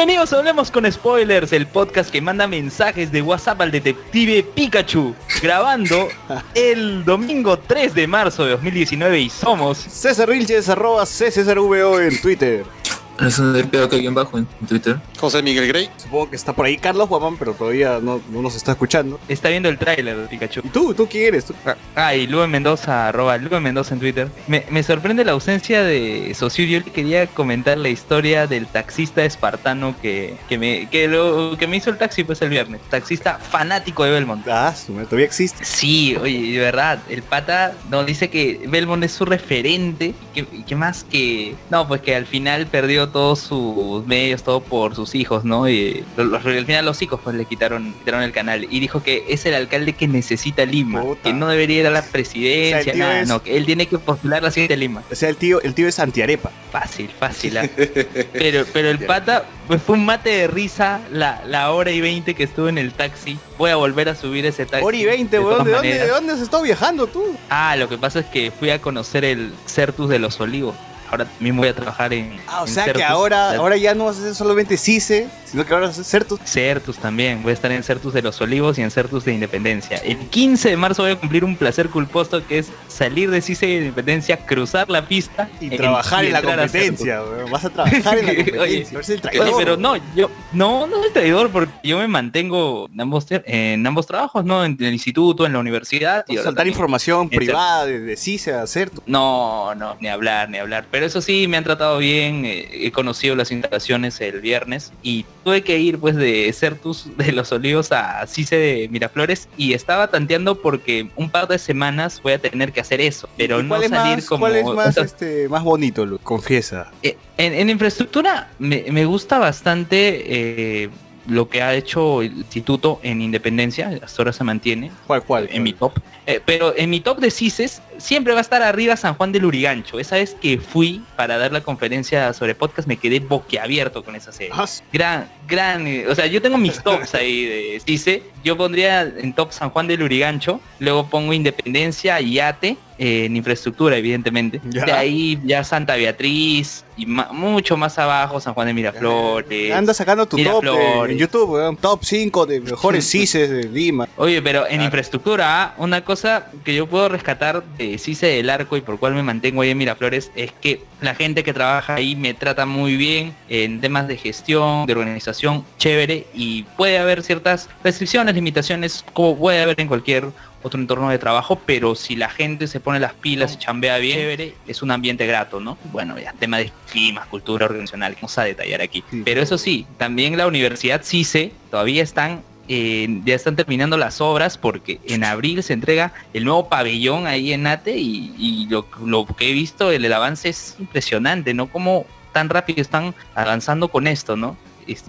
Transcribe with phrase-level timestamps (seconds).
[0.00, 5.14] Bienvenidos a Hablemos con Spoilers, el podcast que manda mensajes de WhatsApp al detective Pikachu,
[5.42, 6.08] grabando
[6.54, 12.79] el domingo 3 de marzo de 2019 y somos César Vilches, arroba CCSRVO en Twitter.
[13.20, 14.98] Es un pedo que alguien bajo en Twitter.
[15.18, 15.90] José Miguel Grey.
[15.98, 19.20] Supongo que está por ahí Carlos Guamán, pero todavía no, no nos está escuchando.
[19.28, 20.60] Está viendo el tráiler de Pikachu.
[20.64, 20.94] ¿Y tú?
[20.94, 21.44] ¿Tú quién eres?
[21.44, 21.54] ¿Tú?
[21.94, 24.28] Ah, y Lube Mendoza, arroba Lube Mendoza en Twitter.
[24.46, 26.64] Me, me sorprende la ausencia de Sosur.
[26.64, 31.66] Yo le quería comentar la historia del taxista espartano que, que, me, que, lo, que
[31.66, 32.80] me hizo el taxi pues el viernes.
[32.88, 34.46] Taxista fanático de Belmont.
[34.48, 35.64] Ah, su madre, todavía existe.
[35.64, 40.74] Sí, oye, de verdad, el pata no dice que Belmont es su referente y que
[40.74, 45.44] más que no, pues que al final perdió todos sus medios, todo por sus hijos,
[45.44, 45.68] ¿no?
[45.68, 49.02] Y lo- lo- al final los hijos pues le quitaron, quitaron el canal y dijo
[49.02, 51.22] que es el alcalde que necesita Lima, Puta.
[51.24, 53.86] que no debería ir a la O sea, presidencia, nada, es- no, que él tiene
[53.86, 55.02] que postular la siguiente Lima.
[55.10, 56.50] O sea, el tío, el tío es antiarepa.
[56.72, 57.58] Fácil, fácil.
[57.58, 57.68] ah.
[58.32, 62.34] Pero, pero el pata, pues fue un mate de risa la, la hora y 20
[62.34, 63.38] que estuve en el taxi.
[63.58, 64.84] Voy a volver a subir ese taxi.
[64.84, 65.50] Ori 20, de weón.
[65.58, 65.98] todas ¿De dónde.
[65.98, 67.24] ¿De dónde has estado viajando tú?
[67.48, 70.76] Ah, lo que pasa es que fui a conocer el Certus de los Olivos.
[71.10, 72.38] Ahora mismo voy a trabajar en.
[72.46, 73.06] Ah, o en sea que Certus.
[73.08, 76.20] ahora, ahora ya no vas a hacer solamente CICE, sino que ahora vas a hacer
[76.22, 76.40] Certus.
[76.44, 79.96] Certus también, voy a estar en Certus de los Olivos y en Certus de Independencia.
[79.98, 83.66] El 15 de marzo voy a cumplir un placer culposo que es salir de CICE
[83.66, 86.98] de Independencia, cruzar la pista Y trabajar en la entrar a Certus.
[86.98, 87.20] competencia.
[87.50, 88.94] Vas a trabajar en la Oye, competencia.
[88.98, 89.46] Eres el traidor.
[89.46, 93.86] Oye, pero no, yo no, no soy traidor porque yo me mantengo en ambos, en
[93.86, 94.64] ambos trabajos, ¿no?
[94.64, 96.24] En el instituto, en la universidad.
[96.28, 96.72] Ahora soltar también.
[96.74, 99.02] información en privada de, de CICE a Certus.
[99.06, 100.86] No, no, ni hablar, ni hablar.
[100.90, 102.44] Pero eso sí, me han tratado bien.
[102.44, 107.32] eh, he conocido las instalaciones el viernes y tuve que ir pues de Certus de
[107.32, 112.32] los Olivos a Cice de Miraflores y estaba tanteando porque un par de semanas voy
[112.34, 114.40] a tener que hacer eso, pero ¿Y no es salir más, como...
[114.42, 116.18] ¿Cuál es más, o sea, este, más bonito, Lu?
[116.18, 116.90] Confiesa.
[117.02, 120.90] eh, en, en infraestructura me, me gusta bastante eh,
[121.26, 125.48] lo que ha hecho el instituto en Independencia, hasta ahora se mantiene ¿Cuál, cuál?
[125.52, 125.92] en mi top.
[126.26, 129.44] Eh, pero en mi top de CISES siempre va a estar arriba San Juan del
[129.44, 129.98] Urigancho.
[130.00, 134.32] Esa vez que fui para dar la conferencia sobre podcast me quedé boquiabierto con esa
[134.32, 134.52] serie.
[134.56, 138.22] Ah, Gran, gran, eh, o sea, yo tengo mis tops ahí de CISE.
[138.42, 143.36] Yo pondría en top San Juan del Urigancho, luego pongo Independencia y ATE eh, en
[143.36, 144.60] infraestructura, evidentemente.
[144.64, 144.84] Ya.
[144.86, 149.72] De ahí ya Santa Beatriz y ma- mucho más abajo San Juan de Miraflores.
[149.74, 151.76] Anda sacando tu top de- en YouTube, weón.
[151.76, 154.08] Top 5 de mejores CICES de Lima.
[154.16, 154.84] Oye, pero en Claro.
[154.84, 155.74] infraestructura, ¿ah?
[155.78, 159.62] una cosa que yo puedo rescatar de CICE del Arco y por cual me mantengo
[159.62, 163.80] ahí en Miraflores es que la gente que trabaja ahí me trata muy bien en
[163.80, 169.80] temas de gestión, de organización, chévere y puede haber ciertas restricciones, limitaciones, como puede haber
[169.80, 170.28] en cualquier
[170.62, 174.18] otro entorno de trabajo, pero si la gente se pone las pilas y chambea bien,
[174.18, 175.78] chévere, es un ambiente grato, ¿no?
[175.84, 179.02] Bueno, ya tema de clima, cultura organizacional, vamos a detallar aquí.
[179.10, 179.22] Sí.
[179.24, 182.42] Pero eso sí, también la Universidad CICE todavía están
[182.72, 187.52] eh, ya están terminando las obras porque en abril se entrega el nuevo pabellón ahí
[187.52, 191.66] en ATE y, y lo, lo que he visto, el, el avance es impresionante, ¿no?
[191.66, 194.56] Como tan rápido están avanzando con esto, ¿no?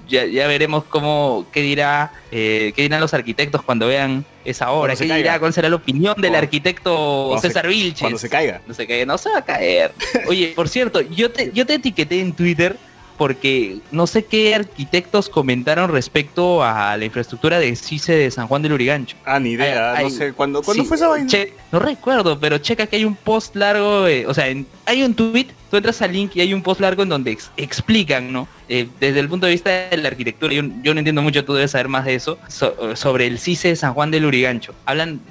[0.08, 4.94] Ya, ya veremos cómo, qué dirá, eh, qué dirán los arquitectos cuando vean esa obra,
[4.94, 5.16] qué caiga.
[5.16, 8.00] dirá, cuál será la opinión del Cuando- arquitecto cuando César Vilches.
[8.02, 8.62] Cuando se caiga.
[8.68, 9.92] No se caiga, no se va a caer.
[10.28, 12.78] Oye, por cierto, yo te, yo te etiqueté en Twitter
[13.22, 18.64] porque no sé qué arquitectos comentaron respecto a la infraestructura de CICE de San Juan
[18.64, 19.16] del Urigancho.
[19.26, 19.94] Ah, ni idea.
[20.02, 20.34] No sé.
[20.34, 21.28] ¿Cuándo, ¿cuándo Sí, fue esa vaina?
[21.28, 25.04] che- no recuerdo, pero checa que hay un post largo, eh, o sea, en- hay
[25.04, 28.34] un tweet, tú entras al link y hay un post largo en donde ex- explican,
[28.34, 28.48] ¿no?
[28.68, 31.54] Eh, desde el punto de vista de la arquitectura, yo, yo no entiendo mucho, tú
[31.54, 34.74] debes saber más de eso, so- sobre el CICE de San Juan del Urigancho.
[34.86, 35.22] Hablan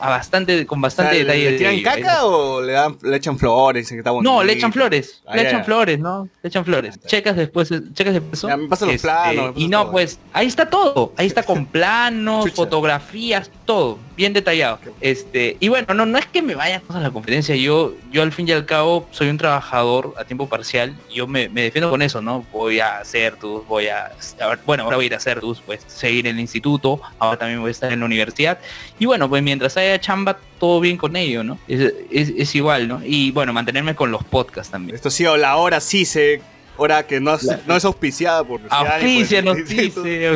[0.00, 1.50] a bastante, con bastante O sea, detalle.
[1.52, 3.90] ¿Le tiran caca o le, dan, le echan flores?
[3.92, 4.10] está?
[4.22, 6.28] No, le echan flores, Ah, le echan flores, ¿no?
[6.42, 6.98] Le echan flores.
[7.06, 8.40] Checas después, checas después.
[8.42, 9.92] Ya, me pasan los este, planos, me Y no, todo.
[9.92, 11.12] pues, ahí está todo.
[11.16, 14.78] Ahí está con planos, fotografías, todo, bien detallado.
[15.00, 17.56] Este, y bueno, no, no es que me vaya a la conferencia.
[17.56, 20.94] Yo, yo al fin y al cabo soy un trabajador a tiempo parcial.
[21.10, 22.44] Yo me, me defiendo con eso, ¿no?
[22.52, 25.40] Voy a hacer tus, voy a, a ver, bueno, ahora voy a ir a hacer
[25.40, 27.00] tus, pues, seguir en el instituto.
[27.18, 28.58] Ahora también voy a estar en la universidad.
[28.98, 31.58] Y bueno, pues mientras haya chamba, todo bien con ello, ¿no?
[31.66, 31.80] Es,
[32.10, 33.00] es- es igual, ¿no?
[33.02, 34.96] Y bueno, mantenerme con los podcasts también.
[34.96, 36.42] Esto sí, o la hora sí se...
[36.82, 38.58] Hora que no es, no es auspiciada por...
[38.70, 40.28] Auspícianos, por- dice,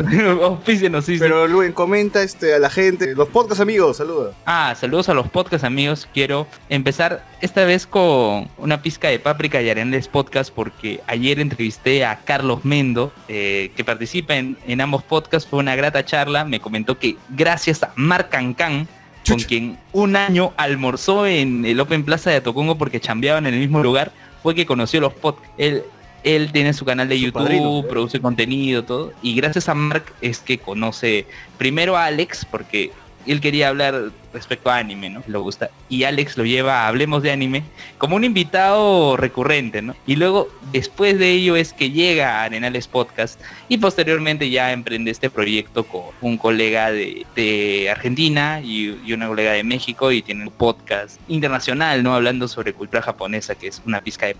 [0.43, 1.19] auspícianos, dice.
[1.25, 3.15] Pero Luen, comenta este, a la gente.
[3.15, 4.31] Los podcast amigos, saluda.
[4.45, 6.07] Ah, saludos a los podcast amigos.
[6.13, 12.05] Quiero empezar esta vez con una pizca de páprica y arenes podcast porque ayer entrevisté
[12.05, 15.49] a Carlos Mendo, eh, que participa en, en ambos podcasts.
[15.49, 16.45] Fue una grata charla.
[16.45, 18.87] Me comentó que gracias a Marc Cancán,
[19.27, 23.59] con quien un año almorzó en el Open Plaza de Atocongo porque chambeaban en el
[23.61, 24.11] mismo lugar,
[24.43, 25.49] fue que conoció los podcasts.
[25.57, 25.83] Él,
[26.25, 27.83] él tiene su canal de Su YouTube, padrino.
[27.87, 29.13] produce contenido, todo.
[29.21, 31.27] Y gracias a Mark es que conoce
[31.57, 32.91] primero a Alex, porque
[33.31, 35.23] él quería hablar respecto a anime, ¿no?
[35.27, 35.69] Lo gusta.
[35.89, 37.63] Y Alex lo lleva Hablemos de Anime
[37.97, 39.95] como un invitado recurrente, ¿no?
[40.05, 43.39] Y luego, después de ello, es que llega a Arenales Podcast
[43.69, 49.63] y posteriormente ya emprende este proyecto con un colega de, Argentina y, una colega de
[49.63, 52.13] México y tiene un podcast internacional, ¿no?
[52.13, 54.35] Hablando sobre cultura japonesa, que es una pizca de.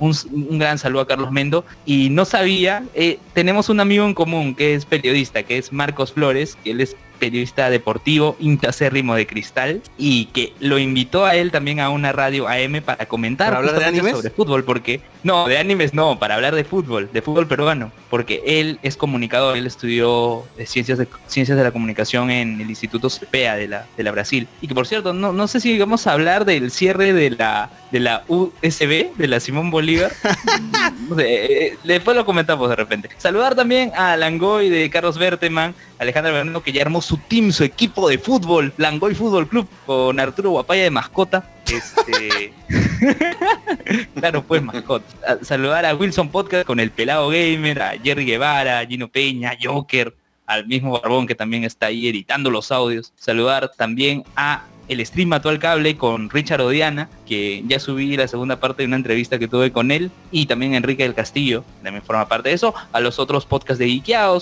[0.00, 1.64] Un, un gran saludo a Carlos Mendo.
[1.86, 6.12] Y no sabía, eh, tenemos un amigo en común que es periodista, que es Marcos
[6.12, 11.50] Flores, que él es periodista deportivo, intacérrimo de cristal, y que lo invitó a él
[11.50, 15.58] también a una radio AM para comentar ¿Para hablar de sobre fútbol, porque no, de
[15.58, 20.44] animes no, para hablar de fútbol, de fútbol peruano, porque él es comunicador, él estudió
[20.58, 24.12] eh, ciencias de ciencias de la comunicación en el Instituto CPEA de la de la
[24.12, 27.30] Brasil, y que por cierto, no, no sé si vamos a hablar del cierre de
[27.30, 30.12] la de la USB, de la Simón Bolívar,
[31.08, 33.08] no sé, eh, después lo comentamos de repente.
[33.18, 37.64] Saludar también a Langoy de Carlos Berteman, Alejandra Bernardo que ya armó su team, su
[37.64, 41.50] equipo de fútbol, Langoy Fútbol Club, con Arturo Guapaya de mascota.
[41.70, 42.52] Este.
[44.14, 45.04] claro, pues mascota.
[45.26, 49.56] A- Saludar a Wilson Podcast con el pelado gamer, a Jerry Guevara, a Gino Peña,
[49.62, 50.14] Joker,
[50.46, 53.12] al mismo Barbón que también está ahí editando los audios.
[53.16, 58.28] Saludar también a el stream mató al cable con Richard Odiana, que ya subí la
[58.28, 62.04] segunda parte de una entrevista que tuve con él, y también Enrique del Castillo, también
[62.04, 63.86] forma parte de eso, a los otros podcasts de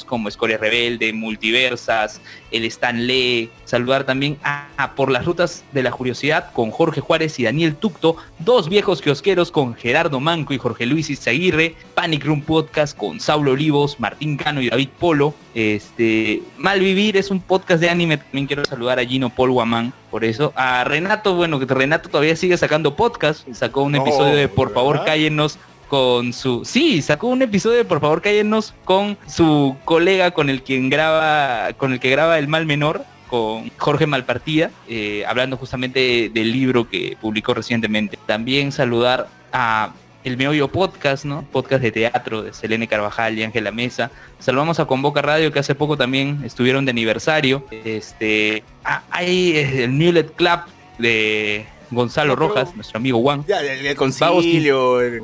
[0.04, 2.20] como Escoria Rebelde, Multiversas,
[2.50, 7.00] el Stan Lee, saludar también a, a Por las Rutas de la Curiosidad con Jorge
[7.00, 12.22] Juárez y Daniel Tucto, dos viejos kiosqueros con Gerardo Manco y Jorge Luis Izaguirre, Panic
[12.22, 17.80] Room Podcast con Saulo Olivos, Martín Cano y David Polo, este Malvivir es un podcast
[17.80, 21.64] de anime, también quiero saludar a Gino Paul Guamán, por eso, a Renato, bueno, que
[21.64, 25.58] Renato todavía sigue sacando podcast, sacó un Oh, episodio de Por favor cállenos
[25.88, 30.62] con su sí sacó un episodio de por favor cállenos con su colega con el
[30.62, 36.30] quien graba con el que graba el mal menor con Jorge Malpartida eh, hablando justamente
[36.34, 41.42] del libro que publicó recientemente también saludar a el Meollo Podcast, ¿no?
[41.50, 44.10] Podcast de teatro de Selene Carvajal y Ángela Mesa.
[44.38, 47.64] Saludamos a Convoca Radio que hace poco también estuvieron de aniversario.
[47.70, 50.60] Este, ah, hay eh, el Newlet Club
[50.98, 53.46] de Gonzalo pero- Rojas, nuestro amigo Juan.
[53.48, 55.22] Ya, el, el concilio, el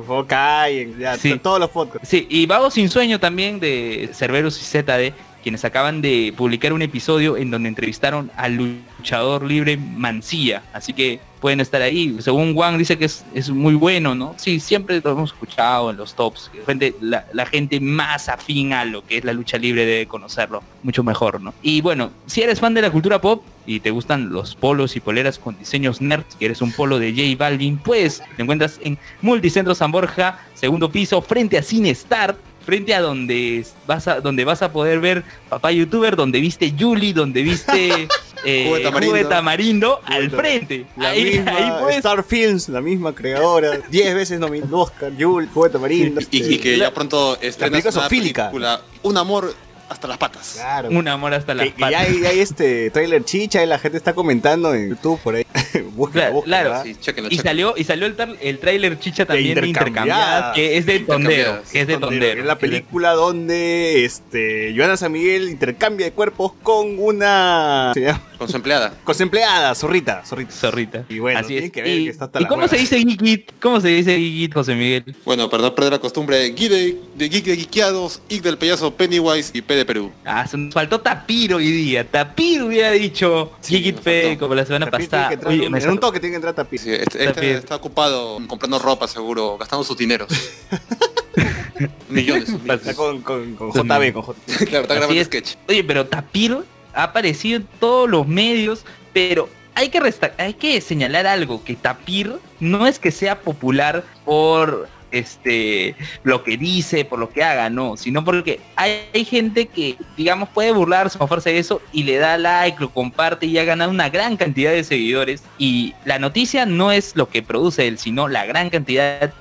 [0.99, 1.37] ya, Sí.
[1.37, 2.09] todos los podcasts.
[2.09, 6.81] Sí, y Vago Sin Sueño también de Cerberus y ZD, quienes acaban de publicar un
[6.81, 10.63] episodio en donde entrevistaron al luchador libre Mancilla.
[10.73, 12.17] Así que pueden estar ahí.
[12.19, 14.35] Según Juan dice que es, muy bueno, ¿no?
[14.37, 16.51] Sí, siempre lo hemos escuchado en los tops.
[16.53, 20.61] Repente la, la gente más afín a lo que es la lucha libre debe conocerlo
[20.83, 21.53] mucho mejor, ¿no?
[21.61, 24.99] Y bueno, si eres fan de la cultura pop y te gustan los polos y
[24.99, 28.97] poleras con diseños nerd, si eres un polo de J Balvin, pues te encuentras en
[29.21, 32.35] Multicentro San Borja, segundo piso, frente a Cine Star,
[32.69, 37.13] frente a donde vas a donde vas a poder ver papá youtuber donde viste Yuli
[37.13, 38.07] donde viste
[38.45, 39.27] eh, tamarindo.
[39.27, 44.39] Tamarindo al frente La ahí, misma ahí puedes Star Films, la misma creadora, 10 veces
[44.39, 46.21] nominado Oscar, Yul, Juguete Tamarindo.
[46.31, 49.53] Y, y que la- ya pronto estrenas película una película, Un amor
[49.89, 50.53] hasta las patas.
[50.55, 50.89] Claro.
[50.89, 52.07] un amor hasta las Que, patas.
[52.07, 55.45] hay, hay este trailer chicha y la gente está comentando en YouTube por ahí.
[55.93, 56.83] busca, Claro, busca, claro, ¿verdad?
[56.83, 60.55] Sí, chéquenlo, y salió y salió el, el tráiler chicha también de Intercambiadas.
[60.55, 65.11] que es de tondero que es de tondero Es la película donde este Joana San
[65.11, 68.21] Miguel intercambia de cuerpos con una se llama?
[68.37, 68.93] Con su empleada.
[69.03, 70.51] con su empleada, zorrita, zorrita.
[70.51, 72.77] zorrita Y bueno, así es que ver y, que está hasta ¿y las cómo se
[72.77, 76.97] dice geekit cómo se dice geekit José Miguel Bueno, para no perder la costumbre, Guide
[77.15, 80.11] de Geek de Geekeados, Ick del payaso Pennywise y P de Perú.
[80.25, 82.09] Ah, se nos faltó Tapir hoy día.
[82.09, 83.93] Tapir hubiera dicho Sí,
[84.37, 85.49] como la semana Tapir tiene pasada.
[85.49, 86.79] Oye, en- me en un toque tiene que entrar Tapir.
[86.79, 90.29] Sí, este, Está este está ocupado comprando ropa, seguro, gastando sus dineros.
[92.09, 92.51] Millones.
[92.95, 94.13] Con, con, con También.
[94.13, 94.57] JB, con JB.
[94.67, 95.27] claro, está grabando es.
[95.27, 95.55] sketch.
[95.67, 96.57] Oye, pero Tapir
[96.93, 98.83] ha aparecido en todos los medios,
[99.13, 104.03] pero hay que, resta- hay que señalar algo, que Tapir no es que sea popular
[104.25, 109.67] por este lo que dice, por lo que haga, no, sino porque hay, hay gente
[109.67, 113.63] que, digamos, puede burlarse, mofarse de eso y le da like, lo comparte y ha
[113.63, 115.43] ganado una gran cantidad de seguidores.
[115.57, 119.33] Y la noticia no es lo que produce él, sino la gran cantidad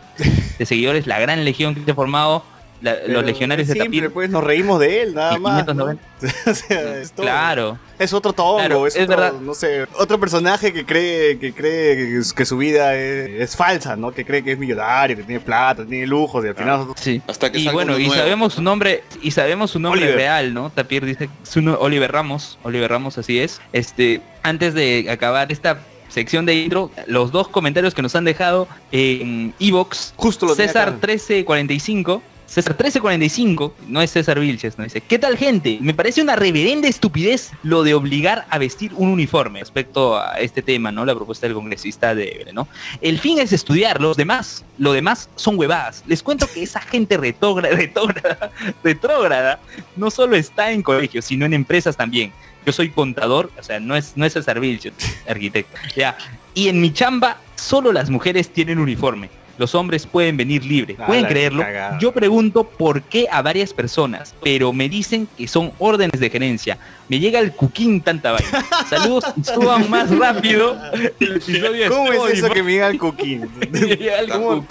[0.58, 2.44] de seguidores, la gran legión que se ha formado,
[2.80, 4.10] la- Pero los legionarios de simple, Tapir.
[4.12, 5.66] pues nos reímos de él, nada más.
[5.66, 5.86] ¿no?
[5.86, 6.02] 590.
[6.50, 7.26] o sea, es todo.
[7.26, 7.78] Claro.
[7.98, 9.32] Es otro tongo, Claro, es, es otro, verdad.
[9.40, 13.96] no sé, otro personaje que cree que cree que, que su vida es, es falsa,
[13.96, 14.12] ¿no?
[14.12, 17.20] Que cree que es millonario, que tiene plata, tiene lujos y al final Sí.
[17.26, 18.70] Hasta que Y bueno, y nuevo, sabemos su ¿no?
[18.70, 20.16] nombre, y sabemos su nombre Oliver.
[20.16, 20.70] real, ¿no?
[20.70, 23.60] Tapir dice su no- Oliver Ramos, Oliver Ramos, así es.
[23.72, 28.66] Este, antes de acabar esta sección de intro, los dos comentarios que nos han dejado
[28.92, 30.14] en Evox,
[30.56, 30.90] César acá.
[30.92, 35.76] 1345, César 1345, no es César Vilches, no dice, ¿qué tal gente?
[35.82, 40.62] Me parece una reverenda estupidez lo de obligar a vestir un uniforme respecto a este
[40.62, 41.04] tema, ¿no?
[41.04, 42.66] La propuesta del congresista de ¿no?
[43.02, 46.02] El fin es estudiar, los demás, lo demás son huevadas.
[46.06, 48.50] Les cuento que esa gente retógrada, retrógrada,
[48.82, 49.60] retrógrada,
[49.94, 52.32] no solo está en colegios, sino en empresas también.
[52.64, 54.90] Yo soy contador, o sea, no es, no es el servicio,
[55.28, 55.76] arquitecto.
[55.94, 56.16] Ya.
[56.54, 59.28] Y en mi chamba, solo las mujeres tienen uniforme.
[59.58, 60.96] Los hombres pueden venir libre.
[60.98, 61.62] Ah, ¿Pueden creerlo?
[61.62, 61.98] cagada.
[61.98, 66.78] Yo pregunto por qué a varias personas, pero me dicen que son órdenes de gerencia.
[67.08, 68.64] Me llega el cuquín tanta vaina.
[68.90, 70.78] Saludos, y suban más rápido
[71.20, 73.48] el episodio de ¿Cómo es eso que me llega el Está, cuquín.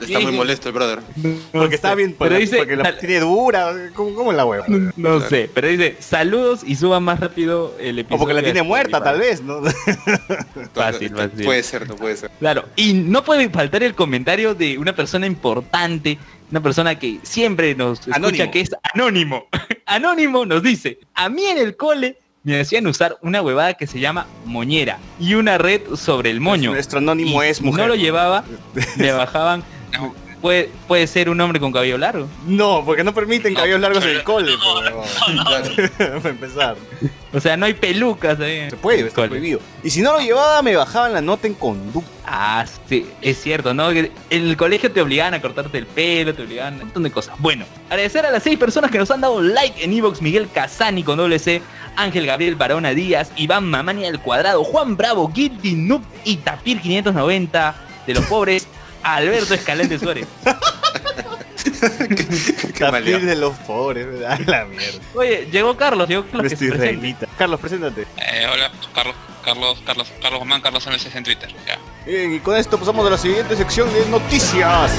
[0.02, 1.00] está muy molesto el brother.
[1.52, 4.66] Porque está bien, Pero porque, dice, porque la tiene dura, ¿cómo, cómo es la hueva?
[4.96, 8.16] no sé, pero dice saludos y suban más rápido el episodio.
[8.16, 9.62] O porque la tiene muerta, tal vez, ¿no?
[10.74, 11.44] Fácil, fácil.
[11.44, 12.30] Puede ser, no puede ser.
[12.40, 16.18] Claro, y no puede faltar el comentario de una persona importante,
[16.52, 18.52] una persona que siempre nos escucha Anónimo.
[18.52, 19.46] que es anónimo.
[19.86, 24.00] anónimo nos dice, a mí en el cole me hacían usar una huevada que se
[24.00, 26.72] llama moñera y una red sobre el moño.
[26.72, 27.82] Nuestro anónimo Y es mujer.
[27.82, 28.46] no lo llevaba,
[28.98, 29.64] le bajaban.
[30.42, 32.28] Puede, puede ser un hombre con cabello largo.
[32.46, 34.52] No, porque no permiten cabellos largos en el cole,
[36.22, 36.76] para empezar.
[37.34, 38.70] O sea, no hay pelucas ahí.
[38.70, 39.30] Se puede, está cole.
[39.30, 39.60] prohibido.
[39.84, 42.10] Y si no lo llevaba, me bajaban la nota en conducta.
[42.26, 43.90] Ah, sí, es cierto, ¿no?
[43.92, 47.04] Que En el colegio te obligaban a cortarte el pelo, te obligaban a un montón
[47.04, 47.36] de cosas.
[47.40, 51.04] Bueno, agradecer a las seis personas que nos han dado like en Evox, Miguel Casani
[51.04, 51.62] con doble C,
[51.96, 57.76] Ángel Gabriel Barona Díaz, Iván Mamani al cuadrado, Juan Bravo, Guilty Noob y Tapir 590
[58.06, 58.68] de los pobres,
[59.04, 60.28] Alberto Escalante Suárez.
[62.74, 63.20] Qué Tapir día.
[63.20, 65.00] de los pobres, a la mierda.
[65.14, 66.52] Oye, llegó Carlos, llegó Carlos.
[66.54, 67.16] que se.
[67.38, 68.02] Carlos, preséntate.
[68.18, 71.54] Eh, hola, Carlos, Carlos, Carlos, Carlos Guzmán, Carlos MSS en Twitter.
[71.66, 71.78] Ya.
[72.06, 74.92] Bien, y con esto pasamos a la siguiente sección de noticias.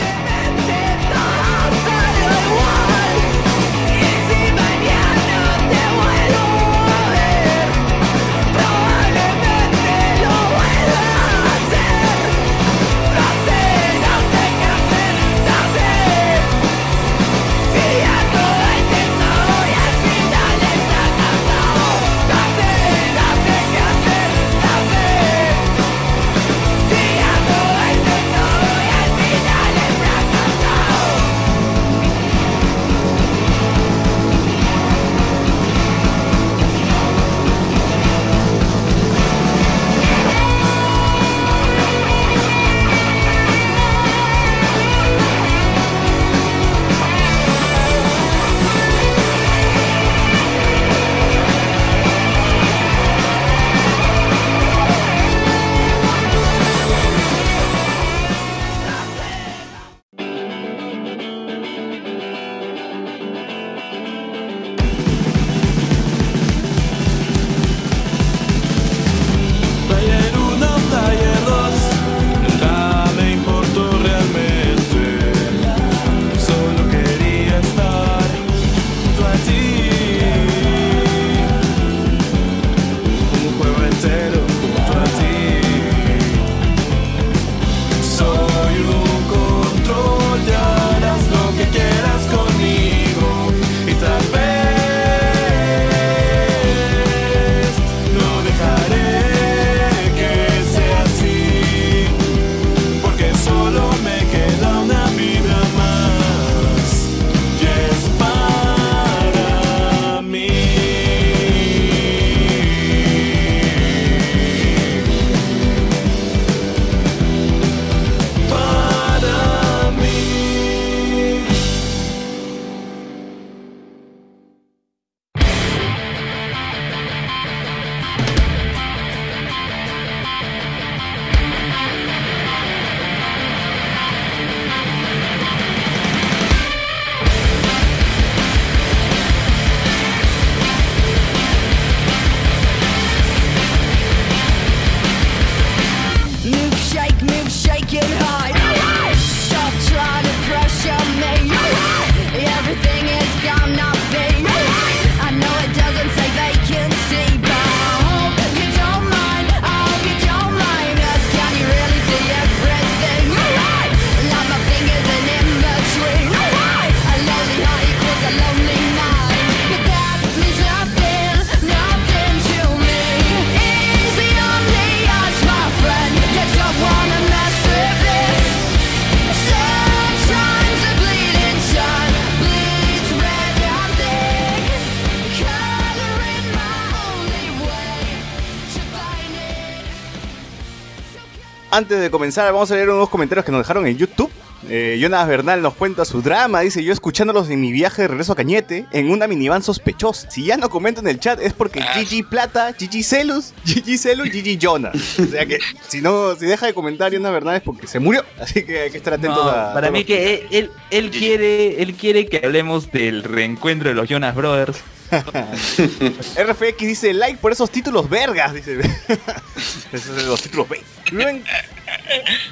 [191.78, 194.30] Antes de comenzar, vamos a leer unos comentarios que nos dejaron en YouTube.
[194.68, 198.32] Eh, Jonas Bernal nos cuenta su drama, dice yo escuchándolos en mi viaje de regreso
[198.32, 200.28] a Cañete, en una minivan sospechosa.
[200.30, 201.92] Si ya no comento en el chat es porque Ah.
[201.94, 204.96] Gigi Plata, Gigi Celus, Gigi Celus, Gigi Jonas.
[205.20, 208.24] O sea que si no, si deja de comentar Jonas Bernal es porque se murió.
[208.40, 209.72] Así que hay que estar atentos No, a...
[209.72, 214.08] para mí que él, él, él quiere, él quiere que hablemos del reencuentro de los
[214.08, 214.80] Jonas Brothers.
[216.36, 218.78] RFX dice like por esos títulos vergas, dice.
[219.92, 220.66] Esos son los títulos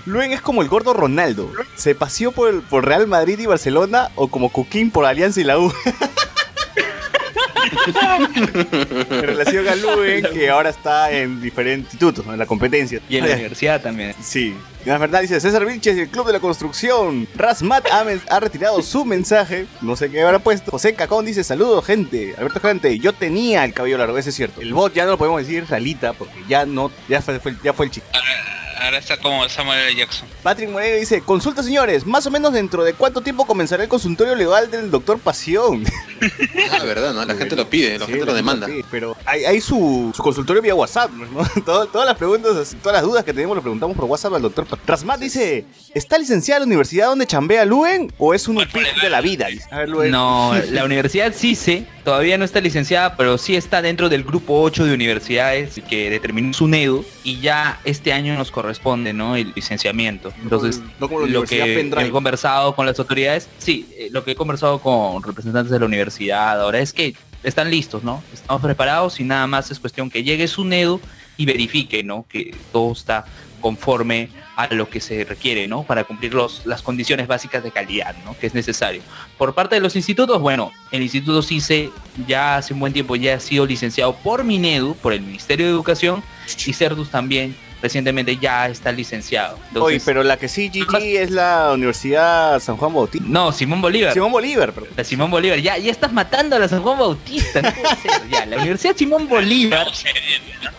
[0.06, 1.50] Luen es como el gordo Ronaldo.
[1.76, 5.44] Se paseó por, el- por Real Madrid y Barcelona o como Coquín por Alianza y
[5.44, 5.72] la U.
[9.10, 12.32] en relación a Luen, que ahora está en diferentes institutos, ¿no?
[12.32, 13.00] en la competencia.
[13.08, 14.14] Y en la universidad también.
[14.22, 14.54] Sí.
[14.84, 17.26] La verdad dice César Vilches, el Club de la Construcción.
[17.34, 19.66] Rasmat ha, retirado su mensaje.
[19.80, 20.70] No sé qué habrá puesto.
[20.70, 22.34] José Cacón dice, saludos gente.
[22.38, 24.60] Alberto Gente, yo tenía el cabello largo, ese es cierto.
[24.60, 27.72] El bot ya no lo podemos decir realita porque ya no, ya fue, fue- ya
[27.72, 28.06] fue el chico.
[28.78, 29.96] Ahora está como Samuel L.
[29.96, 30.28] Jackson.
[30.42, 34.34] Patrick Moreira dice, consulta señores, más o menos dentro de cuánto tiempo comenzará el consultorio
[34.34, 35.84] legal del doctor Pasión.
[36.72, 37.22] Ah, verdad, ¿no?
[37.26, 38.66] La gente lo pide, la Sí, gente lo demanda.
[38.66, 41.46] sí, pero hay, hay su, su consultorio vía WhatsApp, ¿no?
[41.64, 44.42] Todo- todas las preguntas, así, todas las dudas que tenemos lo preguntamos por WhatsApp al
[44.42, 44.66] doctor.
[44.86, 49.10] Rasmat dice, ¿está licenciada en la universidad donde chambea Luen o es un pic de
[49.10, 49.46] la vida?
[49.70, 50.10] A ver, Luen.
[50.10, 54.86] No, la universidad CICE todavía no está licenciada, pero sí está dentro del grupo 8
[54.86, 58.65] de universidades que determinó su NEDU y ya este año nos corresponde,
[59.12, 59.36] ¿no?
[59.36, 60.32] El licenciamiento.
[60.42, 64.24] Entonces, no como la lo Universidad que he conversado con las autoridades, sí, eh, lo
[64.24, 68.22] que he conversado con representantes de la universidad ahora es que están listos, ¿no?
[68.32, 71.00] Estamos preparados y nada más es cuestión que llegue su NEDU
[71.36, 72.26] y verifique, ¿no?
[72.28, 73.24] Que todo está
[73.60, 75.82] conforme a lo que se requiere, ¿no?
[75.82, 78.36] Para cumplir los, las condiciones básicas de calidad, ¿no?
[78.38, 79.02] Que es necesario.
[79.36, 81.90] Por parte de los institutos, bueno, el Instituto CICE
[82.26, 85.72] ya hace un buen tiempo ya ha sido licenciado por Minedu, por el Ministerio de
[85.72, 86.22] Educación,
[86.66, 89.54] y CERDUS también recientemente ya está licenciado.
[89.56, 93.26] Oye, Entonces, pero la que sí, GG, es la Universidad San Juan Bautista.
[93.28, 94.12] No, Simón Bolívar.
[94.14, 94.90] Simón Bolívar, perdón.
[94.96, 98.28] La Simón Bolívar, ya, ya estás matando a la San Juan Bautista, no puede ser,
[98.30, 99.86] ya, la Universidad Simón Bolívar,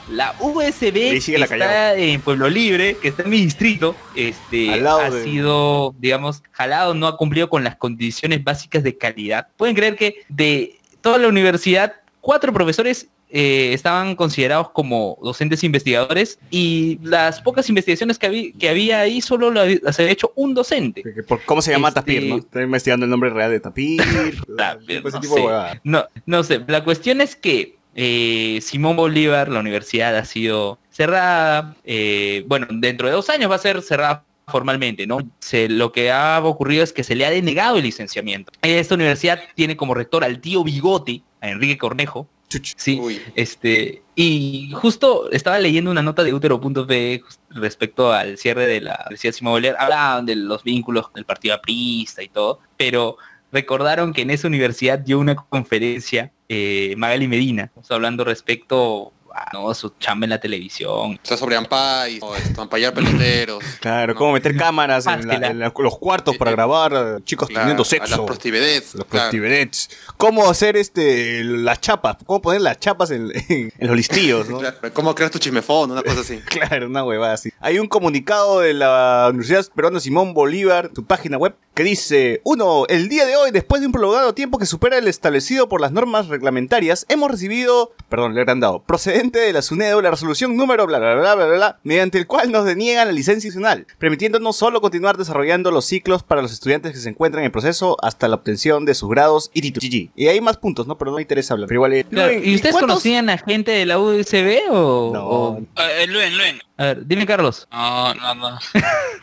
[0.10, 5.10] la USB que la está en Pueblo Libre, que está en mi distrito, este, ha
[5.10, 9.48] de- sido, digamos, jalado, no ha cumplido con las condiciones básicas de calidad.
[9.58, 16.40] Pueden creer que de toda la universidad, cuatro profesores eh, estaban considerados como docentes investigadores
[16.50, 20.54] y las pocas investigaciones que, habí- que había ahí solo la- las había hecho un
[20.54, 21.04] docente.
[21.46, 22.38] ¿Cómo se llama Este- Tapir, no?
[22.38, 24.02] Estoy investigando el nombre real de Tapir.
[24.58, 25.80] Tapir, ese no sé.
[25.84, 31.76] No, no sé, la cuestión es que eh, Simón Bolívar, la universidad ha sido cerrada,
[31.84, 35.18] eh, bueno, dentro de dos años va a ser cerrada formalmente, ¿no?
[35.40, 38.52] Se, lo que ha ocurrido es que se le ha denegado el licenciamiento.
[38.62, 42.28] Esta universidad tiene como rector al tío Bigote, a Enrique Cornejo.
[42.50, 48.66] Sí, Uy, este, y justo estaba leyendo una nota de utero.pe just- respecto al cierre
[48.68, 53.18] de la Universidad Simón Bolívar, hablaban de los vínculos del partido aprista y todo, pero
[53.52, 59.74] recordaron que en esa universidad dio una conferencia eh, Magali Medina, hablando respecto a ¿no?
[59.74, 61.14] su chamba en la televisión.
[61.22, 63.64] está sobre Ampay, o ampallar peloteros.
[63.80, 64.20] Claro, No.
[64.20, 67.84] cómo meter cámaras en, la- en la- los cuartos para grabar eh, chicos Claro, teniendo
[67.84, 68.18] a sexo.
[68.18, 68.96] las prostivedets.
[68.96, 69.26] Los claro.
[69.30, 69.90] prostivedets.
[70.18, 72.18] ¿Cómo hacer este las chapas?
[72.26, 74.50] ¿Cómo poner las chapas en, en- en los listillos?
[74.50, 74.60] ¿no?
[74.60, 75.92] Claro, ¿Cómo creas tu chismefón?
[75.92, 76.38] Una cosa así.
[76.40, 77.52] Claro, una huevada así.
[77.60, 82.86] Hay un comunicado de la Universidad Peruana Simón Bolívar, su página web, que dice, uno,
[82.90, 85.92] el día de hoy, después de un prolongado tiempo que supera el establecido por las
[85.92, 90.86] normas reglamentarias, hemos recibido, perdón, le han dado, procedente de la SUNEDO, la resolución número
[90.88, 94.56] bla bla bla bla bla, bla, mediante el cual nos deniegan la licencia adicional, permitiéndonos
[94.56, 98.36] solo continuar desarrollando los ciclos para los estudiantes que se encuentran en proceso hasta la
[98.36, 99.90] obtención de sus grados y títulos.
[99.90, 100.10] GG.
[100.16, 100.98] Y hay más puntos, ¿no?
[100.98, 101.68] Pero no me interesa hablar.
[101.68, 101.94] Pero igual...
[101.94, 105.12] eh, Claro, ¿Y ustedes ¿cuántos- conocían a gente de la USB o...?
[105.14, 105.24] No.
[105.28, 106.60] o- Eh, Luen, Luen.
[106.80, 107.68] A ver, dime Carlos.
[107.72, 108.60] No, no, no.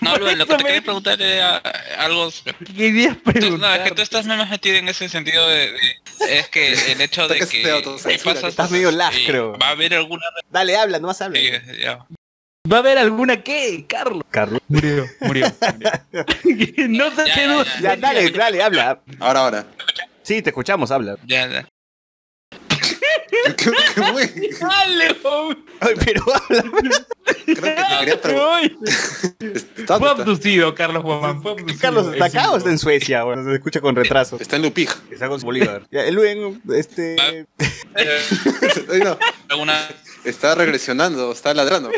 [0.00, 1.56] No, lo que te me- quería preguntar era
[1.98, 2.28] algo...
[2.66, 3.58] ¿Qué querías preguntar?
[3.60, 5.70] no, es que tú estás más metido en ese sentido de...
[5.72, 8.24] de- es que el hecho de que que...
[8.24, 8.90] pasas- estás medio
[9.26, 9.56] creo.
[9.58, 10.24] Va a haber alguna...
[10.50, 11.38] Dale, habla, no más habla.
[11.38, 12.04] sí, ya.
[12.72, 14.22] ¿Va a haber alguna qué, Carlos?
[14.30, 14.60] Carlos.
[14.68, 15.46] Murió, murió.
[15.74, 15.90] murió.
[16.88, 17.64] no sé Ya, qué ya, duda.
[17.64, 17.80] ya.
[17.80, 19.00] Ya, dale, dale, habla.
[19.20, 19.66] Ahora, ahora.
[20.22, 21.16] Sí, te escuchamos, habla.
[21.26, 21.68] Ya, ya.
[23.44, 24.50] ¿Qué, qué fue?
[24.61, 25.16] Dale.
[25.80, 26.64] Ay, pero habla.
[27.44, 29.98] Creo que te quería preguntar.
[29.98, 31.78] Fue abducido, Carlos abducido.
[31.80, 33.24] Carlos, ¿está acá o está en su Suecia?
[33.24, 34.37] Bueno, se escucha con retraso.
[34.40, 34.90] está en Lupig.
[35.11, 35.87] Está con su Bolívar.
[35.90, 37.16] Ya, el Luen, este...
[37.94, 39.88] Ay, no, Alguna...
[40.24, 41.90] está regresionando, está ladrando.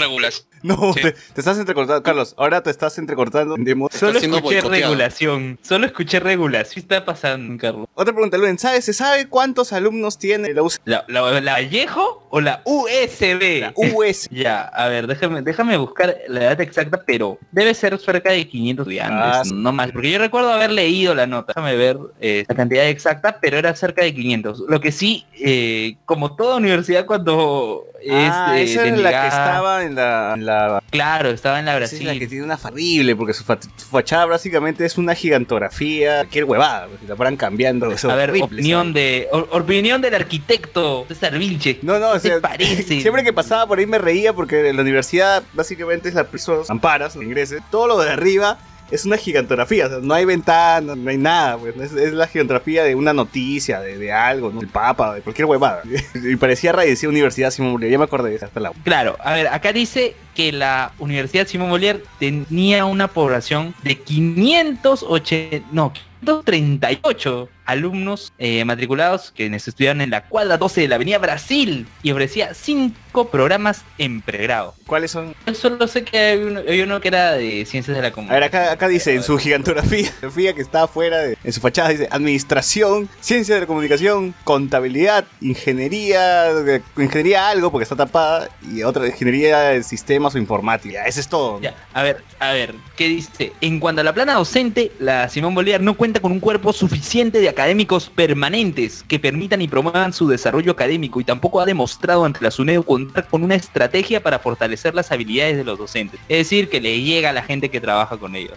[0.00, 0.46] Regulación.
[0.62, 1.00] No, Sí.
[1.00, 2.34] te, te estás entrecortando, Carlos.
[2.36, 3.56] Ahora te estás entrecortando.
[3.92, 5.58] Solo escuché regulación.
[5.62, 6.74] Solo escuché regulación.
[6.74, 7.86] ¿Qué está pasando, Carlos?
[7.94, 8.58] Otra pregunta, Luen.
[8.58, 8.84] ¿Sabes?
[8.84, 13.60] ¿Se sabe cuántos alumnos tiene la, US ¿La, la, la Vallejo o la USB?
[13.60, 14.28] la US?
[14.30, 18.84] Ya, a ver, déjame, déjame buscar la edad exacta, pero debe ser cerca de 500
[18.84, 22.54] estudiantes, Ah, no más, porque yo recuerdo haber leído la nota, déjame ver eh, la
[22.54, 24.64] cantidad exacta, pero era cerca de 500.
[24.68, 29.28] Lo que sí, eh, como toda universidad cuando es ah, eh, esa es la que
[29.28, 32.28] estaba en la, en la claro, estaba en la Esa es la que Brasil.
[32.28, 37.06] tiene una horrible, porque su, fa- su fachada básicamente es una gigantografía, cualquier huevada, si
[37.06, 37.90] la fueran cambiando.
[37.90, 38.94] es A ver, horrible, opinión ¿sabes?
[38.94, 41.78] de opinión del arquitecto César Vilche.
[41.82, 42.82] No, no, o ¿Qué sea, parece?
[43.00, 47.16] siempre que pasaba por ahí me reía porque la universidad básicamente es la personas amparas,
[47.16, 48.58] ingreses, todo lo de arriba
[48.90, 52.84] es una gigantografía, o sea, no hay ventana, no hay nada, pues, es, la gigantografía
[52.84, 54.60] de una noticia, de, de algo, ¿no?
[54.60, 55.82] El papa, de cualquier huevada.
[56.14, 59.72] y parecía decía Universidad Simón Bolívar, ya me acordé, hasta la Claro, a ver, acá
[59.72, 65.36] dice que la Universidad Simón Bolívar tenía una población de 508,
[65.72, 71.86] no, 538 alumnos eh, matriculados que estudiaban en la cuadra 12 de la Avenida Brasil
[72.02, 74.74] y ofrecía cinco programas en pregrado.
[74.86, 75.36] ¿Cuáles son?
[75.46, 78.10] Yo solo sé que hay uno, hay uno que era de ciencias de la A
[78.10, 78.42] ver, comunicación.
[78.62, 80.10] acá, acá dice en su gigantografía,
[80.54, 86.52] que está afuera, de, en su fachada dice Administración, Ciencia de la Comunicación, Contabilidad, Ingeniería,
[86.52, 91.04] de- Ingeniería algo porque está tapada y otra Ingeniería de Sistemas o Informática.
[91.06, 91.60] Ese es todo.
[91.60, 93.52] Ya, a ver, a ver, ¿qué dice?
[93.60, 97.38] En cuanto a la plana docente, la Simón Bolívar no cuenta con un cuerpo suficiente
[97.40, 102.40] de académicos permanentes que permitan y promuevan su desarrollo académico y tampoco ha demostrado ante
[102.42, 106.18] la SUNEDU contar con una estrategia para fortalecer las habilidades de los docentes.
[106.28, 108.56] Es decir, que le llega a la gente que trabaja con ellos.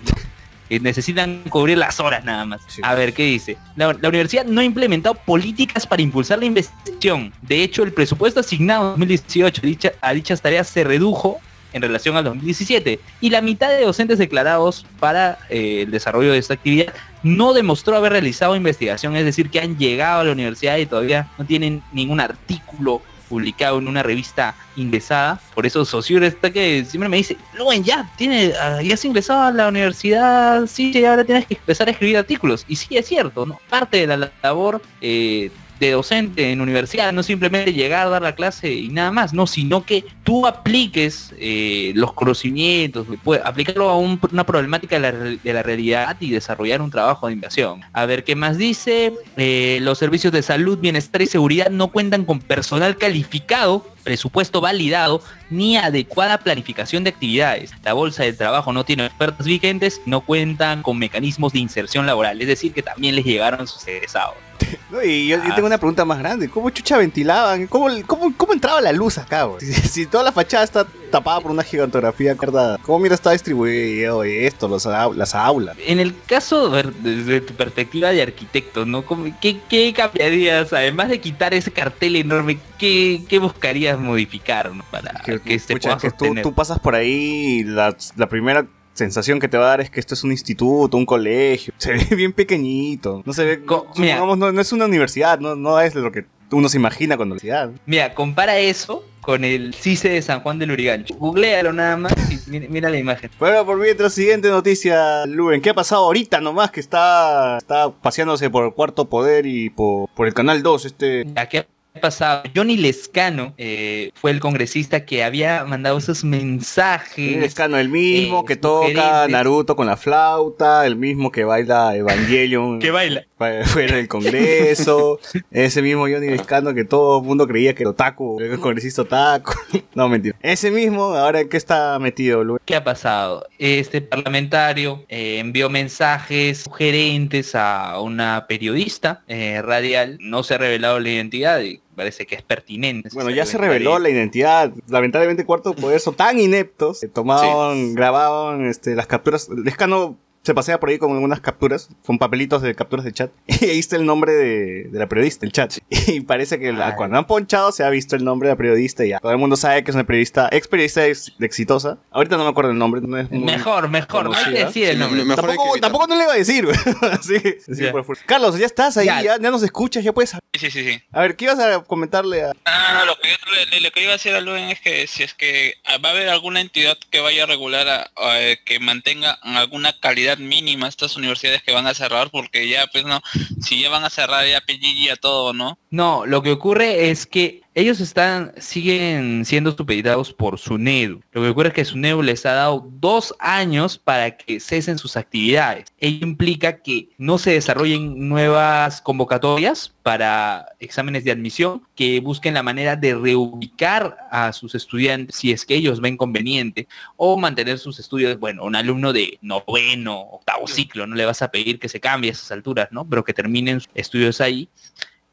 [0.82, 2.62] necesitan cubrir las horas nada más.
[2.68, 2.82] Sí.
[2.84, 3.58] A ver, ¿qué dice?
[3.76, 7.32] La, la universidad no ha implementado políticas para impulsar la investigación.
[7.44, 11.40] De hecho, el presupuesto asignado en 2018 dicha- a dichas tareas se redujo
[11.74, 16.38] en relación al 2017 y la mitad de docentes declarados para eh, el desarrollo de
[16.38, 20.78] esta actividad no demostró haber realizado investigación, es decir, que han llegado a la universidad
[20.78, 25.40] y todavía no tienen ningún artículo publicado en una revista ingresada.
[25.56, 29.42] Por eso Sociur está que siempre me dice, Luen, ya, tiene, ah, ya has ingresado
[29.42, 32.66] a la universidad, sí, ahora tienes que empezar a escribir artículos.
[32.68, 33.60] Y sí, es cierto, ¿no?
[33.70, 35.50] Parte de la labor eh,
[35.88, 39.48] de docente en universidad, no simplemente llegar a dar la clase y nada más, no,
[39.48, 45.12] sino que tú apliques eh, los conocimientos, puede- aplicarlo a un- una problemática de la,
[45.12, 47.82] re- de la realidad y desarrollar un trabajo de inversión.
[47.94, 52.24] A ver qué más dice, Eh, los servicios de salud, bienestar y seguridad no cuentan
[52.26, 57.72] con personal calificado, presupuesto validado, ni adecuada planificación de actividades.
[57.84, 62.42] La bolsa de trabajo no tiene ofertas vigentes, no cuentan con mecanismos de inserción laboral,
[62.42, 64.36] es decir, que también les llegaron sus egresados.
[64.90, 66.50] No, y yo, yo tengo una pregunta más grande.
[66.50, 67.68] ¿Cómo chucha ventilaban?
[67.68, 69.48] ¿Cómo, cómo, cómo entraba la luz acá?
[69.60, 72.80] Si, si toda la fachada está tapada por una gigantografía, ¿verdad?
[72.84, 75.76] ¿Cómo mira está distribuido esto, los, las aulas?
[75.86, 79.04] En el caso, desde tu perspectiva de arquitecto, ¿no?
[79.06, 84.84] ¿Cómo- ¿Qué, qué cambiarías, además de quitar ese cartel enorme, qué, qué buscarías modificar ¿no?
[84.92, 88.66] para que, se pucha, pueda que tú, tú pasas por ahí y la, la primera
[88.94, 91.74] sensación que te va a dar es que esto es un instituto, un colegio.
[91.78, 93.24] Se ve bien pequeñito.
[93.26, 96.70] No se ve, Co- no, no es una universidad, no, no es lo que uno
[96.70, 97.72] se imagina con universidad.
[97.88, 101.16] Mira, compara eso con el CICE de San Juan del Urigancho.
[101.16, 103.32] Googlealo nada más y mira, mira la imagen.
[103.40, 105.62] Bueno, por mientras, siguiente noticia, Luben.
[105.62, 110.10] ¿Qué ha pasado ahorita nomás que está, está paseándose por el cuarto poder y por,
[110.10, 110.86] por el canal 2?
[110.86, 111.26] Este.
[111.36, 111.66] ¿A qué ha
[112.02, 112.44] pasado?
[112.56, 117.44] Johnny Lescano eh, fue el congresista que había mandado esos mensajes.
[117.44, 119.28] Escano, el mismo eh, que toca.
[119.28, 123.26] Naruto con la flauta, el mismo que baila Evangelion que baila.
[123.52, 125.20] Fu- fuera del Congreso,
[125.52, 129.54] ese mismo Johnny Lescano que todo el mundo creía que era otaku, el congresista otaku.
[129.96, 130.36] no, mentira.
[130.42, 132.62] Ese mismo, ahora en qué está metido, Luben.
[132.66, 133.46] ¿Qué ha pasado?
[133.60, 140.18] Este parlamentario eh, envió mensajes sugerentes a una periodista eh, radial.
[140.20, 143.10] No se ha revelado la identidad y parece que es pertinente.
[143.14, 144.72] Bueno, ya se reveló la identidad.
[144.88, 149.48] Lamentablemente, Cuarto Poder son tan ineptos que tomaban, grababan este, las capturas.
[149.50, 153.32] Lescano se pasea por ahí con algunas capturas, con papelitos de capturas de chat.
[153.62, 155.74] Y ahí está el nombre de, de la periodista, el chat.
[156.08, 159.06] Y parece que la- cuando han ponchado se ha visto el nombre de la periodista
[159.06, 159.20] y ya.
[159.20, 161.98] Todo el mundo sabe que es una periodista, ex periodista ex- exitosa.
[162.12, 163.02] Ahorita no me acuerdo el nombre.
[163.02, 164.26] No es muy- Mejor, mejor.
[164.26, 165.20] No hay que decir el Sí, nombre.
[165.22, 166.66] me- mejor Tampoco, tampoco no le iba a decir,
[167.92, 168.18] por full.
[168.26, 169.22] Carlos, ya estás ahí, Ya.
[169.22, 170.32] ya, ya nos escuchas, ya puedes.
[170.32, 171.02] Sí, sí, sí, sí.
[171.12, 174.12] A ver, ¿qué ibas a comentarle a, Ah, no, lo que yo lo que iba
[174.12, 176.98] a decir a Luen es que si es que ah, va a haber alguna entidad
[177.10, 181.74] que vaya a regular, a- a, eh, que mantenga alguna calidad mínima estas universidades que
[181.74, 183.22] van a cerrar, porque ya, pues no,
[183.62, 185.78] si ya van a cerrar ya PGG a todo, ¿no?
[185.90, 191.22] No, lo que ocurre es que ellos están, siguen siendo supeditados por SUNEDU.
[191.32, 195.18] Lo que ocurre es que SUNEDU les ha dado dos años para que cesen sus
[195.18, 195.86] actividades.
[196.00, 202.62] Ello implica que no se desarrollen nuevas convocatorias para exámenes de admisión que busquen la
[202.62, 208.00] manera de reubicar a sus estudiantes si es que ellos ven conveniente o mantener sus
[208.00, 212.00] estudios, bueno, un alumno de noveno, octavo ciclo, no le vas a pedir que se
[212.00, 213.08] cambie a esas alturas, ¿no?
[213.10, 214.70] Pero que terminen sus estudios ahí.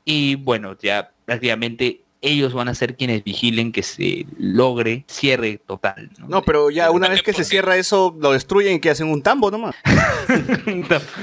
[0.05, 6.11] Y bueno, ya prácticamente ellos van a ser quienes vigilen que se logre cierre total.
[6.19, 9.09] No, No, pero ya una vez que se cierra eso, lo destruyen y que hacen
[9.09, 9.75] un tambo nomás.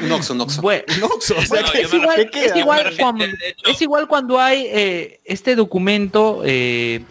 [0.03, 0.61] Un oxo, un oxo.
[0.61, 4.39] Bueno, No, o sea, Bueno, ¿qué, yo me igual- es igual cuando, es igual cuando
[4.39, 7.01] hay eh, este documento, eh,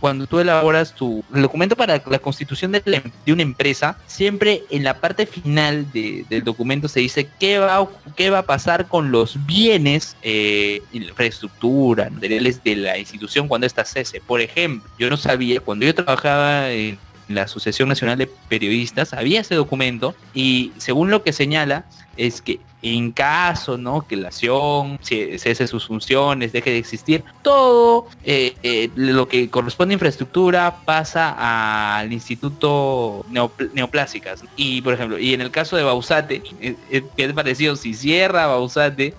[0.00, 2.82] cuando, tú elaboras tu documento para la constitución em-
[3.24, 7.88] de una empresa, siempre en la parte final de- del documento se dice qué va,
[8.16, 13.84] qué va a pasar con los bienes, eh, infraestructura, materiales de la institución cuando ésta
[13.84, 14.20] cese.
[14.20, 16.98] Por ejemplo, yo no sabía, cuando yo trabajaba en
[17.28, 21.84] la Asociación Nacional de Periodistas, había ese documento y según lo que señala,
[22.16, 24.06] es que en caso, ¿no?
[24.06, 29.50] Que la acción se- cese sus funciones, deje de existir, todo eh, eh, lo que
[29.50, 34.44] corresponde a infraestructura pasa al Instituto Neopl- Neoplásicas.
[34.56, 36.76] Y, por ejemplo, y en el caso de Bausate, eh,
[37.16, 37.74] ¿qué es parecido?
[37.74, 39.14] Si cierra Bausate,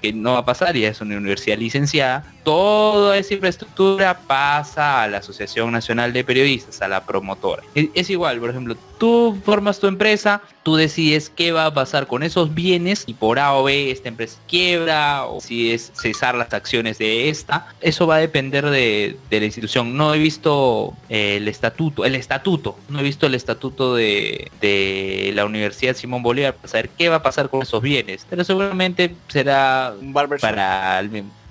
[0.00, 5.08] que no va a pasar, ya es una universidad licenciada, toda esa infraestructura pasa a
[5.08, 7.62] la Asociación Nacional de Periodistas, a la promotora.
[7.74, 12.06] Es, es igual, por ejemplo, tú formas tu empresa, tú decides qué va a pasar
[12.06, 16.36] con esos bienes y por A o B esta empresa quiebra o si es cesar
[16.36, 17.66] las acciones de esta.
[17.80, 19.96] Eso va a depender de, de la institución.
[19.96, 25.32] No he visto eh, el estatuto, el estatuto, no he visto el estatuto de, de
[25.34, 28.24] la Universidad Simón Bolívar para saber qué va a pasar con esos bienes.
[28.30, 31.00] Pero seguramente será para el para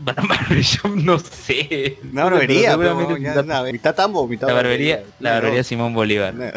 [0.03, 1.97] barbershop, no sé.
[2.11, 5.63] Una barbería, Pero pero seguramente ya, la, una- mitad tambo, mitad la barbería, la barbería.
[5.63, 6.33] Simón Bolívar.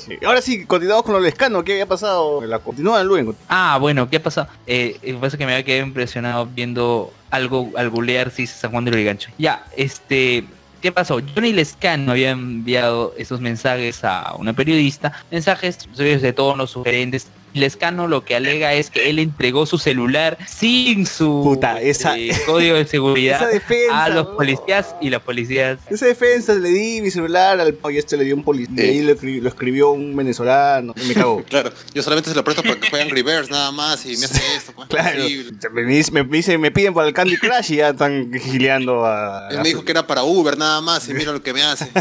[0.00, 0.18] Sí.
[0.24, 1.64] Ahora sí, continuamos con lo lescano.
[1.64, 2.44] ¿Qué había pasado?
[2.46, 3.34] La continúa luego.
[3.48, 4.48] Ah, bueno, ¿qué pasa?
[4.66, 8.84] Eh, eh, pasa que me había quedado impresionado viendo algo al googlear si San Juan
[8.84, 9.30] de Lurigancho.
[9.38, 10.44] Ya, este,
[10.80, 11.20] ¿qué pasó?
[11.34, 17.28] Johnny Lescano había enviado esos mensajes a una periodista, mensajes de tonos sugerentes.
[17.56, 22.30] Lescano lo que alega es que él entregó su celular sin su Puta, esa- eh,
[22.46, 24.04] código de seguridad Esa defensa.
[24.04, 28.16] a los policías y los policías Esa defensa, le di mi celular al y este
[28.16, 28.84] le dio un policía.
[28.84, 30.94] Y ahí lo, lo escribió un venezolano.
[31.02, 31.42] Y me cagó.
[31.48, 34.56] Claro, yo solamente se lo presto para que jueguen reverse nada más y me hace
[34.56, 34.72] esto.
[34.72, 35.22] ¿cómo es Claro,
[35.72, 39.48] me, dice- me, me piden para el Candy Crush y ya están gileando a...
[39.50, 41.88] Él me dijo que era para Uber nada más y mira lo que me hace.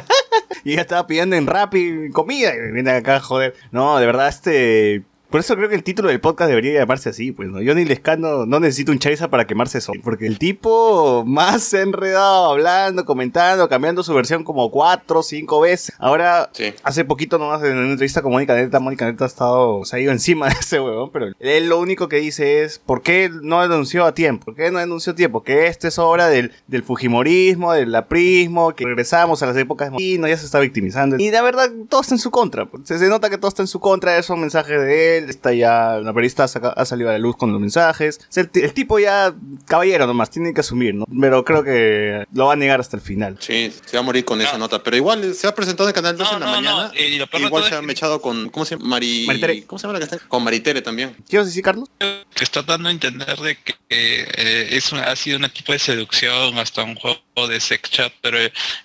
[0.64, 3.54] Y ya estaba pidiendo en Rappi comida y me viene acá a joder.
[3.72, 5.04] No, de verdad, este...
[5.36, 7.58] Por eso creo que el título del podcast debería llamarse así, pues, ¿no?
[7.58, 10.00] Johnny Lescano no necesita un Charizard para quemarse solo.
[10.02, 15.60] Porque el tipo más se ha enredado hablando, comentando, cambiando su versión como cuatro cinco
[15.60, 15.94] veces.
[16.00, 16.74] Ahora, Sí.
[16.84, 20.00] hace poquito nomás en una entrevista con Mónica Neta, Mónica Neta ha estado, se ha
[20.00, 23.62] ido encima de ese huevón, pero él lo único que dice es, ¿por qué no
[23.62, 24.46] denunció a tiempo?
[24.46, 25.44] ¿Por qué no denunció a tiempo?
[25.44, 30.18] Que esto es obra del, del Fujimorismo, del aprismo, que regresamos a las épocas de
[30.18, 31.18] no ya se está victimizando.
[31.20, 32.68] Y la verdad, todo está en su contra.
[32.68, 32.88] pues.
[32.88, 36.00] Se, se nota que todo está en su contra, esos mensajes de él, está ya,
[36.02, 38.20] la periodista ha, saca- ha salido a la luz con los mensajes.
[38.22, 39.34] O sea, el, ti- el tipo ya,
[39.68, 41.06] caballero nomás, tiene que asumir, ¿no?
[41.20, 43.38] Pero creo que lo va a negar hasta el final.
[43.40, 44.60] Sí, se va a morir con esa No.
[44.60, 44.84] nota.
[44.84, 46.92] Pero igual se ha presentado en Canal 2 No, en la no, no, mañana.
[47.00, 48.50] y lo peor de igual se ha que- mechado con.
[48.50, 48.88] ¿Cómo se llama?
[48.90, 49.26] Mari...
[49.28, 49.64] Maritere.
[49.66, 50.28] ¿Cómo se llama la que está?
[50.28, 51.16] Con Maritere también.
[51.28, 51.90] ¿Quieres decir, Carlos?
[52.00, 55.80] que está dando a entender de que eh, es una- ha sido un tipo de
[55.80, 58.38] seducción hasta un juego de sex chat pero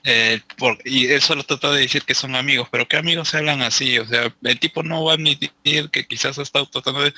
[0.04, 3.38] eh, por- y él solo trata de decir que son amigos pero qué amigos se
[3.38, 5.50] hablan así o sea el tipo no va a admitir
[5.90, 7.14] que quizás ha estado tratando de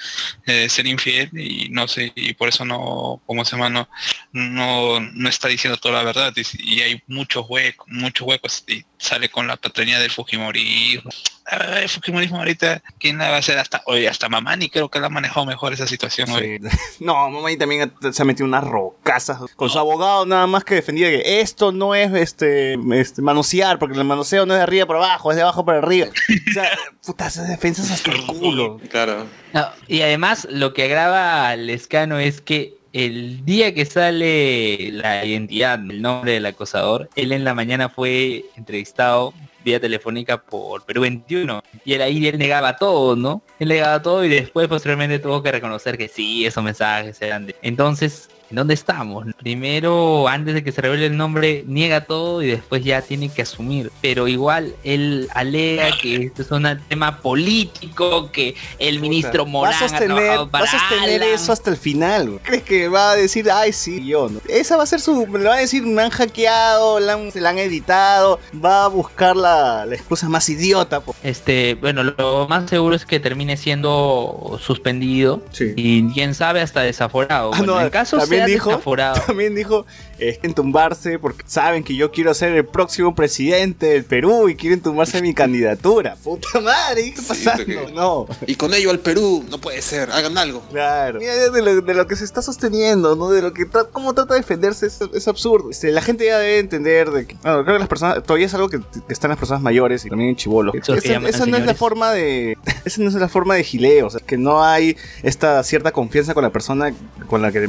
[0.47, 3.88] eh, ser infiel y no sé y por eso no como se llama no
[4.33, 6.33] no, está diciendo toda la verdad.
[6.37, 11.32] Y, y hay muchos huecos muchos huecos y sale con la patronía del Fujimorismo Ah,
[11.57, 15.07] el Fujimorismo ahorita quién la va a hacer hasta oye hasta Mamani creo que la
[15.07, 16.59] ha manejado mejor esa situación hoy Sí.
[17.01, 20.75] No, mamá y también se ha metido unas rocasas con su abogado nada más que
[20.75, 24.87] defendía que esto no es este, este manosear, porque el manoseo no es de arriba
[24.87, 26.09] para abajo, es de abajo para arriba.
[26.09, 26.71] O sea,
[27.07, 28.81] puta, esas defensas hasta el culo.
[28.91, 29.27] Claro.
[29.53, 35.25] No, y además lo que agrava al escano es que el día que sale la
[35.25, 39.33] identidad, el nombre del acosador, él en la mañana fue entrevistado
[39.64, 43.42] vía telefónica por Perú 21 y él ahí él negaba todo, ¿no?
[43.59, 47.57] Él negaba todo y después posteriormente tuvo que reconocer que sí, esos mensajes eran de...
[47.62, 49.25] Entonces ¿En dónde estamos?
[49.38, 53.41] Primero, antes de que se revele el nombre, niega todo y después ya tiene que
[53.41, 53.91] asumir.
[54.03, 59.73] Pero igual él alega que esto es un tema político, que el ministro va Morán
[59.73, 61.35] a ha sostener, va a sostener Alan.
[61.35, 62.41] eso hasta el final.
[62.43, 64.29] ¿Crees que va a decir, ay, sí, yo?
[64.29, 64.38] No?
[64.47, 65.27] Esa va a ser su...
[65.27, 68.38] Le va a decir, me han hackeado, la han, se la han editado.
[68.62, 71.01] Va a buscar la, la excusa más idiota.
[71.01, 71.17] po.
[71.23, 75.73] Este, bueno, lo más seguro es que termine siendo suspendido Sí.
[75.75, 77.53] y quién sabe hasta desaforado.
[77.55, 78.70] Ah, Bueno, no, en caso también sea dijo-.
[79.26, 79.87] También dijo,
[80.18, 84.57] eh, quieren tumbarse porque saben que yo quiero ser el próximo presidente del Perú y
[84.57, 86.16] quieren tumbarse mi candidatura.
[86.22, 87.66] Puta madre, ¿qué está Sí, pasando?
[87.66, 88.26] que- No.
[88.46, 90.62] Y con ello al Perú, no puede ser, hagan algo.
[90.70, 91.18] Claro.
[91.18, 93.31] Mira, de, lo, de lo que se está sosteniendo, ¿no?
[93.31, 95.70] De lo que tra- cómo trata de defenderse es, es absurdo.
[95.70, 98.55] Este, la gente ya debe entender de que, bueno, creo que las personas, todavía es
[98.55, 100.37] algo que, que están las personas mayores y también en
[100.72, 104.07] que Esa, esa no es la forma de, esa no es la forma de gileo,
[104.07, 106.92] o sea, que no hay esta cierta confianza con la persona
[107.28, 107.68] con la que te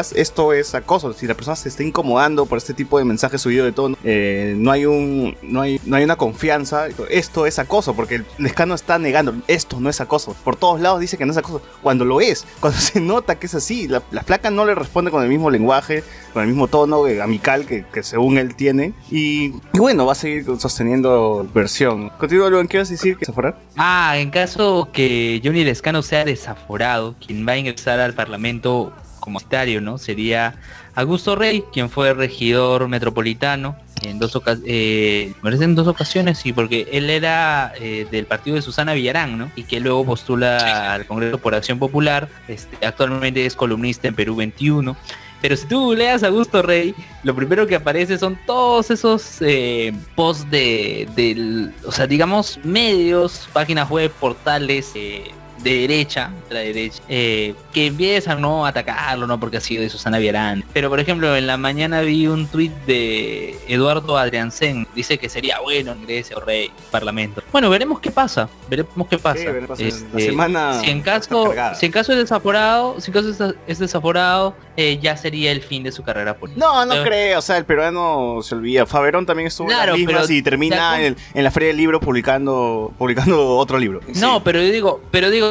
[0.00, 0.12] mensajeas.
[0.16, 1.12] Esto es acoso.
[1.12, 4.54] Si la persona se está incomodando por este tipo de mensajes subido de tono, eh,
[4.56, 6.86] no hay un, no hay, no hay una confianza.
[7.08, 9.34] Esto es acoso, porque el Lescano está negando.
[9.48, 10.34] Esto no es acoso.
[10.44, 11.62] Por todos lados dice que no es acoso.
[11.82, 15.10] Cuando lo es, cuando se nota que es así, la, la flaca no le responde
[15.10, 18.92] con el mismo lenguaje, con el mismo tono eh, amical que, que según él tiene.
[19.10, 22.10] Y, y bueno, va a seguir sosteniendo versión.
[22.18, 23.16] Continúa, Luan, ¿qué vas a decir?
[23.16, 23.58] ¿Qué aforar?
[23.76, 29.38] Ah, en caso que Johnny Lescano sea desaforado, quien va a ingresar al Parlamento como
[29.38, 29.98] secretario, ¿no?
[29.98, 30.54] Sería
[30.94, 36.88] Augusto Rey, quien fue regidor metropolitano en dos ocasiones, parece en dos ocasiones, sí, porque
[36.92, 39.50] él era eh, del partido de Susana Villarán, ¿no?
[39.56, 44.36] Y que luego postula al Congreso por Acción Popular, este, actualmente es columnista en Perú
[44.36, 44.96] 21.
[45.42, 49.92] Pero si tú leas a Augusto Rey, lo primero que aparece son todos esos eh,
[50.14, 55.30] posts de, del, o sea, digamos, medios, páginas web, portales eh,
[55.62, 58.64] de derecha, de la derecha, eh, que empiezan ¿no?
[58.64, 59.38] a atacarlo, ¿no?
[59.38, 60.64] Porque ha sido de Susana Villarán.
[60.72, 65.60] Pero por ejemplo, en la mañana vi un tuit de Eduardo Adriansen, dice que sería
[65.60, 67.42] bueno ingrese o rey parlamento.
[67.52, 69.38] Bueno, veremos qué pasa, veremos qué pasa.
[69.40, 69.82] Sí, veremos pasa.
[69.84, 73.54] Este, La semana si en caso, si en caso es desaforado, si en caso es,
[73.66, 76.64] es desaforado, eh, ya sería el fin de su carrera política.
[76.64, 78.86] No, no Pero- creo, o sea, el peruano se olvida.
[78.86, 81.76] Faberón también estuvo Claro, en las mismas pero y termina en, en la Feria del
[81.76, 84.00] Libro publicando publicando otro libro.
[84.16, 85.49] No, pero yo digo, pero digo,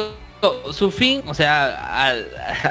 [0.72, 2.12] su fin, o sea,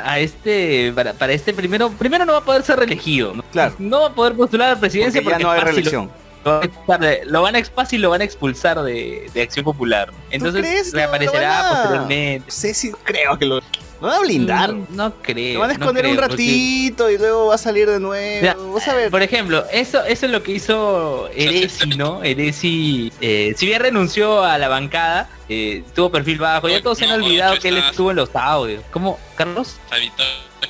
[0.05, 3.43] a, este, para, para este primero, primero no va a poder ser reelegido, ¿no?
[3.51, 3.75] Claro.
[3.79, 6.09] No va a poder postular a la presidencia porque ya no hay reelección.
[6.45, 9.29] Lo, van a expulsar de- lo van a expulsar y lo van a expulsar de,
[9.33, 10.11] de Acción Popular.
[10.31, 10.93] Entonces crees?
[10.93, 12.45] No, reaparecerá a- posteriormente.
[12.47, 13.59] No sé si creo que lo,
[14.01, 14.73] lo van a blindar.
[14.73, 15.53] Mm, No creo.
[15.55, 18.41] lo van a no esconder un porque- ratito y luego va a salir de nuevo.
[18.41, 19.11] Mira, Vas a ver.
[19.11, 22.23] Por ejemplo, eso, eso es lo que hizo Eresi, ¿no?
[22.23, 27.05] Eresi, eh, si bien renunció a la bancada, eh, tuvo perfil bajo, ya todos se
[27.05, 28.83] han no, olvidado que él estuvo en los audios.
[28.91, 29.77] ¿Cómo, Carlos?
[29.89, 30.23] Sabito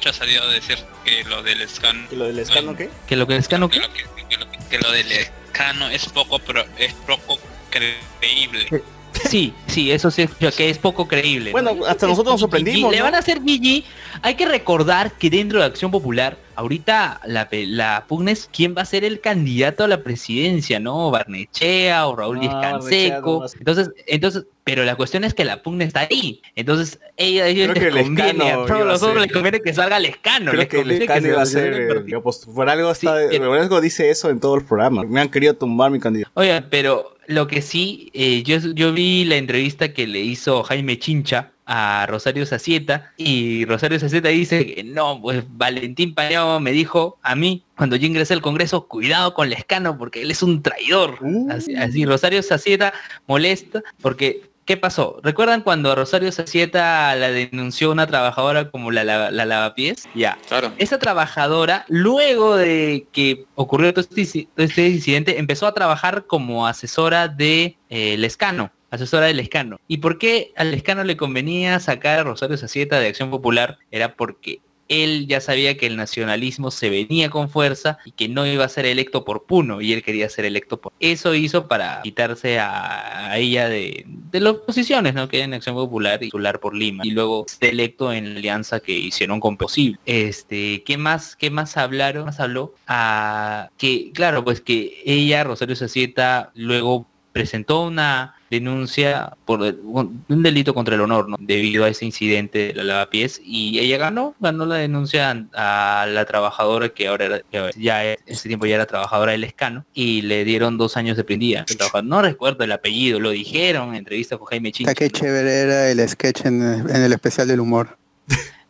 [0.07, 2.89] ha salido a decir que lo del scan ¿Y lo del escano qué?
[3.07, 6.05] ¿Que lo que es cano que lo, que, que lo, que lo del escano es
[6.05, 7.37] poco pero es poco
[7.69, 8.83] creíble.
[9.29, 10.27] Sí, sí, eso sí,
[10.57, 11.51] que es poco creíble.
[11.51, 13.03] Bueno, hasta nosotros nos sorprendimos, Le ¿no?
[13.03, 13.83] van a hacer GG.
[14.21, 18.73] Hay que recordar que dentro de Acción Popular, ahorita la, pe- la pugna es quién
[18.75, 21.11] va a ser el candidato a la presidencia, ¿no?
[21.11, 23.45] Barnechea o Raúl No, Díaz Canseco.
[23.59, 26.41] Entonces, entonces, pero la cuestión es que la pugna está ahí.
[26.55, 30.05] Entonces, ella, ellos les el conviene, a todos los otros les conviene que salga el
[30.05, 30.51] escano.
[30.51, 32.51] Creo les que el conviene escano se iba a ser el el opuesto.
[32.51, 33.39] Por algo Sí, está, eh.
[33.39, 35.03] por algo dice eso en todo el programa.
[35.03, 36.31] Me han querido tumbar mi candidato.
[36.35, 40.97] Oiga, pero lo que sí, eh, yo, yo vi la entrevista que le hizo Jaime
[40.97, 47.19] Chincha a Rosario Sacieta y Rosario Sacieta dice que no, pues Valentín Pañao me dijo
[47.21, 51.19] a mí cuando yo ingresé al Congreso, cuidado con Lescano porque él es un traidor.
[51.21, 51.51] Uh.
[51.51, 52.93] Así, así Rosario Sacieta
[53.27, 55.19] molesta porque ¿Qué pasó?
[55.23, 60.07] ¿Recuerdan cuando Rosario Sacieta la denunció una trabajadora como la, la, la lavapiés?
[60.13, 60.37] Ya.
[60.47, 60.71] Claro.
[60.77, 66.67] Esa trabajadora, luego de que ocurrió todo este, todo este incidente, empezó a trabajar como
[66.67, 69.79] asesora de eh, Lescano, asesora del Lescano.
[69.87, 73.79] ¿Y por qué al Lescano le convenía sacar a Rosario Sacieta de Acción Popular?
[73.89, 78.45] Era porque él ya sabía que el nacionalismo se venía con fuerza y que no
[78.45, 80.91] iba a ser electo por Puno y él quería ser electo por...
[80.99, 85.29] Eso hizo para quitarse a, ella de, de las posiciones ¿no?
[85.29, 88.79] que en Acción Popular y titular por Lima y luego ser electo en la alianza
[88.79, 89.99] que hicieron con Posible.
[90.05, 92.25] Este, ¿qué más, qué más hablaron?
[92.25, 99.63] Más habló a que, claro, pues que ella, Rosario Sacieta, luego presentó una denuncia por
[99.63, 101.37] el- un, un delito contra el honor, ¿no?
[101.39, 106.25] Debido a ese incidente de la lavapiés y ella ganó, ganó la denuncia a la
[106.25, 110.21] trabajadora que ahora era, que ya en ese tiempo ya era trabajadora del escano y
[110.23, 111.65] le dieron dos años de prendida.
[112.03, 114.93] No recuerdo el apellido, lo dijeron en entrevista con Jaime Chincha.
[114.93, 117.97] Qué chévere era el sketch en, en el especial del humor.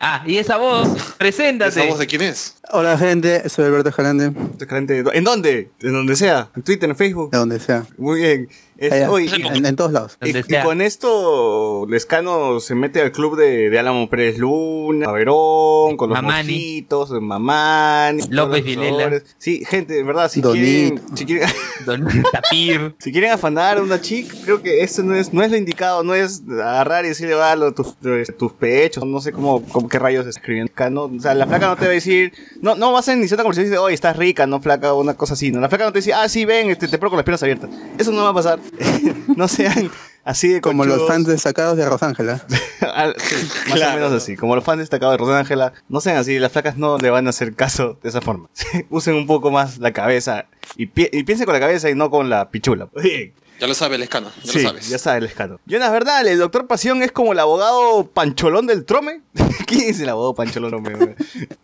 [0.01, 1.81] Ah, y esa voz, preséntate.
[1.81, 2.55] ¿Esa voz de quién es?
[2.71, 5.71] Hola gente, soy Alberto Escalante, Escalante, ¿En dónde?
[5.81, 6.51] En donde sea.
[6.55, 7.31] En Twitter, en Facebook.
[7.31, 7.85] de donde sea.
[7.97, 8.47] Muy bien.
[8.77, 10.17] Es- Allá, hoy- en, en todos lados.
[10.23, 15.97] y, y con esto, Lescano se mete al club de, de Álamo Pérez Luna, Verón,
[15.97, 16.53] con los Mamani.
[16.53, 19.21] mojitos, Mamani, López los Vilela.
[19.37, 20.61] Sí, gente, de verdad, si Donito.
[20.63, 21.49] quieren, si quieren,
[21.85, 22.95] Don Tapir.
[22.99, 26.03] si quieren afanar a una chica, creo que eso no es, no es lo indicado,
[26.05, 27.97] no es agarrar y decirle, va, lo- tus,
[28.37, 30.67] tus pechos, no sé cómo, cómo qué rayos escriben.
[30.67, 31.05] Lescano.
[31.13, 33.43] O sea, la flaca no te va a decir, no, no vas a iniciar una
[33.43, 35.59] conversación y dice, oye, estás rica, no flaca, una cosa así, no.
[35.59, 37.69] La flaca no te dice, ah, sí, ven, este, te pruebo con las piernas abiertas.
[37.97, 38.59] Eso no va a pasar.
[39.35, 39.89] no sean
[40.25, 42.45] así de Como los fans destacados de Rosángela.
[42.93, 43.35] Al- sí,
[43.69, 44.35] más o menos así.
[44.35, 47.31] Como los fans destacados de Rosángela, no sean así, las flacas no le van a
[47.31, 48.49] hacer caso de esa forma.
[48.89, 50.45] Usen un poco más la cabeza
[50.75, 52.89] y, pi- y piensen con la cabeza y no con la pichula.
[53.01, 53.33] Bien.
[53.59, 54.89] Ya lo sabe el escano, ya Sí, lo sabes.
[54.89, 55.59] ya sabe el escano.
[55.65, 59.21] Jonas Bernal, el doctor Pasión es como el abogado Pancholón del Trome.
[59.67, 61.15] ¿Quién es el abogado Pancholón, hombre, weón?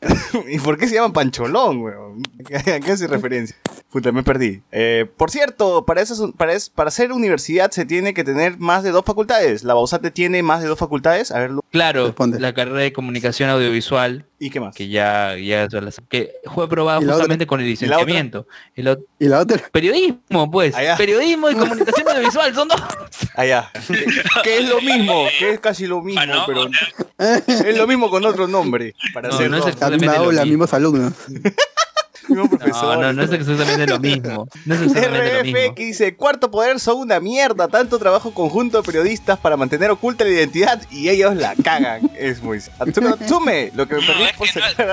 [0.50, 2.22] ¿Y por qué se llama Pancholón, weón?
[2.54, 3.56] ¿A qué hace referencia?
[3.92, 4.62] Puta, me perdí.
[4.74, 8.84] Eh, por cierto, para, eso, para, es- para ser universidad se tiene que tener más
[8.84, 9.64] de dos facultades.
[9.64, 11.32] ¿La Bausate tiene más de dos facultades?
[11.32, 12.40] A ver, Lu- Claro, Responde.
[12.40, 14.76] la carrera de comunicación audiovisual, ¿y qué más?
[14.76, 15.68] que ya, ya
[16.10, 17.88] que fue aprobada justamente con el la otra?
[17.88, 18.48] licenciamiento.
[18.76, 18.82] Y
[19.28, 20.76] la otra, periodismo, pues.
[20.76, 20.98] Allá.
[20.98, 22.82] Periodismo y comunicación audiovisual, son dos.
[23.36, 23.72] Allá.
[23.88, 24.06] que,
[24.44, 26.68] que es lo mismo, que es casi lo mismo, Ah, no, pero
[27.18, 28.94] es lo mismo con otro nombre.
[29.14, 29.80] Para No, ser no es dos.
[29.80, 30.52] la misma Exactamente lo aula, mismo.
[30.54, 31.14] mismos alumnos.
[32.30, 32.98] Mismo No, profesor.
[33.00, 34.48] no, no es exactamente lo mismo.
[34.66, 35.76] No es exactamente lo RF mismo.
[35.76, 40.24] que dice, cuarto poder son una mierda, tanto trabajo conjunto de periodistas para mantener oculta
[40.24, 42.10] la identidad y ellos la cagan.
[42.18, 42.60] Es muy...
[42.80, 44.90] Atsume, Atsume, lo que me No, perdí por sacar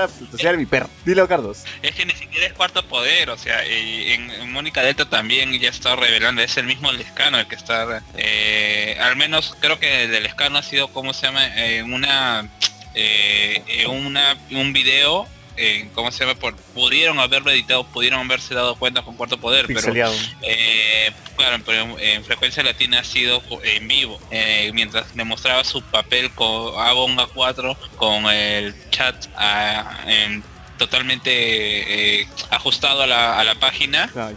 [0.53, 0.89] a mi perro.
[1.05, 1.63] Dilo, Carlos.
[1.81, 5.69] Es que ni siquiera es cuarto poder, o sea, en, en Mónica Delta también ya
[5.69, 10.11] está revelando, es el mismo Lescano el que está, eh, al menos creo que el
[10.11, 11.41] del Lescano ha sido, ¿cómo se llama?
[11.57, 12.47] Eh, una,
[12.93, 15.27] eh, eh, una, un video,
[15.57, 16.39] eh, ¿cómo se llama?
[16.39, 19.93] Por, pudieron haberlo editado, pudieron haberse dado cuenta con cuarto poder, pero
[20.41, 26.31] eh, claro, pero en frecuencia latina ha sido en vivo, eh, mientras demostraba su papel
[26.31, 30.43] con Avon A4 con el chat ah, en-
[30.77, 34.09] totalmente eh, ajustado a la, a la página.
[34.15, 34.31] Ah,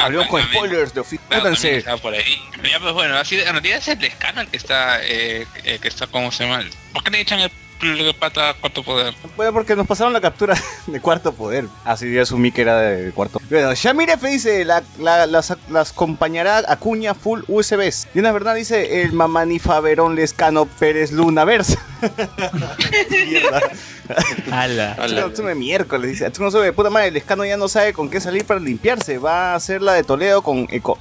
[0.00, 1.82] hablamos con ah, spoilers de.
[1.82, 2.42] Claro, por ahí.
[2.68, 6.32] Ya, pues bueno, así, en realidad es el el que está, eh, que está, ¿cómo
[6.32, 6.64] se llama?
[6.92, 7.50] ¿Por qué le echan el
[8.18, 9.14] pata cuarto poder?
[9.36, 10.56] Bueno, porque nos pasaron la captura
[10.86, 11.66] de cuarto poder.
[11.84, 13.40] Así ya asumí que era de cuarto.
[13.50, 18.08] Bueno, Shamir F dice, la, la- las, las acompañará Acuña full USBs.
[18.14, 21.78] Y una verdad dice, el mamanifa Verón Lescano Pérez Luna Versa.
[24.50, 24.96] Ala.
[25.26, 26.26] Atsume miércoles, dice.
[26.26, 29.18] Atsume puta madre, el escano ya no sabe con qué salir para limpiarse.
[29.18, 30.98] Va a hacer la de Toledo con Eco.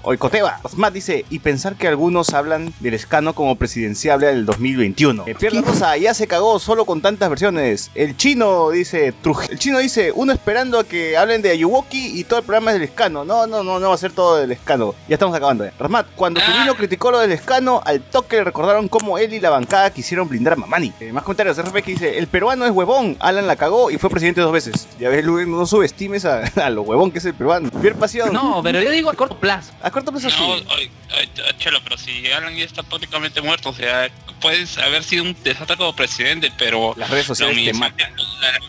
[0.64, 5.24] Osmat dice, y pensar que algunos hablan del escano como presidenciable del 2021.
[5.28, 7.92] Eh, Pierre Rosa ya se cagó solo con tantas versiones.
[7.96, 12.24] El chino dice, Truj- el chino dice, uno esperando a que hablen de Ayuwoki y
[12.24, 13.26] todo el programa es del escano.
[13.26, 14.96] No, no, no, no va a ser todo del escano.
[15.08, 15.66] Ya estamos acabando.
[15.66, 15.74] Ya.
[15.80, 16.46] Rasmat, cuando Ah.
[16.46, 20.28] Tubino criticó lo del escano, al toque le recordaron cómo él y la bancada quisieron
[20.28, 20.92] blindar a Mamani.
[21.00, 24.10] Eh, más comentarios, RP que dice, el peruano es huevón, Alan la cagó y fue
[24.10, 24.88] presidente dos veces.
[25.00, 27.70] Ya ves, Luis, no subestimes a, a lo huevón que es el peruano.
[27.82, 28.32] Pierre Pasión.
[28.34, 29.72] No, pero yo digo a corto plazo.
[29.82, 30.36] A corto plazo sí.
[30.40, 34.10] No, ay, ay, chelo, pero si Alan ya está prácticamente muerto, o sea,
[34.42, 38.12] puedes haber sido un desastre como presidente, pero Las redes sociales te matan.
[38.16, 38.60] la-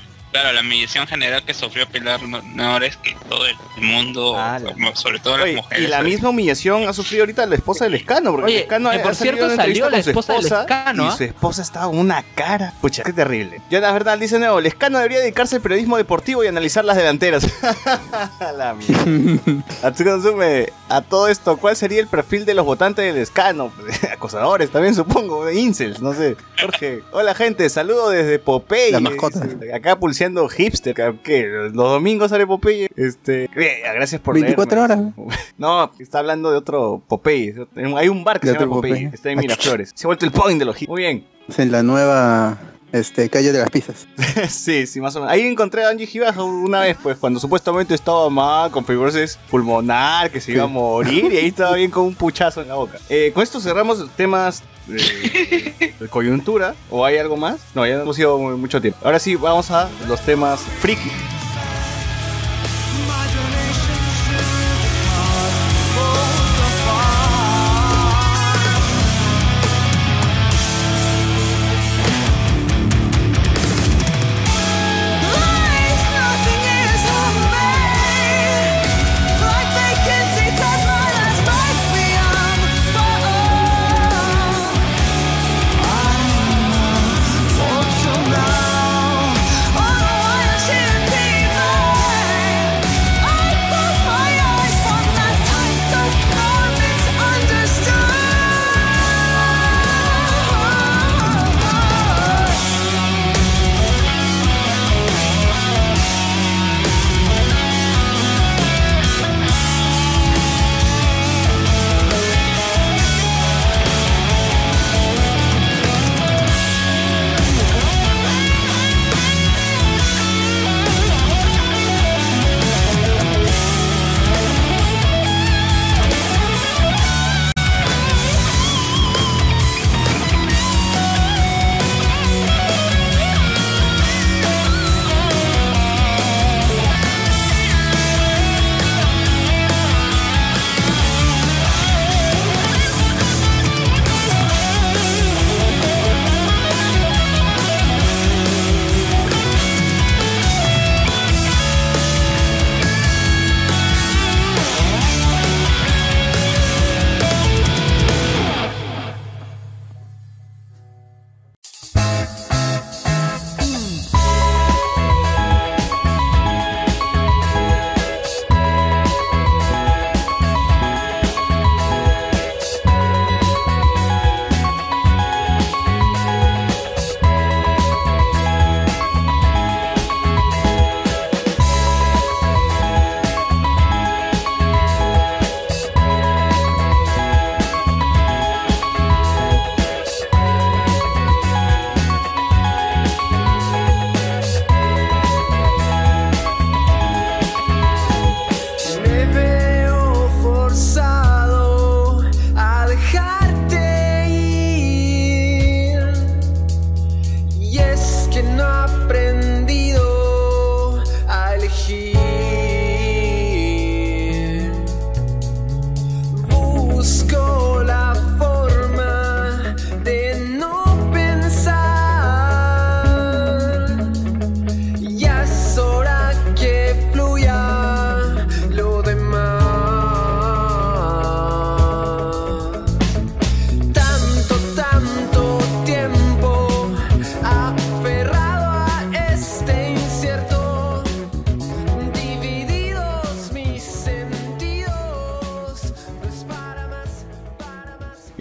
[0.41, 4.59] claro, la humillación general que sufrió Pilar no, no es que todo el mundo, Ah,
[4.95, 5.85] sobre todo las mujeres.
[5.85, 6.13] y la ¿sabes?
[6.13, 9.03] misma humillación ha sufrido ahorita la esposa del escano, porque Oye, el escano que ha-
[9.03, 11.17] por ha cierto salió la su esposa del Escano, y ¿ah?
[11.17, 12.73] su esposa estaba con una cara.
[12.81, 13.61] Pucha, qué terrible.
[13.71, 17.47] Jonas Bernal dice nuevo, el escano debería dedicarse al periodismo deportivo y analizar las delanteras.
[18.57, 19.65] la mierda.
[20.89, 23.73] A todo esto, ¿cuál sería el perfil de los votantes del escano?
[24.13, 26.37] Acosadores también supongo, de incels, no sé.
[26.61, 28.93] Jorge, hola gente, saludo desde Popeye.
[28.93, 29.41] La mascota.
[29.75, 31.47] Acá pulseando hipster, ¿qué?
[31.47, 32.89] Los domingos sale Popeye.
[32.97, 35.13] Este, eh, gracias por 24 leerme.
[35.17, 35.39] horas.
[35.59, 37.55] No, está hablando de otro Popeye.
[37.97, 38.95] Hay un bar que De se llama Popeye.
[38.95, 39.11] Popeye.
[39.15, 39.93] Está en Miraflores.
[39.95, 40.89] Se ha vuelto el point de los hits.
[40.89, 41.27] Muy bien.
[41.59, 42.59] En la nueva
[42.95, 44.07] este, calle de las pizzas.
[44.49, 45.33] sí, sí, más o menos.
[45.33, 50.31] Ahí encontré a Angie Gibaja una vez, pues, cuando supuestamente estaba mal, con fibrosis pulmonar,
[50.31, 52.99] que se iba a morir, y ahí estaba bien con un puchazo en la boca.
[53.09, 56.75] Eh, con esto cerramos temas de, de coyuntura.
[56.91, 57.57] ¿O hay algo más?
[57.75, 58.99] No, ya no hemos ido mu- mucho tiempo.
[59.03, 61.11] Ahora sí, vamos a los temas friki.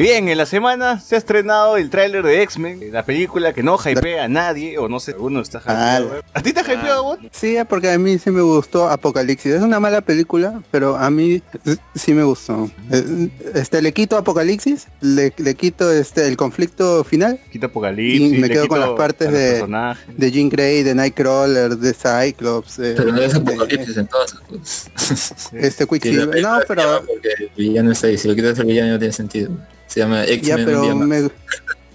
[0.03, 3.77] Bien, en la semana se ha estrenado el tráiler de X-Men, la película que no
[3.83, 6.21] hypea a nadie, o no sé, uno está hypeado.
[6.33, 7.19] ¿A ti te ha hypeado, vos?
[7.31, 9.53] Sí, porque a mí sí me gustó Apocalipsis.
[9.53, 11.41] Es una mala película, pero a mí
[11.95, 12.69] sí me gustó.
[13.53, 18.49] Este, le quito Apocalipsis, le, le quito este el conflicto final Quita Apocalipsis, Y me
[18.49, 19.63] quedo con quito las partes de-
[20.17, 24.89] de Jean Grey, de Nightcrawler, de Cyclops, Pero no es de- apocalipsis entonces, pues.
[25.53, 26.41] este Quicksilver.
[26.41, 28.17] No, pero llama Porque el villano está ahí.
[28.17, 29.51] Si lo quitas el villano no tiene sentido.
[29.93, 31.29] Se llama X-Men pero me,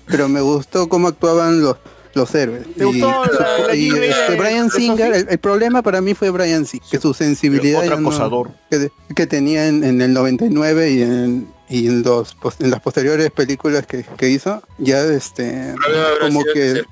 [0.06, 1.76] pero me gustó cómo actuaban los
[2.14, 2.62] los héroes.
[2.76, 6.66] ¿Te gustó la- la y, este, Brian Singer, el, el problema para mí fue Brian
[6.66, 8.10] Singer, que su sensibilidad no-
[8.70, 12.80] que, que tenía en, en el 99 y en, y en los pos- en las
[12.80, 15.74] posteriores películas que, que hizo, ya este
[16.20, 16.82] como que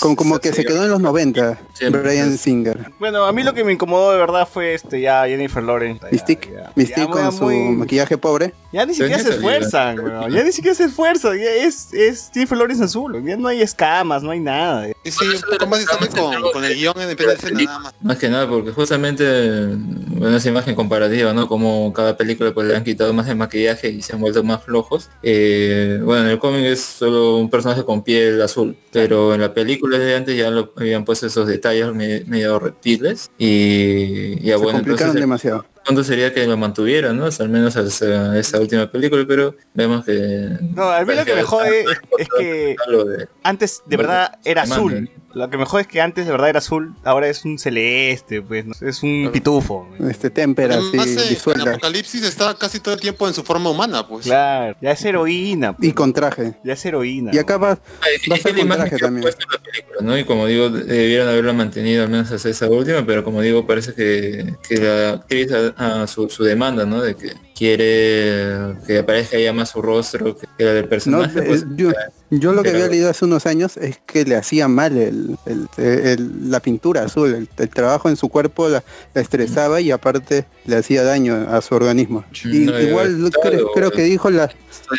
[0.00, 2.36] como, como que se quedó en los 90, Siempre, Brian.
[2.36, 2.92] Singer.
[2.98, 6.00] Bueno, a mí lo que me incomodó de verdad fue este ya Jennifer Lawrence.
[6.02, 8.52] Ya, Mystique, ya, Mystique ya, con su muy- maquillaje pobre.
[8.72, 9.96] Ya ni siquiera se esfuerzan.
[10.30, 11.38] Ya ni siquiera se esfuerzan.
[11.38, 13.22] Ya es, es Jennifer Lawrence azul.
[13.24, 14.86] Ya no hay escamas, no hay nada.
[15.04, 17.94] Sí, sí, un poco más con, con el guion en el PDC nada más.
[18.02, 19.66] Más que nada porque justamente
[20.08, 21.48] bueno, esa imagen comparativa, ¿no?
[21.48, 24.62] Como cada película pues le han quitado más el maquillaje y se han vuelto más
[24.64, 25.08] flojos.
[25.22, 29.54] Eh, bueno, en el cómic es solo un personaje con piel azul, pero en la
[29.54, 34.62] película de antes ya lo habían puesto esos detalles me- medio reptiles y ya se
[34.64, 35.64] bueno, complicaron entonces demasiado.
[35.86, 37.26] Punto sería que lo mantuvieran, ¿no?
[37.26, 40.48] Al menos hasta esa última película, pero vemos que...
[40.74, 41.86] No, a mí lo que me jode es,
[42.18, 45.10] es que de- antes de verdad era azul.
[45.34, 48.40] Lo que me jode es que antes de verdad era azul, ahora es un celeste,
[48.40, 48.72] pues, ¿no?
[48.80, 49.86] es un pitufo.
[50.08, 54.08] Este témpera eh, en disuelta Apocalipsis está casi todo el tiempo en su forma humana,
[54.08, 54.24] pues.
[54.24, 55.76] Claro, ya es heroína.
[55.76, 56.54] pues, y con traje.
[56.64, 57.32] Ya es heroína.
[57.34, 59.26] Y acá va, Es va a que ser la con imagen traje también.
[59.26, 60.18] la película, ¿no?
[60.18, 63.92] Y como digo, debieron haberla mantenido al menos hasta esa última, pero como digo, parece
[63.92, 67.00] que, que la actriz a, su, su demanda, ¿no?
[67.00, 71.42] De que quiere que aparezca ya más su rostro que la del No, personaje.
[71.42, 71.90] pues, eh, yo,
[72.30, 75.36] yo lo que pero- había leído hace unos años es que le hacía mal el,
[75.46, 78.82] el- el- la pintura azul, el, el trabajo en su cuerpo la,
[79.14, 82.24] la estresaba y aparte le hacía daño a su organismo.
[82.44, 83.30] Y, No, igual yo-
[83.74, 84.50] creo, que dijo la,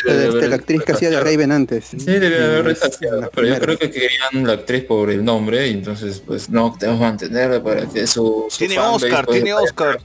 [0.06, 1.20] debe este, la actriz que hacía de.
[1.20, 1.86] Raven antes.
[1.86, 2.98] Sí, debe haber las
[3.34, 7.00] pero yo creo que querían la actriz por el nombre y entonces pues no, tenemos
[7.00, 9.98] que mantenerla para que su, su Tiene Oscar, tiene Oscar.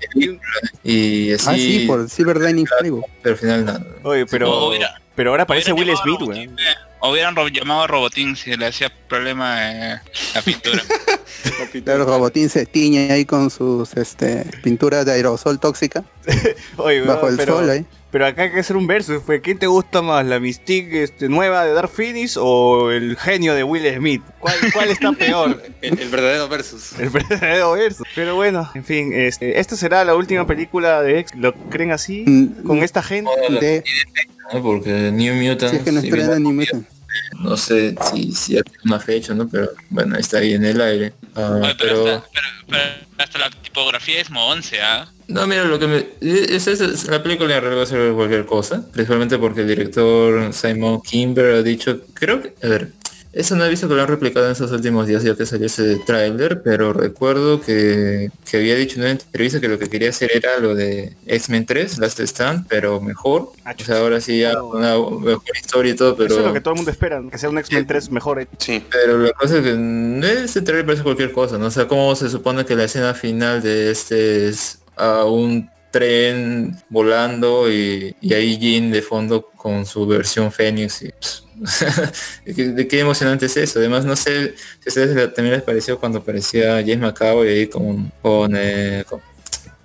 [0.83, 2.39] Y así, Ah, sí, por Silver
[3.21, 3.85] Pero al final nada.
[4.03, 6.19] Oye, pero, hubiera- pero ahora parece Will Smith.
[6.19, 9.57] Robotín, eh, o Hubieran llamado a Robotín si le hacía problema
[9.93, 9.99] eh,
[10.35, 10.81] la pintura.
[11.83, 16.03] Claro, Robotín se tiñe ahí con sus este, pinturas de aerosol tóxica
[16.77, 17.85] Oye, bajo el pero, sol ahí.
[18.13, 19.19] Pero acá hay que hacer un verso.
[19.19, 23.55] Fue, ¿Quién te gusta más, la Mystique este, nueva de Dark Phoenix o el genio
[23.55, 24.21] de Will Smith?
[24.39, 25.61] ¿Cuál, cuál está peor?
[25.81, 26.93] El, el verdadero versus.
[26.99, 28.03] El verdadero verso.
[28.15, 31.33] Pero bueno, en fin, este, esta será la última película de X.
[31.35, 32.23] ¿Lo creen así?
[32.25, 33.83] Mm, Con esta gente.
[34.61, 35.91] Porque New Mutants si es que
[37.39, 39.47] no sé si, si ya tiene una fecha, ¿no?
[39.47, 41.13] Pero bueno, está ahí en el aire.
[41.35, 42.83] Ah, Oye, pero, pero hasta, pero- pero
[43.17, 45.11] hasta la tipografía es Mo 11, ¿ah?
[45.27, 48.13] No, mira, lo que me es, es- es- la película en realidad va a ser
[48.13, 52.89] cualquier cosa, principalmente porque el director Simon Kimber ha dicho, creo que, a ver,
[53.31, 55.65] eso no he visto que lo han replicado en esos últimos días ya que salió
[55.65, 60.09] ese tráiler, pero recuerdo que, que había dicho en una entrevista que lo que quería
[60.09, 63.49] hacer era lo de X-Men 3, Last Stand, pero mejor.
[63.65, 66.29] Ah, O sea, ahora sí ya una mejor historia y todo, pero...
[66.29, 68.47] Eso es lo que todo el mundo espera, que sea un X-Men 3 mejor.
[68.59, 68.83] Sí.
[68.91, 71.65] Pero la cosa es que ese trailer parece cualquier cosa, ¿no?
[71.65, 76.75] O sea, cómo se supone que la escena final de este es a un tren
[76.89, 81.11] volando y, ahí Jean de fondo con su versión Fénix y
[82.45, 83.77] ¿De qué- emocionante es eso.
[83.79, 88.53] Además, no sé si ustedes también les pareció cuando aparecía James McAvoy ahí con, con,
[88.55, 89.21] eh, con-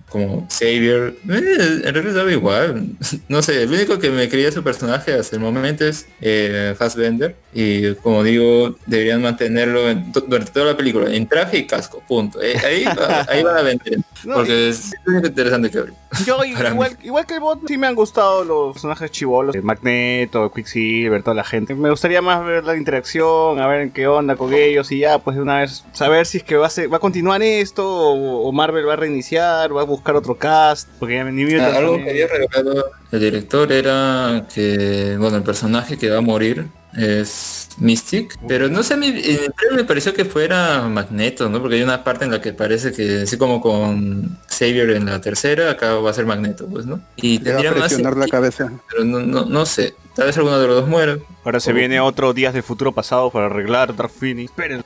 [0.09, 1.14] como Xavier.
[1.28, 2.86] Eh, en realidad daba igual.
[3.28, 7.34] No sé, el único que me quería su personaje hasta el momento es eh, Fassbender.
[7.52, 12.40] Y como digo, deberían mantenerlo en- durante toda la película, en traje y casco, punto.
[12.42, 13.98] Eh, ahí, va- ahí van a vender.
[14.24, 14.90] Porque es
[15.24, 15.84] interesante que.
[16.26, 20.50] Yo igual, igual que el bot sí me han gustado los personajes chivolos, el Magneto,
[20.52, 21.74] Quicksilver, toda la gente.
[21.74, 25.36] Me gustaría más ver la interacción, a ver qué onda con ellos y ya pues
[25.36, 28.48] de una vez saber si es que va a, ser- va a continuar esto o,
[28.48, 31.78] o Marvel va a reiniciar, va a buscar otro cast, porque ya New Mutants Ah,
[31.78, 36.66] algo que había revelado el director era que, bueno, el personaje que va a morir
[36.97, 41.61] es Mystic, pero no sé, trailer me pareció que fuera Magneto, ¿no?
[41.61, 45.20] Porque hay una parte en la que parece que, así como con Xavier en la
[45.20, 47.01] tercera, acá va a ser Magneto, pues, ¿no?
[47.16, 48.72] Y Le va tendría a más presionar la cabeza.
[48.91, 51.18] pero no, no, no sé, tal vez alguno de los dos muera.
[51.45, 54.51] Ahora se viene otro Días del Futuro Pasado para arreglar Dark Phoenix.
[54.51, 54.82] Esperen.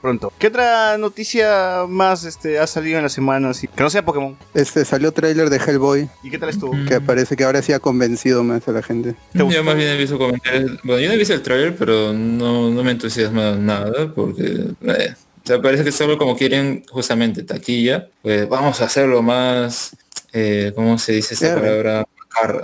[0.00, 0.32] Pronto.
[0.38, 3.50] ¿Qué otra noticia más este, ha salido en la semana?
[3.50, 3.68] así?
[3.68, 4.36] Que no sea Pokémon.
[4.54, 6.72] Este salió tráiler de Hellboy, ¿Y qué tal estuvo?
[6.88, 9.14] que parece que ahora sí ha convencido más a la gente.
[9.32, 9.58] ¿Te gustó?
[9.58, 10.78] Yo más bien he visto comentarios.
[10.82, 14.44] Bueno, yo no he visto el trailer, pero no, no me entusiasma nada porque
[14.82, 19.96] eh, o sea, parece que solo como quieren justamente taquilla, pues vamos a hacerlo más,
[20.32, 21.60] eh, ¿cómo se dice esta R.
[21.60, 22.06] palabra?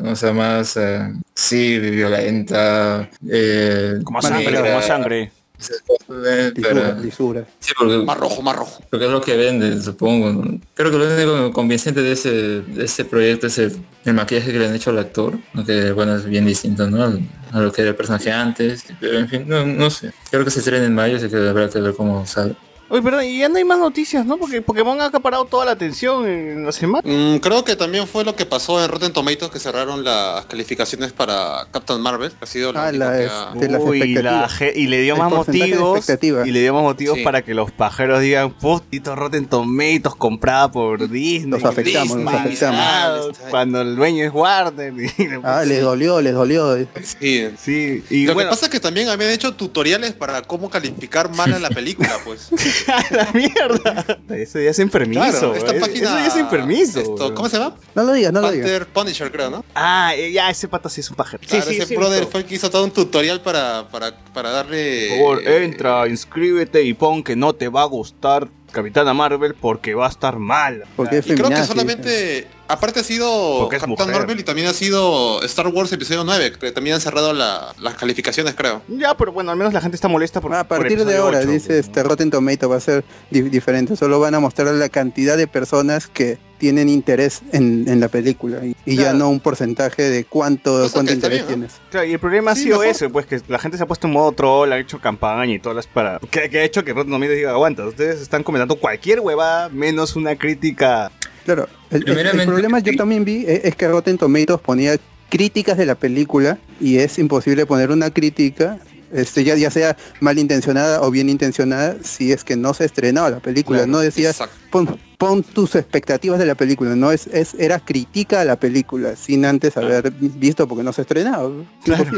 [0.05, 5.33] O sea, más, eh, sí, violenta, eh, sangre, como sangre.
[5.71, 6.53] Esas cosas, Lisura,
[6.93, 7.47] pero, lisura.
[7.59, 8.83] sí, porque, Más rojo, más rojo.
[8.91, 10.43] porque es lo que vende, supongo.
[10.75, 12.31] Creo que lo único convincente de ese,
[12.63, 16.17] de este proyecto es el, el maquillaje que le han hecho al actor, que bueno,
[16.17, 17.03] es bien distinto ¿no?
[17.05, 17.21] Al-
[17.53, 20.13] a lo que era el personaje antes, pero en fin, no, no sé.
[20.31, 22.57] Creo que se estrena en mayo, así que habrá que ver cómo sale.
[22.91, 24.37] Oye, perdón, y ya no hay más noticias, ¿no?
[24.37, 27.03] Porque Pokémon ha acaparado toda la atención en la semana.
[27.05, 31.13] Mm, creo que también fue lo que pasó en Rotten Tomatoes que cerraron las calificaciones
[31.13, 33.99] para Captain Marvel, que ha sido la Ah, la que es- ha- de las Uy,
[34.15, 36.07] la y le dio El más motivos
[36.45, 37.25] y le dio más motivos Sí.
[37.25, 42.81] para que los pajeros digan putito Rotten Tomatoes comprada por Disney Nos afectamos, nos afectamos.
[42.81, 43.21] ah,
[43.51, 44.93] cuando el dueño es Warner
[45.43, 46.77] Ah, les dolió, les dolió.
[47.03, 47.49] Sí.
[47.59, 51.31] sí y Lo bueno que pasa es que también habían hecho tutoriales para cómo calificar
[51.35, 52.51] mal a la película, pues.
[52.89, 56.09] a la mierda eso ya es enfermizo Claro, esta página.
[56.09, 57.35] eso ya es esto, weón.
[57.35, 57.77] ¿Cómo se llama?
[57.95, 58.87] No lo digas, no lo digas.
[58.93, 59.65] Punisher, creo, ¿no?
[59.75, 62.27] ah eh, ya ese pata sí es un pajero Claro, sí sí ese sí brother
[62.27, 65.09] fue el que hizo todo un tutorial para, para, para darle.
[65.11, 69.55] Por favor, eh, entra, inscríbete y pon que no te va a gustar Capitana Marvel
[69.55, 70.85] porque va a estar mal.
[70.97, 74.11] Porque es Y creo que solamente, aparte ha sido Capitán.
[74.11, 77.95] Marvel y también ha sido Star Wars Episodio 9, que también han cerrado la- las
[77.95, 78.83] calificaciones, creo.
[78.89, 81.41] Ya, pero bueno, al menos la gente está molesta por A por partir de ahora,
[81.41, 82.03] dice este.
[82.03, 83.97] Rotten Tomato va a ser di- diferente.
[83.97, 88.65] Solo van a mostrar la cantidad de personas que tienen interés en, en la película
[88.65, 91.67] y, y ya no un porcentaje de cuánto, cuánto interés bien, ¿no?
[91.67, 91.73] tienes.
[91.91, 92.87] Claro, y el problema ha sido mejor.
[92.95, 95.59] ese, pues que la gente se ha puesto en modo troll, ha hecho campaña y
[95.59, 96.19] todas las para...
[96.31, 100.17] Que, que ha hecho que Rotten Tomatoes diga, aguanta, ustedes están comentando cualquier huevada menos
[100.17, 101.11] una crítica...
[101.45, 104.97] Claro, el, el- problema yo también vi eh, es que Rotten Tomatoes ponía
[105.29, 108.79] críticas de la película y es imposible poner una crítica,
[109.13, 113.41] este, ya, ya sea malintencionada o bien intencionada, si es que no se estrenaba la
[113.41, 113.79] película.
[113.81, 114.55] Claro, no decía, Exacto.
[114.71, 119.17] pon, pon tus expectativas de la película, no es, es era crítica a la película,
[119.17, 121.49] sin antes haber visto porque no se estrenaba.
[121.49, 122.11] Es Claro.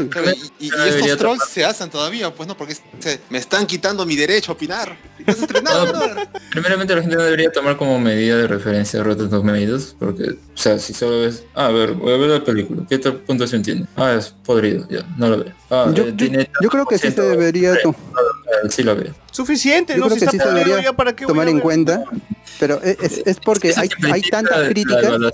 [0.59, 4.05] y, y- y estos trolls se hacen todavía, pues no, porque se- me están quitando
[4.05, 4.97] mi derecho a opinar.
[5.25, 6.27] No se.
[6.51, 10.35] Primeramente la gente no debería tomar como medida de referencia a Rotten Tomatoes, porque, o
[10.57, 13.61] sea, si solo ves, ah, a ver, voy a ver la película, ¿qué tal puntuación
[13.63, 13.85] tiene?
[13.95, 15.53] Ah, es podrido, ya, no lo veo.
[15.69, 17.75] Ah, Yo, eh, yo- creo que sí se debería
[18.69, 19.13] sí lo veo.
[19.31, 20.05] Suficiente, Yo ¿no?
[20.05, 22.03] creo Si que está sí se debería ¿para qué voy tomar a en cuenta,
[22.59, 25.01] pero es, es- es porque hay, hay tantas La críticas.
[25.01, 25.31] de la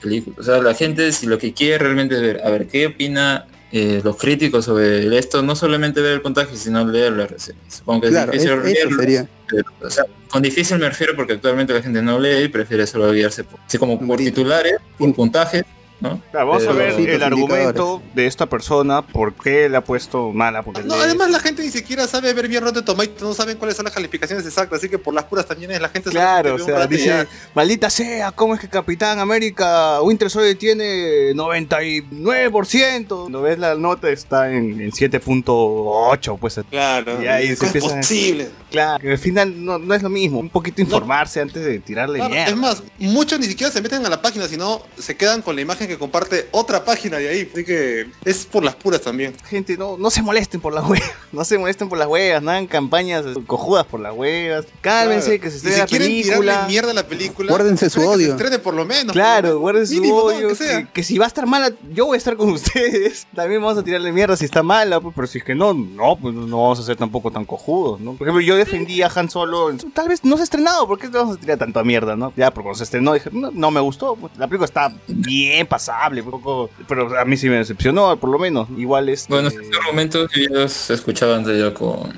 [0.00, 0.36] película.
[0.38, 3.46] O sea, la gente si lo que quiere realmente es ver, a ver, ¿qué opina
[3.72, 5.42] eh, los críticos sobre esto?
[5.42, 7.58] No solamente ver el puntaje, sino leer la reseña.
[7.68, 9.28] Supongo que es difícil es- sería.
[9.48, 12.86] pero, o sea, con difícil me refiero porque actualmente la gente no lee y prefiere
[12.86, 15.64] solo guiarse por, así como por titulares, por puntaje,
[16.00, 16.20] ¿no?
[16.30, 20.32] Claro, vamos a ver Sí, el argumento de esta persona, por qué le ha puesto
[20.32, 23.56] mala porque No, además la gente ni siquiera sabe ver bien Rotten Tomatoes, no saben
[23.56, 26.54] cuáles son las calificaciones exactas, así que por las puras también es la gente Claro,
[26.56, 33.28] o sea, dice, maldita sea, ¿cómo es que Capitán América Winter Soldier tiene 99%?
[33.28, 37.74] No ves la nota, está en, en 7.8, pues Claro, Y ahí se ¿cómo es
[37.76, 38.48] empieza- posible?
[38.70, 42.18] claro, que al final no, no es lo mismo, un poquito informarse antes de tirarle
[42.18, 42.50] Claro, mierda.
[42.50, 45.62] es más, muchos ni siquiera se meten a la página, sino se quedan con la
[45.62, 47.48] imagen que comparte otra página de ahí.
[47.52, 49.34] Así que es por las puras también.
[49.48, 52.50] Gente, no, no se molesten por las huevas, no se molesten por las huevas, no
[52.50, 55.42] hagan campañas cojudas por las huevas, cálmense Claro.
[55.42, 56.36] que se estrene si la quieren película.
[56.52, 58.26] tirarle mierda a la película, Guárdense su esperen que odio.
[58.26, 59.12] se estrene por lo menos.
[59.12, 60.22] Claro, guarden su mínimo, ¿no?
[60.24, 60.48] odio.
[60.56, 63.26] Que, que si va a estar mala, yo voy a estar con ustedes.
[63.34, 66.16] También vamos a tirarle mierda si está mala, pues, pero si es que no, no,
[66.16, 68.14] pues no vamos a ser tampoco tan cojudos, ¿no?
[68.14, 69.72] Por ejemplo, yo defendí a Han Solo.
[69.94, 72.32] Tal vez no se ha estrenado, ¿por qué vamos a tirar tanto a mierda, no?
[72.36, 74.16] Ya, pero cuando se estrenó dije, no, no me gustó.
[74.16, 78.30] pues, la película está bien pasable, un poco, pero a mí sí me decepcionó, por
[78.30, 78.68] lo menos.
[78.76, 79.28] Igual es.
[79.28, 82.12] Bueno, estos argumentos yo ya los escuchaba antes ya con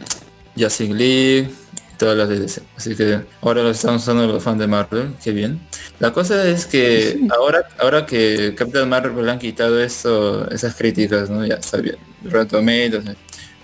[0.57, 1.51] Justice League
[1.93, 2.63] y todas las de DC.
[2.77, 5.61] Así que ahora los estamos usando los fans de Marvel, qué bien.
[5.99, 11.29] La cosa es que ahora, ahora que Captain Marvel le han quitado esto, esas críticas,
[11.29, 11.45] ¿no?
[11.45, 11.97] Ya está bien.
[12.25, 13.17] Rotten.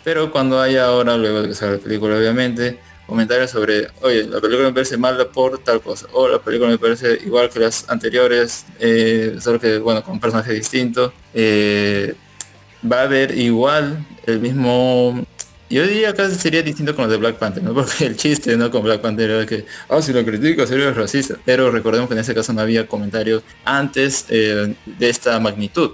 [0.03, 4.41] Pero cuando haya ahora, luego de que salga la película, obviamente, comentarios sobre, oye, la
[4.41, 7.89] película me parece mala por tal cosa, o la película me parece igual que las
[7.89, 11.13] anteriores, eh, solo que, bueno, con un personaje distinto.
[11.33, 12.15] Eh,
[12.91, 15.25] va a haber igual el mismo
[15.71, 17.75] yo diría que sería distinto con los de Black Panther, ¿no?
[17.75, 18.71] Porque el chiste, ¿no?
[18.71, 21.37] Con Black Panther era que, ah, si lo critica, sería racista.
[21.45, 25.93] Pero recordemos que en ese caso no había comentarios antes eh, de esta magnitud.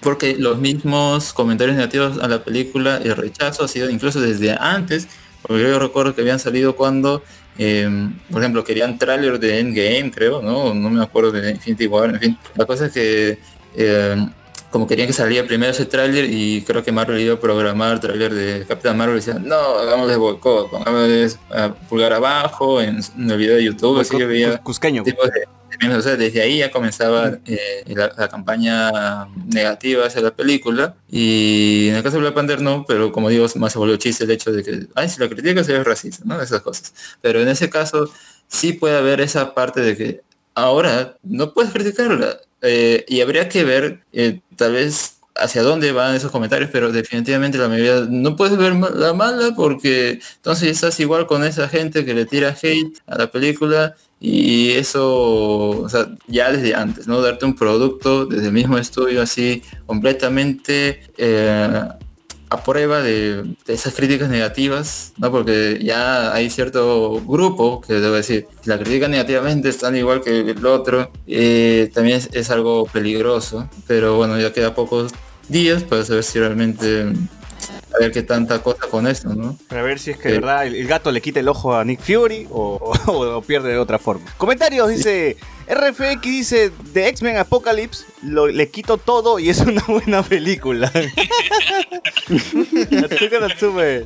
[0.00, 5.08] Porque los mismos comentarios negativos a la película, el rechazo ha sido incluso desde antes
[5.42, 7.22] Porque yo recuerdo que habían salido cuando,
[7.58, 7.88] eh,
[8.30, 10.72] por ejemplo, querían tráiler de Endgame, creo, ¿no?
[10.72, 12.38] No me acuerdo de Infinity War, en fin.
[12.54, 13.38] La cosa es que
[13.74, 14.26] eh,
[14.72, 18.32] como querían que saliera primero ese tráiler y creo que Marvel iba a programar tráiler
[18.32, 23.30] de Capitán Marvel y decían, no, hagamos de boicot, pongamos a pulgar abajo en, en
[23.30, 25.02] el video de YouTube, así que veía Cusqueño.
[25.02, 25.42] tipos de,
[25.90, 31.88] o sea, desde ahí ya comenzaba eh, la, la campaña negativa hacia la película y
[31.88, 34.30] en el caso de Black Panther no, pero como digo, más se volvió chiste el
[34.30, 36.40] hecho de que, ay, si la criticas eres racista, ¿no?
[36.40, 36.94] Esas cosas.
[37.20, 38.10] Pero en ese caso
[38.48, 40.20] sí puede haber esa parte de que
[40.54, 46.14] ahora no puedes criticarla eh, y habría que ver eh, tal vez hacia dónde van
[46.14, 51.26] esos comentarios, pero definitivamente la mayoría no puedes ver la mala porque entonces estás igual
[51.26, 53.94] con esa gente que le tira hate a la película
[54.24, 57.20] y eso, o sea, ya desde antes, ¿no?
[57.20, 61.82] Darte un producto desde el mismo estudio así completamente eh,
[62.48, 65.32] a prueba de, esas críticas negativas, ¿no?
[65.32, 70.38] Porque ya hay cierto grupo que debo decir, si la critican negativamente están igual que
[70.38, 71.10] el otro,
[71.92, 75.10] también es, es algo peligroso, pero bueno, ya queda pocos
[75.48, 77.12] días para saber si realmente
[77.94, 79.56] a ver qué tanta cosa con esto, ¿no?
[79.68, 80.40] Para ver si es que de Sí.
[80.40, 83.70] verdad el, el gato le quita el ojo a Nick Fury o, o- o pierde
[83.70, 84.24] de otra forma.
[84.38, 85.36] Comentarios, dice
[85.68, 90.90] RFX, dice de X-Men Apocalypse, lo- le quito todo y es una buena película.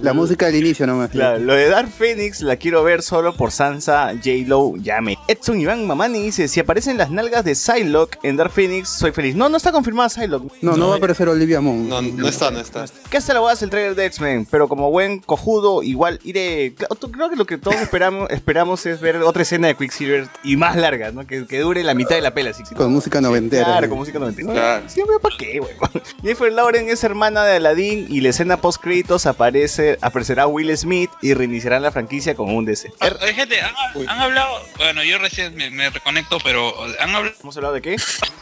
[0.01, 1.11] La música al inicio nomás.
[1.11, 5.19] Claro, lo de Dark Phoenix la quiero ver solo por Sansa, J-Lo, Yame.
[5.29, 9.35] Edson Iván Mamani dice, si aparecen las nalgas de Psylocke en Dark Phoenix, soy feliz.
[9.35, 10.53] No, no está confirmada Psylocke.
[10.63, 11.89] No, no va a aparecer Olivia Moon.
[11.89, 12.85] No, no está, no está.
[13.11, 14.47] ¿Qué hasta la voy a hacer el trailer de X-Men?
[14.51, 16.75] Pero como buen cojudo, igual iré.
[17.13, 20.77] Creo que lo que todos esperamos, esperamos es ver otra escena de Quicksilver y más
[20.77, 21.27] larga, ¿no?
[21.27, 22.51] Que, que dure la mitad de la pela.
[22.51, 22.63] así.
[22.75, 23.65] Con música noventera.
[23.65, 24.53] Claro, con música noventera.
[24.53, 24.85] Claro.
[24.89, 25.73] Sí, pero ¿para qué, güey?
[26.23, 31.11] Jennifer Lauren es hermana de Aladdin y la escena post créditos aparece, aparecerá Will Smith
[31.23, 32.93] y reiniciarán la franquicia con un DC.
[33.01, 33.75] Ah, oye, gente, han,
[34.09, 37.97] han hablado, bueno, yo recién me, me reconecto, pero han hablado ¿Hemos hablado de qué?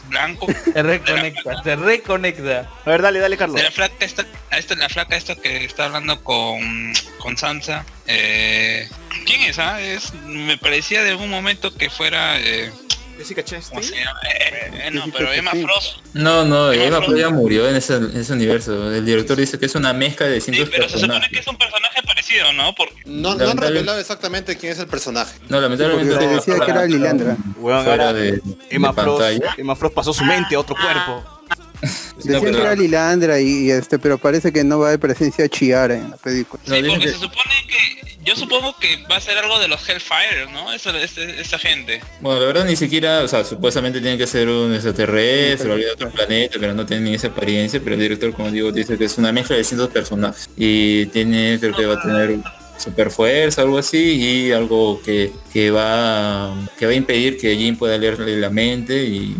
[0.09, 2.69] blanco Se reconecta, se reconecta.
[2.85, 3.57] A ver, dale, dale, Carlos.
[3.57, 7.85] de la flaca esta, esta la flaca esta que está hablando con, con Sansa.
[8.07, 8.87] Eh,
[9.25, 9.57] ¿Quién es?
[9.59, 9.81] ah?
[9.81, 12.71] Es, me parecía de algún momento que fuera, eh,
[13.17, 13.83] Jessica ¿cómo Chastain.
[14.05, 14.19] llama?
[14.23, 15.97] Eh, eh, no, pero Emma Frost.
[16.13, 17.17] No, no, Emma Emma Frost.
[17.19, 18.93] Ya murió en ese, en ese universo.
[18.93, 21.31] El director dice que es una mezcla de Sí, distintos pero se supone personajes.
[21.31, 22.75] que es un personaje parecido, ¿no?
[22.75, 25.39] Porque No, no han revelado exactamente quién es el personaje.
[25.49, 26.11] No, lamentablemente.
[26.13, 27.37] Porque se no, decía que era Lilandra.
[27.59, 29.43] Fuera ahora de, Emma de Frost.
[29.57, 31.34] Emma Frost pasó su mente a otro cuerpo.
[32.17, 35.49] Decían que era Lilandra y, y este, pero parece que no va haber presencia de
[35.49, 36.61] Chiara en la película.
[36.65, 38.05] No, Sí, dicen porque que- se supone que.
[38.25, 40.73] Yo supongo que va a ser algo de los Hellfire, ¿no?
[40.73, 42.01] Esa, esa, esa gente.
[42.21, 45.91] Bueno, la verdad ni siquiera, o sea, supuestamente tiene que ser un extraterrestre o de
[45.91, 49.05] otro planeta, pero no tiene ni esa apariencia, pero el director, como digo, dice que
[49.05, 50.49] es una mezcla de distintos personajes.
[50.57, 52.39] Y tiene, creo que va a tener
[52.79, 53.97] super fuerza, algo así,
[54.47, 59.03] y algo que, que va que va a impedir que Jin pueda leerle la mente
[59.03, 59.35] y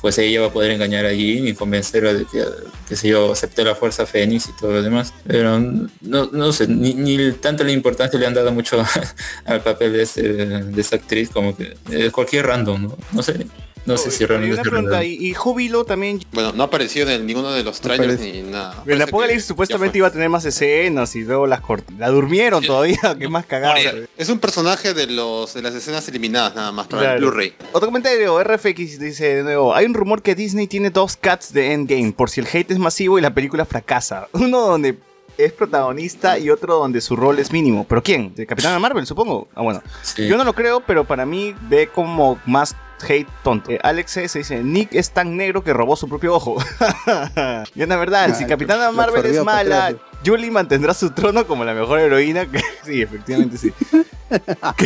[0.00, 2.44] pues ella va a poder engañar a Jin y convencerla de que,
[2.88, 5.12] que sé yo, acepte la fuerza Fénix y todo lo demás.
[5.26, 8.82] Pero no, no sé, ni, ni tanta la importancia le han dado mucho
[9.44, 12.98] al papel de, este- esta actriz como que es cualquier random, ¿no?
[13.12, 13.46] No sé,
[13.86, 15.04] no sé si Y realmente una es pregunta, verdad.
[15.04, 16.20] ¿y, y Júbilo también?
[16.32, 18.82] Bueno, no apareció en ninguno de los trailers ni nada.
[18.86, 22.66] En que supuestamente iba a tener más escenas y luego las cort la durmieron Sí.
[22.66, 24.08] todavía, que más fue.
[24.16, 27.14] Es un personaje de los de las escenas eliminadas nada más para Claro.
[27.16, 27.54] el Blu-ray.
[27.72, 31.72] Otro comentario, RFX dice de nuevo, hay un rumor que Disney tiene dos cuts de
[31.72, 34.28] Endgame, por si el hate es masivo y la película fracasa.
[34.32, 34.98] Uno donde
[35.38, 37.86] es protagonista y otro donde su rol es mínimo.
[37.88, 38.34] ¿Pero quién?
[38.34, 39.48] ¿De Capitana Marvel, supongo?
[39.54, 39.82] Ah, bueno.
[40.02, 40.26] Sí.
[40.28, 43.70] Yo no lo creo, pero para mí ve como más hate tonto.
[43.70, 46.56] Eh, Alex S dice, Nick es tan negro que robó su propio ojo.
[47.74, 49.94] y es la verdad, si Capitana Marvel es mala.
[50.24, 52.46] Julie mantendrá su trono como la mejor heroína.
[52.46, 53.72] que- sí, efectivamente sí.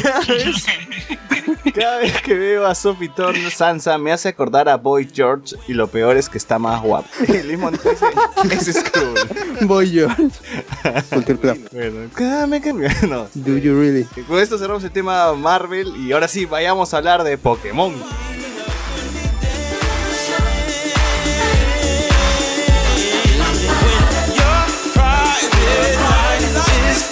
[0.02, 0.64] Cada vez,
[1.74, 5.74] cada vez que veo a Sophie Turner Sansa me hace acordar a Boy George y
[5.74, 7.08] lo peor es que está más guapo.
[7.28, 7.78] Y Limon
[8.52, 10.08] dice, es yo.
[11.10, 11.68] Culture Club.
[11.72, 12.88] Bueno, cámbiame.
[13.08, 14.06] No, Do you really?
[14.16, 17.92] y Con esto cerramos el tema Marvel y ahora sí vayamos a hablar de Pokémon.
[25.64, 27.02] Your private life is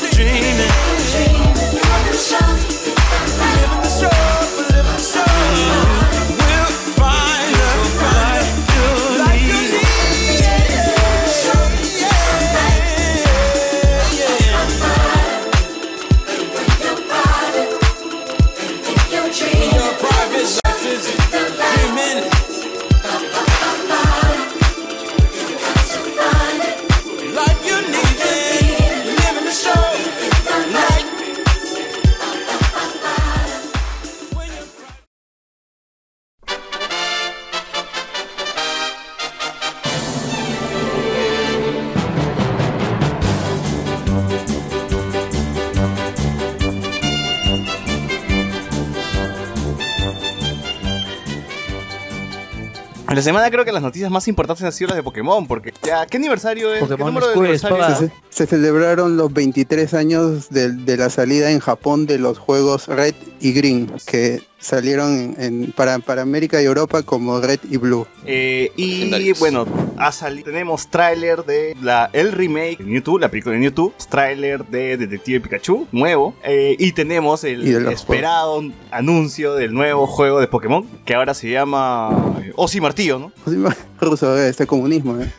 [53.15, 56.07] la semana creo que las noticias más importantes han sido las de Pokémon, porque ya,
[56.07, 56.81] ¿qué aniversario es?
[56.81, 57.97] ¿Qué Pokémon número de aniversario?
[57.97, 62.89] Se, se celebraron los 23 años de, de la salida en Japón de los juegos
[62.89, 68.07] Red y Green, que salieron en- para, para América y Europa como Red y Blue.
[68.25, 69.39] Eh, y Legendarios.
[69.41, 69.67] bueno,
[69.99, 74.65] ha salido, tenemos tráiler de la, el remake de Mewtwo, la película de Mewtwo, tráiler
[74.67, 80.47] de Detective Pikachu, nuevo, eh, y tenemos el Y esperado anuncio del nuevo juego de
[80.47, 83.33] Pokémon, que ahora se llama eh, Osi Martillo, ¿no?
[84.01, 85.21] Ruso, este comunismo.
[85.21, 85.31] eh.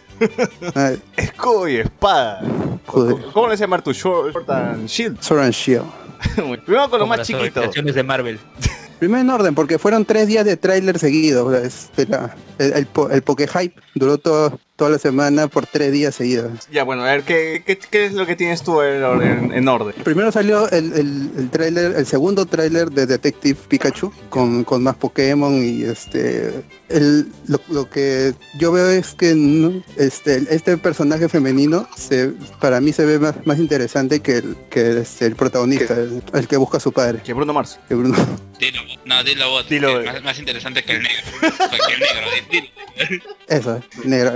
[0.75, 2.41] Ay, Escudo y espada.
[2.85, 3.15] Joder.
[3.33, 5.21] ¿Cómo le llama tu Short Sword and Shield?
[5.21, 5.85] Sword and Shield.
[6.35, 7.61] Primero con lo Como más las chiquito.
[7.61, 8.39] de Marvel.
[8.99, 11.89] Primero en orden, porque fueron tres días de tráiler seguidos.
[11.97, 12.87] el, el,
[13.47, 16.67] Hype duró todo, toda la semana por tres días seguidos.
[16.71, 19.67] Ya, bueno, a ver, ¿qué, qué, qué es lo que tienes tú en, en- en
[19.67, 19.93] orden?
[20.03, 24.95] Primero salió el, el, el tráiler, el segundo tráiler de Detective Pikachu con, con más
[24.95, 31.29] Pokémon y este el, lo, lo que yo veo es que no- este, este personaje
[31.29, 35.93] femenino se, para mí se ve más, más interesante que el, que este, el protagonista,
[35.93, 37.19] el, el que busca a su padre.
[37.23, 37.79] Que Bruno Mars.
[37.87, 38.15] que Bruno.
[38.59, 39.67] Dilo, no, dilo vos.
[39.67, 40.05] Dilo, eh.
[40.05, 41.23] más, más interesante que el negro.
[41.41, 42.67] que el negro, dilo.
[43.47, 44.31] Eso, negro,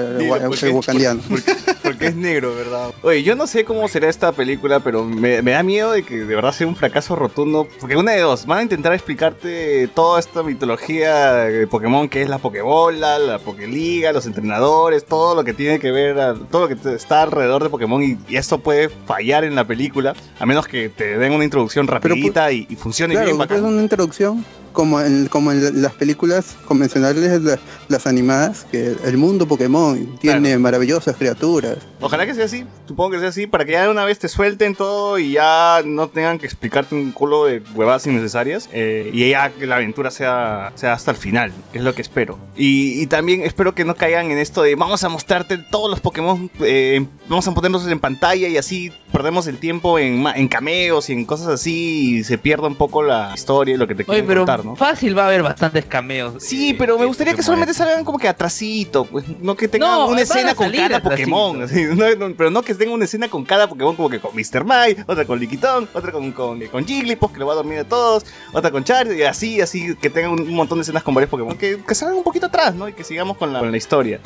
[1.83, 2.91] Porque es negro, ¿verdad?
[3.01, 6.17] Oye, yo no sé cómo será esta película, pero me, me da miedo de que
[6.17, 7.67] de verdad sea un fracaso rotundo.
[7.79, 12.29] Porque una de dos, van a intentar explicarte toda esta mitología de Pokémon, que es
[12.29, 16.75] la Pokébola, la Pokéliga, los entrenadores, todo lo que tiene que ver, a- todo lo
[16.75, 18.01] que está alrededor de Pokémon.
[18.03, 21.87] Y, y esto puede fallar en la película, a menos que te den una introducción
[21.87, 23.63] rapidita y, y funcione Claro, bien es bacán.
[23.65, 24.45] una introducción
[24.77, 27.57] como en, como en las películas convencionales, la-
[27.87, 31.77] las animadas, que el mundo Pokémon tiene maravillosas criaturas.
[31.99, 34.27] Ojalá que sea así, supongo que sea así, para que ya de una vez te
[34.27, 39.31] suelten todo y ya no tengan que explicarte un culo de huevadas innecesarias eh, y
[39.31, 42.37] ya que la aventura sea, sea hasta el final, que es lo que espero.
[42.55, 45.99] Y, y también espero que no caigan en esto de vamos a mostrarte todos los
[46.01, 51.09] Pokémon, eh, vamos a ponerlos en pantalla y así perdemos el tiempo en, en cameos
[51.09, 54.03] y en cosas así y se pierda un poco la historia y lo que te
[54.03, 54.75] Oye, quieren pero contar, ¿no?
[54.75, 56.35] fácil va a haber bastantes cameos.
[56.43, 59.67] Sí, eh, pero me de gustaría que solamente salgan como que atrasito, pues no que
[59.67, 61.09] tengan No, una escena con cada atrasito.
[61.09, 64.19] Pokémon, así, no- no, pero no que tengan una escena con cada Pokémon como que
[64.19, 64.63] con Mr.
[64.63, 67.83] Mime, otra con Liquitón, otra con, con, con Jigglypuff que lo va a dormir a
[67.83, 71.13] todos, otra con Charizard y así, así que tengan un, un montón de escenas con
[71.13, 72.87] varios Pokémon, que, que salgan un poquito atrás, ¿no?
[72.87, 74.19] Y que sigamos con la, con la historia.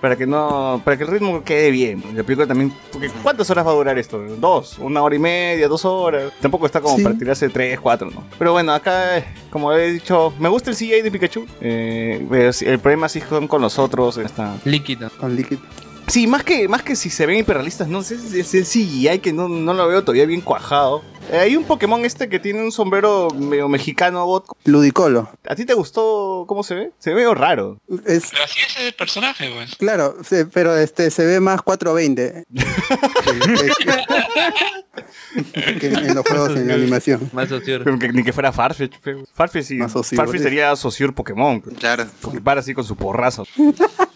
[0.00, 2.00] Para que no, para que el ritmo quede bien.
[2.14, 4.22] La película también, porque ¿cuántas horas va a durar esto?
[4.38, 6.32] Dos, una hora y media, dos horas.
[6.40, 7.02] Tampoco está como Sí.
[7.02, 8.22] para tirarse tres, cuatro, ¿no?
[8.38, 11.46] Pero bueno, acá, como he dicho, me gusta el CGI de Pikachu.
[11.60, 14.16] Eh, pero sí, el problema sí son con los otros.
[14.18, 14.56] Esta...
[14.64, 15.10] Líquido.
[15.18, 15.60] Con líquido.
[16.08, 19.18] Sí, más que, más que si se ven hiperrealistas, no sé si es el CGI
[19.18, 21.02] que no, no lo veo todavía bien cuajado.
[21.30, 24.46] Eh, hay un Pokémon este que tiene un sombrero medio mexicano, bot.
[24.64, 25.30] Ludicolo.
[25.46, 26.90] ¿A ti te gustó cómo se ve?
[26.98, 27.78] Se ve medio raro.
[28.06, 29.76] Es Pero así es el personaje, pues.
[29.76, 30.16] claro,
[30.54, 32.44] pero este se ve más 420
[35.54, 37.28] que, que en los juegos en la animación.
[37.34, 37.80] Más socio.
[37.84, 38.98] Pero que, ni que fuera Farfetch.
[38.98, 39.16] fe.
[39.34, 39.78] Farfetch, sí.
[40.16, 41.60] Farfetch sería Sociur Pokémon.
[41.60, 42.06] Claro.
[42.22, 43.44] Porque para así con su porrazo.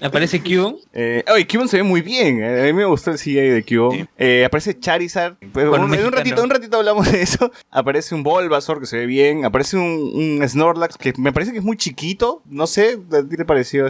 [0.00, 0.76] Aparece Cubone.
[0.92, 2.42] Eh, oye, se ve muy bien.
[2.42, 4.08] eh, A mí me gustó el CGI de Cubone.
[4.18, 5.36] Eh, aparece Charizard.
[5.52, 7.50] Pues, un- en un ratito, un ratito hablamos de eso.
[7.70, 9.44] Aparece un Bulbasaur que se ve bien.
[9.44, 12.42] Aparece un, un Snorlax que me parece que es muy chiquito.
[12.48, 13.86] No sé, ¿a ti te pareció?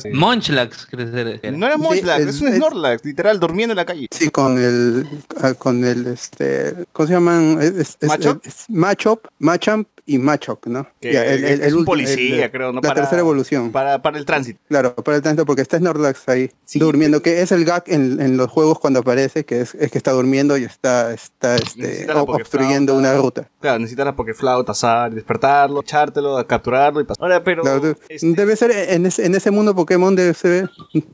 [1.41, 1.57] que era.
[1.57, 4.09] No era Munchlax, es- es un es- Snorlax, literal, durmiendo en la calle.
[4.11, 5.07] Sí, con el
[5.43, 7.59] ah, con el este ¿cómo se llaman?
[7.61, 8.47] Es, es- es- ¿Machop?
[8.47, 10.87] es Machop, Machamp y Machoc, ¿no?
[11.01, 12.77] Que Ya, el- el- es el un policía, creo, ¿no?
[12.77, 13.73] La Para- tercera evolución.
[13.73, 14.61] Para, para el tránsito.
[14.69, 18.21] Claro, para el tanto porque está Snorlax ahí Sí, durmiendo, que es el gag en,
[18.21, 22.07] en los juegos cuando aparece, que es, es que está durmiendo y está, está este,
[22.13, 23.49] obstruyendo una ruta.
[23.61, 27.25] Claro, necesitas la Pokeflauta, azar, despertarlo, echártelo, capturarlo y pasar.
[27.25, 27.63] Ahora, pero.
[27.63, 30.71] Claro, este, Debe ser en ese, en ese mundo Pokémon debe ser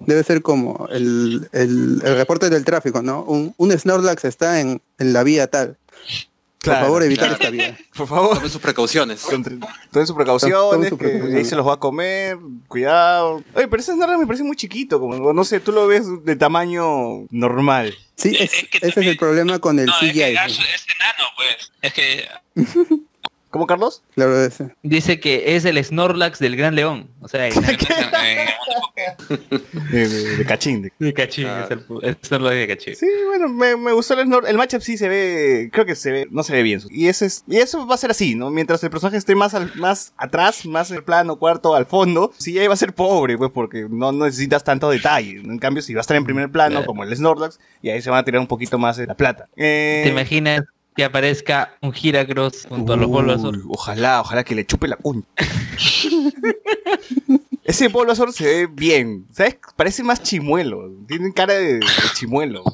[0.07, 3.23] debe ser como el, el, el reporte del tráfico, ¿no?
[3.25, 5.79] Un, un Snorlax está en, en la vía tal.
[6.63, 7.43] Claro, Por favor, evitar claro.
[7.43, 7.79] esta vía.
[7.97, 8.35] Por favor.
[8.37, 9.23] Tomen sus precauciones.
[9.23, 12.39] Tomen sus precauciones, sus que ahí se los va a comer,
[12.69, 13.43] cuidado.
[13.55, 16.37] Oye, pero ese Snorlax me parece muy chiquito, como, no sé, tú lo ves de
[16.37, 17.95] tamaño normal.
[18.17, 20.13] Sí, Es- es- es que ese es también- el problema con el No, es CGI.
[20.13, 20.41] que ¿no?
[20.41, 21.73] Ash es enano, pues.
[21.83, 22.29] Es que
[23.53, 24.03] ¿Cómo, Carlos?
[24.15, 24.75] Claro, ese.
[24.83, 27.11] Dice que es el Snorlax del Gran León.
[27.21, 27.53] O sea, el
[28.25, 28.47] eh,
[29.91, 30.83] De, de- de cachín.
[30.83, 31.47] de- de Cachín.
[31.47, 32.97] Es el, el Snorlax de Cachín.
[32.97, 34.51] Sí, bueno, me, me gustó el Snorlax.
[34.51, 36.81] El matchup sí se ve, creo que se ve, no se ve bien.
[36.91, 38.51] Y, ese es, y eso va a ser así, ¿no?
[38.51, 42.33] Mientras el personaje esté más, al- más atrás, más en el plano, cuarto, al fondo,
[42.39, 45.33] sí ahí va a ser pobre, pues, porque no necesitas tanto detalle.
[45.45, 48.09] En cambio, si va a estar en primer plano, como el Snorlax, y ahí se
[48.11, 49.49] van a tirar un poquito más de la plata.
[49.57, 50.63] Eh, ¿Te imaginas
[50.95, 53.59] que aparezca un Giracross junto a los Uy, Bulbasaur?
[53.69, 55.23] Ojalá, ojalá que le chupe la cuña.
[57.65, 59.27] Ese Bulbasaur se ve bien.
[59.33, 59.59] ¿Sabes?
[59.77, 60.91] Parece más chimuelo.
[61.07, 61.81] Tiene cara de
[62.15, 62.65] chimuelo.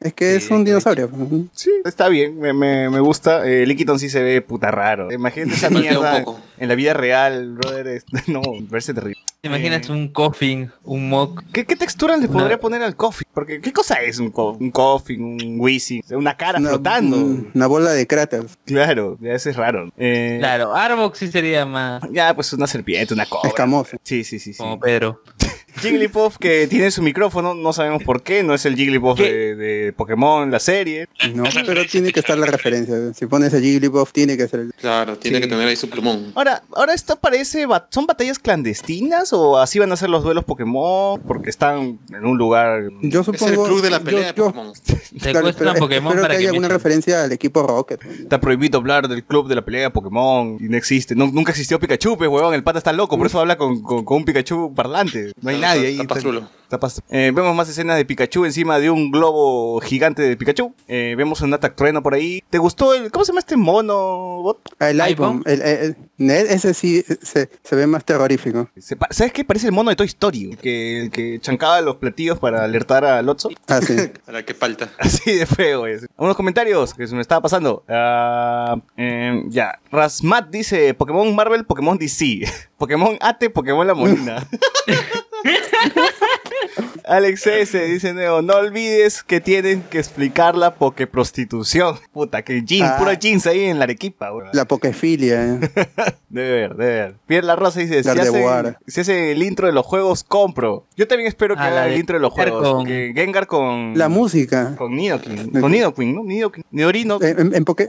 [0.00, 1.10] Es que es un dinosaurio.
[1.54, 3.46] Sí, está bien, me, me, me gusta.
[3.46, 3.66] Eh,
[3.98, 5.12] sí se ve puta raro.
[5.12, 6.40] Imagínate esa mierda poco.
[6.58, 7.86] en la vida real, brother.
[7.88, 8.40] es- No,
[8.70, 9.20] parece terrible.
[9.42, 11.42] ¿Te imaginas un coffin, un mock?
[11.52, 13.26] ¿Qué, qué textura le Una- podría poner al coffin?
[13.34, 16.02] Porque, ¿qué cosa es un, co- un coffin, un Wheezy?
[16.10, 17.16] Una cara Una, flotando.
[17.54, 18.44] una bola de cráter.
[18.64, 19.90] Claro, ya ese es raro.
[19.98, 23.48] Eh, Claro, Arbok sí sería más Ya, pues una serpiente, una cobra.
[23.48, 23.96] Escamoso.
[24.02, 24.52] Sí, sí, sí.
[24.54, 24.58] sí.
[24.58, 25.22] como Pedro.
[25.80, 29.92] Jigglypuff que tiene su micrófono, no sabemos por qué, no es el Jigglypuff de, de
[29.92, 31.08] Pokémon, la serie.
[31.34, 32.96] No, pero tiene que estar la referencia.
[33.14, 34.72] Si pones a Jigglypuff, tiene que ser el...
[34.74, 35.42] Claro, tiene Sí.
[35.42, 36.32] que tener ahí su plumón.
[36.34, 41.20] Ahora, ahora esto parece, ¿son batallas clandestinas o así van a ser los duelos Pokémon?
[41.26, 42.82] Porque están en un lugar...
[43.02, 43.64] Yo Es el supongo...
[43.66, 44.72] club de la yo- pelea de yo- Pokémon.
[45.14, 48.02] Espero- Pokémon espero para que que haya alguna referencia al equipo Rocket.
[48.04, 51.14] Está prohibido hablar del club de la pelea de Pokémon y no existe.
[51.14, 52.54] No- nunca existió Pikachu, pues, huevón.
[52.54, 55.32] El pata está loco, por eso habla con, con- con un Pikachu parlante.
[55.40, 56.00] No hay Claro, nadie ahí.
[56.00, 56.48] está pastrulo.
[56.62, 60.74] está pas- Eh, vemos más escenas de Pikachu encima de un globo gigante de Pikachu.
[60.88, 62.42] Eh, vemos un Attack Trueno por ahí.
[62.50, 63.10] ¿Te gustó el...
[63.10, 64.42] ¿Cómo se llama este mono?
[64.42, 64.58] bot?
[64.78, 65.38] El iPhone.
[65.38, 65.42] iPhone.
[65.46, 68.68] El, el- el- ese sí se, se ve más terrorífico.
[69.10, 69.44] ¿Sabes qué?
[69.44, 70.50] Parece el mono de Toy Story.
[70.52, 73.48] El que, el que chancaba los platillos para alertar a Lotso.
[73.68, 73.96] Ah, sí.
[74.26, 74.90] A la que falta.
[74.98, 76.06] Así de feo es.
[76.16, 77.84] Unos comentarios que se me estaba pasando.
[78.96, 79.78] Eh, ya.
[79.90, 82.40] Rasmat dice Pokémon Marvel, Pokémon DC.
[82.78, 84.46] Pokémon Ate, Pokémon La Molina.
[87.06, 91.96] Alex S dice nuevo, no olvides que tienen que explicar la pokeprostitución.
[92.12, 92.98] Puta, que jeans, Ah.
[92.98, 94.50] puro jeans ahí en la Arequipa, weón.
[94.52, 95.44] La pokefilia.
[95.54, 95.58] eh.
[96.28, 97.14] Debe ver, debe ver.
[97.26, 98.66] Pierre La Rosa dice, si Gardevoir.
[98.66, 100.86] hace, si hace el intro de los juegos, compro.
[100.96, 102.62] Yo también espero que Ah, la haga el intro de los juegos.
[102.68, 103.94] con- Que Gengar con...
[103.98, 104.76] La música.
[104.76, 105.50] Con Nidoking.
[105.60, 106.22] Con Nidoking, ¿no?
[106.22, 106.64] Nidoking.
[106.70, 107.18] Nidorino.
[107.20, 107.88] En, en- en Poké-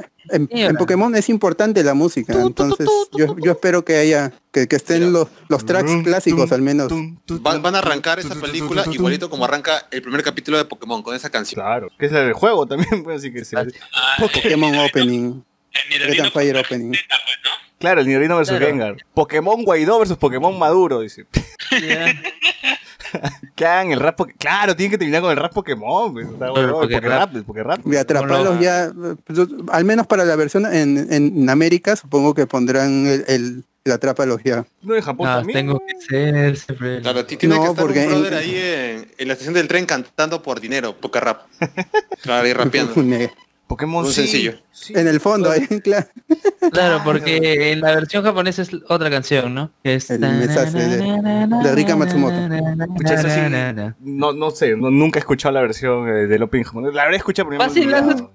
[0.79, 5.65] Pokémon es importante la música, entonces yo espero que haya, que, que estén los, los
[5.65, 6.87] tracks Tum, clásicos tum, al menos.
[6.89, 11.15] tum, Van, a arrancar esa película igualito como arranca el primer capítulo de Pokémon con
[11.15, 11.61] esa canción.
[11.63, 13.55] Claro, que es el juego también, pues, así que se-
[14.19, 15.41] Pokémon Opening,
[16.05, 16.93] Breath Fire Opening.
[17.79, 18.67] Claro, el Nidorino versus Claro.
[18.71, 18.97] Gengar.
[19.13, 21.25] Pokémon Guaidó versus Pokémon Maduro, dice.
[23.55, 26.13] Que hagan el rap Poké- Claro, tienen que terminar con el rap Pokémon.
[26.13, 27.79] pues, está bueno, Porque el Pokérap, el Pokérap.
[27.87, 28.61] Y atraparlos no.
[28.61, 28.91] ya,
[29.25, 29.39] pues,
[29.71, 34.41] al menos para la versión en, en América, supongo que pondrán el, el, el atrápalos
[34.43, 34.65] ya.
[34.81, 35.59] No, en Japón Ah, también.
[35.59, 35.79] tengo ¿no?
[35.79, 37.01] que ser siempre.
[37.01, 39.53] Claro, ti- tiene No, que estar porque un en- brother ahí en, en la estación
[39.53, 41.41] del tren cantando por dinero, poca rap.
[42.21, 42.93] Claro, y rapeando.
[43.71, 44.53] Pokémon Un sí, sencillo.
[44.71, 44.93] sí.
[44.97, 46.07] en el fondo, ahí, claro.
[46.73, 49.71] Claro, porque en la versión japonesa es otra canción, ¿no?
[49.83, 50.97] Es- El mensaje de-
[51.63, 52.35] de Rika Matsumoto.
[52.97, 53.39] Pucha, sí,
[54.01, 56.93] no, no sé, no- nunca he escuchado la versión eh, del Open japonés.
[56.93, 58.27] La habré escuchado, pero no me he Fácil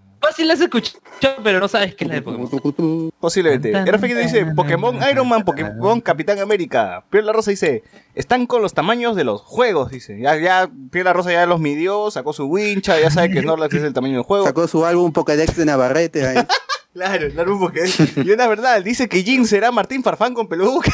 [0.45, 1.03] las escuchado,
[1.43, 3.11] pero no sabes qué es la de Pokémon.
[3.21, 3.73] Posiblemente.
[3.85, 7.05] RFX dice Pokémon Iron Man, Pokémon Capitán América.
[7.11, 7.83] Pierre La Rosa dice,
[8.15, 10.19] están con los tamaños de los juegos, dice.
[10.21, 13.75] Ya, ya, Pierre La Rosa ya los midió, sacó su wincha, ya sabe que Snorlax
[13.75, 14.45] es el tamaño del juego.
[14.45, 16.37] Sacó su álbum Pokédex de Navarrete ahí.
[16.97, 18.17] Claro, el álbum Pokédex.
[18.25, 20.91] Y una verdad, dice que Jin será Martín Farfán con peluca.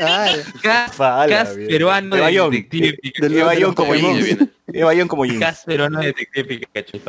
[0.00, 0.90] Ay, Cas,
[1.68, 2.50] peruano de Evayón.
[2.50, 3.22] Detective Pikachu.
[3.22, 3.94] Del- Eva de Young los como.
[3.94, 4.24] Jin.
[4.24, 4.48] Viene.
[4.72, 5.38] Eva Young como Jin.
[5.38, 7.00] Cas peruano de Detective Pikachu.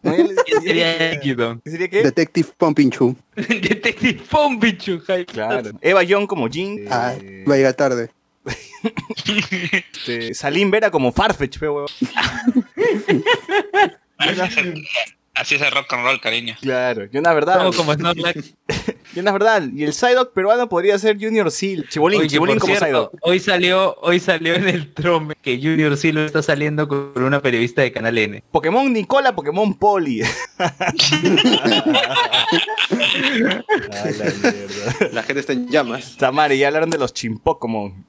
[0.00, 1.20] ¿Quién sería?
[1.20, 2.02] ¿Qué sería qué?
[2.04, 3.16] Detective Pompinchu.
[3.36, 5.26] Detective Pompichu, hype.
[5.26, 5.72] Claro.
[5.80, 6.86] Eva Young como Jin.
[6.88, 8.10] Ah, Eh, va a llegar tarde.
[9.72, 11.88] este, Salim Vera como Farfetch, pe, huevón.
[15.38, 16.56] Así es el rock and roll, cariño.
[16.60, 17.58] Claro, y una verdad.
[17.58, 18.54] Como, como Snorlax.
[19.18, 19.64] Y una verdad.
[19.74, 21.88] Y el Psyduck peruano podría ser Junior Seal.
[21.88, 23.18] Chibolín, Oye, Chibolín como cierto, Psyduck.
[23.22, 27.82] hoy salió, hoy salió en el trome que Junior Silo está saliendo con una periodista
[27.82, 28.44] de Canal N.
[28.52, 30.22] Pokémon Nicola, Pokémon Poli.
[32.90, 35.08] La mierda.
[35.12, 36.16] La gente está en llamas.
[36.16, 38.06] Tamari, ya hablaron de los Chimpokomon.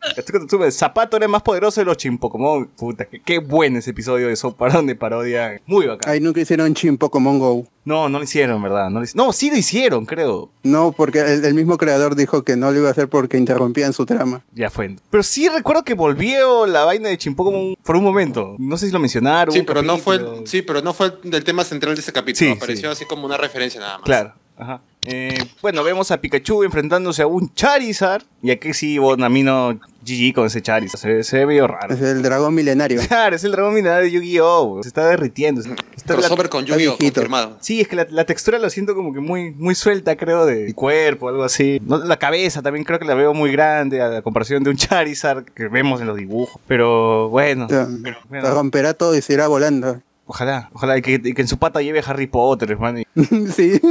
[0.64, 2.68] El zapato era más poderoso de los Chimpokomon.
[2.78, 5.60] Puta, qué, qué bueno ese episodio de Soap Parón de parodia.
[5.66, 6.12] Muy bacán.
[6.12, 7.66] Ahí nunca hicieron Chin Pokémon Go.
[7.86, 8.89] No, no lo hicieron, ¿verdad?
[8.89, 10.51] No, lo no, sí lo hicieron, creo.
[10.64, 13.93] No, porque el, el mismo creador dijo que no lo iba a hacer porque interrumpían
[13.93, 14.43] su trama.
[14.54, 14.97] Ya fue.
[15.10, 18.58] Pero sí recuerdo que volvió la vaina de Chimpokomon por un momento.
[18.60, 19.54] No sé si lo mencionaron.
[19.54, 22.12] Sí, un pero no fue, sí, pero no fue el del tema central de ese
[22.12, 22.52] capítulo.
[22.52, 22.97] Sí, Apareció sí.
[22.97, 24.04] así como una referencia nada más.
[24.04, 24.34] Claro.
[24.58, 24.82] Ajá.
[25.06, 28.24] Eh, bueno, vemos a Pikachu enfrentándose a un Charizard.
[28.41, 31.00] Y aquí sí, Bonamino GG con ese Charizard.
[31.00, 31.93] Se, ve- se ve medio raro.
[31.93, 33.00] Es el dragón milenario.
[33.08, 34.82] Claro, es el dragón mineral de Yu-Gi-Oh!
[34.84, 35.62] Se está derritiendo.
[35.62, 36.97] Está la- Crossover con Yu-Gi-Oh!
[36.97, 37.58] confirmado.
[37.62, 40.76] Sí, es que la, la textura lo siento como que muy, muy suelta, creo, del
[40.76, 41.82] cuerpo, algo así.
[41.86, 44.76] No, la cabeza también creo que la veo muy grande a la comparación de un
[44.76, 46.62] Charizard que vemos en los dibujos.
[46.68, 47.66] Pero bueno.
[47.66, 47.88] O sea,
[48.30, 48.54] bueno.
[48.54, 50.02] romperá todo y se irá volando.
[50.32, 52.78] Ojalá, ojalá, y que, y que en su pata lleve Harry Potter,
[53.16, 53.22] y-
[53.52, 53.82] sí,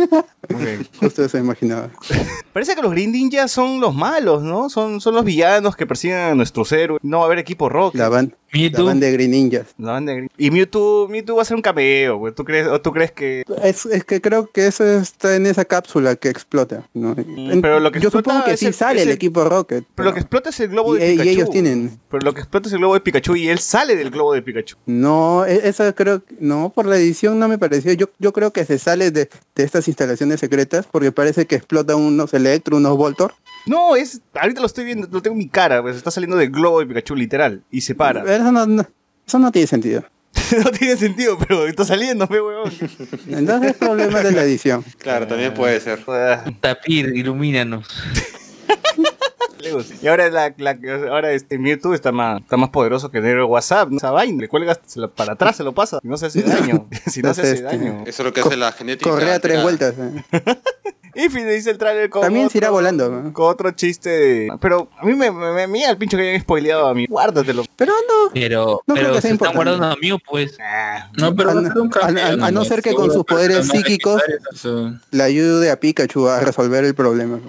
[0.48, 0.86] bien.
[1.00, 1.88] justo eso imaginaba.
[2.52, 4.70] Parece que los Green Ninjas son los malos, ¿no?
[4.70, 7.00] Son, son los villanos que persiguen a nuestros héroes.
[7.02, 7.96] No va a haber equipo rock.
[7.96, 8.08] La,
[8.52, 8.84] ban la Mewtwo.
[8.86, 9.66] banda de Green Ninjas.
[9.78, 12.34] La banda de Green- Y Mewtwo, Mewtwo va a ser un cameo, güey.
[12.34, 13.44] ¿Tú crees, ¿O tú crees que...?
[13.62, 16.88] Es, es que creo que eso está en esa cápsula que explota.
[16.94, 17.14] ¿no?
[17.18, 19.84] En- pero lo que Yo supongo que sí el- sale el el- equipo Rocket.
[19.94, 21.30] Pero lo que explota es el globo y, de y Pikachu.
[21.30, 22.00] ellos tienen.
[22.10, 24.42] Pero lo que explota es el globo de Pikachu y él sale del globo de
[24.42, 24.76] Pikachu.
[24.86, 27.92] No, e- esa creo que- no, por la edición no me pareció.
[27.92, 31.96] Yo, yo creo que se sale de, de estas instalaciones secretas porque parece que explota
[31.96, 33.34] unos Electro, unos Voltor.
[33.68, 34.20] No, es...
[34.34, 36.86] Ahorita lo estoy viendo, lo tengo en mi cara, pues está saliendo del globo de
[36.86, 37.62] Pikachu, literal.
[37.70, 38.22] Y se para.
[38.34, 38.86] Eso no, no-
[39.26, 40.04] eso no tiene sentido.
[40.64, 42.70] no tiene sentido, pero está saliendo, pe, weón.
[43.28, 44.84] Entonces es problema de la edición.
[44.98, 46.00] Claro, también puede ser.
[46.08, 47.86] Ah, Tapir, ilumínanos.
[50.00, 50.78] Y ahora, la, la-
[51.10, 53.90] ahora este Mewtwo está más, está más poderoso que el WhatsApp.
[53.90, 53.96] ¿no?
[53.98, 55.98] Esa vaina, le cuelgas se lo- para atrás, se lo pasa.
[56.02, 56.88] Si no se hace daño.
[57.06, 58.02] si no se hace daño.
[58.06, 59.10] Eso es lo que Co- hace la genética.
[59.10, 59.94] Correa tres vueltas.
[59.98, 60.24] eh.
[61.20, 63.10] Y fin, dice el trailer con También se irá otro- volando.
[63.10, 63.32] ¿no?
[63.32, 64.52] Con otro chiste de...
[64.60, 67.06] Pero a mí me, me, me mía el pincho que hayan spoileado a mí.
[67.08, 67.64] Guárdatelo.
[67.76, 68.30] Pero no.
[68.32, 69.56] Pero, No creo pero que se sea están importante.
[69.78, 70.56] guardando a mí, pues.
[70.60, 72.94] Ah, No, pero A- va a ser un a- cameo, a- a no ser que
[72.94, 74.22] con sus poderes psíquicos-.
[75.10, 77.40] Le ayude a Pikachu a resolver el problema.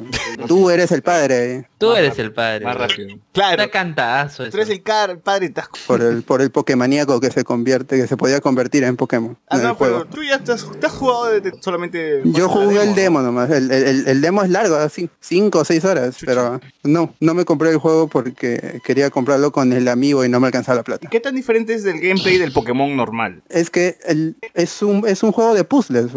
[0.48, 2.66] Tú eres el padre eh, Tú eres el padre.
[2.66, 3.18] más rápido.
[3.34, 3.62] Claro.
[3.62, 4.52] Está cantazo eso.
[4.52, 5.46] Tú eres el car, el padre.
[5.48, 5.68] Estás...
[5.88, 9.58] por el por el Pokémoníaco que se convierte, que se podía convertir en Pokémon Ah,
[9.58, 10.00] en no, juego.
[10.00, 12.22] pero tú ya estás, te has jugado de, de- solamente...
[12.26, 12.96] Yo jugué el ¿no?
[12.96, 17.14] demo nomás, el, el- el- demo es largo, así, 5 o 6 horas, pero no,
[17.20, 20.78] no me compré el juego porque quería comprarlo con el amigo y no me alcanzaba
[20.78, 21.08] la plata.
[21.10, 23.42] ¿Qué tan diferente es del gameplay del Pokémon normal?
[23.50, 26.08] Es que el- es, un, es un juego de puzzles,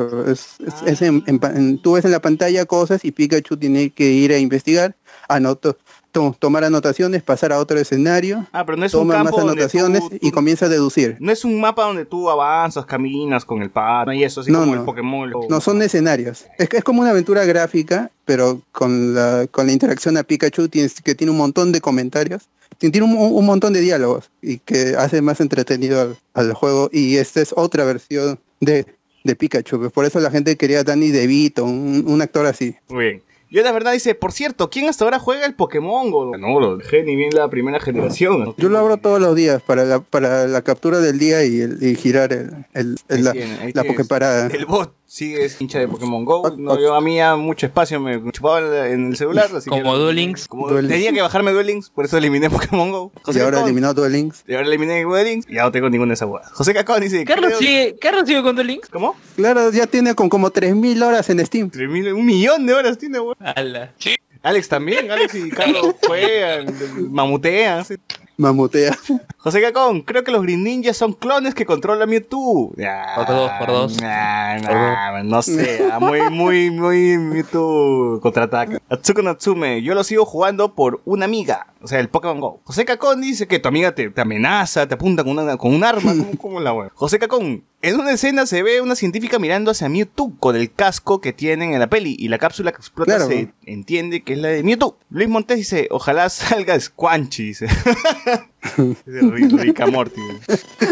[0.87, 4.33] es, en- en en- tú ves en la pantalla cosas y Pikachu tiene que ir
[4.33, 4.95] a investigar,
[5.29, 5.77] anoto,
[6.13, 9.39] to- tomar anotaciones, pasar a otro escenario, Ah, pero no es un toma más campo
[9.39, 11.17] donde anotaciones tú- y comienza a deducir.
[11.19, 14.61] No es un mapa donde tú avanzas, caminas con el pad, y eso, así No,
[14.61, 14.81] como no.
[14.81, 15.31] el Pokémon.
[15.31, 16.47] lo- No son escenarios.
[16.59, 20.69] Es, que es como una aventura gráfica, pero con la, con la interacción a Pikachu
[20.69, 22.49] tienes, que tiene un montón de comentarios.
[22.79, 26.89] Tiene un, un montón de diálogos y que hace más entretenido al, al juego.
[26.93, 28.87] Y esta es otra versión de,
[29.25, 29.91] de Pikachu.
[29.91, 32.75] Por eso la gente quería a Danny DeVito, un, un actor así.
[32.89, 33.23] Muy bien.
[33.53, 36.37] Yo la verdad dice, por cierto, ¿quién hasta ahora juega el Pokémon Go?
[36.39, 38.55] No, lo dejé ni bien la primera generación.
[38.57, 41.83] Yo lo abro todos los días para la, para la captura del día y, el-
[41.83, 43.85] y girar el, el- el- Ahí la, tiene, la.
[43.85, 44.47] Poképarada.
[44.47, 46.55] El bot sigue es hincha de Pokémon Go.
[46.57, 49.51] No, yo a mí ya mucho espacio me chupaba en el celular.
[49.55, 50.49] Así Como que- Duel Links.
[50.49, 50.97] Como Duel Links.
[50.97, 53.13] tenía que bajarme Duel Links, por eso eliminé Pokémon Go.
[53.27, 54.43] Y ahora Cacón- eliminado todo el links.
[54.49, 56.51] Y ahora eliminé Duel Links y ya no tengo ninguna de esas huevas.
[56.53, 58.89] José Cacón dice, Carlos creo- sigue, Carlos sigue con Duel Links.
[58.89, 59.15] ¿Cómo?
[59.37, 61.69] Claro, ya tiene con como 3.000 horas en Steam.
[61.71, 63.37] Tres mil- un millón de horas tiene, weón.
[63.39, 63.93] Ala.
[64.45, 66.75] Alex también, Alex y Carlos juegan,
[67.11, 67.85] mamutean.
[68.43, 68.53] Sí.
[68.53, 68.97] Mamutea.
[69.39, 72.73] José Cacón, creo que los Green Ninjas son clones que controlan Mewtwo.
[72.85, 74.01] Ah, Por dos, por dos.
[74.01, 78.79] nah, nah, no sé, ah, muy, muy, muy Mewtwo contraataca.
[78.89, 82.61] Atsuko Natsume, yo lo sigo jugando por una amiga, o sea, el Pokémon Go.
[82.65, 85.85] José Cacón dice que tu amiga te, te amenaza, te apunta con, una, con un
[85.85, 86.91] arma, ¿cómo, cómo la wea?
[86.95, 91.21] José Cacón, en una escena se ve una científica mirando hacia Mewtwo con el casco
[91.21, 93.29] que tienen en la peli y la cápsula que explota Claro.
[93.29, 94.99] se entiende que es la de Mewtwo.
[95.11, 97.67] Luis Montes dice, ojalá salga Squanchy, dice.
[99.91, 100.21] Morty.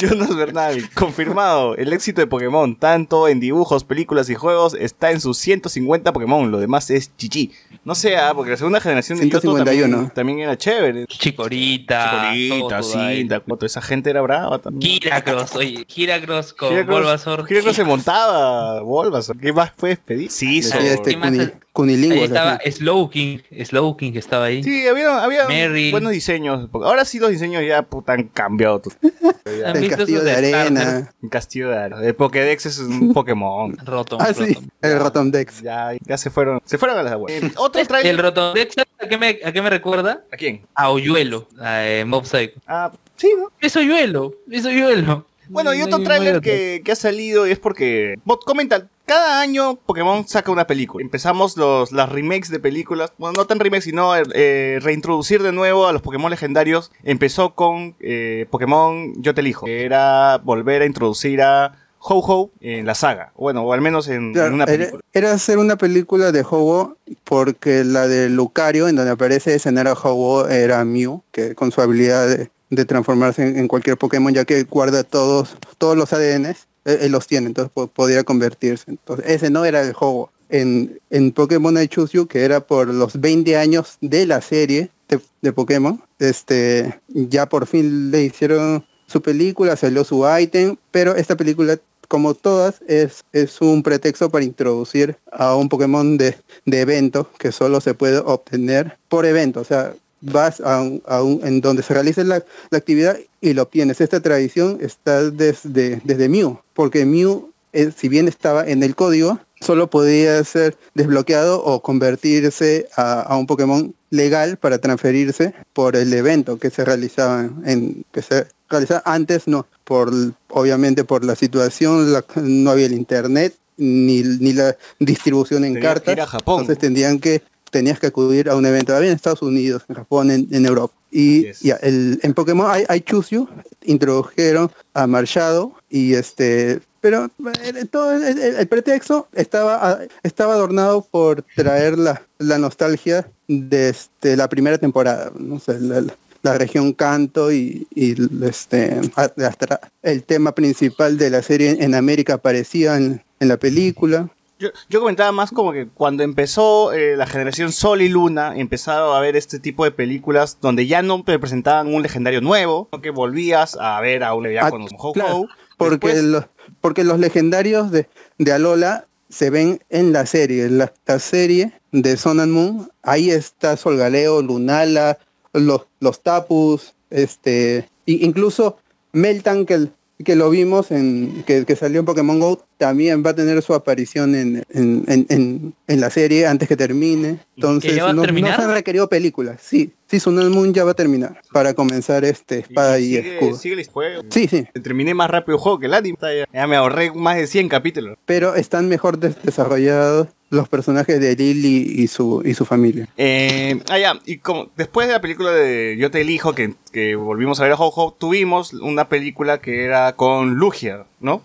[0.00, 5.20] Jonas Bernal, confirmado, el éxito de Pokémon, tanto en dibujos, películas y juegos, está en
[5.20, 7.52] sus 150 Pokémon, lo demás es chichi.
[7.84, 9.88] No sé, ah, porque la segunda generación de Yoto 151.
[9.96, 11.06] también, también era chévere.
[11.06, 12.30] Chicorita.
[12.32, 12.82] Chicorita.
[12.82, 15.00] Cinta, toda esa gente era brava también.
[15.00, 17.46] Giracross, oye, Giracross con Giracross- Bulbasaur.
[17.46, 19.38] Giracross se montaba, Bulbasaur.
[19.38, 20.30] ¿Qué más puedes pedir?
[20.30, 21.32] Sí, Sí, este ¿qué más?
[21.72, 22.72] Cuni- Ahí cunilinguas, estaba así.
[22.72, 24.62] Slowking, Slowking que estaba ahí.
[24.62, 25.46] Sí, había, había
[25.90, 26.68] buenos diseños.
[26.72, 28.82] Ahora sí los diseños ya puta, han cambiado.
[29.66, 30.54] ¿Han El castillo de Starter?
[30.54, 31.12] arena.
[31.22, 32.02] Un castillo de arena.
[32.04, 33.76] El Pokédex es un Pokémon.
[33.84, 34.68] Rotom, Ah, sí, Rotom.
[34.82, 35.62] el Rotomdex.
[35.62, 36.60] Ya, ya se fueron.
[36.64, 37.32] Se fueron a las aguas.
[37.32, 38.12] Eh, Otro trailer.
[38.14, 40.24] El Rotomdex, ¿sabes ¿a qué, me, ¿a qué me recuerda?
[40.32, 40.66] ¿A quién?
[40.74, 42.60] A Oyuelo, a eh, Mob Psycho.
[42.66, 43.50] Ah, sí, ¿no?
[43.60, 45.26] Es Oyuelo, es Oyuelo.
[45.48, 46.42] Bueno, y otro tráiler otro.
[46.42, 48.14] que, que ha salido y es porque...
[48.24, 51.02] Bot, comenta, cada año Pokémon saca una película.
[51.02, 53.12] Empezamos los, las remakes de películas.
[53.18, 56.92] Bueno, no tan remakes, sino eh, reintroducir de nuevo a los Pokémon legendarios.
[57.02, 59.66] Empezó con eh, Pokémon Yo te elijo.
[59.66, 63.32] Que era volver a introducir a Ho-Ho en la saga.
[63.36, 65.02] Bueno, o al menos en, una película.
[65.12, 70.46] era hacer una película de Ho-Oh porque la de Lucario, en donde aparece escenario Ho-Oh,
[70.46, 74.62] era Mew, que con su habilidad de, de transformarse en, en cualquier Pokémon, ya que
[74.62, 78.84] guarda todos, todos los ADNs, él, él los tiene, entonces po- podría convertirse.
[78.88, 80.30] Entonces, ese no era el Ho-Oh.
[80.52, 85.52] En, en Pokémon I que era por los 20 años de la serie de, de
[85.52, 91.78] Pokémon, este, ya por fin le hicieron su película, salió su item, pero esta película
[92.08, 96.34] como todas, es, es un pretexto para introducir a un Pokémon de,
[96.66, 99.60] de evento que solo se puede obtener por evento.
[99.60, 103.52] O sea, vas a un, a un- en donde se realice la, la actividad y
[103.54, 104.00] lo obtienes.
[104.00, 109.38] Esta tradición está desde, desde Mew, porque Mew, eh, si bien estaba en el código,
[109.60, 116.12] solo podía ser desbloqueado o convertirse a, a un Pokémon legal para transferirse por el
[116.12, 120.12] evento que se realizaba en que se realizaba antes no por
[120.48, 125.80] obviamente por la situación la- no había el internet ni, ni la distribución en que
[125.80, 126.60] cartas ir a Japón.
[126.62, 128.94] entonces tendrían que tenías que acudir a un evento.
[128.94, 130.94] Había en Estados Unidos en Japón en, en Europa.
[131.12, 131.60] Y Yes.
[131.60, 133.48] ya, el, en Pokémon hay, hay Choose You,
[133.84, 137.30] introdujeron a Marshado y este pero
[137.64, 143.26] eh, todo el, el- el pretexto estaba ah, estaba adornado por traer la, la nostalgia
[143.48, 148.14] de este, la primera temporada no sé la, la- la región Canto y, y
[148.46, 154.28] este hasta el tema principal de la serie en América aparecía en, en la película
[154.60, 159.16] Yo, yo comentaba más como que cuando empezó eh, la generación Sol y Luna, empezaron
[159.16, 163.00] a ver este tipo de películas donde ya no te presentaban un legendario nuevo, sino
[163.02, 165.12] que volvías a ver a un ya Ah, con Ho-Ho.
[165.12, 165.46] claro,
[165.78, 166.44] porque Después- los
[166.82, 168.06] porque los legendarios de,
[168.38, 172.90] de Alola se ven en la serie, en la, la serie de Sun and Moon,
[173.02, 175.18] ahí está Solgaleo, Lunala,
[175.52, 178.76] los, los Tapus, este, incluso
[179.12, 179.88] Meltan que,
[180.24, 183.74] que lo vimos en que, que salió en Pokémon Go, también va a tener su
[183.74, 187.38] aparición en, en, en- en- en la serie antes que termine.
[187.56, 188.30] Entonces ya va a no, se
[188.62, 189.60] han requerido películas.
[189.62, 193.34] Sí, sí, Sun and Moon ya va a terminar para comenzar este espada y, sigue,
[193.38, 193.58] escudo.
[193.58, 194.22] sigue el juego.
[194.30, 194.66] Sí, sí.
[194.82, 196.16] Terminé más rápido el juego que el anime.
[196.20, 198.18] Ya, ya me ahorré más de 100 capítulos.
[198.26, 203.08] pero están mejor des- desarrollados los personajes de Lily y su y su familia.
[203.16, 207.14] Eh, ah, ya, y como después de la película de Yo te elijo, que, que
[207.16, 211.42] volvimos a ver a Ho-Ho, tuvimos una película que era con Lugia, ¿no?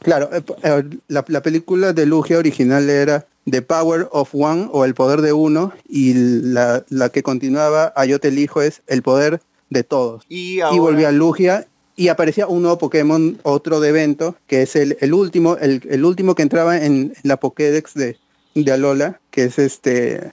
[0.00, 4.84] Claro, eh, eh, la, la película de Lugia original era The Power of One o
[4.84, 9.00] El Poder de Uno y la, la que continuaba a Yo te elijo es El
[9.02, 9.40] Poder
[9.70, 10.24] de Todos.
[10.28, 11.66] Y, Y ahora- volvía Lugia
[11.96, 16.04] y aparecía un nuevo Pokémon, otro de evento, que es el, el último, el, el
[16.04, 18.18] último que entraba en la Pokédex de,
[18.54, 20.32] de Alola, que es este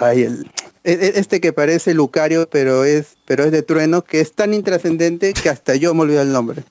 [0.00, 0.50] ay, el,
[0.84, 4.54] e- e- este que parece Lucario, pero es, pero es de trueno, que es tan
[4.54, 6.62] intrascendente que hasta yo me olvidé el nombre.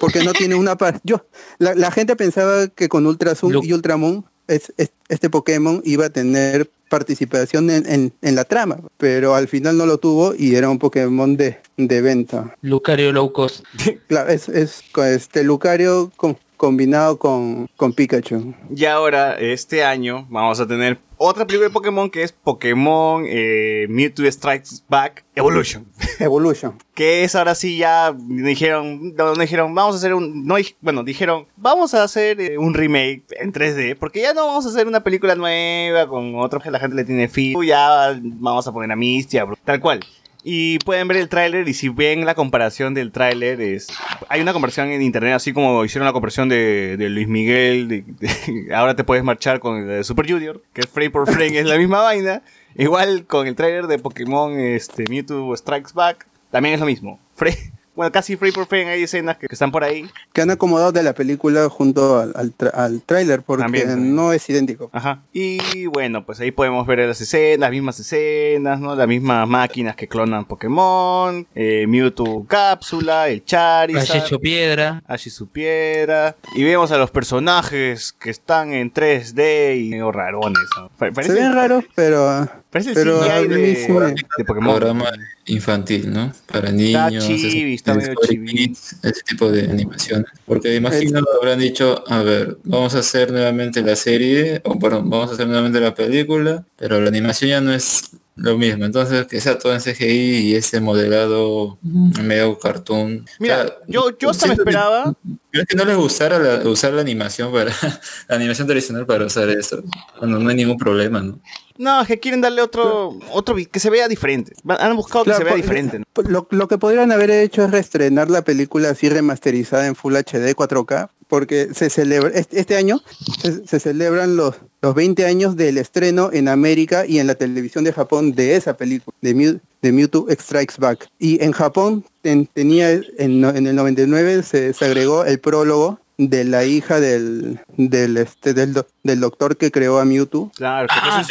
[0.00, 1.22] Porque no tiene una par- yo
[1.58, 6.06] la, la gente pensaba que con Ultrasun Lu- y Ultramon es, es- este Pokémon iba
[6.06, 10.54] a tener participación en, en- en la trama, pero al final no lo tuvo y
[10.54, 12.54] era un Pokémon de, de venta.
[12.62, 13.64] Lucario Low Cost.
[14.08, 18.54] Claro, es, es este Lucario con- combinado con, con Pikachu.
[18.68, 23.86] Y ahora, este año, vamos a tener otra película de Pokémon que es Pokémon eh,
[23.88, 25.84] Mewtwo Strikes Back Evolution.
[26.20, 26.74] Evolution.
[26.94, 31.02] Que es ahora sí ya dijeron, no, no dijeron, vamos a hacer un, no, bueno,
[31.02, 34.86] dijeron, vamos a hacer eh, un remake en 3D, porque ya no vamos a hacer
[34.86, 38.92] una película nueva con otro que la gente le tiene fin, ya vamos a poner
[38.92, 40.00] a Misty, tal cual.
[40.44, 43.88] Y pueden ver el tráiler y si ven la comparación del tráiler es
[44.28, 48.04] hay una comparación en internet así como hicieron la comparación de, de Luis Miguel
[48.74, 51.66] ahora te puedes marchar con el de Super Junior que es frame por frame es
[51.66, 52.42] la misma vaina.
[52.76, 57.18] Igual con el tráiler de Pokémon este Mewtwo Strikes Back también es lo mismo.
[57.34, 57.50] Fra-
[57.98, 60.92] bueno casi frame por frame hay escenas que, que están por ahí Que han acomodado
[60.92, 64.14] de la película junto al, al, tra- al tráiler porque También, también.
[64.16, 64.88] no es idéntico.
[64.92, 65.18] Ajá.
[65.32, 68.94] Y bueno, pues ahí podemos ver las escenas, las mismas escenas, ¿no?
[68.94, 74.24] Las mismas máquinas que clonan Pokémon, eh, Mewtwo cápsula, el Charizard.
[74.24, 75.02] Hecho piedra.
[75.06, 76.36] Ashi su piedra.
[76.54, 80.58] Y vemos a los personajes que están en 3D y medio rarones.
[80.78, 80.88] ¿no?
[80.98, 84.76] Pa- Se Parece, ven raros, pero parece el pero CGI de, Pokémon.
[84.76, 85.10] Programa
[85.46, 86.32] infantil, ¿no?
[86.50, 88.46] Para niños, chibi, ese- está medio Discovery chibi.
[88.68, 90.26] Kids, ese tipo de animaciones.
[90.46, 95.30] Porque imagino habrán dicho, a ver, vamos a hacer nuevamente la serie, o bueno, vamos
[95.30, 98.84] a hacer nuevamente la película, pero la animación ya no es lo mismo.
[98.84, 103.26] Entonces, que sea todo en CGI y ese modelado medio cartoon.
[103.38, 105.12] Mira, O sea, yo, yo hasta me esperaba.
[105.50, 107.70] ¿Crees que no les gustara la- usar la animación para
[108.28, 109.82] la animación tradicional para usar eso?
[110.18, 111.38] Bueno, no hay ningún problema, ¿no?
[111.76, 114.52] No, es que quieren darle otro, otro que se vea diferente.
[114.66, 115.98] Han buscado que Claro, se vea por- diferente.
[116.00, 116.04] ¿no?
[116.28, 120.54] Lo, lo que podrían haber hecho es reestrenar la película así remasterizada en Full HD
[120.56, 123.00] 4K, porque se celebra este, este año
[123.42, 127.84] se, se celebran los, los 20 años del estreno en América y en la televisión
[127.84, 131.08] de Japón de esa película, de, Mew, de Mewtwo Strikes Back.
[131.18, 136.42] Y en Japón ten- tenía, en, en el 99 se, se agregó el prólogo de
[136.44, 141.22] la hija del, del, este, del, do- del doctor que creó a Mewtwo Claro, Ah,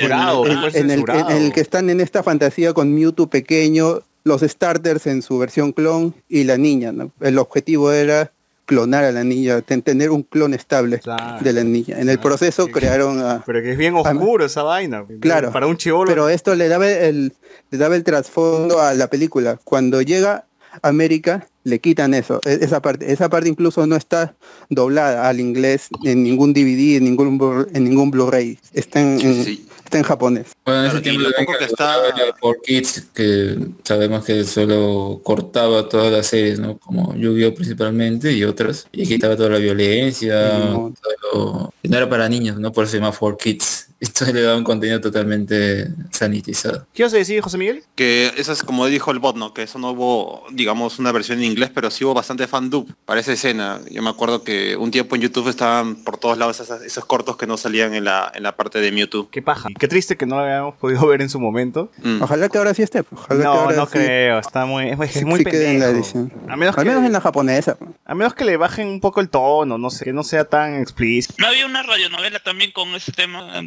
[0.76, 5.22] en, el, en el que están en esta fantasía con Mewtwo pequeño, los starters en
[5.22, 7.12] su versión clon y la niña, ¿no?
[7.22, 8.32] El objetivo era
[8.68, 11.44] clonar a la niña, ten- tener un clon estable Claro.
[11.44, 12.00] de la niña.
[12.00, 13.42] En el proceso crearon a...
[13.46, 15.04] Pero que es bien oscuro esa vaina.
[15.20, 15.52] Claro.
[15.52, 16.08] Para un chivolo.
[16.12, 17.34] Pero esto le daba el,
[17.72, 19.58] le daba el trasfondo a la película.
[19.64, 20.46] Cuando llega
[20.84, 22.40] América, le quitan eso.
[22.46, 24.36] E- Esa parte, esa parte incluso no está
[24.70, 28.60] doblada al inglés en ningún DVD, en ningún en ningún Blu-ray.
[28.74, 29.66] Está en, en- Sí.
[29.88, 30.48] Está en japonés.
[30.66, 31.98] Bueno, en ese tiempo lo poco que está-
[32.40, 36.78] por Kids, que sabemos que solo cortaba todas las series, ¿no?
[36.78, 40.94] Como Yu-Gi-Oh principalmente y otras, y quitaba toda la violencia, Digimon.
[40.94, 42.72] todo lo- y no era para niños, ¿no?
[42.72, 43.87] Por eso se llama For Kids.
[44.00, 46.86] Esto le da un contenido totalmente sanitizado.
[46.94, 47.84] ¿Qué vas a decir, José Miguel?
[47.96, 49.54] Que eso es como dijo el bot, ¿no?
[49.54, 52.94] Que eso no hubo, digamos, una versión en inglés, pero sí hubo bastante fan dub
[53.06, 53.80] para esa escena.
[53.90, 57.38] Yo me acuerdo que un tiempo en YouTube estaban por todos lados esas- esos cortos
[57.38, 59.30] que no salían en la, en la parte de Mewtwo.
[59.32, 59.70] Qué paja.
[59.80, 61.92] Qué triste que no lo habíamos podido ver en su momento.
[62.04, 62.22] Mm.
[62.22, 63.04] Ojalá que ahora sí esté.
[63.04, 63.22] pues.
[63.28, 64.40] Que No, ahora no sí- creo.
[64.40, 66.04] Está muy, es sí- muy sí quede en la pendejo.
[66.20, 66.34] edición.
[66.50, 67.76] A menos, Al que, menos en la japonesa.
[67.76, 67.92] pues.
[68.06, 70.76] a menos que le bajen un poco el tono, no sé, que no sea tan
[70.82, 71.34] explícito.
[71.40, 73.62] ¿No había una radionovela también con ese tema?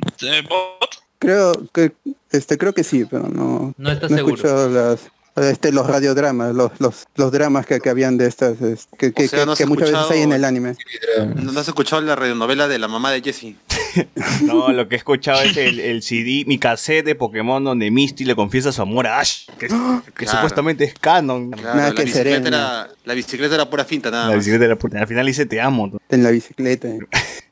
[0.49, 1.03] Bot?
[1.19, 1.93] Creo que
[2.31, 4.35] este creo que sí, pero no, No estás no he seguro.
[4.37, 5.01] escuchado las
[5.37, 9.25] este, los radiodramas, los, los, los dramas que, que habían de estas, es- que, que,
[9.25, 10.77] O sea, que- ¿no has que muchas veces hay en el anime.
[11.37, 13.57] ¿No has escuchado la radionovela de la mamá de Jessie?
[14.45, 18.25] No, lo que he escuchado es el, el CD, mi cassette de Pokémon donde Misty
[18.25, 20.39] le confiesa su amor a Ash, que, que Claro.
[20.39, 21.51] supuestamente es canon.
[21.51, 24.77] Claro, Nada la, que bicicleta era, la bicicleta era pura finta, nada La bicicleta era
[24.77, 24.99] puta.
[25.01, 25.87] Al final dice te amo.
[25.89, 25.99] ¿no?
[26.09, 26.89] En la bicicleta.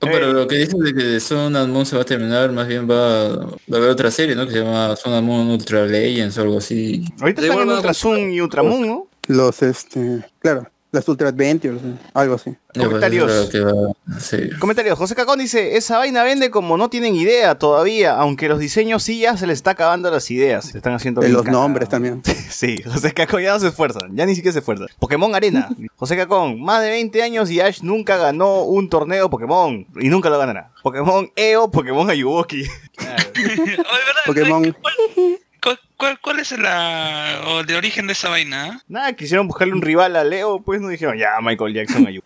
[0.01, 2.69] No, pero lo que dices de que Sun and Moon se va a terminar, más
[2.69, 4.47] bien va, va a haber otra serie, ¿no?
[4.47, 7.05] Que se llama Sun and Moon Ultra Legends o algo así.
[7.20, 9.09] Ahorita están en Ultra Sun y Ultramoon, ¿no?
[9.27, 12.56] Los este, claro, las Ultra Adventures, eh, algo así.
[12.73, 13.31] Comentarios.
[13.31, 14.59] eso es lo que va a ser.
[14.59, 19.02] Comentario, José Cacón dice, esa vaina vende como no tienen idea todavía, aunque los diseños
[19.02, 20.66] sí ya se les está acabando las ideas.
[20.66, 22.23] Se están haciendo De los nombres también.
[22.48, 24.86] Sí, José Cacón ya no se esfuerza, ya ni siquiera se esfuerza.
[24.98, 25.69] Pokémon Arena.
[25.97, 30.31] José Cacón, más de 20 años y Ash nunca ganó un torneo Pokémon y nunca
[30.31, 30.73] lo ganará.
[30.82, 32.65] Pokémon EO, Pokémon Ayuwoki.
[34.27, 34.74] Pokémon.
[35.62, 38.81] ¿Cuál, cuál, cuál es la, o el origen de esa vaina?
[38.89, 42.25] Nada, quisieron buscarle un rival a Leo, pues no dijeron, ya, Michael Jackson ayuda.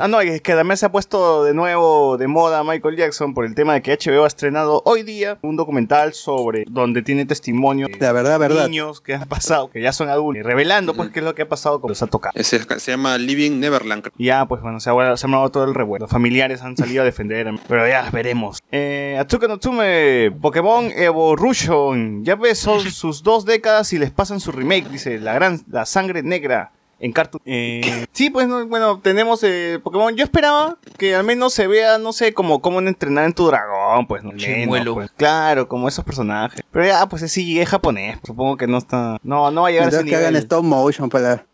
[0.00, 3.46] Ah, no, es que también se ha puesto de nuevo de moda Michael Jackson por
[3.46, 7.86] el tema de que HBO ha estrenado hoy día un documental sobre donde tiene testimonio
[7.88, 8.68] de La verdad, verdad.
[8.68, 11.42] niños que han pasado, que ya son adultos, y revelando pues qué es lo que
[11.42, 12.32] ha pasado con los ha tocado.
[12.36, 14.08] Ese es- se llama Living Neverland.
[14.18, 16.04] ya, pues bueno, se ha, se ha armado todo el revuelo.
[16.04, 18.58] Los familiares han salido a defender, pero ya veremos.
[18.72, 22.24] Eh, Atsuka no Tsume, Pokémon Evolution.
[22.24, 25.86] Ya ves, son sus dos décadas y les pasan su remake, dice, la gran, la
[25.86, 26.72] sangre negra.
[27.00, 27.42] En Cartoon.
[27.44, 30.14] Eh, sí, pues no, bueno, tenemos eh, Pokémon.
[30.14, 34.06] Yo esperaba que al menos se vea, no sé, como cómo entrenar en tu dragón,
[34.06, 34.32] pues no.
[34.32, 35.10] menos, pues.
[35.10, 36.62] Claro, como esos personajes.
[36.70, 38.18] Pero ya, pues sí, es japonés.
[38.24, 39.18] Supongo que no está.
[39.22, 41.44] No, no va a llegar a ese que hagan stop motion para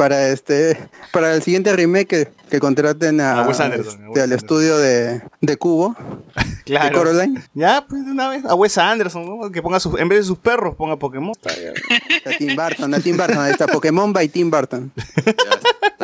[0.00, 0.78] para este
[1.12, 4.22] para el siguiente remake que, que contraten a, A Wes Anderson, a este, Wes al
[4.22, 4.38] Anderson.
[4.46, 5.94] estudio de, de Cubo,
[6.66, 6.90] de.
[6.90, 8.42] Coraline, Ya, pues de una vez.
[8.46, 9.52] A Wes Anderson, ¿no?
[9.52, 11.34] Que ponga sus, en vez de sus perros, ponga Pokémon.
[12.24, 14.90] a Tim Burton, a Tim Burton, ahí está Pokémon by Tim Burton.
[15.26, 15.34] Ya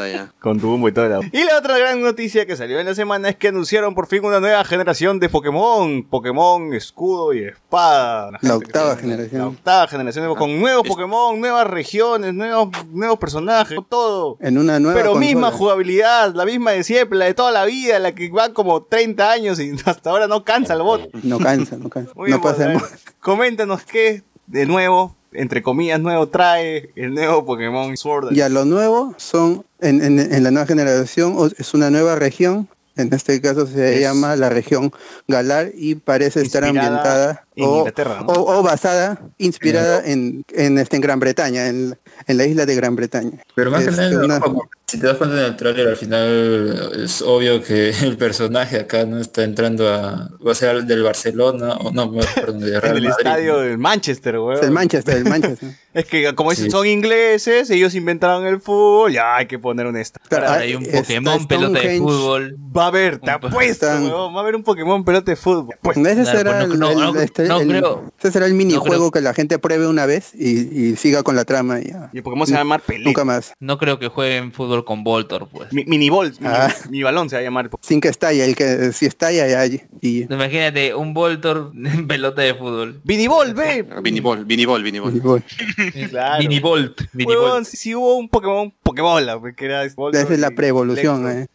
[0.05, 0.33] está, ya.
[0.41, 1.23] Con Dumbo y todo lado.
[1.33, 4.25] Y la otra gran noticia que salió en la semana es que anunciaron por fin
[4.25, 6.05] una nueva generación de Pokémon.
[6.05, 8.31] Pokémon Escudo y Espada.
[8.43, 9.41] La octava que- generación.
[9.41, 14.37] La octava generación de- con nuevos Pokémon, nuevas regiones, nuevos, nuevos personajes, todo.
[14.41, 15.27] En una nueva Pero consola.
[15.27, 18.83] misma jugabilidad, la misma de siempre, la de toda la vida, la que va como
[18.83, 21.13] 30 años y hasta ahora no cansa el bot.
[21.23, 22.13] No cansa, no cansa.
[22.15, 22.81] Muy no bien, ver,
[23.21, 28.33] Coméntanos qué de nuevo, entre comillas, nuevo trae el nuevo Pokémon Sword.
[28.33, 32.69] Ya lo nuevo son en, en, en la nueva generación es una nueva región.
[32.97, 34.93] En este caso se Es- llama la región
[35.29, 38.27] Galar y parece estar ambientada en o, Inglaterra, ¿no?
[38.33, 41.97] o, o basada, inspirada en, en, este, en Gran Bretaña, en,
[42.27, 43.39] en la isla de Gran Bretaña.
[43.55, 45.97] Pero más que Este, nada, una- como- si te das cuenta en el tráiler, al
[45.97, 50.31] final es obvio que el personaje acá no está entrando a...
[50.47, 53.17] Va a ser del Barcelona, o no, perdón, de en Real el Madrid.
[53.19, 54.55] estadio de Manchester, weón.
[54.59, 55.69] Es el Manchester, el Manchester.
[55.97, 56.71] Es que como dicen, Sí.
[56.73, 60.21] son ingleses, ellos inventaron el fútbol, ya hay que poner un esta.
[60.53, 62.55] Hay un está Pokémon pelota de fútbol.
[62.77, 65.75] Va a haber, te apuesto, weón, va a haber un Pokémon pelota de fútbol.
[65.81, 67.15] Pues, Ese Claro, será el, no- no-
[67.47, 70.07] el- este, no el- creo- ese será el minijuego creo- que la gente pruebe una
[70.07, 70.51] vez y,
[70.91, 72.11] y siga con la trama y ya.
[72.13, 73.05] y el Pokémon se va a llamar Pelé.
[73.05, 73.53] Nunca más.
[73.61, 75.73] No creo que jueguen fútbol con Voltor, pues.
[75.73, 76.73] Mi, mini mini, Ah.
[76.91, 77.71] mini balón se va a llamar.
[77.83, 82.55] Sin que estalle, el que si estalla ya y Imagínate un Voltor en pelota de
[82.55, 83.01] fútbol.
[83.05, 83.85] Mini Ball, ve.
[84.03, 85.13] Vinibol, Vinibol, Vinibol.
[85.21, 85.45] bueno,
[86.11, 86.39] Claro.
[86.43, 87.03] Mini Volt.
[87.13, 87.67] Mini Huevón, Volt.
[87.67, 91.47] si, si hubo un Pokémon Pokébola, pues, que era Voltor esa es la preevolución, eh.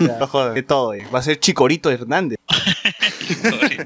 [0.00, 1.04] No de todo, eh.
[1.12, 2.38] Va a ser Chicorito Hernández.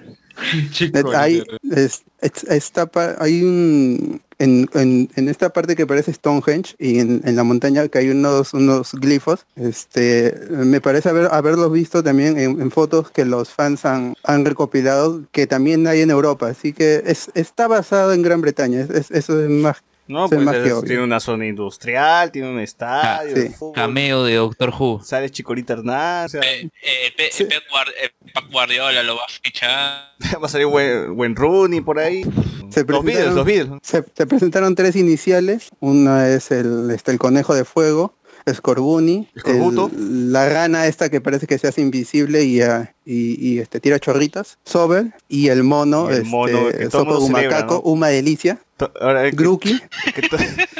[1.16, 6.99] Hay, es- es- esta hay un en, en, en esta parte que parece Stonehenge y
[6.99, 12.03] en, en la montaña que hay unos unos glifos este me parece haber haberlos visto
[12.03, 16.49] también en, fotos que los fans han, han recopilado que también hay en Europa.
[16.49, 19.77] Así que es, está basado en Gran Bretaña es- es- eso es más
[20.09, 23.55] No, Eso pues es- tiene una zona industrial, tiene un estadio, Ah, de sí.
[23.55, 25.01] fútbol, Cameo de Doctor Who.
[25.05, 27.45] sale Chicorita Hernández, o sea, Eh, eh, Pe- Sí.
[27.45, 30.12] Pep Guard- eh, Pep Guardiola lo va a fichar.
[30.43, 32.23] va a salir buen, buen Rooney por ahí.
[32.69, 33.79] Se Los Beatles, los Beatles.
[33.83, 35.69] Se, se presentaron tres iniciales.
[35.81, 38.15] Una es el, este, el conejo de fuego,
[38.53, 43.59] Scorbunny, el- la rana esta que parece que se hace invisible y, ah, y, y,
[43.61, 47.05] este, tira chorritas, Sobel, y el mono, Y el este, mono que todo el Sopo
[47.20, 47.91] mundo celebra, Gumacaco, ¿no?
[47.93, 48.59] una delicia,
[49.01, 49.81] ahora, que, Gruki,
[50.15, 50.36] que to-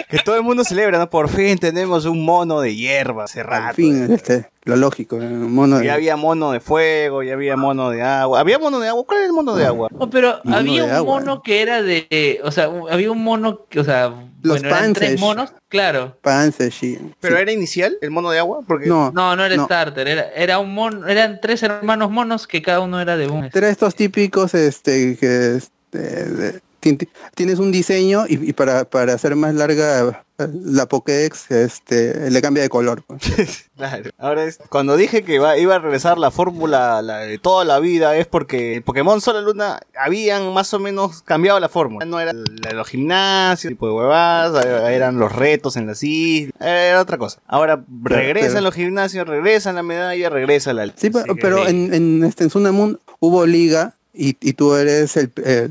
[0.09, 1.09] que todo el mundo celebra, ¿no?
[1.09, 3.75] Por fin tenemos un mono de hierba hace al rato.
[3.77, 7.91] fin, este, lo lógico, el mono de- Ya había mono de fuego, ya había mono
[7.91, 8.41] de agua.
[8.41, 9.05] ¿Había mono de agua?
[9.07, 9.89] ¿Cuál era el mono de agua?
[9.93, 11.15] No, pero Mono había un agua.
[11.21, 14.13] mono que era de, o sea, había un mono que, o sea,
[14.43, 16.17] Los bueno, eran tres monos, claro.
[16.21, 16.99] Panzer, sí.
[17.21, 17.43] ¿Pero Sí.
[17.43, 18.61] era inicial el mono de agua?
[18.67, 19.65] Porque No, No, no era No.
[19.67, 23.49] starter, era, era un mono, eran tres hermanos monos que cada uno era de un.
[23.55, 26.61] Era estos típicos este que este, de-
[27.35, 32.43] tienes un diseño y, y para, para hacer más larga eh, la Pokédex este le
[32.43, 33.05] cambia de color.
[33.75, 34.11] Claro.
[34.19, 37.81] Ahora es, cuando dije que iba, iba a regresar la fórmula la de toda la
[37.81, 42.07] vida es porque Pokémon Sol y Luna habían más o menos cambiado la fórmula.
[42.07, 47.01] No era los gimnasios, tipo de huevadas, eh, eran los retos en las islas, era
[47.01, 47.41] otra cosa.
[47.49, 50.87] Ahora regresan pero- los gimnasios, regresan la medalla, regresa la...
[50.95, 51.11] Sí,
[51.41, 55.71] pero, en, en este en Sunamun hubo liga y, y tú eres el, el,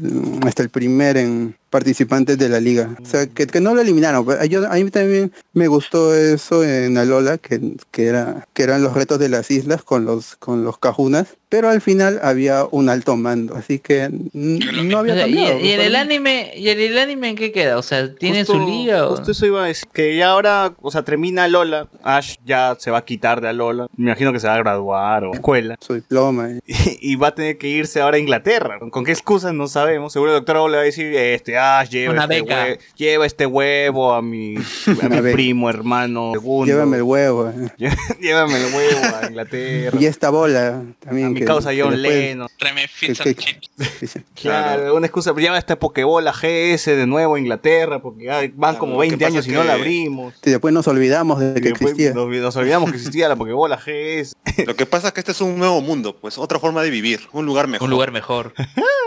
[0.58, 2.96] el primer en participantes de la liga.
[3.02, 4.24] O sea, que, que no lo eliminaron.
[4.26, 8.84] pero yo- a mí también me gustó eso en Alola, que, que, era, que eran
[8.84, 11.28] los retos de las islas con los, con los cajunas.
[11.50, 15.60] Pero al final había un alto mando, así que no O había sea, y, cambiado.
[15.60, 18.46] y en pues, el anime, y en el anime en qué queda, o sea, tiene
[18.46, 19.86] Justo- su liga o Justo eso iba a decir.
[19.92, 21.90] Que ya ahora, o sea, termina Alola.
[22.04, 23.88] Ash ya se va a quitar de Alola.
[23.98, 25.76] Me imagino que se va a graduar o escuela.
[25.82, 26.52] Su diploma.
[26.52, 26.62] eh.
[27.02, 28.80] y va a tener que irse ahora a Inglaterra.
[28.90, 29.54] ¿Con qué excusas?
[29.54, 30.14] No sabemos.
[30.14, 32.68] Seguro el doctor le va a decir, este, Ash, lleva, Una este, beca.
[32.68, 36.66] hue- lleva este huevo a mi, a mi primo, hermano, segundo.
[36.72, 37.50] Llévame el huevo.
[37.50, 37.70] eh.
[38.22, 39.98] Llévame el huevo a Inglaterra.
[40.00, 41.28] Y esta bola también.
[41.28, 42.48] a mi que- causa John después- Lennon.
[44.36, 45.34] Claro, una excusa.
[45.36, 49.26] Lleva este Pokébola GS de nuevo a Inglaterra porque ya van como lo que 20
[49.26, 50.34] pasa años y no la abrimos.
[50.44, 52.14] Y después nos olvidamos de que existía.
[52.14, 54.34] nos, nos olvidamos que existía la Pokébola GS.
[54.66, 57.22] Lo que pasa es que este es un nuevo mundo, pues otra forma de vivir,
[57.32, 57.86] un lugar mejor.
[57.86, 58.54] un lugar mejor.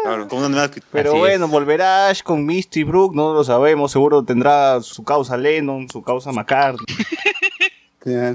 [0.02, 0.70] Claro, con una nueva.
[0.92, 3.92] Pero Así bueno, volverá Ash con Misty Brook, no lo sabemos.
[3.92, 6.84] Seguro tendrá su causa Lennon, su causa McCartney.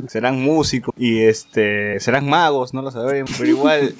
[0.08, 3.30] Serán músicos y este serán magos, no lo sabemos.
[3.38, 3.94] Pero igual,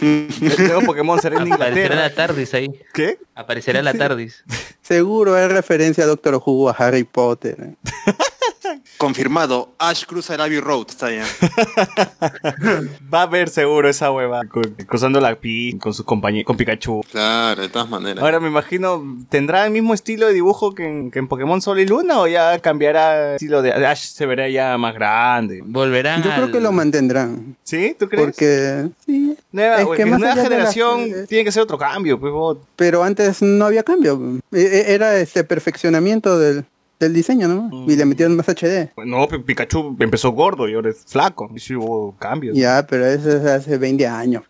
[0.00, 1.94] el nuevo Pokémon será en Aparecerá Inglaterra.
[1.96, 2.68] la TARDIS ahí.
[2.94, 3.18] ¿Qué?
[3.34, 4.42] Aparecerá la TARDIS.
[4.80, 7.76] Seguro es referencia a Doctor Who, a Harry Potter.
[8.98, 11.24] Confirmado, Ash cruza el Abbey Road, está ya.
[13.12, 14.42] Va a haber seguro esa hueva
[14.86, 17.02] cruzando la pi con sus compañeros, con Pikachu.
[17.10, 18.22] Claro, de todas maneras.
[18.22, 21.78] Ahora me imagino, ¿tendrá el mismo estilo de dibujo que en, que en Pokémon Sol
[21.80, 25.62] y Luna o ya cambiará el estilo de Ash se verá ya más grande?
[25.64, 27.56] Volverán Yo creo que lo mantendrán.
[27.64, 27.96] ¿Sí?
[27.98, 28.24] ¿Tú crees?
[28.24, 32.58] Porque sí, Nueva, es que más nueva generación tiene que ser otro cambio, pues vos.
[32.76, 34.20] pero antes no había cambio.
[34.52, 36.64] E- e- Era este perfeccionamiento del,
[36.98, 37.62] del diseño, ¿no?
[37.62, 37.90] Mm.
[37.90, 38.90] Y le metieron más HD.
[39.04, 41.50] No, Pikachu empezó gordo y ahora es flaco.
[41.54, 42.56] Y sí hubo cambios.
[42.56, 44.44] Ya, pero eso es hace 20 años.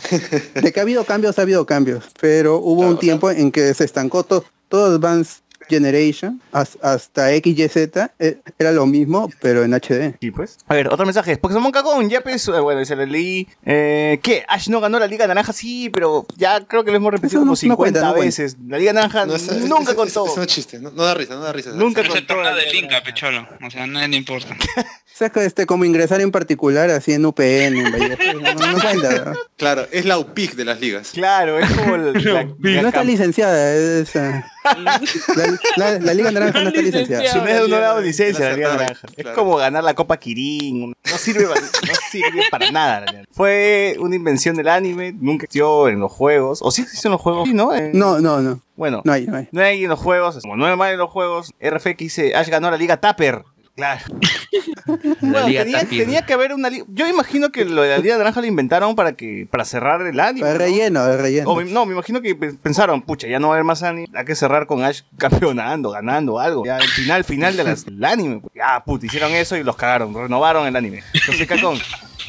[0.62, 2.04] De que ha habido cambios, ha habido cambios.
[2.20, 4.44] Pero hubo un tiempo en que se estancó todo.
[4.68, 10.16] Todo Advance Generation, has- hasta XYZ, eh, era lo mismo, pero en HD.
[10.20, 10.58] Sí, pues.
[10.66, 11.36] A ver, otro mensaje.
[11.36, 13.46] Pokémon Cagón, ya pues, eh, bueno, se lo leí.
[13.64, 14.44] Eh, ¿Qué?
[14.48, 17.42] Ash no ganó la Liga Naranja, sí, pero ya creo que lo hemos repetido no-
[17.42, 18.24] como no 50 cuenta, no cuenta.
[18.26, 18.56] veces.
[18.66, 20.26] La Liga Naranja No, es- nunca es- contó.
[20.26, 21.70] Es, es un chiste, no, no da risa, no da risa.
[21.72, 22.34] Nunca Pero contó.
[22.34, 23.46] torneo del Inca, pecholo.
[23.66, 24.56] O sea, nadie le importa.
[25.16, 28.78] O sea, que este, como ingresar en particular, así en UPN, en Vallejo, no, no
[28.82, 29.32] cuenta.
[29.56, 31.12] Claro, es la UPIC de las ligas.
[31.12, 34.44] Claro, es como la, la- la No está licenciada, es, ah,
[34.74, 37.26] la, la- la Liga Naranja no está licenciada.
[37.32, 39.08] Su mes no le ha dado licencia a la Liga Claro, Naranja.
[39.16, 40.90] Es como ganar la Copa Kirin.
[40.90, 43.00] No sirve, para- no sirve para nada.
[43.00, 43.24] la.
[43.30, 45.12] Fue una invención del anime.
[45.12, 46.60] Nunca existió en los juegos.
[46.62, 47.48] ¿O sí existió en los juegos?
[47.48, 47.74] Sí, ¿no?
[47.74, 49.48] En- No, no, no, Bueno, no hay, no hay.
[49.52, 50.38] no hay en los juegos.
[50.42, 53.44] Como no hay más en los juegos, RFX dice, Ash ganó la Liga Tapper.
[53.76, 54.00] Claro.
[54.86, 56.86] La Bueno, tenía, tenía que haber una liga.
[56.88, 60.18] Yo imagino que lo de la Liga Naranja lo inventaron para que para cerrar el
[60.18, 60.48] anime.
[60.48, 60.58] Es ¿no?
[60.58, 61.50] relleno, es relleno.
[61.50, 64.08] O no, me imagino que pe- pensaron, pucha, ya no va a haber más anime,
[64.14, 66.64] hay que cerrar con Ash campeonando, ganando algo.
[66.64, 68.40] Ya el final, final de las- del anime.
[68.40, 68.54] pues.
[68.54, 71.02] Ya, puta, hicieron eso y los cagaron, renovaron el anime.
[71.12, 71.78] Entonces, Cacón,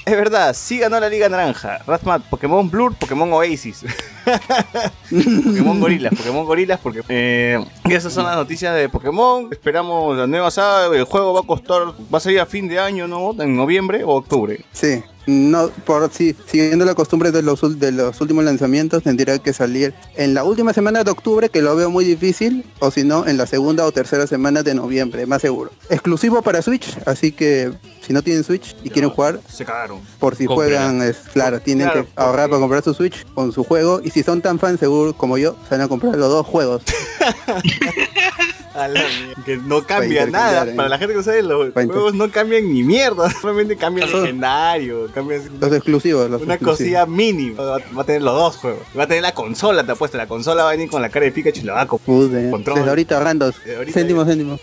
[0.07, 1.79] Es verdad, sí ganó la Liga Naranja.
[1.85, 3.83] Razmat, Pokémon Blur, Pokémon Oasis.
[5.43, 9.49] Pokémon Gorilas, Pokémon Gorilas, porque eh, esas son las noticias de Pokémon.
[9.51, 10.95] Esperamos la nueva saga.
[10.95, 13.35] El juego va a costar, va a salir a fin de año, ¿no?
[13.37, 14.63] En noviembre o octubre.
[14.71, 19.53] Sí, no, por sí, siguiendo la costumbre de los, de los últimos lanzamientos, tendría que
[19.53, 23.27] salir en la última semana de octubre, que lo veo muy difícil, o si no,
[23.27, 25.69] en la segunda o tercera semana de noviembre, más seguro.
[25.89, 27.71] Exclusivo para Switch, así que
[28.01, 29.99] si no tienen Switch y quieren jugar, Se cagaron.
[30.17, 33.63] por si juegan, es claro, tienen Claro, que ahorrar para comprar su Switch con su
[33.65, 36.45] juego, y si son tan fans seguro como yo, se van a comprar los dos
[36.45, 36.83] juegos.
[38.77, 39.43] A la mierda.
[39.43, 40.65] que no cambia nada.
[40.69, 40.73] ¿eh?
[40.75, 43.29] Para la gente que no sabe, los Para juegos no cambian ni mierda.
[43.41, 45.07] Solamente cambian Eso- legendario.
[45.13, 46.77] Cambian Los exclusivos, los una exclusivos.
[46.77, 47.61] cosilla mínima.
[47.63, 48.81] Va va a tener los dos juegos.
[48.97, 50.17] Va a tener la consola, te apuesto.
[50.17, 51.87] La consola va a venir con la cara de Pikachu y la va a.
[52.07, 53.51] Desde ahorita ahorita
[53.93, 54.59] céntimo, céntimo.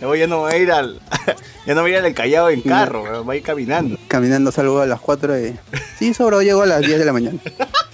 [0.00, 1.00] Luego ya no va a ir al.
[1.66, 3.96] ya no va a ir al Callao en carro, weón, va a ir caminando.
[4.08, 5.56] Caminando salgo a las 4 y...
[5.98, 7.38] Sí, sobra, llego a las 10 de la mañana.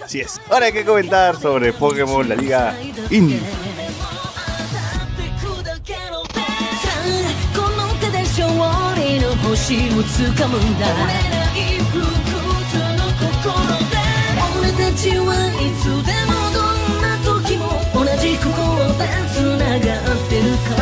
[0.03, 0.41] Así es.
[0.49, 2.75] Ahora hay que comentar sobre Pokémon, la liga
[3.09, 3.39] indie.
[9.03, 10.87] 利の星をつかむんだ。
[10.87, 13.27] 折れない不屈の心
[13.91, 13.99] で
[14.59, 15.21] 俺たちは
[15.51, 17.61] いつでもどんな時も
[17.93, 18.47] 同じ心
[18.97, 19.03] で
[19.33, 20.81] 繋がってるから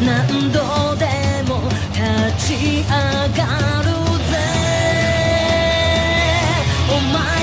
[0.00, 0.56] 何度
[0.96, 1.04] で
[1.48, 1.50] も
[1.92, 3.40] 立ち上が
[3.82, 3.88] る
[4.30, 4.32] ぜ。
[6.88, 7.39] お前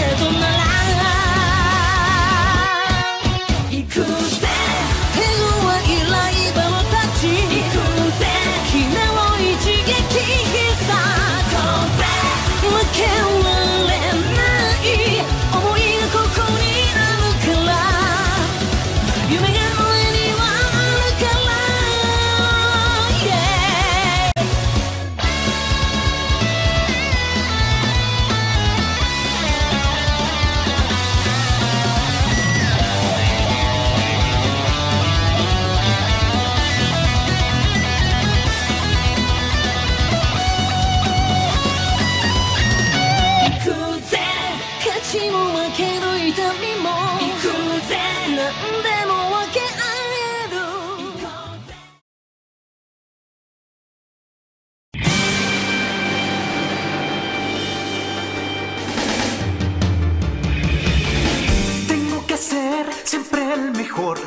[63.03, 64.19] siempre el mejor,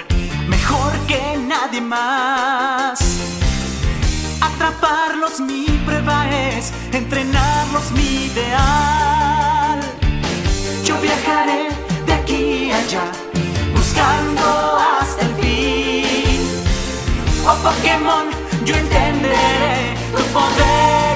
[0.48, 3.01] mejor que nadie más.
[4.40, 9.81] Atraparlos mi prueba es, entrenarlos mi ideal.
[10.85, 11.69] Yo viajaré
[12.07, 13.12] de aquí a allá,
[13.74, 16.40] buscando hasta el fin.
[17.47, 18.27] Oh Pokémon,
[18.65, 21.10] yo entenderé tu poder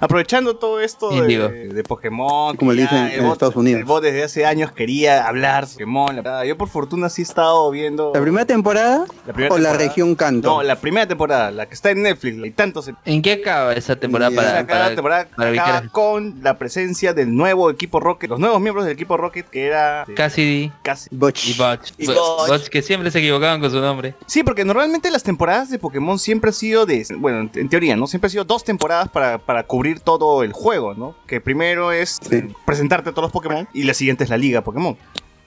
[0.00, 3.78] Aprovechando todo esto de, de Pokémon, Como le dicen en bot- Estados Unidos.
[3.80, 6.16] El bot desde hace años quería hablar sobre Pokémon.
[6.16, 6.44] la verdad.
[6.44, 8.12] Yo por fortuna sí he estado viendo.
[8.14, 10.48] ¿La primera temporada la primera o la región Canto?
[10.48, 13.96] No, la primera temporada, la que está en Netflix, y tantos ¿En qué acaba esa
[13.96, 15.90] temporada Ni para, para, temporada para acaba ubicar?
[15.90, 20.04] con la presencia del nuevo equipo Rocket, los nuevos miembros del equipo Rocket que era
[20.08, 21.48] eh, Cassidy casi Butch.
[21.48, 21.92] y Botch.
[21.98, 22.06] Y
[22.70, 24.14] que siempre se equivocaban con su nombre.
[24.26, 28.06] Sí, porque normalmente las temporadas de Pokémon siempre han sido de, bueno, en, teoría, ¿no?
[28.06, 31.14] Siempre han sido dos temporadas para, para cubrir todo el juego, ¿no?
[31.26, 32.44] Que primero es Sí.
[32.64, 34.96] presentarte a todos los Pokémon y la siguiente es la liga Pokémon.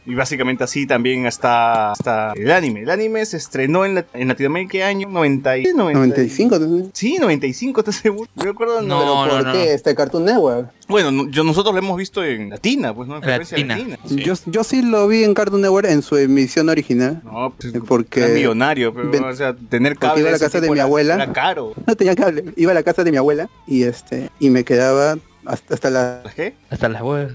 [0.05, 2.81] Y básicamente así también hasta, hasta el anime.
[2.81, 6.59] El anime se estrenó en, la- en Latinoamérica ¿qué año 90 y- 90 y- 95
[6.59, 6.89] también.
[6.93, 8.29] Sí, 95, ¿estás seguro?
[8.35, 8.87] Yo recuerdo, no.
[9.05, 9.57] No, ¿Pero por no, qué?
[9.59, 9.63] no.
[9.65, 10.71] Este Cartoon Network.
[10.87, 13.17] Bueno, no- yo, nosotros lo hemos visto en Latina, pues, ¿no?
[13.17, 13.77] En frecuencia Latina.
[13.77, 13.97] latina.
[14.07, 14.15] sí.
[14.23, 17.21] Yo, yo sí lo vi en Cartoon Network en su emisión original.
[17.23, 20.59] No, pues, Porque- era millonario, pero, Ven- o sea, tener cable iba a la casa
[20.59, 21.13] de mi abuela.
[21.15, 21.73] Era caro.
[21.85, 22.45] No tenía cable.
[22.55, 26.23] Iba a la casa de mi abuela y este y me quedaba hasta, hasta la...
[26.35, 26.53] ¿Qué?
[26.69, 27.33] Hasta las huevas.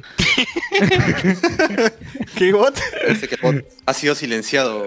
[2.37, 2.79] ¿Qué bot?
[3.03, 4.85] Parece que el bot ha sido silenciado.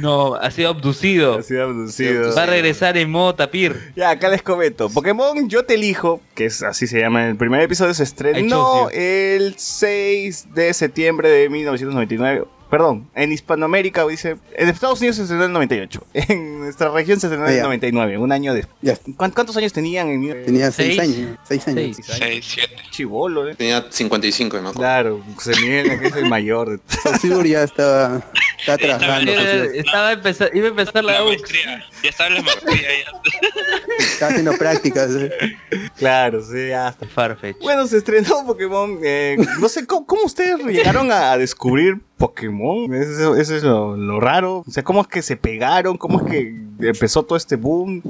[0.00, 1.38] No, ha sido abducido.
[1.38, 2.34] Ha sido abducido.
[2.34, 3.92] Va a regresar en modo tapir.
[3.96, 4.88] Ya, acá les comento.
[4.88, 9.54] Pokémon Yo Te Elijo, que es así se llama el primer episodio, se estrenó el
[9.56, 12.46] 6 de septiembre de 1999.
[12.70, 14.36] Perdón, en Hispanoamérica dice...
[14.56, 16.04] En Estados Unidos se estrenó en el 98.
[16.14, 17.62] En nuestra región se estrenó en el ya.
[17.64, 18.76] 99, un año después.
[18.82, 20.08] Ya, ¿Cuán- ¿Cuántos años tenían?
[20.08, 20.44] En...
[20.44, 21.00] tenía seis, Seis.
[21.00, 21.38] años.
[21.48, 21.96] Seis años.
[21.96, 22.16] Seis.
[22.18, 22.76] 6, 7.
[22.90, 23.54] Chivolo, ¿eh?
[23.54, 24.78] Tenía 55, me acuerdo.
[24.80, 26.80] Claro, se Miguel que es el mayor.
[26.88, 28.22] Saussure ya estaba,
[28.58, 29.32] estaba trabajando.
[29.32, 31.84] Estaba empezar, iba a empezar la La maestría.
[32.02, 33.20] Ya estaba la maestría ya.
[33.98, 35.10] Estaba haciendo prácticas.
[35.14, 35.30] eh.
[35.96, 37.06] Claro, sí, hasta.
[37.06, 37.58] Farfetch.
[37.60, 38.98] Bueno, se estrenó Pokémon.
[39.02, 42.92] eh, no sé ¿cómo, cómo ustedes llegaron a, a descubrir Pokémon.
[42.94, 44.64] Eso, eso es lo, lo raro.
[44.66, 48.02] O sea, cómo es que se pegaron, cómo es que empezó todo este boom.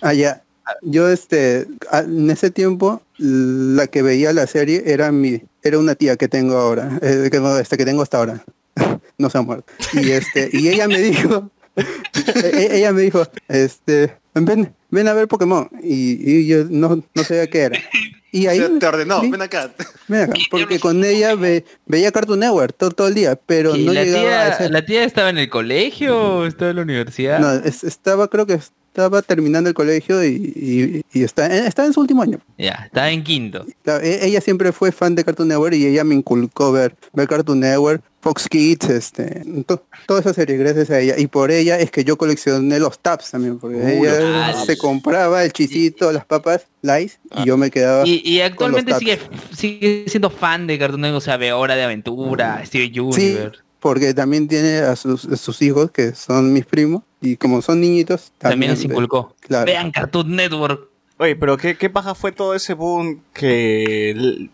[0.00, 0.42] Ah, ya.
[0.82, 6.16] Yo, este, en ese tiempo, la que veía la serie era mi, era una tía
[6.16, 8.44] que tengo ahora, eh, que, este, que tengo hasta ahora.
[9.18, 9.72] no se ha muerto.
[9.94, 15.14] Y este, y ella me dijo, e- e- ella me dijo, este, ven, ven a
[15.14, 15.68] ver Pokémon.
[15.82, 17.78] Y, y yo no, no sabía qué era.
[18.30, 19.72] Y O ahí, sea, te ordenó, sí, ven acá.
[20.06, 23.86] ven acá, porque con ella ve- veía Cartoon Network todo, todo el día, pero ¿Y
[23.86, 24.68] no la, llegaba a tía, ese...
[24.68, 27.38] ¿La tía estaba en el colegio o estaba en la universidad?
[27.38, 28.58] No, es- estaba, creo que
[28.88, 32.38] estaba terminando el colegio y, y, y está, está en su último año.
[32.58, 33.64] Ya, estaba en quinto.
[33.86, 37.60] E- ella siempre fue fan de Cartoon Network y ella me inculcó ver, ver Cartoon
[37.60, 41.14] Network, Fox Kids, este, to- toda esa serie gracias a ella.
[41.16, 45.44] Y por ella es que yo coleccioné los tabs también, porque Uy, ella se compraba
[45.44, 48.04] el chisito, las papas, Lice, y yo me quedaba...
[48.06, 49.18] Y, y actualmente sigue,
[49.54, 53.60] sigue siendo fan de Cartoon Network, o sea, ve Hora de Aventura, Steve Sí, Universe.
[53.78, 57.80] porque también tiene a sus, a sus hijos, que son mis primos, y como son
[57.80, 59.34] niñitos, También les inculcó.
[59.40, 59.66] Claro.
[59.66, 60.87] Vean Cartoon Network.
[61.20, 64.50] Oye, pero ¿qué, qué paja fue todo ese boom que el-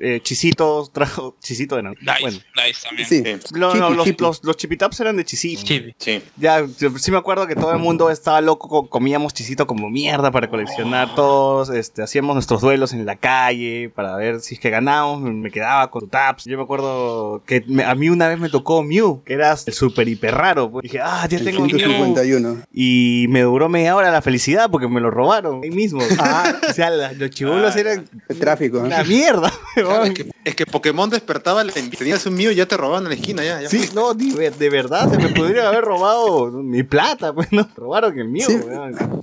[0.00, 1.36] eh, Chisito trajo?
[1.42, 1.90] Chisito de no.
[1.90, 2.38] Nice, Bueno.
[2.56, 3.08] nice también.
[3.08, 3.54] Sí, Sí.
[3.54, 5.62] No, no, los, los, los chipitaps eran de Chisito.
[5.64, 5.94] Chibi.
[5.98, 6.22] Sí.
[6.38, 9.90] Ya, yo sí me acuerdo que todo el mundo estaba loco, co- comíamos chisito como
[9.90, 14.60] mierda para coleccionar todos, este, hacíamos nuestros duelos en la calle para ver si es
[14.60, 16.44] que ganábamos, me quedaba con tu taps.
[16.46, 19.72] Yo me acuerdo que me- a mí una vez me tocó Mew, que era el
[19.74, 20.70] super hiper raro.
[20.70, 20.82] pues.
[20.84, 21.70] Dije, ah, ya el tengo Mew.
[21.76, 22.62] 151.
[22.72, 26.05] Y me duró media hora la felicidad porque me lo robaron ahí mismo.
[26.18, 26.54] Ah.
[26.68, 27.80] o sea, la- los chibulos Ah.
[27.80, 28.78] eran El tráfico.
[28.78, 28.80] ¿eh?
[28.82, 29.52] una mierda.
[29.74, 30.06] Claro, weón.
[30.06, 33.10] es, que, es que Pokémon despertaba, la- tenías un mío y ya te robaban en
[33.10, 33.60] la esquina, ya.
[33.60, 37.52] ya Sí, no, de, ver- de verdad, se me podría haber robado mi plata, pues
[37.52, 38.56] no, robaron el mío, Sí.
[38.56, 39.22] weón.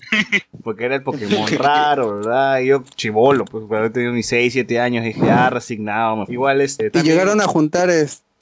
[0.64, 2.60] Porque era el Pokémon raro, ¿verdad?
[2.60, 6.26] Y yo chivolo, pues cuando tenía mis 6, 7 años, dije, ah, resignado.
[6.30, 6.88] Igual este.
[6.88, 7.90] ¿Y también- llegaron a juntar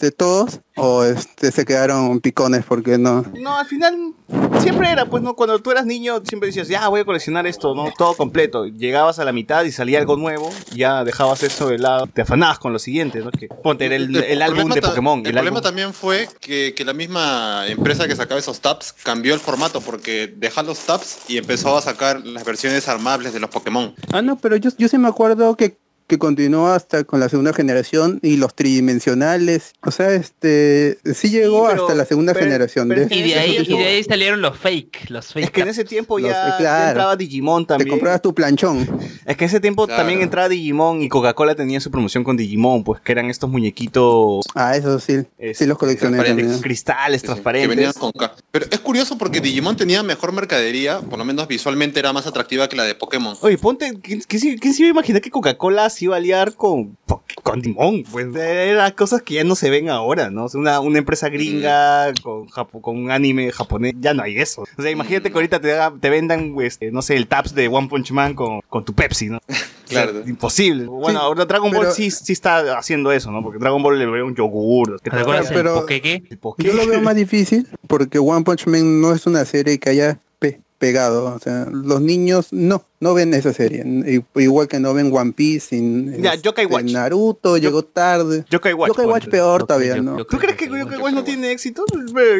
[0.02, 3.24] este todos o este se quedaron picones porque no?
[3.40, 4.14] No, al final
[4.60, 7.76] siempre era, pues no, cuando tú eras niño siempre decías, ya voy a coleccionar esto,
[7.76, 7.92] ¿no?
[7.96, 8.66] Todo completo.
[8.66, 12.58] Llegabas a la mitad y salía algo nuevo, ya dejabas eso de lado, te afanabas
[12.58, 13.30] con lo siguiente, ¿no?
[13.32, 15.20] Que, ponte, el, el álbum problema de Pokémon.
[15.20, 18.94] El, El, problema álbum- también fue que, que la misma empresa que sacaba esos tabs
[19.04, 23.40] cambió el formato porque dejó los tabs y empezó a sacar las versiones armables de
[23.40, 23.94] los Pokémon.
[24.12, 25.78] Ah, no, pero yo, yo sí me acuerdo que,
[26.12, 29.72] que continuó hasta con la segunda generación y los tridimensionales.
[29.82, 32.90] O sea, este sí llegó pero- hasta la segunda pero- generación.
[32.90, 35.46] pero de- Y de, ahí, y de ahí salieron los fake, los fake.
[35.46, 36.90] Es que en ese tiempo Los- ya, claro.
[36.90, 37.90] entraba Digimon te también.
[37.92, 38.80] comprabas tu planchón.
[39.26, 40.02] Es que en ese tiempo Claro.
[40.02, 44.44] también entraba Digimon y Coca-Cola tenía su promoción con Digimon, pues que eran estos muñequitos
[44.54, 45.24] Ah, eso sí.
[45.38, 46.46] Es- sí los coleccioné transparentes.
[46.46, 46.62] también.
[46.62, 47.70] cristales Sí, sí, que transparentes.
[47.70, 48.12] venían con
[48.52, 52.68] Pero es curioso porque Digimon tenía mejor mercadería, por lo menos visualmente era más atractiva
[52.68, 53.38] que la de Pokémon.
[53.42, 56.98] Oye, ponte, ¿quién, quién se- quién se iba a imaginar que Coca-Cola a aliar con,
[57.44, 58.04] con Digimon?
[58.12, 60.48] Pues eran cosas que ya no se ven ahora, ¿no?
[60.54, 64.64] Una, una empresa gringa con, japo- con un anime japonés, ya no hay eso.
[64.78, 67.68] O sea, imagínate que ahorita te, haga- te vendan, este, no sé, el taps de
[67.68, 69.40] One Punch Man con, con tu Pepsi, ¿no?
[69.92, 70.24] O sea, Claro.
[70.26, 70.86] imposible.
[70.86, 73.44] Bueno, Sí, ahora Dragon Ball pero- sí, sí está haciendo eso, ¿no?
[73.44, 75.02] Porque Dragon Ball le ve un yogur.
[75.04, 76.24] ¿qué ¿Te acuerdas Pero- del Pokéque?
[76.30, 76.64] El Poké.
[76.64, 80.20] Yo lo veo más difícil porque One Punch Man no es una serie que haya
[80.40, 81.26] pe- pegado.
[81.36, 83.84] O sea, los niños no, no ven esa serie.
[84.36, 85.68] Igual que no ven One Piece.
[85.70, 86.92] sin- Ya, este, Yokai Watch.
[86.92, 88.46] Naruto llegó tarde.
[88.50, 88.88] Yokai Watch.
[88.90, 90.24] Yokai Watch peor todavía, Yokai- ¿no?
[90.26, 91.84] ¿Tú crees que Yokai Watch no tiene éxito?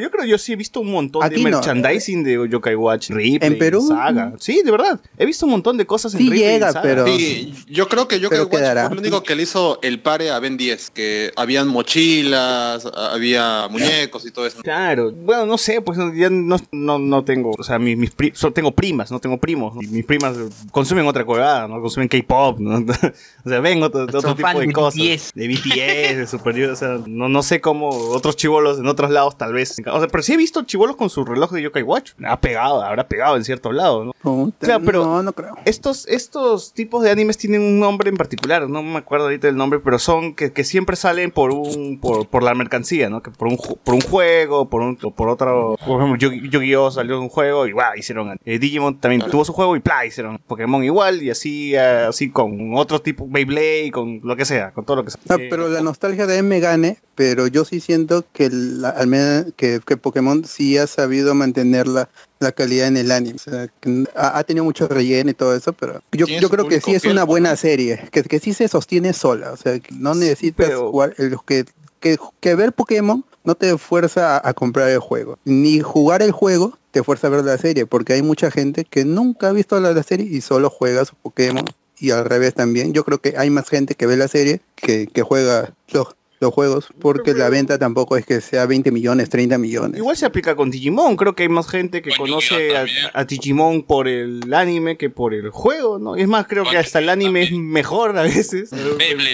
[0.02, 1.58] Yo creo, yo sí he visto un montón Aquí de no.
[1.58, 3.10] merchandising de Yokai Watch.
[3.10, 3.82] Replay, ¿En Perú?
[3.88, 4.34] Saga.
[4.40, 5.02] Sí, de verdad.
[5.18, 6.82] He visto un montón de cosas en Sí Replay y llega, Saga.
[6.84, 8.88] pero- Sí, yo creo que Yokai Watch quedará.
[8.88, 13.68] fue lo único que le hizo el pare a Ben 10, que habían mochilas, había
[13.70, 14.62] muñecos y todo eso.
[14.62, 18.32] Claro, bueno, no sé, pues ya no, no, no tengo, o sea, mis, mis pri-
[18.36, 19.76] solo tengo primas, no tengo primos.
[19.76, 19.82] ¿no?
[19.82, 20.36] Y mis primas
[20.72, 21.82] consumen otra cuevada, ¿no?
[21.82, 22.78] Consumen K-pop, ¿no?
[23.46, 24.96] o sea, ven otro, otro tipo de de cosas.
[25.00, 25.32] BTS.
[25.34, 29.10] De BTS, de Super Junior, o sea, no, no sé cómo otros chivolos en otros
[29.12, 29.76] lados tal vez.
[29.92, 32.12] O sea, pero sí he visto chivolos con su reloj de Yokai Watch.
[32.26, 34.14] Ha pegado, habrá pegado en ciertos lados, ¿no?
[34.22, 35.56] Puta, O sea, pero- No, no creo.
[35.66, 39.56] Estos, estos tipos de animes tienen un nombre en particular, no me acuerdo ahorita del
[39.58, 43.22] nombre, pero son que, que siempre salen por un por, por la mercancía, ¿no?
[43.22, 46.92] Que por un por un juego, por un o por otro, por ejemplo, Yu- Yu-Gi-Oh
[46.92, 47.94] salió un juego y ¡guau!
[47.98, 50.06] hicieron eh, Digimon también tuvo su juego y ¡plá!
[50.06, 54.86] hicieron Pokémon igual y así así con otro tipo Beyblade, con lo que sea, con
[54.86, 55.22] todo lo que sea.
[55.30, 59.08] Ah, Eh, pero la nostalgia de me gane, pero yo sí siento que, la- al
[59.08, 62.10] menos que, que Pokémon sí ha sabido mantener la,
[62.40, 63.36] la calidad en el anime.
[63.36, 66.68] O sea, que ha, ha tenido mucho relleno y todo eso, pero yo, yo creo
[66.68, 67.28] que sí es una ¿no?
[67.28, 69.52] buena serie, que, que sí se sostiene sola.
[69.52, 71.66] O sea, que no necesitas pero- jugar, el, que,
[72.02, 77.04] que, ver Pokémon no te fuerza a, comprar el juego, ni jugar el juego te
[77.04, 80.04] fuerza a ver la serie, porque hay mucha gente que nunca ha visto la, la
[80.04, 81.64] serie y solo juega su Pokémon
[81.98, 82.92] y al revés también.
[82.92, 86.52] Yo creo que hay más gente que ve la serie que, que juega los, los
[86.54, 89.98] juegos, porque la venta tampoco es que sea 20 millones, 30 millones.
[90.00, 92.72] Igual se aplica con Digimon, creo que hay más gente que Con conoce
[93.14, 96.16] a, Digimon por el anime que por el juego, ¿no?
[96.16, 98.72] Es más, creo que hasta el anime es mejor a veces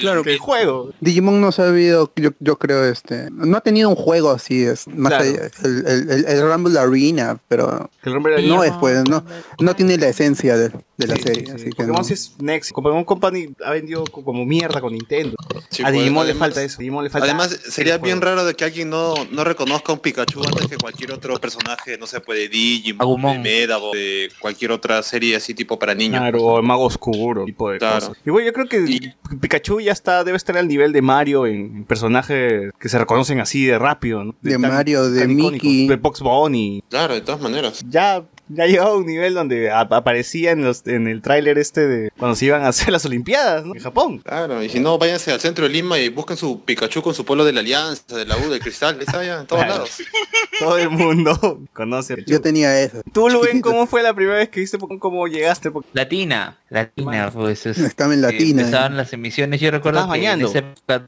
[0.02, 0.92] claro, que el juego.
[1.00, 4.88] Digimon no ha sabido, yo, yo creo, este, no ha tenido un juego así, es
[4.90, 5.24] más Claro.
[5.24, 9.24] allá- el, el, el- el Rumble Arena, pero el no es pues, no,
[9.60, 11.70] no tiene la esencia de, de la Sí, serie, sí, así sí.
[11.70, 12.04] que Pokémon no.
[12.04, 12.72] sí es Next.
[12.74, 15.36] Pokémon Company ha vendido co- como mierda con Nintendo.
[15.70, 16.78] Sí, a pues, Digimon le falta eso.
[16.80, 18.32] Digimon le falta Además, sería bien juego.
[18.36, 21.98] raro de que alguien no, no reconozca a un Pikachu antes que cualquier otro personaje,
[22.00, 23.34] no sé, puede Digimon, Agumon.
[23.34, 26.20] de Medago, de cualquier otra serie así tipo para niños.
[26.20, 28.08] Claro, o el mago oscuro, tipo de Claro.
[28.08, 28.18] cosas.
[28.26, 31.46] Y bueno, yo creo que Y- Pikachu ya está, debe estar al nivel de Mario
[31.46, 34.36] en personajes que se reconocen así de rápido, ¿no?
[34.42, 35.28] De tan- Mario, de.
[35.28, 35.88] Mickey.
[35.88, 36.84] de Box Bunny.
[36.90, 37.84] Claro, de todas maneras.
[37.88, 41.88] Ya, ya ha llegado a un nivel donde aparecía en, los, en el tráiler este
[41.88, 43.74] de cuando se iban a hacer las Olimpiadas, ¿no?
[43.76, 44.20] En Japón.
[44.20, 47.26] Claro, y si no, váyanse al centro de Lima y busquen su Pikachu con su
[47.26, 49.74] pueblo de la Alianza, de la U, del Cristal, está allá en todos Claro.
[49.80, 49.98] lados.
[50.60, 52.16] Todo el mundo conoce.
[52.16, 52.32] Pikachu.
[52.32, 53.02] Yo tenía eso.
[53.14, 53.62] Tú, Luen.
[53.62, 55.00] ¿cómo fue la primera vez que viste Pokémon?
[55.00, 55.70] ¿Cómo llegaste?
[55.70, 58.62] Porque Latina, Latina, pues es, Estaba en eh, latina.
[58.62, 60.52] empezaban las emisiones, yo recuerdo que bañando.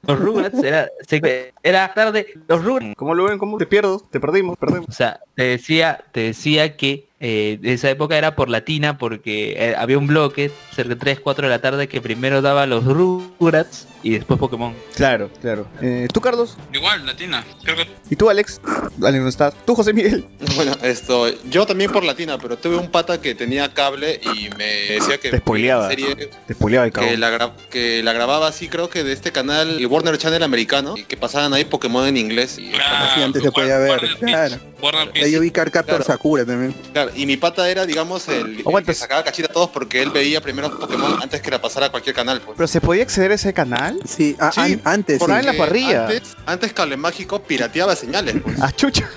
[0.08, 3.40] los Rugrats era, se- era tarde, los Rugrats, ¿Cómo Luen?
[3.40, 4.00] ¿Cómo te pierdo?
[4.12, 4.88] Te perdimos, perdemos.
[4.90, 9.76] o sea, te decía, te decía que eh, esa época era por Latina porque eh,
[9.78, 13.88] había un bloque cerca de 3, 4 de la tarde que primero daba los Rugrats
[14.04, 14.74] y después Pokémon.
[14.96, 15.68] Claro, claro.
[15.82, 16.56] Eh, ¿Tú, Carlos?
[16.74, 17.44] Igual, latina.
[17.64, 18.62] Creo que ¿Y tú, Alex?
[19.04, 19.52] Alex no está.
[19.52, 20.26] ¿Tú, José Miguel?
[20.56, 24.66] Bueno, esto, yo también por Latina, pero tuve un pata que tenía cable y me
[24.66, 25.84] decía que Te spoileaba.
[25.84, 26.16] la serie
[26.48, 27.20] Te spoileaba el que cabrón.
[27.22, 31.04] la, que la grababa así creo que de este canal, el Warner Channel americano, y
[31.04, 32.58] que pasaban ahí Pokémon en inglés.
[32.58, 34.56] Y, Ah, Sí, antes se podía ver, Warner claro.
[34.82, 36.04] Warner yo vi Carcaptor Claro.
[36.04, 36.74] Sakura también.
[36.92, 40.42] claro, y mi pata era, digamos, el, que sacaba cachita a todos porque él veía
[40.42, 42.42] primero Pokémon antes que la pasara a cualquier canal.
[42.42, 42.56] Pues.
[42.58, 44.00] ¿Pero se podía acceder a ese canal?
[44.06, 45.34] Sí, Sí, an- antes por sí.
[45.34, 46.02] ahí en la Porque parrilla.
[46.08, 48.36] Antes, antes Cable Mágico pirateaba señales.
[48.44, 48.58] Pues.
[48.62, 49.10] Ah, chucha.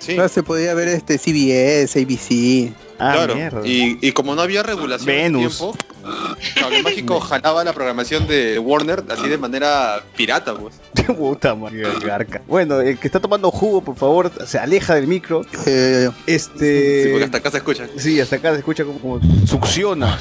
[0.00, 0.16] Sí.
[0.32, 2.72] Se podía ver este CBS, ABC.
[2.98, 3.60] Ah, claro, mierda.
[3.66, 5.58] y, y como no había regulación en Venus.
[5.58, 5.76] tiempo,
[6.60, 10.74] Cable Mágico jalaba la programación de Warner así de manera pirata, pues.
[11.06, 12.42] Puta madre, garca.
[12.46, 15.42] Bueno, el que está tomando jugo, por favor, se aleja del micro.
[15.66, 17.04] Eh, Este.
[17.04, 17.86] Sí, porque hasta acá se escucha.
[17.96, 20.18] Sí, hasta acá se escucha como, como succiona.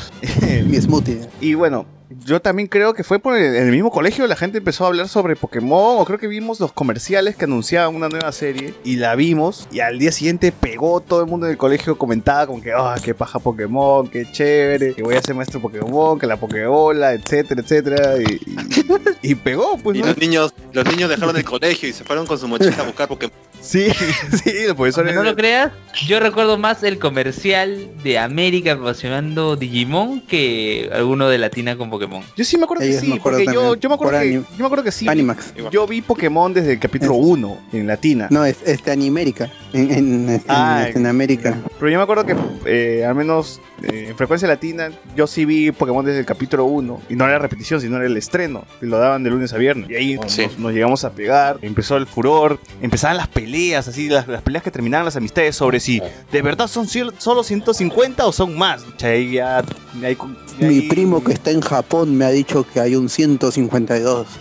[0.65, 1.21] mi smoothie.
[1.41, 1.85] y bueno,
[2.25, 4.87] yo también creo que fue por el, en el mismo colegio la gente empezó a
[4.87, 8.95] hablar sobre Pokémon, o creo que vimos los comerciales que anunciaban una nueva serie, y
[8.97, 12.61] la vimos, y al día siguiente pegó todo el mundo en el colegio, comentaba como
[12.61, 16.37] que, ah, qué paja Pokémon, qué chévere, que voy a ser maestro Pokémon, que la
[16.37, 20.07] Pokébola, etcétera, etcétera, y, y- y pegó, pues, Y ¿no?
[20.07, 23.07] los niños, los niños dejaron el colegio y se fueron con su mochila a buscar
[23.07, 23.33] Pokémon.
[23.61, 23.87] Sí,
[24.43, 25.13] sí, los profesores...
[25.13, 25.71] Aunque no lo creas,
[26.05, 32.02] yo recuerdo más el comercial de América promocionando Digimon que alguno de Latina con Pokémon.
[32.35, 34.43] Yo sí me acuerdo que sí, me acuerdo porque yo, me acuerdo por que, yo
[34.59, 35.07] me acuerdo que sí.
[35.07, 35.53] Animax.
[35.57, 35.71] Igual.
[35.73, 38.27] Yo vi Pokémon desde el capítulo 1 en Latina.
[38.29, 39.51] No, es este Animérica.
[39.73, 41.57] En, en, en- Ah, en América.
[41.79, 42.35] Pero yo me acuerdo que,
[42.65, 47.01] eh, al menos eh, en frecuencia latina, yo sí vi Pokémon desde el capítulo 1.
[47.09, 48.65] Y no era repetición, sino era el estreno.
[48.81, 49.89] Y lo daban de lunes a viernes.
[49.89, 50.43] Y ahí Sí.
[50.45, 51.57] nos, nos llegamos a pegar.
[51.61, 52.59] Empezó el furor.
[52.81, 56.01] Empezaban las peleas, así, las, las peleas que terminaban las amistades sobre si
[56.31, 58.83] de verdad son solo 150 o son más.
[58.83, 59.63] O sea, ahí ya-
[60.03, 60.17] ahí-
[60.59, 64.27] Mi primo que está en Japón me ha dicho que hay un 152.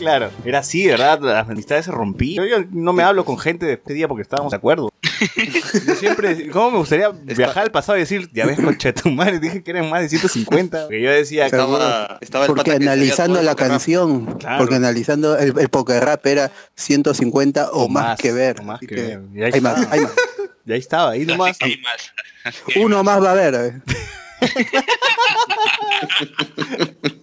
[0.00, 1.20] Claro, era así, ¿verdad?
[1.20, 2.42] Las amistades se rompían.
[2.46, 4.90] Yo, yo no me hablo con gente de este día porque estábamos de acuerdo.
[5.86, 9.10] Yo siempre, ¿cómo me gustaría viajar al pasado y decir, ya ves, concha de tu
[9.10, 10.80] madre, dije que eran más de 150?
[10.84, 14.56] Porque yo decía, Estaba, estaba el Porque analizando la canción, Claro.
[14.56, 18.60] porque analizando el, el poker rap era 150 o, O más, más, que ver.
[18.60, 19.20] o más que que ver.
[19.34, 20.12] Y ahí hay más, hay más.
[20.64, 21.58] ya ahí estaba, ahí nomás.
[21.60, 22.54] Hay más.
[22.76, 23.82] Uno más va a haber.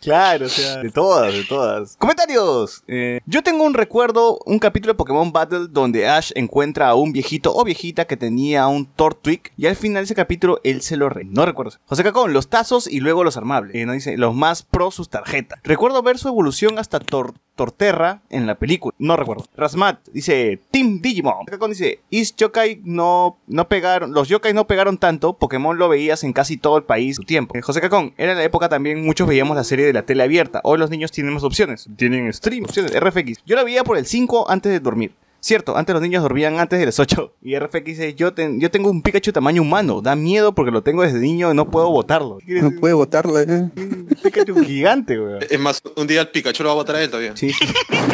[0.00, 1.96] Claro, o sea, de todas, de todas.
[1.96, 2.84] Comentarios.
[2.86, 7.12] Eh, yo tengo un recuerdo, un capítulo de Pokémon Battle donde Ash encuentra a un
[7.12, 10.96] viejito o viejita que tenía un Tortwig y al final de ese capítulo él se
[10.96, 11.24] lo re...
[11.24, 11.78] No recuerdo.
[11.86, 13.74] José Cacón, los tazos y luego los armables.
[13.74, 15.58] Eh, no dice, los más pro sus tarjetas.
[15.64, 18.94] Recuerdo ver su evolución hasta Tor Torterra en la película.
[18.98, 19.46] No recuerdo.
[19.56, 21.46] Rasmat dice Team Digimon.
[21.46, 22.82] Cacón dice Is Yokai.
[22.84, 25.32] Los Yokai no pegaron tanto.
[25.32, 27.18] Pokémon lo veías en casi todo el país.
[27.28, 30.60] Eh, José Cacón, era la época también muchos veíamos la serie de la tele abierta.
[30.62, 31.88] Hoy los niños tienen más opciones.
[31.96, 33.42] Tienen stream, opciones, RFX.
[33.46, 35.14] Yo la veía por el 5 antes de dormir.
[35.46, 37.34] Cierto, antes los niños dormían antes de las 8.
[37.42, 40.00] Y RFX dice, yo, ten- yo tengo un Pikachu tamaño humano.
[40.00, 42.38] Da miedo porque lo tengo desde niño y no puedo botarlo.
[42.38, 43.46] ¿Qué quiere No puede votarlo, eh.
[43.46, 45.38] Un Pikachu gigante, weón.
[45.48, 47.36] Es más, un día el Pikachu lo va a botar a él todavía.
[47.36, 47.52] Sí.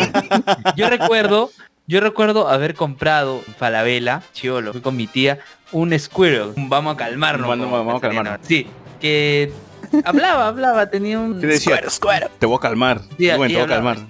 [0.77, 1.51] Yo recuerdo,
[1.87, 5.39] yo recuerdo haber comprado en Falabella, chivolo, fui con mi tía,
[5.73, 6.53] un Squirrel.
[6.57, 7.49] Vamos a calmarnos.
[7.49, 8.39] Vamos, vamos a calmarnos.
[8.47, 8.67] Sí,
[9.01, 9.51] que
[10.05, 11.77] hablaba, hablaba, tenía un ¿Qué decía?
[11.77, 12.29] Squirrel, Squirrel.
[12.39, 13.01] Te voy a calmar.
[13.19, 13.99] Sí, bueno, te voy a calmar.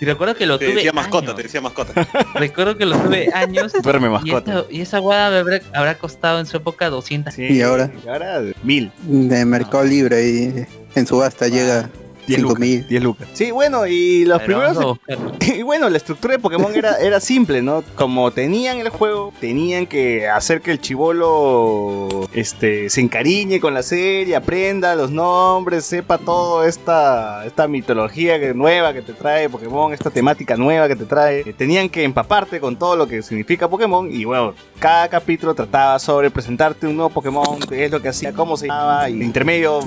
[0.00, 1.36] Y recuerdo que lo Te tuve decía mascota, años.
[1.36, 2.06] te decía mascota.
[2.34, 3.72] Recuerdo que lo tuve años.
[3.82, 4.52] Duerme Y mascota.
[4.60, 7.34] esa, y esa guada me habrá, habrá costado en su época 200.
[7.34, 7.90] Sí, ¿Y ahora?
[8.04, 8.90] Y ahora, mil.
[9.02, 11.90] De Mercado Libre y en subasta llega
[12.28, 12.60] 10 5 lucas.
[12.60, 12.86] mil.
[12.86, 13.28] 10 lucas.
[13.32, 14.84] Sí, bueno, y los Pero primeros...
[14.84, 15.32] buscarlo.
[15.58, 17.82] Y bueno, la estructura de Pokémon era, era simple, ¿no?
[17.96, 23.82] Como tenían el juego, tenían que hacer que el chivolo este, se encariñe con la
[23.82, 29.92] serie, aprenda los nombres, sepa toda esta, esta mitología que- nueva que te trae Pokémon,
[29.92, 31.40] esta temática nueva que te trae.
[31.40, 35.98] Eh, Tenían que empaparte con todo lo que significa Pokémon y bueno, cada capítulo trataba
[35.98, 39.22] sobre presentarte un nuevo Pokémon, qué es lo que hacía, cómo se llamaba y en
[39.22, 39.80] intermedio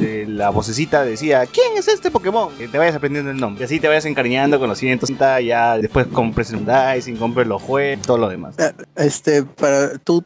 [0.00, 2.50] eh, la vocecita decía, ¿quién es este Pokémon?
[2.56, 3.62] Que te vayas aprendiendo el nombre.
[3.62, 7.60] Y así te vayas encariñando con los 150, ya después compres el Dicing, compres los
[7.62, 8.54] juegos, todo lo demás.
[8.58, 10.24] Eh, Este, para tú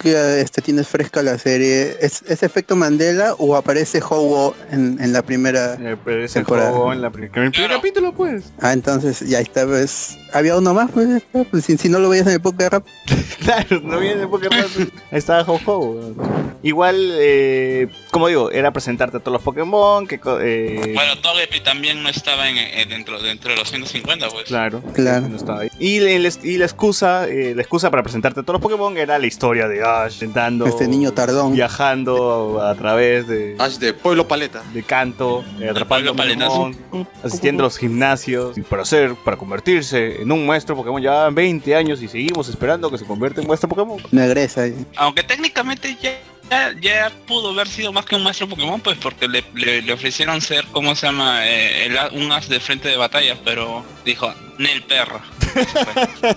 [0.00, 5.12] que este, tienes fresca la serie, ¿es, es efecto Mandela o aparece Howo en, en
[5.12, 5.74] la primera?
[5.80, 6.92] Eh, el Temporada.
[6.92, 7.74] en, la, en el primer Claro.
[7.76, 8.44] capítulo, pues.
[8.60, 12.26] Ah, entonces ya está, pues, había uno más, pues, pues, si, si no lo veías
[12.26, 12.86] en el podcast rap,
[13.42, 16.14] Claro, no viene porque Ahí estaba Ho-Ho.
[16.62, 20.20] Igual, eh, como digo, era presentarte a todos los Pokémon, que...
[20.40, 24.44] eh, Bueno, Togepi también no estaba en, en- dentro, dentro de los 150, pues.
[24.44, 25.28] Claro, Claro.
[25.28, 25.70] no estaba ahí.
[25.80, 29.26] Y, y la excusa, eh, la excusa para presentarte a todos los Pokémon era la
[29.26, 31.52] historia de Ash intentando este niño tardón.
[31.54, 34.62] viajando a través de, Ash de Pueblo Paleta.
[34.72, 36.14] de canto, eh, atrapando.
[36.14, 36.76] Pokémon,
[37.22, 41.00] asistiendo a los gimnasios y para hacer, para convertirse en un maestro Pokémon.
[41.02, 43.98] Ya 20 años y seguimos esperando que se convierta en maestro Pokémon.
[44.10, 44.66] No egresa.
[44.66, 44.74] eh.
[44.96, 46.10] Aunque técnicamente ya,
[46.52, 49.92] ya, ya pudo haber sido más que un maestro Pokémon, pues porque le, le- le
[49.92, 51.46] ofrecieron ser, ¿cómo se llama?
[51.48, 55.20] Eh, el un as de frente de batalla, pero dijo, Nel perro.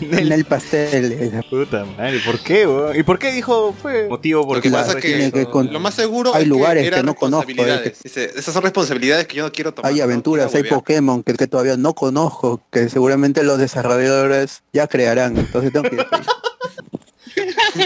[0.00, 1.12] En el pastel.
[1.12, 1.40] eh.
[1.48, 2.66] Puta madre, ¿por qué?
[2.94, 5.80] ¿Y por qué dijo fue motivo Lo porque que la- pasa que que con- lo
[5.80, 8.02] más seguro hay es lugares que, que no conozco, responsabilidades.
[8.02, 9.90] Dice, esas son responsabilidades que yo no quiero tomar.
[9.92, 10.62] Hay aventuras, hay.
[10.64, 15.36] Pokémon que, que todavía no conozco, que seguramente los desarrolladores ya crearán.
[15.36, 16.06] Entonces tengo que ir.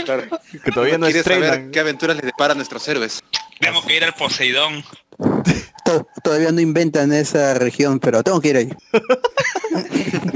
[0.04, 0.24] Claro.
[0.64, 1.48] que todavía no estrenan.
[1.48, 3.20] saber qué aventuras les depara a nuestros héroes.
[3.60, 4.84] Tengo que ir al Poseidón.
[5.84, 8.70] To- Todavía no inventan esa región, pero tengo que ir ahí.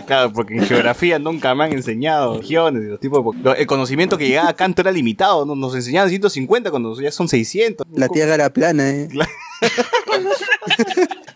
[0.07, 4.17] Claro, porque en geografía nunca me han enseñado regiones y los tipos de El conocimiento
[4.17, 5.55] que llegaba a Canto era limitado, ¿no?
[5.55, 7.87] nos enseñaban 150 cuando ya son 600.
[7.95, 9.09] La tierra era plana, ¿eh?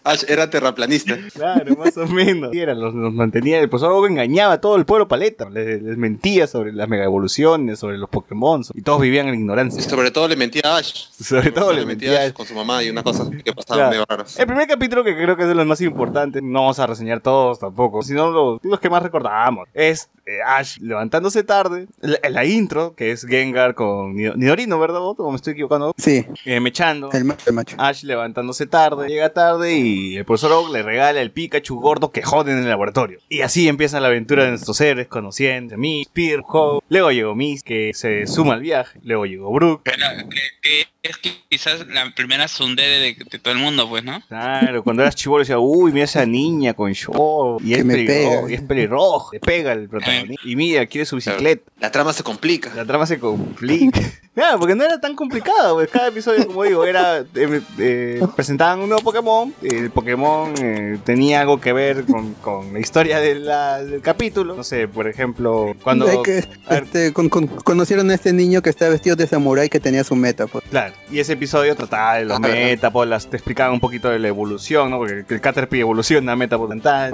[0.05, 1.17] Ash era terraplanista.
[1.33, 2.55] Claro, más o menos.
[2.55, 5.97] Y era, los, los mantenía, el profesor engañaba a todo el pueblo paleta, les, les
[5.97, 9.81] mentía sobre las mega evoluciones, sobre los Pokémon, y todos vivían en ignorancia.
[9.81, 11.07] Y sobre todo le mentía a Ash.
[11.21, 12.33] Sobre todo le mentía a Ash.
[12.33, 13.91] con su mamá y unas cosas que pasaban Claro.
[13.91, 14.39] medio raras.
[14.39, 17.21] El primer capítulo que creo que es de los más importantes, no vamos a reseñar
[17.21, 22.45] todos tampoco, sino los, los que más recordamos, es eh, Ash levantándose tarde, la, la
[22.45, 25.01] intro, que es Gengar con Nido- Nidorino, ¿verdad?
[25.03, 25.93] ¿O me estoy equivocando?
[25.97, 27.11] Sí, Eh, mechando.
[27.13, 27.77] el macho, el macho.
[27.79, 32.23] Ash levantándose tarde, llega tarde y el profesor Oak le regala el Pikachu gordo que
[32.23, 33.19] joden en el laboratorio.
[33.29, 36.83] Y así empieza la aventura de nuestros héroes, conociendo a Miss, Spear, Ho.
[36.89, 38.99] Luego llegó Miss, que se suma al viaje.
[39.03, 39.83] Luego llegó Brook.
[39.85, 41.17] Que, era- que- que es
[41.49, 44.23] quizás la primera sundere de, de todo el mundo, pues, ¿no?
[44.29, 47.59] Claro, cuando eras chivolo decía, uy, mira esa niña con show.
[47.65, 48.07] Y es, pelirrojo,
[48.47, 48.51] pega.
[48.51, 50.43] y es pelirrojo, le pega el protagonista.
[50.49, 51.71] Y mira, quiere su bicicleta.
[51.81, 52.73] La trama se complica.
[52.75, 54.01] La trama se complica.
[54.35, 58.81] Claro, porque no era tan complicado, pues cada episodio, como digo, era eh, eh, presentaban
[58.81, 63.35] un nuevo Pokémon, el Pokémon eh, tenía algo que ver con, con la historia de
[63.35, 66.07] la- del capítulo, no sé, por ejemplo, cuando...
[66.09, 69.27] Hay que- a ver, este, con- con- conocieron a este niño que está vestido de
[69.27, 70.47] samurái que tenía su meta.
[70.47, 70.65] Pues.
[70.71, 72.57] Claro, y ese episodio trataba de los Ah, ¿verdad?
[72.57, 74.97] Metapod, las, te explicaban un poquito de la evolución, ¿no?
[74.97, 77.13] Porque el Caterpie evoluciona a Metapod dental.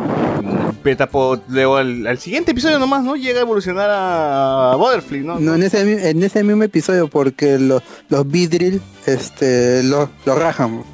[0.85, 3.17] Metapod, luego al, al siguiente episodio nomás, ¿no?
[3.17, 5.41] Llega a evolucionar a Butterfly, ¿no?
[5.41, 10.85] No, en ese, en ese mismo episodio, porque los, los Vidril este, los los rajan.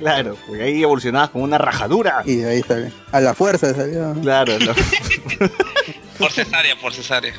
[0.00, 2.22] Claro, porque ahí evolucionabas como una rajadura.
[2.24, 2.90] Y de ahí sale.
[3.12, 4.12] A la fuerza salió.
[4.20, 4.74] Claro, lo-
[6.18, 7.32] Por cesárea, por cesárea.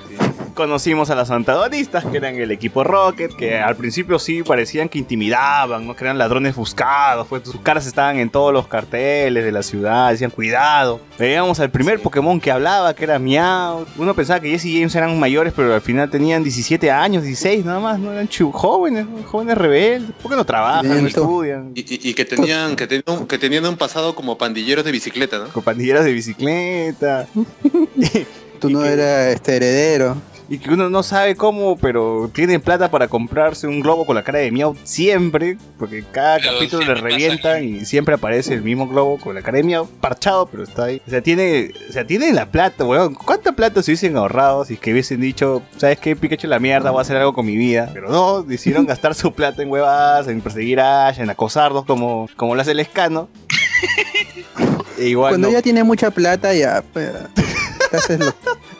[0.53, 4.97] Conocimos a los antagonistas, que eran el equipo Rocket, que al principio sí parecían que
[4.99, 5.95] intimidaban, ¿no?
[5.95, 10.11] Que eran ladrones buscados, pues sus caras estaban en todos los carteles de la ciudad,
[10.11, 10.99] decían cuidado.
[11.17, 13.85] Veíamos al primer Pokémon que hablaba, que era Meow.
[13.97, 17.65] Uno pensaba que Jesse y James eran mayores, pero al final tenían 17 años, 16
[17.65, 20.11] nada más, no eran chu- jóvenes, jóvenes rebeldes.
[20.21, 21.71] ¿Por qué no trabajan, no estudian?
[21.75, 24.91] Y, y- y que tenían que tenían, un- que tenían un pasado como pandilleros de
[24.91, 25.47] bicicleta, ¿no?
[25.49, 27.27] Con pandilleras de bicicleta.
[28.59, 30.15] Tú no eras este heredero.
[30.49, 34.23] Y que uno no sabe cómo, pero tienen plata para comprarse un globo con la
[34.23, 37.01] cara de Miau siempre, porque cada Pero capítulo le pasa.
[37.07, 40.85] revientan y siempre aparece el mismo globo con la cara de Miau, parchado, pero está
[40.85, 41.01] ahí.
[41.07, 43.15] O sea, tiene, o sea, tiene la plata, weón.
[43.15, 46.15] ¿Cuánta plata se hubiesen ahorrado si es que hubiesen dicho, ¿sabes qué?
[46.15, 47.89] Pikachu la mierda, voy a hacer algo con mi vida?
[47.93, 52.27] Pero no, decidieron gastar su plata en huevas, en perseguir a Ash, en acosarlos como,
[52.35, 53.29] como lo hace el escano.
[54.97, 56.83] E igual Cuando no, ya tiene mucha plata, ya.
[56.93, 57.09] Pues,
[57.89, 58.33] te haces lo-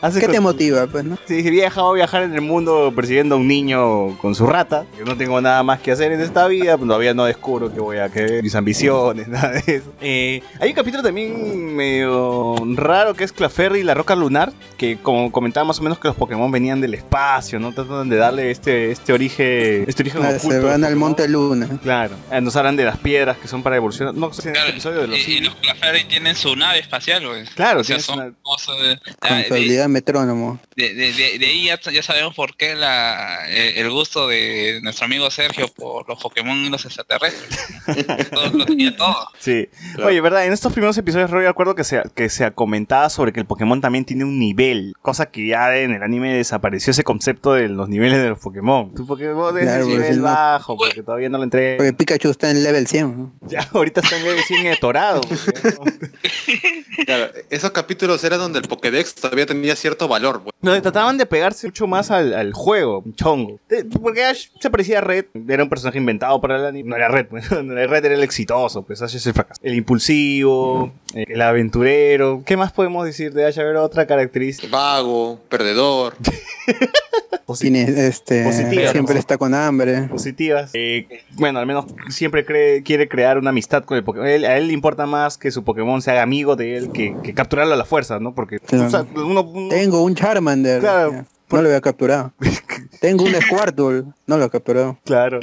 [0.06, 0.86] hace ¿Qué con te motiva?
[0.86, 1.18] Pues, ¿no?
[1.26, 4.84] Sí, vieja, voy a viajar en el mundo persiguiendo a un niño con su rata.
[4.98, 7.80] Yo no tengo nada más que hacer en esta vida, pues todavía no descubro que
[7.80, 9.92] voy a querer, mis ambiciones, nada de eso.
[10.00, 14.96] Eh, hay un capítulo también medio raro que es Claferry y la roca lunar, que
[14.98, 17.72] como comentaba más o menos que los Pokémon venían del espacio, ¿no?
[17.72, 20.94] Tratan de darle este, este origen, este origen Ah, oculto se van al.
[20.96, 21.68] Monte Luna.
[21.82, 24.14] Claro, Eh, nos hablan de las piedras que son para evolucionar.
[24.14, 26.54] No sé si en Claro, este episodio de los y, y los Clefairy tienen su
[26.56, 27.44] nave espacial, güey.
[27.54, 28.98] Claro, o sea, son una- cosas de,
[29.94, 30.60] Metrónomo.
[30.76, 34.80] de, de- de- de ahí ya, ya sabemos por qué la, eh, el gusto de
[34.82, 37.58] nuestro amigo Sergio por los Pokémon y los extraterrestres.
[38.30, 39.28] todo, lo tenía todo.
[39.38, 39.68] Sí.
[40.04, 40.44] Oye, ¿verdad?
[40.46, 43.80] En estos primeros episodios Roy acuerdo que se, que se comentaba sobre que el Pokémon
[43.80, 47.88] también tiene un nivel, cosa que ya en el anime desapareció ese concepto de los
[47.88, 48.94] niveles de los Pokémon.
[48.94, 51.76] Tu Pokémon es Claro, nivel si no- bajo, porque todavía no lo entré.
[51.76, 53.16] Porque Pikachu está en level 100.
[53.18, 53.32] ¿no?
[53.42, 55.20] Ya, ahorita está en level 100 atorado.
[57.06, 60.54] Claro, esos capítulos eran donde el Pokédex todavía tenía cierto valor, pues.
[60.62, 63.60] Donde trataban de pegarse mucho más al, juego, chongo.
[64.00, 66.88] Porque Ash se parecía a Red, era un personaje inventado para el anime.
[66.88, 67.26] No era Red,
[67.62, 69.60] no era Red era el exitoso, pues Ash es el fracaso.
[69.62, 72.42] El impulsivo, el aventurero.
[72.44, 73.58] ¿Qué más podemos decir de Ash?
[73.58, 74.74] A ver, otra característica.
[74.76, 76.14] Vago, perdedor.
[77.60, 79.20] Tiene, este, Positiva, siempre ¿no?
[79.20, 80.04] está con hambre.
[80.04, 80.70] positivas.
[80.72, 84.26] Eh, bueno, al menos siempre cree- quiere crear una amistad con el Pokémon.
[84.26, 87.14] Él- a él le importa más que su Pokémon se haga amigo de él que,
[87.22, 88.34] que capturarlo a la fuerza, ¿no?
[88.34, 88.86] Porque Claro.
[88.86, 90.80] o sea, uno, uno- Tengo un Charmander.
[90.80, 91.26] Claro.
[91.50, 92.32] No lo había capturado.
[93.00, 94.04] Tengo un Squirtle.
[94.26, 94.98] No lo he capturado.
[95.04, 95.38] Claro.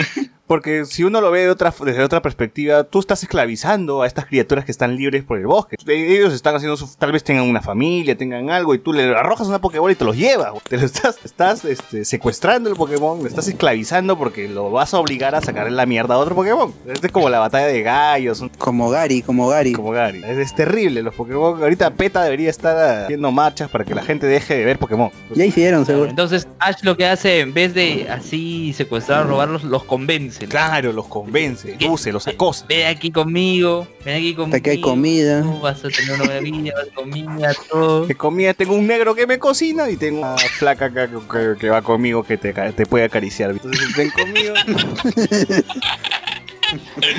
[0.51, 4.25] Porque si uno lo ve de otra, desde otra perspectiva, tú estás esclavizando a estas
[4.25, 5.77] criaturas que están libres por el bosque.
[5.87, 9.47] Ellos están haciendo su, tal vez tengan una familia, tengan algo, y tú le arrojas
[9.47, 10.51] una Pokébola y te los llevas.
[10.67, 14.99] Te lo estás, estás este, secuestrando el Pokémon, lo estás esclavizando porque lo vas a
[14.99, 16.73] obligar a sacarle la mierda a otro Pokémon.
[16.85, 19.71] Este es como la batalla de gallos, Como Gary, como Gary.
[19.71, 20.21] como Gary.
[20.21, 21.63] Es, es terrible los Pokémon.
[21.63, 25.11] Ahorita PETA debería estar haciendo marchas para que la gente deje de ver Pokémon.
[25.33, 26.09] Ya hicieron, seguro.
[26.09, 30.40] Entonces Ash lo que hace, en vez de así secuestrar, robarlos, los convence.
[30.47, 32.65] Claro, los convence, luce, los acosa.
[32.67, 34.61] Ven aquí conmigo, ven aquí conmigo.
[34.63, 35.41] Que hay comida.
[35.41, 38.07] Tú vas a tener una buena vida, vas a comida, todo.
[38.07, 41.55] que comía, tengo un negro que me cocina y tengo una flaca acá que, que-
[41.59, 43.51] que va conmigo que te, te puede acariciar.
[43.51, 44.53] Entonces ven conmigo.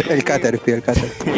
[0.09, 1.33] El Caterpie, el Caterpie.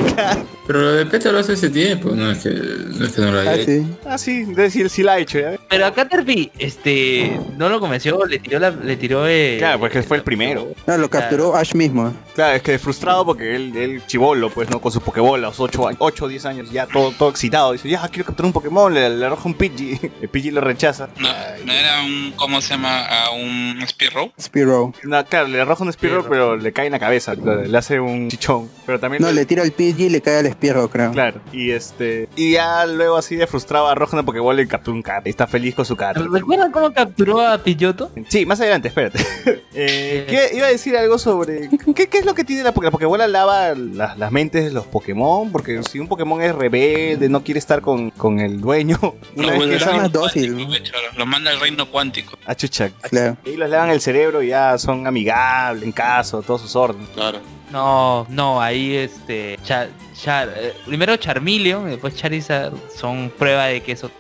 [0.67, 3.33] Pero lo de Petra lo hace hace tiempo, no es que no, es que no
[3.33, 3.65] lo haya Ah, hecho.
[3.71, 3.87] sí.
[4.07, 5.57] ah, sí, entonces sí, sí la ha hecho, ¿ya?
[5.69, 10.03] Pero a Caterpie, este, no lo convenció, le tiró la, le tiró eh, Claro, porque
[10.03, 10.69] fue el primero.
[10.87, 12.15] No, lo capturó Ash mismo.
[12.35, 14.81] Claro, es que frustrado porque él, él chivolo, pues, ¿no?
[14.81, 17.73] Con su Pokébola, a los 8 8 o 10 años, ya todo, todo excitado.
[17.73, 20.01] Dice, ya, quiero capturar un Pokémon, le, le arroja un Pidgey.
[20.23, 21.09] El Pidgey lo rechaza.
[21.19, 21.29] No,
[21.65, 23.05] no era un, ¿cómo se llama?
[23.05, 24.33] A un Spearow.
[24.41, 24.93] Spearow.
[25.03, 26.31] No, claro, le arroja un Spearow, Spearow.
[26.31, 27.35] pero le cae en la cabeza.
[27.35, 28.69] Le le hace un chichón.
[28.87, 31.11] Pero también No, le tira el PG y le cae al espierro, creo.
[31.13, 32.29] Claro, y este.
[32.37, 35.27] Y ya luego así de frustrado arroja una Pokéball y captura un cat.
[35.27, 36.17] Y está feliz con su cat.
[36.17, 38.11] ¿Recuerdan cómo capturó a Pilloto?
[38.29, 39.19] Sí, más adelante, espérate.
[39.77, 41.69] Eh, ¿qué- iba a decir algo sobre.
[41.97, 42.85] ¿Qué, qué es lo que tiene la Pokéball?
[42.85, 45.51] La Pokéball lava las, las mentes de los Pokémon.
[45.51, 48.99] Porque si un Pokémon es rebelde, no quiere estar con, con el dueño.
[49.35, 50.57] Una vez que es sabe- más dócil.
[50.57, 50.69] ¿no?
[51.17, 52.39] Lo manda al reino cuántico.
[52.47, 52.91] Ah, chucha.
[53.11, 53.37] Claro.
[53.45, 57.09] Y los lavan el cerebro y ya son amigables, en caso, todos sus órdenes.
[57.15, 57.41] Claro.
[57.75, 59.59] No, no, ahí este.
[59.65, 64.13] Char, Char- eh, primero Charmeleon y después Charizard son prueba de que eso.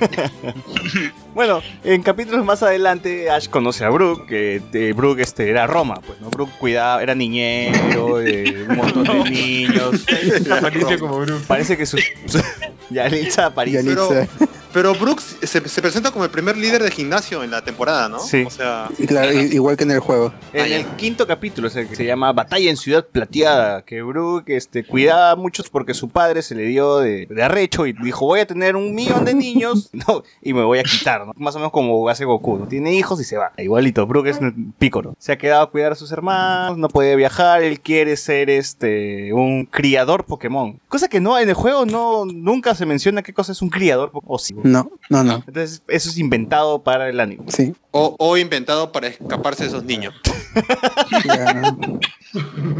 [1.40, 5.98] Bueno, en capítulos más adelante Ash conoce a Brooke, que de Brooke este, era Roma,
[6.06, 6.28] pues, ¿no?
[6.28, 10.04] Brooke cuidaba, era niñero de un montón de niños.
[10.50, 11.46] Aparece como Brooke.
[11.46, 11.96] Parece que su...
[12.26, 12.42] su
[12.90, 13.50] Yalitza.
[13.64, 14.08] Yalitza.
[14.08, 14.28] Pero,
[14.72, 18.18] pero Brooks se, se presenta como el primer líder de gimnasio en la temporada, ¿no?
[18.20, 18.42] Sí.
[18.46, 20.32] O sea, Y claro, i- igual que en el juego.
[20.52, 20.76] En Ah, ya.
[20.76, 24.84] el quinto capítulo, es el que se llama Batalla en Ciudad Plateada, que Brooke este,
[24.84, 28.40] cuidaba a muchos porque su padre se le dio de, de arrecho y dijo, voy
[28.40, 31.29] a tener un millón de niños no, y me voy a quitar, ¿no?
[31.36, 32.66] Más o menos como hace Goku, ¿no?
[32.66, 33.52] Tiene hijos y se va.
[33.58, 34.40] Igualito, Brooke es
[34.78, 35.14] pícoro.
[35.18, 39.32] Se ha quedado a cuidar a sus hermanos, no puede viajar, él quiere ser este
[39.32, 40.78] un criador Pokémon.
[40.88, 44.10] Cosa que no, en el juego no nunca se menciona qué cosa es un criador
[44.10, 44.34] Pokémon.
[44.34, 44.54] O sí.
[44.62, 45.34] No, no, no.
[45.46, 47.44] Entonces, eso es inventado para el anime.
[47.48, 47.74] Sí.
[47.90, 50.14] o, o inventado para escaparse de esos niños.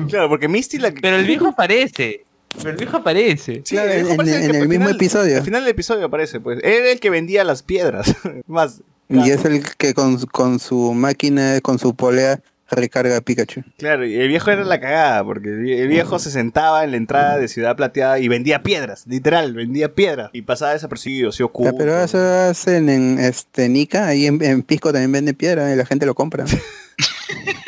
[0.09, 2.25] Claro, porque Misty la Pero el viejo aparece.
[2.59, 3.63] Pero el viejo aparece.
[3.65, 5.37] Sí, Claro, el en- viejo aparece en- el al mismo episodio.
[5.37, 6.59] Al final del episodio aparece, pues.
[6.63, 8.15] Era el que vendía las piedras.
[8.47, 8.83] Más.
[9.09, 12.41] Y es el que con, con su máquina, con su polea,
[12.71, 13.63] recarga a Pikachu.
[13.77, 16.93] Claro, y el viejo era la cagada, porque el vie- el viejo se sentaba en
[16.93, 20.31] la entrada de Ciudad Plateada y vendía piedras, literal, vendía piedras.
[20.33, 21.75] Y pasaba desapercibido, se Ya, oculto.
[21.77, 25.85] pero eso hacen en este Nika, ahí en, en Pisco también venden piedra y la
[25.87, 26.45] gente lo compra.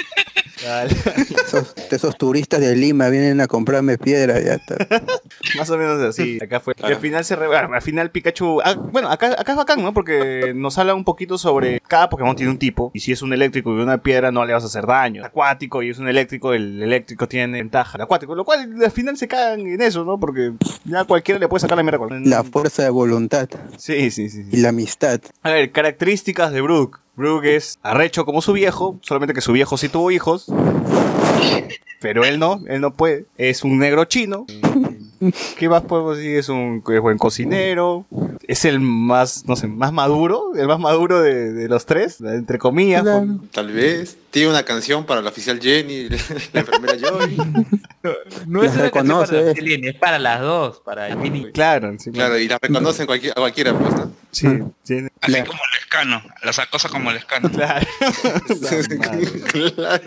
[1.52, 4.76] Esos, esos turistas de Lima vienen a comprarme piedra ya está.
[5.58, 6.38] Más o menos así.
[6.42, 6.74] Acá fue.
[6.78, 8.60] Y al final se re- bueno, al final Pikachu.
[8.64, 9.92] ah, bueno, acá, acá es bacán, ¿no?
[9.92, 11.80] Porque nos habla un poquito sobre.
[11.88, 12.90] Cada Pokémon tiene un tipo.
[12.94, 15.24] Y si es un eléctrico y una piedra, no le vas a hacer daño.
[15.24, 17.98] Acuático y es un eléctrico, el eléctrico tiene ventaja.
[17.98, 18.34] El acuático.
[18.34, 20.18] Lo cual al final se cagan en eso, ¿no?
[20.18, 20.52] Porque
[20.84, 21.98] ya cualquiera le puede sacar la mierda.
[22.24, 24.44] La fuerza de voluntad Sí, sí, sí.
[24.44, 24.48] sí.
[24.52, 25.20] y la amistad.
[25.42, 26.98] A ver, características de Brooke.
[27.14, 30.46] Brooke es arrecho como su viejo, solamente que su viejo sí tuvo hijos.
[32.00, 33.26] Pero él no, él no puede.
[33.36, 34.46] Es un negro chino.
[35.58, 36.36] ¿Qué más podemos decir?
[36.36, 38.06] Es un es buen cocinero.
[38.48, 40.52] Es el más, no sé, más maduro.
[40.56, 43.02] El más maduro de, de los tres, entre comillas.
[43.02, 43.38] Claro.
[43.52, 44.16] Tal vez.
[44.30, 46.08] Tiene una canción para la oficial Jenny,
[46.54, 47.36] la enfermera Joy.
[48.46, 49.32] No es una canción reconoce.
[49.34, 51.52] para la Celine, es para las dos, para el mini.
[51.52, 52.10] Claro, sí.
[52.12, 54.10] Claro, y la reconocen a cualquiera, pues, ¿no?
[54.30, 54.46] Sí,
[54.84, 55.50] tiene- Así Claro.
[55.50, 56.22] como el escano.
[56.42, 57.50] Las cosas como el escano.
[57.50, 57.86] claro.
[59.76, 60.02] claro.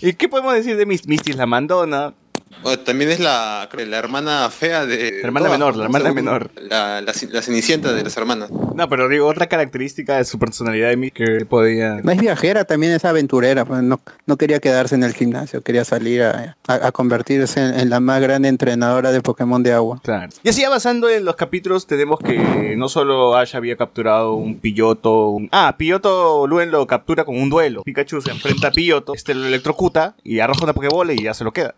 [0.00, 0.86] ¿Y qué podemos decir de
[1.30, 2.14] es la mandona.
[2.62, 5.12] Bueno, también es la, creo, la hermana fea de...
[5.20, 5.84] La hermana todas, menor, la ¿no?
[5.84, 6.50] hermana Según menor.
[6.60, 8.50] La, la, la cenicienta de las hermanas.
[8.50, 12.00] No, pero digo, otra característica de su personalidad de Misty que podía...
[12.02, 13.64] No es viajera, también es aventurera.
[13.64, 17.78] pues, no, no quería quedarse en el gimnasio, quería salir a, a- a convertirse en,
[17.80, 20.00] en la más grande entrenadora de Pokémon de agua.
[20.02, 20.30] Claro.
[20.42, 25.28] Y así avanzando en los capítulos tenemos que no solo Ash había capturado un Pilloto,
[25.30, 25.48] un...
[25.52, 27.82] ah, Pilloto Luen lo captura con un duelo.
[27.82, 31.44] Pikachu se enfrenta a Pilloto, este lo electrocuta y arroja una Pokébola y ya se
[31.44, 31.74] lo queda.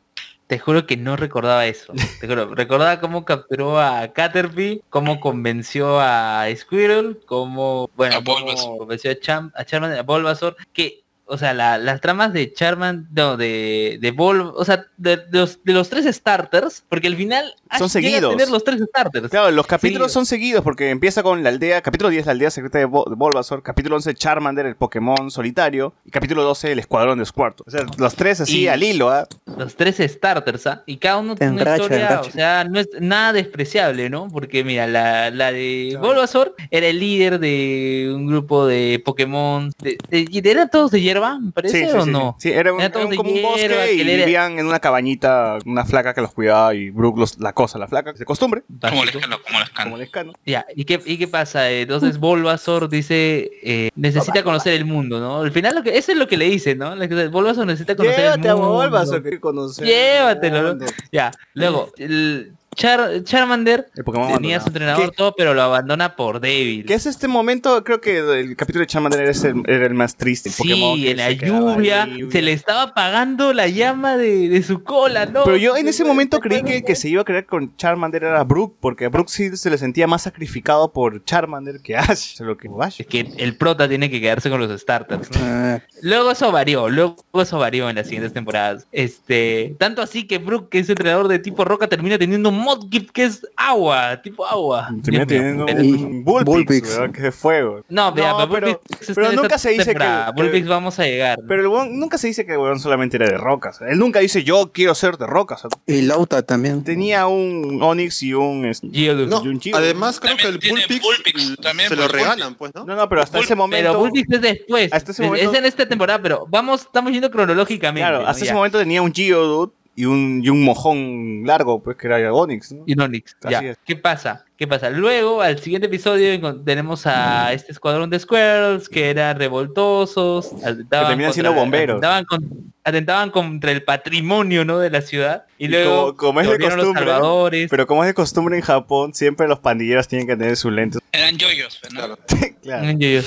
[0.47, 1.93] Te juro que no recordaba eso.
[2.21, 8.79] Te juro, recordaba cómo capturó a Caterpie, cómo convenció a Squirrel, cómo, bueno, A cómo
[8.79, 13.09] convenció a, Cham, a Charmander, a Bulbasaur, que, o sea, la- las tramas de Charman,
[13.15, 17.17] no, de, de Bol, o sea, de, de los, de los tres starters, porque al
[17.17, 18.31] final Son Ash llega a seguidos.
[18.37, 19.29] tener los tres starters.
[19.31, 22.79] Claro, los capítulos son seguidos porque empieza con la aldea, capítulo 10 la aldea secreta
[22.79, 27.25] de, de Bulbasaur, capítulo 11 Charmander, el Pokémon solitario, y capítulo 12 el escuadrón de
[27.27, 27.65] Squirtle.
[27.67, 29.27] O sea, los tres así Y- al hilo, ¿ah?
[29.59, 30.83] los tres starters, ¿ah?
[30.87, 34.29] Y cada uno tiene una Enracha, historia, o sea, no es nada despreciable, ¿no?
[34.29, 39.71] Porque mira, la, la de Bulbasaur era el líder de un grupo de Pokémon.
[39.83, 42.37] De, de- y ¿Eran todos de hierba, me parece, o no?
[42.39, 44.67] Sí, era, un, Eran todos era un- como un bosque hierba, y era- vivían en
[44.67, 48.25] una cabañita, una flaca que los cuidaba y Brook los, la cosa, la flaca, de
[48.25, 49.19] costumbre, Como el Básico.
[49.19, 49.85] escano, como el escano.
[49.85, 50.33] como el escano.
[50.45, 51.71] Ya, ¿y qué, ¿y qué pasa?
[51.71, 55.41] Entonces Bulbasaur dice, eh, necesita conocer el mundo, ¿no?
[55.41, 56.95] Al final lo que, eso es lo que le dice, ¿no?
[57.31, 58.75] Bulbasaur necesita conocer Llévate el a mundo.
[58.83, 59.87] Bulbasaur, que conocer.
[59.87, 60.79] Llévatelo.
[61.13, 66.41] Ya, luego, el- Char- Charmander El Pokémon tenía su entrenador todo, pero lo abandona por
[66.41, 66.85] débil.
[66.85, 70.17] Que es este momento, creo que el capítulo de Charmander era el, era el más
[70.17, 70.49] triste.
[70.51, 74.49] El Pokémon Sí, que en la lluvia, ahí, se le estaba apagando la llama de,
[74.49, 75.45] de su cola, ¿no?
[75.45, 78.25] Pero yo en ese momento creí que el que se iba a creer con Charmander
[78.25, 82.41] era Brook, porque a Brook sí se le sentía más sacrificado por Charmander que Ash.
[82.41, 83.01] Lo que Ash.
[83.01, 85.29] Es que el prota tiene que quedarse con los starters.
[85.37, 88.87] Ah, Luego eso varió, luego eso varió en las siguientes temporadas.
[88.93, 93.11] Este, tanto así que Brook, que es entrenador de tipo roca, termina teniendo un Modgift
[93.11, 94.89] que es agua, tipo agua.
[95.03, 97.83] Termina teniendo un Bullpix, que es de fuego.
[97.89, 100.33] No, vea, No, pero, pero- pero nunca se dice que- temporada.
[100.35, 101.39] que- Bullpix vamos a llegar.
[101.47, 103.81] Pero el weón nunca se dice que el weón solamente era de rocas.
[103.83, 105.63] Él nunca dice yo quiero ser de rocas.
[105.87, 106.83] y Lauta también.
[106.85, 108.73] Tenía un Onix y un...
[108.93, 109.27] Geodude.
[109.27, 112.85] No, y un además creo que el Bullpix Bullpix, también, se lo regalan, pues, ¿no?
[112.85, 113.91] No, no, pero hasta ese momento...
[113.91, 114.93] Pero Bullpix es después.
[114.93, 118.01] Hasta ese Es- momento- Es en esta temporada, pero vamos, estamos yendo cronológicamente.
[118.01, 118.29] Claro, ¿no?
[118.29, 118.55] hasta ese Ya.
[118.55, 122.83] momento tenía un Geodude y un, y un mojón largo, pues que era Onix, ¿no?
[122.87, 123.37] Y Onix.
[123.43, 123.61] Así Ya.
[123.61, 123.79] es.
[123.85, 124.45] ¿Qué pasa?
[124.57, 124.89] ¿Qué pasa?
[124.89, 131.33] Luego, al siguiente episodio, tenemos a este escuadrón de Squirrels que eran revoltosos, atentaban, terminan
[131.33, 131.97] siendo contra- bomberos.
[131.97, 134.79] atentaban, con- atentaban contra el patrimonio ¿no?
[134.79, 135.45] de la ciudad.
[135.59, 137.69] Y Y luego como- como es de costumbre, salvadores.
[137.71, 141.01] Pero como es de costumbre en Japón, siempre los pandilleros tienen que tener sus lentes.
[141.11, 141.99] Eran yoyos, ¿no?
[141.99, 142.19] Claro,
[142.63, 142.85] claro.
[142.87, 143.23] Mm, yo- yo.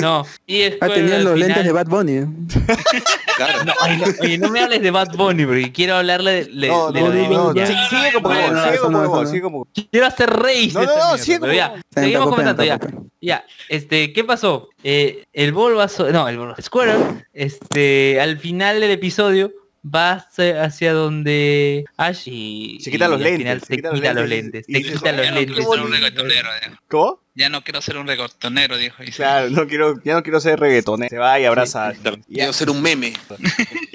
[0.00, 2.12] No, y Ah, tenían los final- lentes de Bad Bunny.
[2.12, 2.26] ¿eh?
[3.36, 3.64] claro.
[3.64, 6.68] No, oye, no, oye, no me hables de Bad Bunny porque quiero hablarle de, de-
[6.68, 7.88] No, de no, de sigue no, sigue no.
[7.88, 9.64] sigue Pokémon.
[9.90, 10.69] Quiero hacer rey.
[10.74, 12.78] No, no, no, sigue pero ya, bien, seguimos está comentando ya.
[13.22, 14.70] Ya, este, ¿qué pasó?
[14.82, 19.52] Eh, el Bulbasaur, no, el Bulbasaur, Squirtle, este, al final del episodio
[19.84, 24.28] va hacia, hacia donde Ash y Se quita y los lentes, se se quita los
[24.28, 25.66] lentes se quita los lentes.
[25.66, 26.78] ya.
[26.88, 27.20] ¿Cómo?
[27.34, 28.96] Ya no quiero ser un reggaetonero, dijo.
[29.14, 31.08] Claro, no quiero, ya no quiero ser reggaetonero.
[31.08, 31.92] Se va y abraza.
[32.28, 33.12] Quiero ser un meme.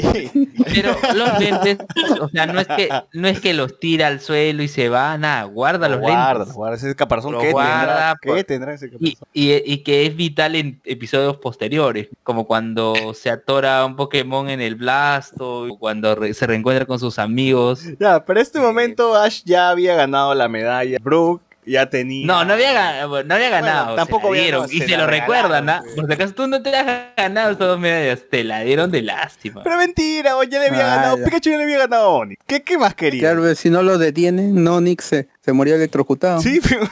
[0.74, 1.78] Pero los lentes,
[2.22, 5.18] o sea, no es que no es que los tira al suelo y se va,
[5.18, 6.53] nada, guarda los guarda, lentes.
[6.56, 8.45] guarda ese caparazón Lo que tendrá, guarda, ¿qué pues.
[8.45, 9.28] tendrá ese Y, caparazón?
[9.34, 14.62] y, y que es vital en episodios posteriores, como cuando se atora un Pokémon en
[14.62, 17.84] el Blasto, o cuando re- se reencuentra con sus amigos.
[17.99, 20.98] Ya, pero este momento Ash ya había ganado la medalla.
[21.02, 22.25] Brooke ya tenía.
[22.27, 23.95] No, no había, ga- no había ganado.
[23.95, 25.83] tampoco se dieron, no, y se lo recuerdan, ¿ah?
[25.95, 26.85] Por si acaso tú no te has
[27.17, 29.61] ganado estas dos medallas, te la dieron de lástima.
[29.63, 31.17] Pero mentira, ya le había Ah, ganado.
[31.17, 31.25] ya.
[31.25, 32.41] Pikachu ya le había ganado a Onix.
[32.45, 33.19] ¿Qué, ¿Qué más quería?
[33.21, 36.41] Claro, si no lo detienen, Nonix se, se moría electrocutado.
[36.41, 36.88] Sí, pero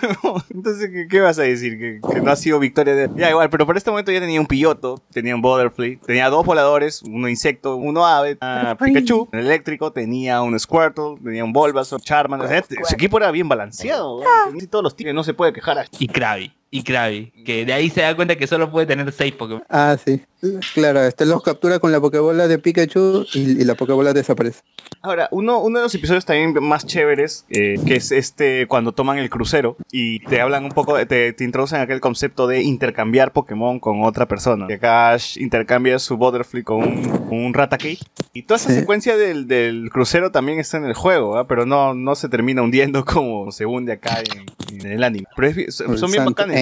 [0.54, 1.80] entonces, ¿qué, qué vas a decir?
[1.80, 3.10] Que, que no ha sido victoria de...
[3.16, 6.46] Ya, igual, pero por este momento ya tenía un Piyoto, tenía un Butterfly, tenía dos
[6.46, 12.00] voladores, uno insecto, uno ave, a Pikachu, el eléctrico, tenía un Squirtle, tenía un Bulbasaur,
[12.02, 14.52] Charmander, o sea, este- su equipo era bien balanceado, ¿no?
[14.52, 17.74] Tenía todos los tiros, no se puede quejar a Y Krabi, y Krabi, que de
[17.74, 19.64] ahí se da cuenta que solo puede tener seis Pokémon.
[19.70, 20.22] Ah, sí.
[20.74, 24.62] Claro, este los captura con la Pokébola de Pikachu y, y la Pokébola desaparece.
[25.02, 29.20] Ahora, uno, uno de los episodios también más chéveres, eh, que es este cuando toman
[29.20, 33.80] el crucero y te hablan un poco, te, te introducen aquel concepto de intercambiar Pokémon
[33.80, 34.68] con otra persona.
[34.68, 37.54] Que acá Ash intercambia su Butterfly con un, un.
[38.34, 38.80] Y toda esa Sí.
[38.80, 41.48] secuencia del, del crucero también está en el juego, ¿ah?
[41.48, 45.26] pero no, no se termina hundiendo como se hunde acá en, en el anime.
[45.36, 46.58] Pero es son, bien bacanes.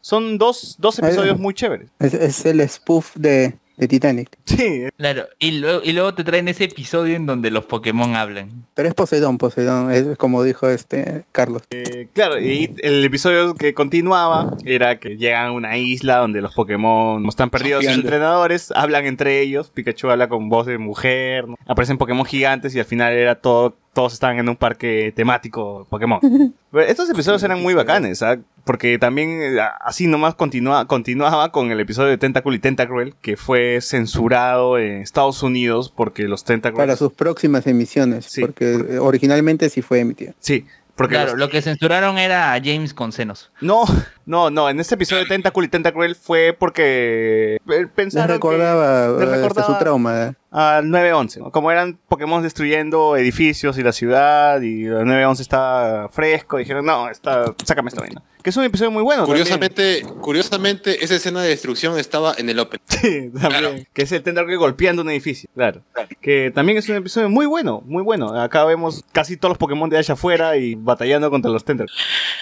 [0.00, 1.90] Son dos, dos episodios muy chéveres.
[1.98, 4.30] Es, es el spoof de, de Titanic.
[4.44, 8.66] Sí, Claro, y luego, y luego te traen ese episodio en donde los Pokémon hablan.
[8.74, 11.62] Pero es Poseidón, Poseidón, es como dijo este Carlos.
[11.70, 16.54] Eh, claro, y el episodio que continuaba era que llegan a una isla donde los
[16.54, 21.56] Pokémon están perdidos sus entrenadores, hablan entre ellos, Pikachu habla con voz de mujer, ¿no?
[21.66, 26.20] aparecen Pokémon gigantes y al final era todo, todos estaban en un parque temático Pokémon.
[26.70, 28.38] Pero estos episodios eran muy bacanes, ¿ah?
[28.62, 33.36] porque también eh, así nomás continua, continuaba con el episodio de Tentacle y Tentacruel, que
[33.36, 36.86] fue censurado en Estados Unidos porque los Tentacruel...
[36.86, 38.40] Para sus próximas emisiones, Sí.
[38.40, 40.32] porque eh, originalmente sí fue emitido.
[40.38, 40.64] Sí,
[40.98, 43.50] porque claro, los- lo que censuraron era a James con senos.
[43.62, 43.84] No,
[44.26, 44.68] no, no.
[44.68, 49.34] En este episodio de Tentacle y Tentacruel fue porque eh, Les pensaron recordaba, que- les
[49.36, 50.22] recordaba su trauma.
[50.26, 50.34] ¿eh?
[50.50, 51.40] al 911.
[51.40, 51.50] ¿no?
[51.52, 57.08] Como eran Pokémon destruyendo edificios y la ciudad y el 911 estaba fresco, dijeron, no,
[57.10, 58.22] está, sácame esta vaina.
[58.48, 59.26] Que es un episodio muy bueno.
[59.26, 59.44] también.
[59.44, 62.80] Curiosamente, curiosamente, esa escena de destrucción estaba en el Open.
[62.88, 63.86] Sí, también.
[63.92, 65.50] Que es el Tentacle golpeando un edificio.
[65.54, 65.82] Claro.
[66.22, 68.40] Que también es un episodio muy bueno, muy bueno.
[68.40, 71.94] Acá vemos casi todos los Pokémon de allá afuera y batallando contra los Tentacles.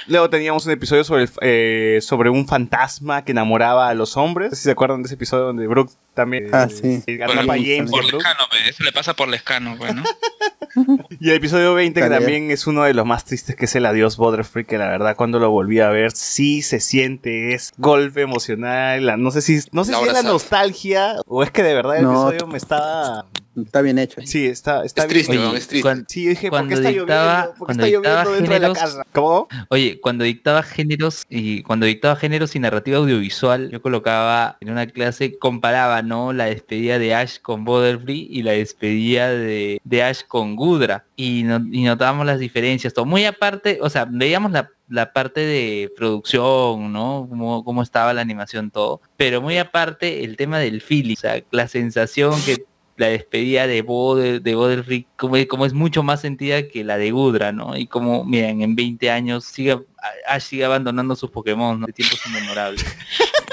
[0.07, 4.51] Luego teníamos un episodio sobre, el- eh, sobre un fantasma que enamoraba a los hombres.
[4.51, 6.49] No sé si se acuerdan de ese episodio donde Brooke también.
[6.53, 7.03] Ah, sí.
[7.07, 8.03] eh, Por, James por.
[8.05, 10.03] Lescano, eso le pasa por Lescano, pues, ¿no?
[11.21, 13.87] Y el episodio 20 que también es uno de los más tristes que es el
[13.87, 18.21] adiós Butterfree que la verdad cuando lo volví a ver sí se siente es golpe
[18.21, 21.63] emocional la- no sé si no sé La si es la nostalgia o es que
[21.63, 22.29] de verdad el No.
[22.29, 23.25] episodio me estaba
[23.65, 24.21] Está bien hecho.
[24.25, 25.15] sí está está Es bien.
[25.15, 25.83] triste, Oye, weón, es triste.
[25.83, 27.55] cuan- sí dije ¿por qué cuando está dictaba- lloviendo?
[27.59, 29.07] ¿por qué cuando está lloviendo dictaba dentro de la casa?
[29.13, 29.49] ¿cómo?
[29.71, 34.87] Oye, cuando dictaba géneros y cuando dictaba géneros y narrativa audiovisual, yo colocaba en una
[34.87, 36.33] clase, comparaba, ¿no?
[36.33, 41.05] La despedida de Ash con Butterfree y la despedida de, de Ash con Gudra.
[41.17, 43.07] Y, no- y notábamos las diferencias, todo.
[43.07, 47.27] Muy aparte, o sea, veíamos la, la parte de producción, ¿no?
[47.29, 49.01] Cómo, cómo estaba la animación, todo.
[49.17, 52.65] Pero muy aparte, el tema del feeling, o sea, la sensación que
[52.97, 57.11] la despedida de Boder, de Butterfree, como, como es mucho más sentida que la de
[57.11, 57.77] Gudra, ¿no?
[57.77, 59.79] Y como, miren, en 20 años sigue,
[60.27, 61.87] Ash sigue abandonando sus Pokémon, ¿no?
[61.87, 62.85] De tiempos inmemorables.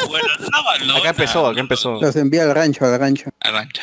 [0.10, 0.28] Bueno,
[0.86, 3.30] no acá empezó acá no, empezó Los envía al rancho, al rancho.
[3.40, 3.82] Arrancha,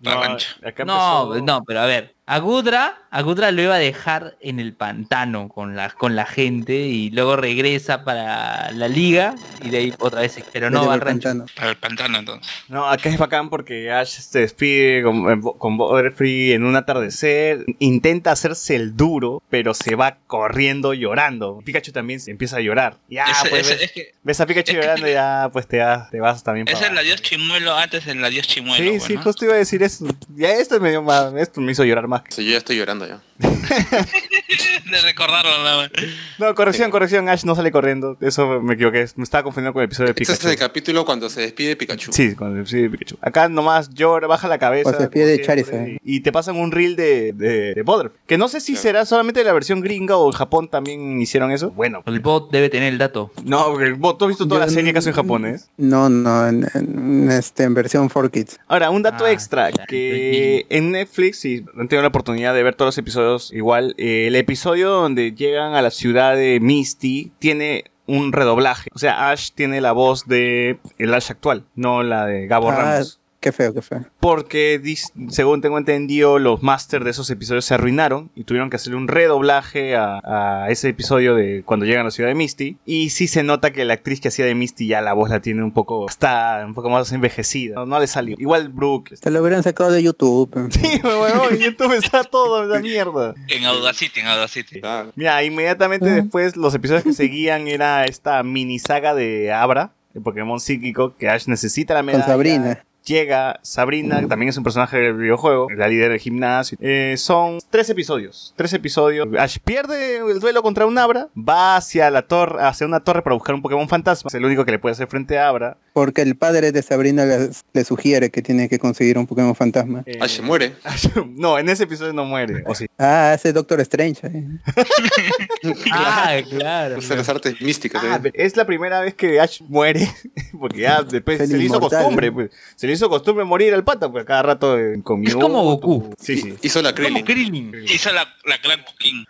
[0.00, 0.48] no, arrancha.
[0.64, 4.36] acá No, empezó- no, pero a ver, a Gudra, a Gudra lo iba a dejar
[4.42, 9.34] en el pantano con la, con la gente y luego regresa para la liga
[9.64, 11.30] y de ahí otra vez, pero no va al rancho.
[11.30, 11.46] pantano.
[11.56, 12.52] Para el pantano, entonces.
[12.68, 18.30] No, acá es bacán porque Ash se despide con, con Butterfree en un atardecer, intenta
[18.32, 21.60] hacerse el duro, pero se va corriendo llorando.
[21.64, 22.98] Pikachu también se empieza a llorar.
[23.08, 25.66] Ya, Ese- pues ese- ves, es que ves a Pikachu que- llorando y ya, pues
[25.66, 28.84] te, vas- te vas también es para el adiós chimuelo antes del adiós chimuelo.
[28.84, 30.04] Sí, pues, sí, justo iba a decir eso.
[30.36, 32.17] Ya esto me dio más, esto me hizo llorar más.
[32.28, 33.20] Sea, yo ya estoy llorando ya.
[33.38, 35.90] de recordarlo nada más.
[36.38, 38.16] No, corrección, corrección, Ash no sale corriendo.
[38.20, 39.06] Eso me equivoqué.
[39.16, 40.46] Me estaba confundiendo con el episodio de Este Pikachu.
[40.48, 42.12] es el capítulo cuando se despide Pikachu.
[42.12, 43.16] Sí, con el episodio de Pikachu.
[43.20, 44.90] Acá nomás llora, baja la cabeza.
[44.90, 45.88] O se despide de Charizard.
[46.04, 48.18] Y te pasan un reel de, de, de Butterfree.
[48.26, 48.82] Que no sé si Claro.
[48.82, 51.70] será solamente la versión gringa o en Japón también hicieron eso.
[51.70, 52.02] Bueno.
[52.06, 53.30] El bot debe tener el dato.
[53.44, 55.68] No, porque el bot- tú has visto toda Yo la serie que hace en japonés.
[55.76, 58.58] No, no, en, en- este, en versión 4Kids.
[58.68, 62.62] Ahora, un dato Ah, extra, ya, que en Netflix, si han tenido la oportunidad de
[62.62, 67.32] ver todos los episodios igual, eh, el episodio donde llegan a la ciudad de Misty
[67.38, 68.88] tiene un redoblaje.
[68.94, 72.76] O sea, Ash tiene la voz de el Ash actual, no la de Gabo Ah,
[72.76, 73.17] Ramos.
[73.40, 74.04] Qué feo, qué feo.
[74.20, 74.80] Porque,
[75.28, 79.08] según tengo entendido, los masters de esos episodios se arruinaron y tuvieron que hacerle un
[79.08, 82.76] redoblaje a, a ese episodio de cuando llegan a la ciudad de Misty.
[82.84, 85.40] Y sí se nota que la actriz que hacía de Misty ya la voz la
[85.40, 87.74] tiene un poco, está un poco más envejecida.
[87.76, 88.36] No, no le salió.
[88.38, 89.16] Igual Brooke.
[89.16, 90.50] Se lo hubieran sacado de YouTube.
[90.78, 93.34] Sí, huevón, en YouTube está todo la mierda.
[93.48, 94.80] En Audacity, en Audacity.
[94.80, 95.12] Claro.
[95.16, 96.14] Mira, inmediatamente Ah.
[96.14, 101.28] después los episodios que seguían era esta mini saga de Abra, el Pokémon psíquico, que
[101.28, 102.24] Ash necesita la medalla.
[102.24, 102.84] Con Sabrina.
[103.08, 106.76] Llega Sabrina, que también es un personaje del videojuego, la líder del gimnasio.
[106.78, 108.52] Eh, son tres episodios.
[108.54, 109.26] Tres episodios.
[109.38, 113.32] Ash pierde el duelo contra un Abra, va hacia la torre, hacia una torre para
[113.32, 114.28] buscar un Pokémon fantasma.
[114.28, 115.78] Es el único que le puede hacer frente a Abra.
[115.98, 120.04] Porque el padre de Sabrina le, le sugiere que tiene que conseguir un Pokémon fantasma.
[120.06, 120.76] Eh, Ash se muere.
[121.34, 122.62] no, en ese episodio no muere.
[122.66, 122.86] O sí.
[122.96, 124.24] Ah, ese Doctor Strange.
[124.28, 124.46] eh.
[125.92, 126.98] Ah, claro.
[126.98, 128.04] Usa las artes místicas.
[128.04, 128.30] Ah, ¿eh?
[128.34, 130.08] es la primera vez que Ash muere,
[130.60, 132.34] porque ya después se le hizo costumbre, ¿no?
[132.34, 132.50] pues.
[132.76, 136.14] Se le hizo costumbre morir al pata, pues cada rato eh, con Es como Goku.
[136.16, 136.54] Sí, sí.
[136.62, 137.74] Hizo la Como Krillin.
[137.88, 138.56] Hizo la, la
[138.86, 139.26] cooking.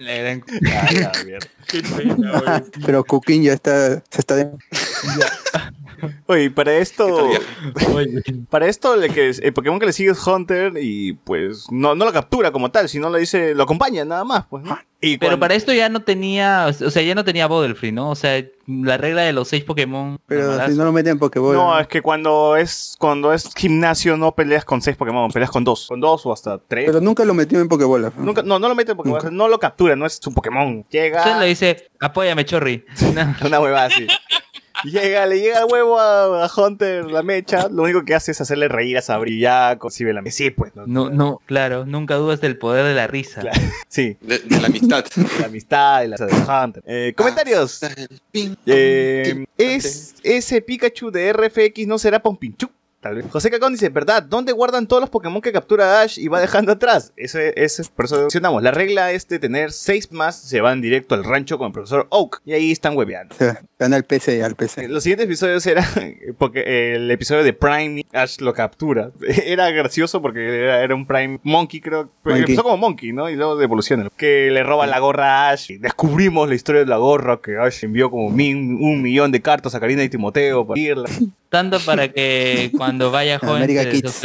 [0.00, 0.42] Gran-
[2.34, 4.50] Ah, Pero Kukin ya está, se está de-
[6.26, 7.30] Oye, para esto,
[8.50, 12.04] para esto el, que, el Pokémon que le sigue es Hunter y pues no, no
[12.04, 14.64] lo captura como tal, sino le dice, lo acompaña nada más, pues.
[14.64, 14.78] ¿no?
[15.02, 18.10] Y Pero cuando- para esto ya no tenía, o sea, ya no tenía Butterfree, ¿no?
[18.10, 20.18] O sea, la regla de los seis Pokémon.
[20.26, 21.54] Pero si no lo meten en Pokéball.
[21.56, 25.64] No, es que cuando es cuando es gimnasio no peleas con seis Pokémon, peleas con
[25.64, 26.84] dos, con dos o hasta tres.
[26.84, 28.02] Pero nunca lo metió en Pokéball.
[28.02, 28.12] ¿no?
[28.18, 30.84] Nunca, no, no lo mete en Pokémon, no lo captura, no es su Pokémon.
[30.90, 31.18] Llega.
[31.18, 32.84] Entonces le dice, apóyame, Chorri.
[33.14, 33.34] No.
[33.46, 34.06] Una huevada así.
[34.84, 37.68] Llega, le llega el huevo a, a Hunter, la mecha.
[37.68, 39.38] Lo único que hace es hacerle reír a Sabri.
[39.38, 40.74] Ya concibe la Sí, pues.
[40.74, 43.40] No, No, no, claro, nunca dudas del poder de la risa.
[43.40, 43.60] Claro.
[43.88, 45.04] Sí, De, de la amistad.
[45.40, 46.82] la amistad y la de Hunter.
[46.86, 47.80] Eh, comentarios.
[48.66, 52.70] Eh, ¿Es ese Pikachu de RFX no será Pompinchu?
[53.00, 53.24] Tal vez.
[53.30, 54.22] José Cacón dice, ¿verdad?
[54.22, 57.12] ¿Dónde guardan todos los Pokémon que captura Ash y va dejando atrás?
[57.16, 58.62] Eso es, eso es- por eso mencionamos.
[58.62, 62.06] La regla es de tener seis más, se van directo al rancho con el profesor
[62.10, 62.42] Oak.
[62.44, 63.34] Y ahí están hueveando.
[63.80, 64.88] Van al PC, al Eh, PC.
[64.88, 65.86] Los siguientes episodios eran
[66.38, 69.10] porque el episodio de Prime Ash lo captura.
[69.46, 72.10] Era gracioso porque era, era un Prime Monkey, creo.
[72.22, 72.40] Pero Monkey.
[72.42, 73.30] Empezó como Monkey, ¿no?
[73.30, 74.08] Y luego evoluciona.
[74.18, 75.70] Que le roba la gorra a Ash.
[75.70, 79.40] Y descubrimos la historia de la gorra que Ash envió como min- un millón de
[79.40, 81.08] cartas a Karina y Timoteo para irla
[81.48, 84.24] Tanto para que cuando vaya joven América se Kids.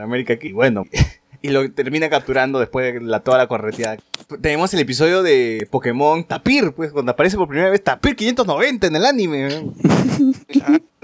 [0.00, 0.52] América aquí.
[0.52, 0.84] Bueno.
[1.42, 3.96] Y lo termina capturando después de la, toda la correteada.
[4.42, 8.96] tenemos el episodio de Pokémon Tapir, pues cuando aparece por primera vez Tapir 590 en
[8.96, 9.48] el anime.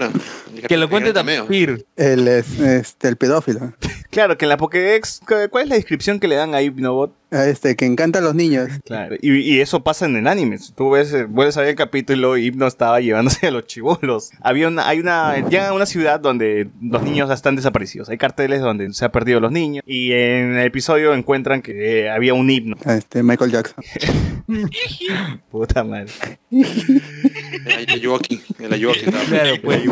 [0.67, 1.11] Que lo cuente.
[1.13, 1.85] Tapir.
[1.95, 3.73] El, es- este, el pedófilo.
[4.09, 7.13] Claro, que en la Pokédex, ¿cu- ¿cuál es la descripción que le dan a Hypnobot?
[7.29, 8.69] Este, que encanta a los niños.
[8.85, 10.57] Claro, y, y eso pasa en el anime.
[10.75, 14.31] Tú ves, eh, vuelves a ver el capítulo y Hypno estaba llevándose a los chivolos.
[14.41, 18.09] Había una, hay una, llega a una ciudad donde los niños están desaparecidos.
[18.09, 19.83] Hay carteles donde se han perdido los niños.
[19.85, 22.75] Y en el episodio encuentran que eh, había un himno.
[22.85, 23.83] Este, Michael Jackson.
[25.51, 26.11] Puta madre.
[26.49, 28.41] El Ayuwoki.
[28.59, 29.23] El estaba.
[29.25, 29.83] Claro, pues.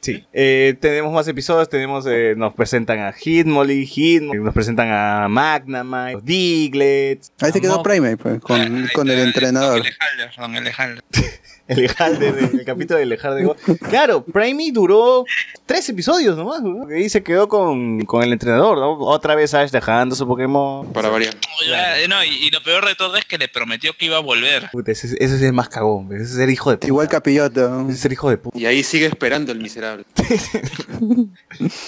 [0.00, 5.28] Sí, eh, tenemos más episodios, tenemos, eh, nos presentan a Hitmonlee, Hitmonlee, nos presentan a
[5.28, 7.82] Magnamite, los Diglets, Ahí se quedó.
[7.82, 9.82] Prime, pues, con, con el entrenador.
[9.82, 10.56] Alejandro.
[10.56, 11.02] el
[12.54, 13.48] el capítulo del Ejalder.
[13.88, 15.24] Claro, Primey duró
[15.66, 16.92] tres episodios nomás, ¿no?
[16.96, 18.98] y se quedó con, con el entrenador, ¿no?
[18.98, 20.92] Otra vez Ash dejando su Pokémon.
[20.92, 21.34] Para variar.
[21.64, 24.20] Eh, no, y, y lo peor de todo es que le prometió que iba a
[24.20, 24.68] volver.
[24.72, 26.86] Puta, ese, ese es el más cagón, ese es el hijo de puta.
[26.88, 27.82] Igual Capilloto.
[27.88, 28.58] Ese es el hijo de puta.
[28.58, 30.04] Y ahí sigue esperando el miserable.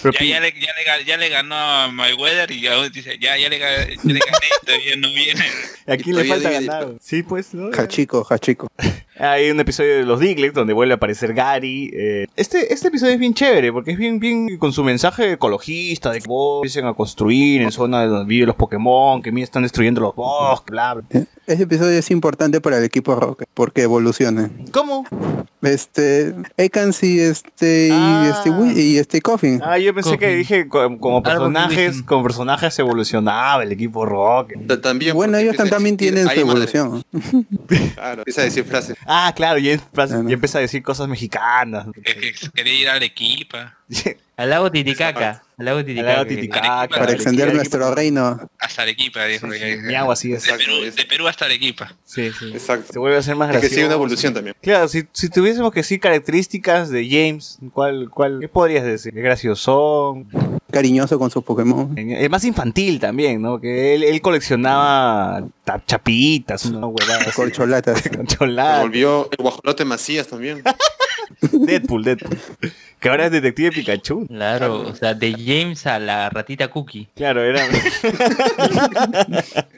[0.03, 3.49] Pero Ya, le, ya, le, ya le ganó a Mayweather y ya dice, ya, ya
[3.49, 4.19] le, ya le gané
[4.63, 5.45] y todavía no viene.
[5.87, 6.89] ¿A quién le falta ganar?
[7.01, 7.71] Sí, pues, ¿no?
[7.77, 8.69] Hachico, Hachico.
[9.19, 11.91] Hay un episodio de los Diglets donde vuelve a aparecer Gary.
[11.93, 16.11] eh, Este, este episodio es bien chévere porque es bien, bien con su mensaje ecologista
[16.11, 20.01] de que empiecen a construir en zona donde viven los Pokémon, que mira están destruyendo
[20.01, 21.05] los bosques, bla, bla.
[21.47, 24.51] Ese episodio es importante para el equipo Rocket, porque evoluciona.
[24.73, 25.07] ¿Cómo?
[25.61, 28.33] Este, Ekans y este, y Ah.
[28.35, 29.61] este, y este Coffin.
[29.65, 34.67] Ah, yo pensé que dije co- como personajes, como personajes evolucionaba el equipo Rocket.
[34.67, 37.05] Ta- También Bueno, ellos a también tienen su evolución.
[37.95, 38.97] Claro, empieza a decir frases.
[39.07, 41.87] Ah, claro, y, empieza- a decir cosas mexicanas.
[41.95, 43.57] Que, que quería ir al equipo.
[44.37, 45.43] Al lago Titicaca.
[45.63, 46.13] Al lago Titicaca.
[46.13, 46.89] lago Titicaca.
[46.89, 48.41] Para extender nuestro reino.
[48.59, 49.47] Hasta Arequipa, dijo.
[49.53, 50.43] Sí, que- sí, miau, así es.
[50.45, 51.95] de, Perú, de Perú hasta Arequipa.
[52.05, 52.51] Sí, sí.
[52.53, 52.93] Exacto.
[52.93, 53.75] Se vuelve a ser más Es que gracioso.
[53.75, 54.57] sigue una evolución también.
[54.61, 59.17] Claro, si, si tuviésemos que decir características de James, ¿cuál, cuál, ¿qué podrías decir?
[59.17, 60.23] Es gracioso,
[60.71, 61.97] Cariñoso con sus Pokémon.
[61.99, 63.61] es más infantil también, ¿no?
[63.61, 67.27] Que él, él coleccionaba ta- chapitas, una huevada.
[67.37, 68.01] Corcholatas.
[68.01, 68.81] Se Concholadas.
[68.83, 70.63] volvió el guajolote Macías también.
[71.41, 72.39] Deadpool, Deadpool.
[73.01, 74.27] Que ahora es detective Pikachu.
[74.27, 77.09] Claro, o sea, de James a la ratita Cookie.
[77.17, 77.67] Claro, era.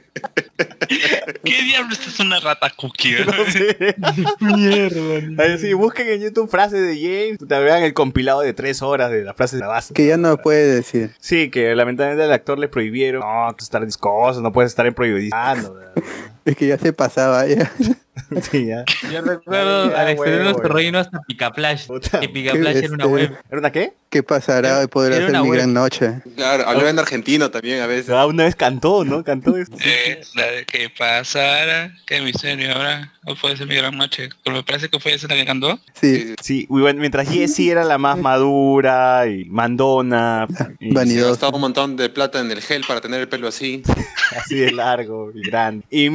[1.44, 3.16] ¿Qué diablos es una rata cookie?
[3.26, 3.96] no sé.
[4.40, 5.42] Mierda.
[5.42, 7.38] Ahí sí, busquen en YouTube frases de James.
[7.38, 9.94] Puta, vean el compilado de tres horas de las frases de la base.
[9.94, 11.10] Que ya no puede decir.
[11.18, 13.20] Sí, que lamentablemente al actor le prohibieron.
[13.20, 15.78] No, estar discoso, no puedes estar en prohibidando.
[16.44, 17.70] Es que ya se pasaba ya.
[18.50, 18.84] sí, ya.
[19.10, 21.86] Yo recuerdo Ah, al exterior de nuestro reino hasta Picaplash.
[22.20, 23.36] Que Picaplash era una web.
[23.50, 23.94] ¿Era una qué?
[24.10, 25.58] ¿Qué pasará de poder hacer mi web.
[25.58, 26.20] gran noche?
[26.36, 28.10] Claro, hablaba en argentino también a veces.
[28.10, 29.24] Ah, una vez cantó, ¿no?
[29.24, 29.76] Cantó esto.
[29.84, 34.28] Eh, la de que pasara, qué misterio ahora, o puede ser mi gran noche.
[34.44, 35.80] Pero me parece que fue esa la que cantó.
[36.00, 40.46] Sí, Sí, bueno, mientras Jessie era la más madura y mandona.
[40.80, 43.82] Y gastaba un montón de plata en el gel para tener el pelo así.
[44.38, 45.84] así de largo y grande.
[45.90, 46.10] Y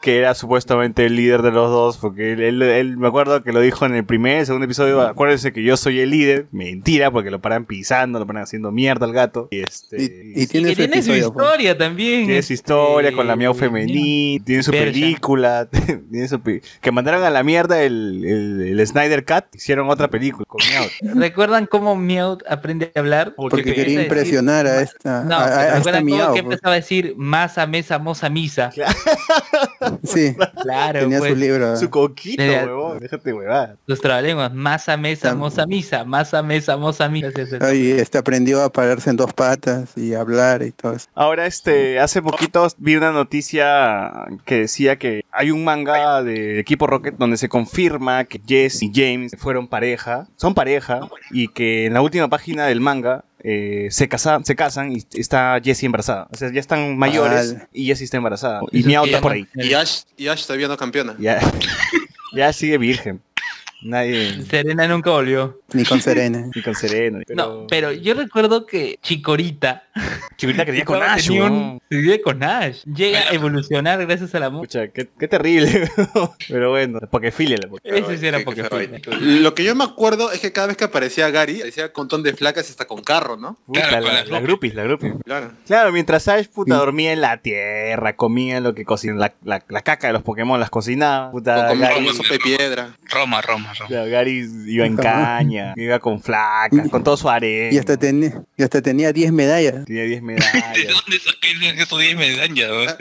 [0.00, 3.52] Que era supuestamente el líder de los dos, porque él, él- él- me acuerdo que
[3.52, 6.46] lo dijo en el primer, segundo episodio, acuérdense que yo soy el líder.
[6.52, 9.48] Mentira, porque lo paran pisando, lo paran haciendo mierda al gato.
[9.50, 10.02] Y este...
[10.36, 11.32] Y, tiene su tiene su episodio.
[11.32, 11.46] pues.
[11.46, 12.26] historia también.
[12.26, 15.68] Tiene su historia con la Miau femenina, tiene su película,
[16.10, 20.08] tiene su pe- que mandaron a la mierda el, el, el Snyder Cut, hicieron otra
[20.08, 21.16] película con Meowth.
[21.18, 23.34] ¿Recuerdan cómo Meowth aprende a hablar?
[23.36, 26.34] Porque empieza quería decir- impresionar a esta, No, a, a- a esta ¿recuerdan cómo Miau,
[26.34, 26.54] que pues.
[26.54, 28.70] empezaba a decir masa, mesa, moza, misa?
[30.04, 31.32] Sí, Claro, tenía pues.
[31.32, 31.76] su libro.
[31.76, 33.76] Su coquito, huevón, déjate huevada.
[33.86, 37.30] Los trabalenguas, masa, mesa, moza, misa, masa, mesa, moza, misa.
[37.74, 41.08] Y este aprendió a pararse en dos patas y hablar y todo eso.
[41.14, 46.86] Ahora, este, hace poquito vi una noticia que decía que hay un manga de Equipo
[46.86, 51.94] Rocket donde se confirma que Jess y James fueron pareja, son pareja, y que en
[51.94, 56.28] la última página del manga eh, se, casa, se casan y está Jessie embarazada.
[56.32, 58.60] O sea, ya están mayores Al- y Jessie está embarazada.
[58.72, 59.46] Y Miau que está por ahí.
[59.54, 61.14] Y Ash, y Ash todavía no campeona.
[61.18, 61.40] Ya,
[62.34, 63.20] ya sigue virgen.
[63.80, 65.60] Nadie, Serena nunca volvió.
[65.72, 66.44] Ni con Serena.
[66.54, 67.20] ni con Sereno.
[67.28, 69.84] No, pero yo recuerdo que Chicorita
[70.36, 71.80] Chiquita quería con tenía Ash, un-
[72.24, 72.82] con Ash.
[72.84, 74.62] Llega a evolucionar gracias al amor.
[74.62, 75.90] Pucha, qué, qué terrible.
[76.48, 78.38] pero bueno, porque filia la Ese sí era
[78.68, 78.98] vaina.
[79.20, 82.04] Lo que yo me acuerdo es que cada vez que aparecía Gary, aparecía con un
[82.06, 83.58] montón de flacas y hasta con carro, ¿no?
[83.72, 85.14] Claro, la, las la groupies, la groupies.
[85.24, 85.52] Claro.
[85.66, 89.82] Claro, mientras Ash puta dormía en la tierra, comía lo que cocinaba, la, la, la
[89.82, 92.96] caca de los Pokémon las cocinaba, puta, Con, con, Gary- con sopa de piedra.
[93.10, 93.67] Roma, Roma.
[93.68, 93.88] Marrón.
[93.88, 97.72] Claro, Gary iba en caña, iba con flacas, con todo su arena.
[97.74, 99.84] Y hasta, tenía y hasta tenía 10 medallas.
[99.84, 100.64] Tenía 10 ¿De medallas.
[100.74, 102.98] dónde saqué esos 10 medallas?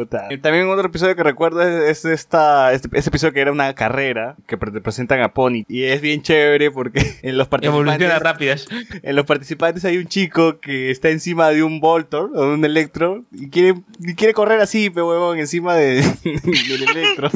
[0.42, 4.36] También otro episodio que recuerdo es, es esta, este, este episodio que era una carrera
[4.46, 5.64] que pre- presentan a Pony.
[5.68, 8.66] Y es bien chévere porque en los participantes, rápidas.
[9.02, 12.64] en los participantes hay un chico que está encima de un Voltor o de un
[12.64, 17.30] Electro y quiere, y quiere correr así, pe huevón, encima de, del Electro.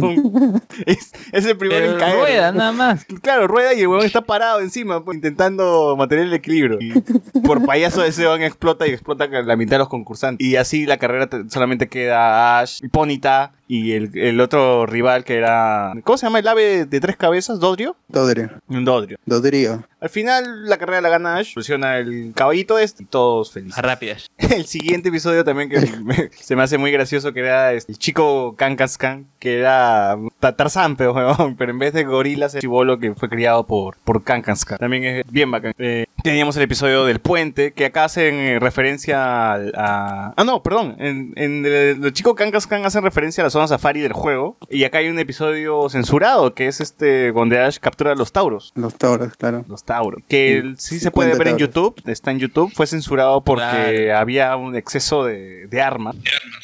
[0.87, 2.17] es, es el primero en Pero caer.
[2.19, 3.05] rueda, nada más.
[3.23, 6.79] Claro, rueda y el huevón está parado encima, pues, intentando mantener el equilibrio.
[6.81, 6.93] Y
[7.41, 10.47] por payaso ese huevón explota y explota la mitad de los concursantes.
[10.47, 15.37] Y así la carrera te- solamente queda Ash, Ponita y el, el otro rival que
[15.37, 15.93] era...
[16.05, 17.61] ¿Cómo se llama el ave de tres cabezas?
[17.61, 17.97] ¿Dodrio?
[18.09, 18.51] Dodrio.
[18.69, 19.19] Un Dodrio.
[19.27, 19.85] Dodrio.
[20.01, 23.81] Al final la carrera la gana Ash, presiona el caballito este y todos felices.
[23.83, 24.31] Rápidas.
[24.39, 27.99] El siguiente episodio también que me- se me hace muy gracioso que era este, el
[27.99, 31.15] chico Kankaskan, que era Ta- Tarzán, pero,
[31.59, 34.77] pero en vez de gorilas, el chivolo que fue criado por, por Kankaskan.
[34.77, 35.73] También es bien bacán.
[35.79, 40.33] Eh, teníamos el episodio del puente, que acá hacen eh, referencia al- a...
[40.37, 40.97] Ah, no, perdón.
[40.99, 44.57] En, en el, el chico Kankaskan hacen referencia a la zona safari del juego.
[44.71, 48.73] Y acá hay un episodio censurado, que es este donde Ash captura a los tauros.
[48.75, 49.65] Los tauros, claro.
[49.69, 50.23] Los Tauros.
[50.27, 51.59] Que Sí, sí se puede 50 ver en.
[51.59, 52.03] YouTube.
[52.07, 52.73] Está en YouTube.
[52.75, 53.63] Fue censurado porque
[54.07, 54.19] Claro.
[54.19, 56.17] había un exceso de, de armas.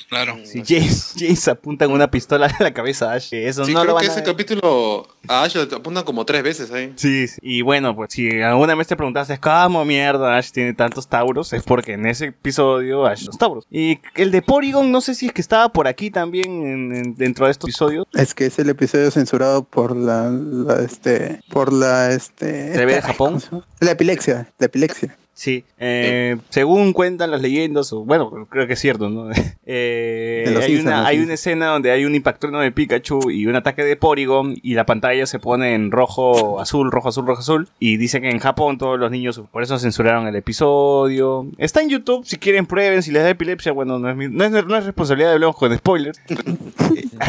[0.08, 0.38] Claro.
[0.44, 3.72] Si James, James apunta con una pistola a la cabeza a Ash, que eso Sí,
[3.72, 4.30] no lo creo van que a ese ver.
[4.30, 6.92] capítulo a Ash lo apuntan como tres veces ahí.
[6.96, 7.38] Sí, sí.
[7.42, 11.62] y bueno, pues si alguna vez te preguntaste cómo mierda Ash tiene tantos Tauros, es
[11.62, 13.66] porque en ese episodio Ash los Tauros.
[13.70, 17.14] Y el de Porygon, no sé si es que estaba por aquí también en- en-
[17.16, 18.06] dentro de estos episodios.
[18.12, 23.02] Es que es el episodio censurado por la, la, este por la este ¿TV de
[23.02, 23.40] Japón?
[23.80, 25.16] La epilepsia, la epilepsia.
[25.42, 29.30] Sí, eh, según cuentan las leyendas, o bueno, creo que es cierto, ¿no?
[29.72, 33.84] Eh, hay, una, hay una escena donde hay un impactrueno de Pikachu y un ataque
[33.84, 37.68] de Porygon y la pantalla se pone en rojo, azul, rojo, azul, rojo, azul.
[37.78, 41.46] Y dicen que en Japón todos los niños, por eso censuraron el episodio.
[41.56, 44.44] Está en YouTube, si quieren prueben, si les da epilepsia, bueno, no es, mi- no
[44.44, 46.20] es, no es responsabilidad de Blanco con spoilers.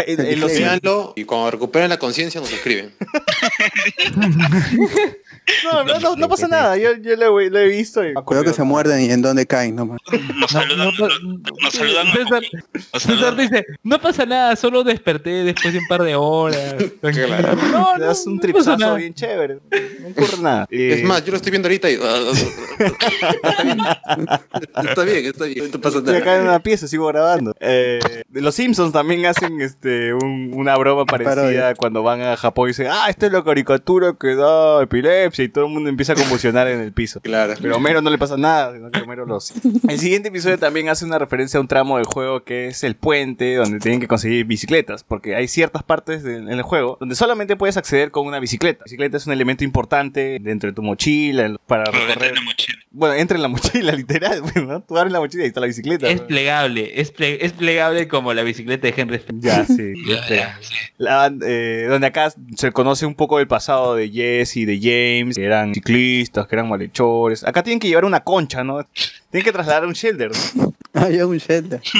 [0.07, 2.89] Eh, en- en los Simpsons- Véanlo y cuando recuperen la conciencia nos escriben.
[5.63, 8.05] no, no, no, no pasa nada, yo, yo lo, he- lo he visto.
[8.07, 9.99] y- Cuidado que se muerden y en dónde caen nomás.
[10.39, 12.41] Nos saludan, no, nos, saludan, César,
[12.73, 13.38] nos César saludan.
[13.38, 16.76] dice, no pasa nada, solo desperté después de un par de horas.
[17.01, 17.55] Claro.
[17.72, 18.39] No, Te das un
[18.80, 18.95] nada.
[18.95, 19.59] bien chévere.
[20.01, 20.68] No ocurre nada.
[20.72, 21.93] Es más, yo lo estoy viendo ahorita y...
[21.95, 22.03] está
[23.63, 23.80] bien,
[24.88, 26.55] está bien, está bien, no pasa Estoy acá en nada.
[26.55, 27.53] una pieza, sigo grabando.
[27.59, 27.99] Eh,
[28.31, 32.88] los Simpsons también hacen este un- una broma parecida cuando van a Japón y dicen,
[32.89, 36.67] ah, esta es la caricatura que da epilepsia y todo el mundo empieza a convulsionar
[36.67, 37.21] en el piso.
[37.21, 37.53] Claro.
[37.61, 39.53] Pero a Homero no le pasa nada, sino que Homero lo hace.
[39.87, 42.95] El siguiente episodio también hace una referencia a un tramo del juego que es el
[42.95, 47.15] puente, donde tienen que conseguir bicicletas, porque hay ciertas partes de- en el juego donde
[47.15, 48.79] solamente puedes acceder con una bicicleta.
[48.79, 52.37] La bicicleta es un elemento importante dentro de tu mochila para recorrer.
[52.37, 52.77] en mochila.
[52.93, 54.81] Bueno, entra en la mochila, literal, pues, ¿no?
[54.81, 56.07] Tú abres la mochila y ahí está la bicicleta.
[56.09, 59.21] Es plegable, es, ple- es plegable como la bicicleta de Henry.
[59.39, 59.93] Ya, sí.
[60.29, 60.73] Ya, sí.
[60.97, 65.20] La- eh, donde acá se conoce un poco del pasado de Jesse y de James,
[65.30, 67.43] que eran ciclistas, que eran malhechores.
[67.43, 68.85] Acá tienen que llevar una concha, ¿no?
[69.30, 70.31] Tienen que trasladar un shelter.
[70.56, 70.73] ¿no?
[70.93, 71.81] Hay un shelter.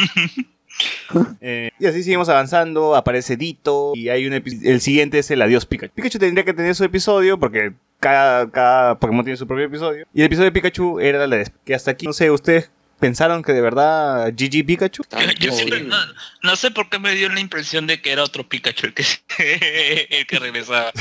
[1.41, 5.65] Eh, y así seguimos avanzando, aparece Dito y hay un el siguiente es el Adiós
[5.65, 5.93] Pikachu.
[5.93, 10.07] Pikachu tendría que tener su episodio porque cada, cada Pokémon tiene su propio episodio.
[10.14, 12.72] Y el episodio de Pikachu era la de que hasta aquí, no sé, ustedes
[13.02, 15.03] pensaron que de verdad GG Pikachu.
[15.11, 16.14] Ah, Yo, yo no, no,
[16.44, 19.03] no sé por qué me dio la impresión de que era otro Pikachu el que,
[20.11, 20.91] el que regresaba.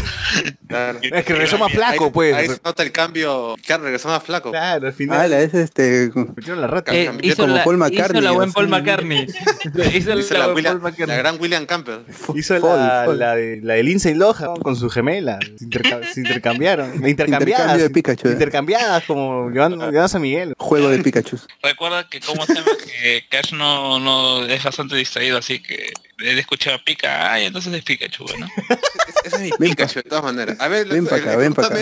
[0.69, 0.99] Claro.
[1.03, 2.35] Es que regresó más Ahí- flaco, pues.
[2.35, 3.55] Ahí se nota el cambio.
[3.65, 4.51] Claro, regresó más flaco.
[4.51, 6.11] Claro, al Ah, final la es este
[6.47, 6.93] la rata.
[6.95, 8.53] Eh, hizo, como la, Paul hizo McCartney, la buen.
[8.53, 9.27] Paul McCartney.
[9.95, 11.07] hizo la, la, William- Paul McCartney.
[11.07, 12.01] la gran William Campbell.
[12.35, 13.19] Hizo Paul, la, Paul.
[13.19, 15.39] la de, la de Lindsay Lohan con su gemela.
[15.59, 16.95] Se, interca- se intercambiaron.
[17.07, 17.41] Intercambiadas.
[17.41, 18.33] Intercambio de Pikachu, ¿eh?
[18.33, 20.55] Intercambiadas como llevando, llevando a San Miguel.
[20.59, 21.39] juego de Pikachu.
[21.63, 25.93] Recuerda que como llama que Cash no, no es bastante distraído, así que
[26.25, 28.47] él escucha Pika, ay, entonces es Pikachu, ¿no?
[29.25, 30.57] Ese, es mi Ven Pikachu, de todas maneras.
[30.61, 31.73] A ver, Ven pa' acá, ven acá.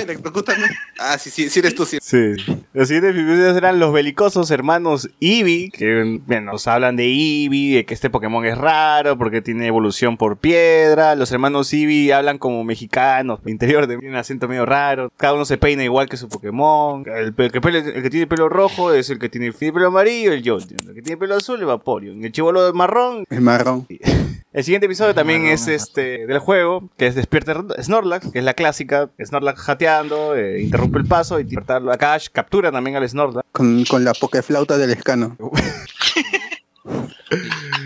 [0.98, 1.98] Ah, sí, sí, sí eres tú, sí.
[2.01, 2.35] Sí.
[2.73, 7.85] Los siguientes episodios eran los belicosos hermanos Eevee, que bueno, nos hablan de Eevee, de
[7.86, 11.15] que este Pokémon es raro porque tiene evolución por piedra.
[11.15, 15.12] Los hermanos Eevee hablan como mexicanos, interior de un acento medio raro.
[15.16, 17.05] Cada uno se peina igual que su Pokémon.
[17.06, 19.55] El, pe- el que, pele- el que tiene pelo rojo es el que tiene el
[19.55, 20.89] pelo amarillo, el Jolteon.
[20.89, 22.24] El que tiene pelo azul, el Vaporeon.
[22.24, 23.86] El chivolo marrón, El marrón.
[24.52, 28.55] el siguiente episodio también es este del juego, que es Despierta Snorlax, que es la
[28.55, 31.92] clásica, Snorlax jateando, eh, interrumpe el paso y despertarlo.
[31.92, 33.46] Acá Ash captura también al Snorlax.
[33.52, 35.36] Con, con la pokeflauta del escano.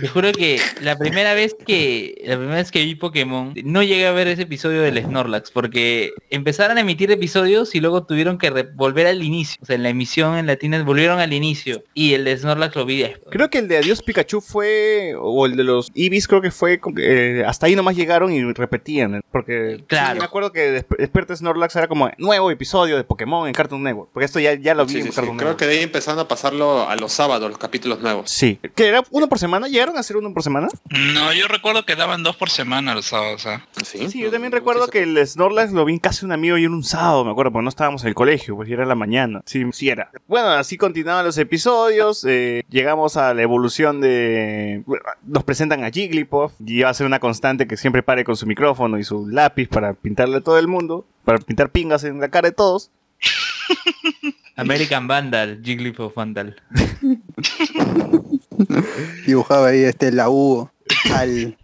[0.00, 4.06] Te juro que la primera vez que la primera vez que vi Pokémon no llegué
[4.06, 8.50] a ver ese episodio del Snorlax porque empezaron a emitir episodios y luego tuvieron que
[8.74, 9.58] volver al inicio.
[9.62, 12.84] O sea, en la emisión en latina volvieron al inicio y el de Snorlax lo
[12.84, 13.28] vi después.
[13.30, 16.80] Creo que el de Adiós Pikachu fue, o el de los Eevees creo que fue,
[16.98, 19.20] eh, hasta ahí nomás llegaron y repetían, ¿eh?
[19.30, 20.14] porque Claro.
[20.14, 23.82] sí, me acuerdo que Desp- Desperta Snorlax era como nuevo episodio de Pokémon en Cartoon
[23.82, 25.14] Network, porque esto ya, ya lo vi Sí, en sí, sí.
[25.16, 25.58] Cartoon Creo Network.
[25.58, 28.30] que de ahí empezaron a pasarlo a los sábados, los capítulos nuevos.
[28.30, 30.68] Sí, que era uno por semana, ¿llegaron a hacer uno por semana?
[30.90, 33.46] No, yo recuerdo que daban dos por semana los sábados.
[33.46, 33.66] ¿ah?
[33.82, 36.64] Sí, Sí, yo también recuerdo que el Snorlax lo vi en casi un amigo y
[36.66, 39.40] en un sábado, me acuerdo, porque no estábamos en el colegio, pues era la mañana.
[39.46, 40.10] Sí, sí era.
[40.28, 44.82] Bueno, así continuaban los episodios, eh, llegamos a la evolución de...
[44.84, 48.36] bueno, Nos presentan a Jigglypuff, y va a ser una constante que siempre pare con
[48.36, 52.20] su micrófono y su lápiz para pintarle a todo el mundo, para pintar pingas en
[52.20, 52.90] la cara de todos.
[54.56, 56.60] American Vandal, Jigglypuff Vandal.
[59.26, 60.70] Dibujaba ahí este la U
[61.12, 61.56] al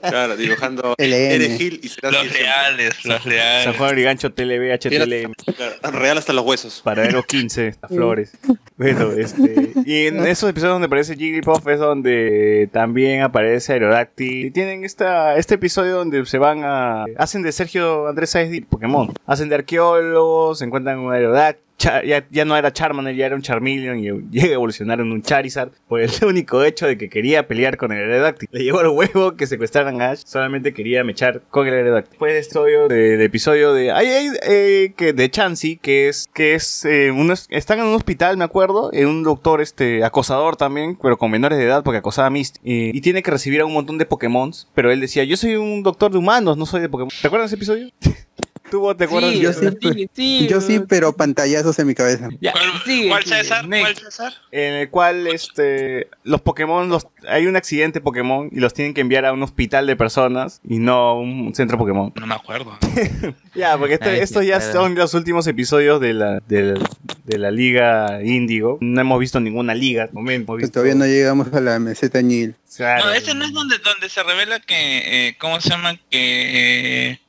[0.00, 3.76] Claro, dibujando Gil y Los Gil reales, los San reales.
[3.76, 6.80] Juan Brigancho, TLB, HTLM, Claro, real hasta los huesos.
[6.82, 8.32] Paradero 15, a Flores.
[8.76, 9.72] Bueno, este...
[9.84, 14.46] Y en esos episodios donde aparece Jigglypuff es donde también aparece Aerodactyl.
[14.46, 17.04] Y tienen esta, este episodio donde se van a...
[17.16, 19.12] Hacen de Sergio Andrés Sáez de Pokémon.
[19.26, 21.65] Hacen de arqueólogos, se encuentran un Aerodactyl.
[21.78, 25.20] Ya, ya no era Charmander, ya era un Charmeleon y llega a evolucionar en un
[25.22, 28.48] Charizard por el único hecho de que quería pelear con el Aerodactyl.
[28.50, 32.10] Le llegó el huevo que secuestraran a Ash, solamente quería mechar con el Aerodactyl.
[32.12, 36.28] Después de episodio de, de episodio de hay, hay, eh, que de Chansey, que es
[36.32, 40.56] que es eh, unos- están en un hospital, me acuerdo, en un doctor este acosador
[40.56, 43.60] también, pero con menores de edad porque acosaba a Misty eh, y tiene que recibir
[43.60, 46.64] a un montón de Pokémon, pero él decía, "Yo soy un doctor de humanos, no
[46.64, 47.90] soy de Pokémon." ¿Te acuerdas ese episodio?
[48.70, 49.32] ¿Tú vos te acuerdas?
[49.32, 52.28] Sí, yo sea, sí, sí, yo sí, pero pantallazos en mi cabeza.
[52.40, 53.68] Ya, ¿Cuál, sigue, cuál sigue, César?
[53.68, 53.84] next.
[53.84, 54.32] ¿Cuál César?
[54.50, 59.00] en el cual este los Pokémon los hay un accidente Pokémon y los tienen que
[59.02, 62.12] enviar a un hospital de personas y no a un centro Pokémon.
[62.16, 62.76] No me acuerdo.
[63.54, 64.72] Ya, porque este- Ay, estos sí, ya claro.
[64.74, 66.90] son los últimos episodios de la, de, la-
[67.24, 68.76] de la Liga Índigo.
[68.82, 70.10] No hemos visto ninguna liga.
[70.12, 72.54] no hemos visto- Todavía no llegamos a la meseta Nil.
[72.76, 73.06] Claro.
[73.06, 75.94] No, ese no es donde, donde se revela que, eh, ¿cómo se llama?
[76.10, 77.20] Que, eh,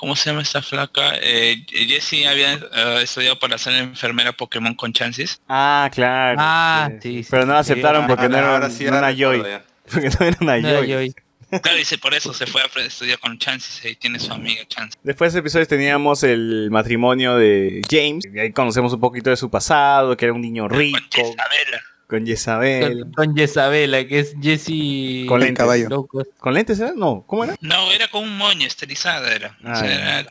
[0.00, 1.12] ¿cómo se llama esta flaca?
[1.20, 5.42] Eh, Jessie había eh, estudiado para ser enfermera Pokémon con chances.
[5.46, 6.38] Ah, claro.
[6.40, 7.72] Ah, sí, sí, Pero no la sí.
[7.72, 9.42] aceptaron porque no era, Ahora sí, no ahora era Joy.
[9.92, 10.88] Porque no era una No Joy.
[10.90, 11.14] Joy.
[11.60, 14.96] Claro, dice, por eso se fue a estudiar con chances y tiene su amiga Chance.
[15.02, 18.24] Después de ese episodio teníamos el matrimonio de James.
[18.32, 21.82] Y ahí conocemos un poquito de su pasado, que era un niño rico, Con Isabela.
[22.10, 23.00] Con Jezabel.
[23.00, 25.56] Con, con Jezabela, que es Jessie Con lentes.
[25.58, 25.88] caballo.
[25.88, 26.26] Locos.
[26.38, 26.92] ¿Con lentes era?
[26.94, 27.56] No, ¿cómo era?
[27.60, 29.56] No, era con un moño, estilizada era.
[29.64, 30.30] Ah, O sea, era,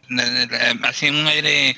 [0.83, 1.75] así un aire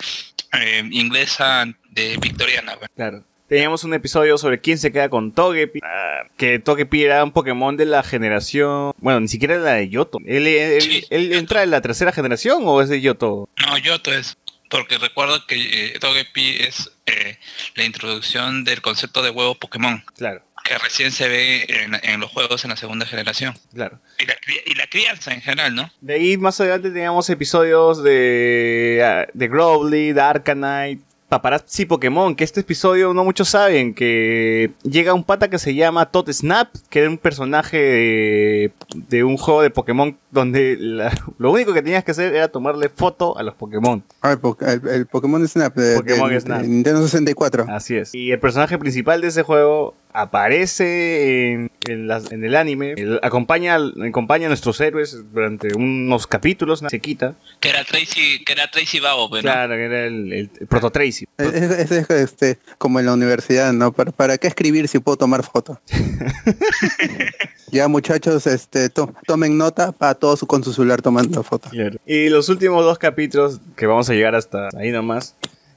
[0.53, 2.75] eh, inglesa de victoriana.
[2.77, 2.89] pues.
[2.95, 3.23] Claro.
[3.47, 5.79] Teníamos un episodio sobre quién se queda con Togepi.
[5.83, 8.93] ah, que Togepi era un Pokémon de la generación.
[8.99, 10.19] Bueno, ni siquiera era la de Yoto.
[10.25, 11.37] ¿Él, él- Sí, él Yoto.
[11.39, 13.49] entra en la tercera generación o es de Yoto?
[13.67, 14.37] No, Yoto es,
[14.71, 15.55] porque recuerdo que
[15.95, 17.37] eh, Togepi es eh,
[17.75, 22.31] la introducción del concepto de huevo Pokémon, Claro, que recién se ve en, en los
[22.31, 23.53] juegos en la segunda generación.
[23.73, 23.99] claro.
[24.17, 25.91] Y la, cri- y la crianza en general, ¿no?
[26.01, 30.99] De ahí más adelante teníamos episodios de, ah, de Growly, de Arcanine,
[31.31, 36.05] Paparazzi Pokémon, que este episodio no muchos saben, que llega un pata que se llama
[36.07, 38.71] Tot Snap, que era un personaje de,
[39.07, 42.89] de un juego de Pokémon donde la- lo único que tenías que hacer era tomarle
[42.89, 44.03] foto a los Pokémon.
[44.21, 46.61] Ah, el, po- el- el Pokémon Snap de, Pokémon de- de Snap.
[46.63, 47.65] Nintendo 64.
[47.69, 48.13] Así es.
[48.13, 53.77] Y el personaje principal de ese juego aparece en, en las- en el anime, acompaña,
[54.07, 57.35] acompaña a nuestros héroes durante unos capítulos, se quita.
[57.59, 59.41] Que era Tracy, que era Tracy Babo, ¿no?
[59.41, 61.25] Claro, que era el, el, el Proto Tracy.
[61.37, 63.91] Es, es- es, este, como en la universidad, ¿no?
[63.91, 65.77] ¿Para, para qué escribir si puedo tomar fotos?
[67.71, 71.71] ya muchachos, este, to- tomen nota para todos con su celular tomando fotos.
[72.05, 75.35] Y los últimos dos capítulos, que vamos a llegar hasta ahí nomás,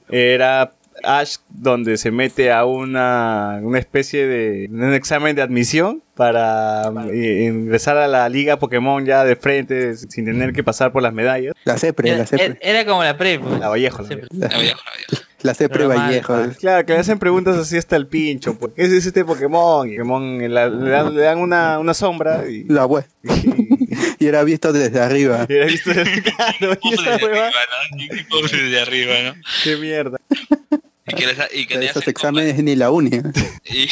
[0.09, 0.71] era
[1.03, 7.43] Ash donde se mete a una, una especie de un examen de admisión para eh,
[7.51, 11.53] ingresar a la liga Pokémon ya de frente sin tener que pasar por las medallas.
[11.65, 12.57] La CEPRE, Era, la CEPRE.
[12.61, 13.39] era- como la pre.
[13.39, 13.59] pues.
[13.59, 14.01] La Vallejo.
[14.03, 14.29] la Siempre.
[15.41, 16.33] La, CEPRE Vallejo.
[16.33, 16.55] mal.
[16.57, 18.57] Claro, que le hacen preguntas así hasta el pincho.
[18.57, 19.87] pues, ¿Qué es este Pokémon?
[19.87, 23.05] Y Pokémon le, dan- le dan, le dan una, una sombra y, La web.
[23.23, 23.29] y,
[24.25, 25.45] Y era visto desde arriba.
[25.49, 27.49] y era visto claro, y esa arriba,
[27.91, 27.97] ¿no?
[27.97, 29.33] Y- y Pobre de arriba, ¿no?
[29.63, 30.17] qué mierda.
[31.07, 33.11] Y que, les- y que Esos exámenes ni la uni.
[33.65, 33.89] y, y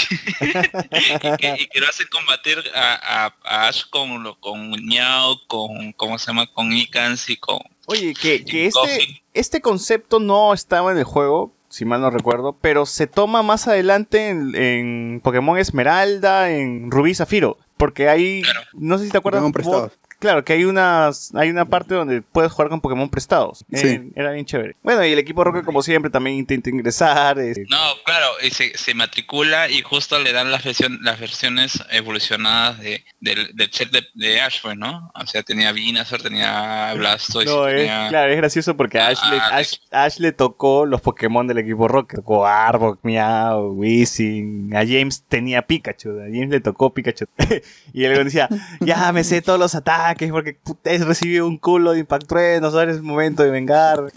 [1.38, 5.94] que, y que lo hacen combatir a, a, a Ash con, lo- con Ñao, con,
[5.94, 6.48] ¿cómo se llama?
[6.48, 7.60] Con Icans y con...
[7.86, 11.52] Oye, que, que este, este concepto no estaba en el juego.
[11.70, 17.14] si mal no recuerdo, pero se toma más adelante en, en Pokémon Esmeralda, en Rubí
[17.14, 18.42] Zafiro, porque hay,
[18.74, 19.92] no sé si te acuerdas, vos-.
[20.24, 23.66] Claro, que hay unas hay una parte donde puedes jugar con Pokémon prestados.
[23.74, 23.88] Sí.
[23.88, 24.78] Eh, era bien chévere.
[24.82, 27.38] Bueno, y el equipo Rocket, como siempre, también intenta ingresar.
[27.40, 31.84] eh, No, claro, y se, se matricula y justo le dan las, versión, las versiones
[31.92, 35.12] evolucionadas de, del, del set de, de Ash, pues, ¿no?
[35.14, 38.08] O sea, tenía Venusaur, tenía Blastoise, No, es, tenía...
[38.08, 41.58] claro, es gracioso porque a Ash, le, Ah, Ash, Ash le tocó los Pokémon del
[41.58, 42.20] equipo Rocket.
[42.22, 44.74] Tocó Arbok, Meow, Weezing.
[44.74, 46.12] A James tenía Pikachu.
[46.22, 47.26] A James le tocó Pikachu.
[47.94, 48.48] y él decía,
[48.80, 52.74] ya me sé todos los ataques porque puta, he recibido un culo de Impact Truenos.
[52.74, 54.00] Ahora es el momento de vengar.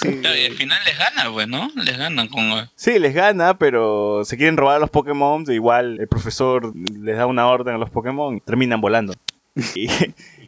[0.00, 1.70] Sí, Claro, y al final les gana, pues, ¿no?
[1.76, 2.42] Les ganan con...
[2.74, 5.44] sí, les gana, pero se quieren robar a los Pokémon.
[5.52, 9.12] Igual el profesor les da una orden a los Pokémon y terminan volando.
[9.74, 9.88] Y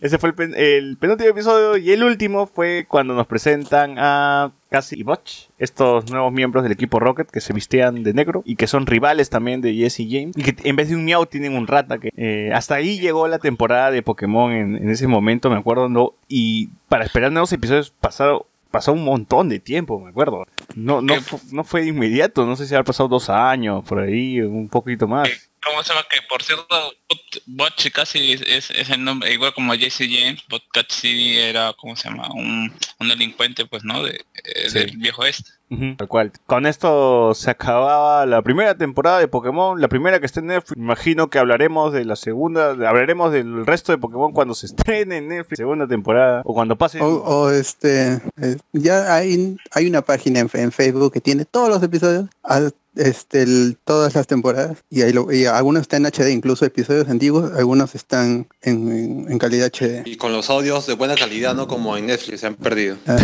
[0.01, 1.77] ese fue el, pen- el penúltimo episodio.
[1.77, 6.71] Y el último fue cuando nos presentan a Cassie y Butch, estos nuevos miembros del
[6.71, 10.11] equipo Rocket que se vistían de negro y que son rivales también de Jesse y
[10.11, 10.37] James.
[10.37, 11.97] Y que en vez de un miau tienen un rata.
[11.97, 15.89] Que, eh, hasta ahí llegó la temporada de Pokémon en, ese momento, me acuerdo.
[15.89, 18.41] no Y para esperar nuevos episodios pasaron.
[18.71, 20.45] Pasó un montón de tiempo, me acuerdo.
[20.75, 24.01] No, no, fu- no fue de inmediato, no sé si habrá pasado dos años, por
[24.01, 25.29] ahí, un poquito más.
[25.65, 26.07] ¿Cómo se llama?
[26.09, 26.67] Que por cierto,
[27.09, 31.97] Bot- Botch casi es, es- el nombre, igual como Jesse James, Bot Cassidy era, ¿cómo
[31.97, 32.29] se llama?
[32.35, 34.03] Un, un delincuente, pues, ¿no?
[34.03, 34.13] De,
[34.45, 34.79] eh, Sí.
[34.81, 35.51] Del viejo este.
[35.97, 36.33] Tal cual.
[36.47, 40.77] Con esto se acababa la primera temporada de Pokémon, la primera que está en Netflix.
[40.81, 45.29] Imagino que hablaremos de la segunda, hablaremos del resto de Pokémon cuando se estrene en
[45.29, 47.01] Netflix, segunda temporada, o cuando pase.
[47.01, 51.69] O, o, este, eh, ya hay, hay una página en, en Facebook que tiene todos
[51.69, 56.13] los episodios, a- este, el- todas las temporadas, y, ahí lo- y algunos están en
[56.13, 60.03] HD, incluso episodios antiguos, algunos están en, en- en calidad HD.
[60.07, 62.97] Y con los audios de buena calidad, no como en Netflix, se han perdido.
[63.07, 63.17] Ah,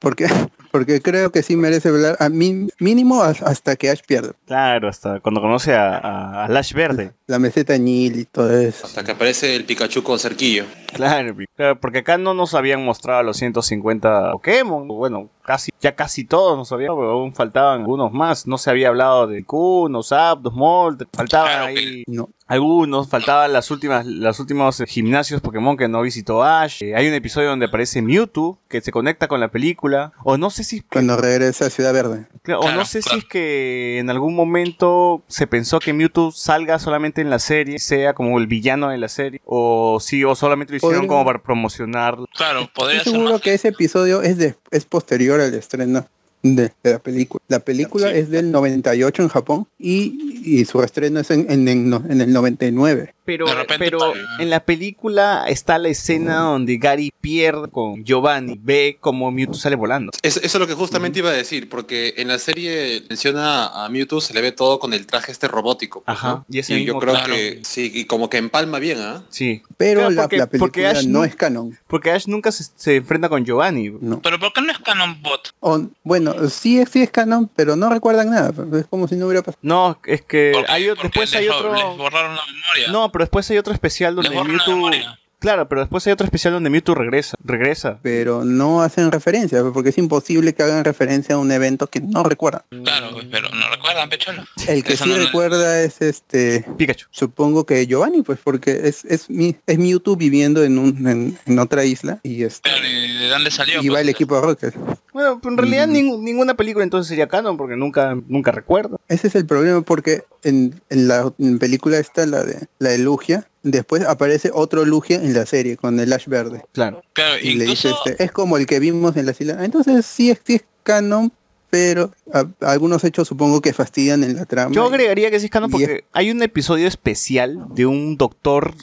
[0.00, 0.26] porque,
[0.70, 4.32] porque creo que sí merece hablar, a mí, mínimo as- hasta que Ash pierda.
[4.46, 7.12] Claro, hasta cuando conoce a, a, a Lash Verde.
[7.26, 8.86] La meseta Nil y todo eso.
[8.86, 10.64] Hasta que aparece el Pikachu con cerquillo.
[10.92, 11.34] Claro,
[11.80, 14.88] porque acá no nos habían mostrado los 150 Pokémon.
[14.88, 18.48] Bueno, casi, ya casi todos nos habían, pero aún faltaban algunos más.
[18.48, 22.02] No se había hablado de Kuno, Zapdos, Molt, faltaban Claro, ahí.
[22.08, 22.28] No.
[22.50, 26.82] Algunos, faltaban las últimas, los últimos gimnasios Pokémon que no visitó Ash.
[26.82, 30.12] Eh, hay un episodio donde aparece Mewtwo que se conecta con la película.
[30.24, 32.26] O no sé si es que- Cuando regresa a Ciudad Verde.
[32.42, 36.80] claro, o no sé si es que en algún momento se pensó que Mewtwo salga
[36.80, 40.72] solamente en la serie, sea como el villano de la serie, o sí, o solamente
[40.72, 42.16] lo hicieron Podría- como para promocionar.
[42.36, 43.42] Claro, podría Estoy ser seguro más.
[43.42, 46.04] que ese episodio es, de, es posterior al estreno
[46.42, 47.42] de, de la película.
[47.48, 48.18] La película Sí.
[48.18, 53.14] es del 98 en Japón y, y su estreno es en, en, en el 99.
[53.24, 58.58] Pero, De repente pero en la película está la escena donde Gary pierde con Giovanni,
[58.60, 60.10] ve como Mewtwo sale volando.
[60.22, 63.88] Eso, eso es lo que justamente iba a decir, porque en la serie menciona a
[63.88, 66.02] Mewtwo, se le ve todo con el traje este robótico.
[66.06, 66.46] Ajá, ¿no?
[66.48, 67.34] y ese Y yo mismo creo claro.
[67.34, 69.22] que sí, y como que empalma bien, ¿ah?
[69.28, 69.62] Sí.
[69.76, 71.78] Pero Claro, la, porque- la porque película Ash no no- es canon.
[71.86, 73.90] Porque Ash nunca se, se enfrenta con Giovanni.
[74.00, 74.20] No.
[74.22, 75.52] Pero ¿por qué no es Canon Bot?
[75.60, 78.52] O- bueno, sí, es- sí es canon, pero no recuerdan nada.
[78.78, 79.58] Es como si no hubiera pasado.
[79.62, 81.74] No, es que Porque- hay, después les hay otro...
[81.74, 82.92] Les borraron la memoria.
[82.92, 84.90] No, pero después hay otro especial donde Mewtwo...
[85.38, 87.34] Claro, pero después hay otro especial donde Mewtwo regresa.
[87.42, 87.98] Regresa.
[88.02, 92.22] Pero no hacen referencia, porque es imposible que hagan referencia a un evento que no
[92.22, 92.60] recuerdan.
[92.84, 94.44] Claro, pero no recuerdan, Pecholo.
[94.68, 97.06] El que Eso sí no- no- recuerda es este Pikachu.
[97.10, 101.58] Supongo que Giovanni, pues porque es, es, mi, es Mewtwo viviendo en, un, en, en
[101.58, 103.80] otra isla y, este, Pero, ¿y ¿de dónde salió?
[103.82, 104.02] y va pues?
[104.02, 104.74] el equipo de Rocket.
[105.12, 106.22] Bueno, pero en realidad Mm.
[106.24, 109.00] ninguna película entonces sería canon porque nunca, nunca recuerdo.
[109.08, 112.98] Ese es el problema porque en, en la en película esta, la de la de
[112.98, 116.62] Lugia, después aparece otro Lugia en la serie con el Ash verde.
[116.72, 117.02] Claro.
[117.12, 119.64] Claro, Y le dice, este, es como el que vimos en la isla.
[119.64, 121.32] Entonces sí es, sí es canon,
[121.70, 124.74] pero a- algunos hechos supongo que fastidian en la trama.
[124.74, 128.74] Yo agregaría que sí y porque hay un episodio especial de un doctor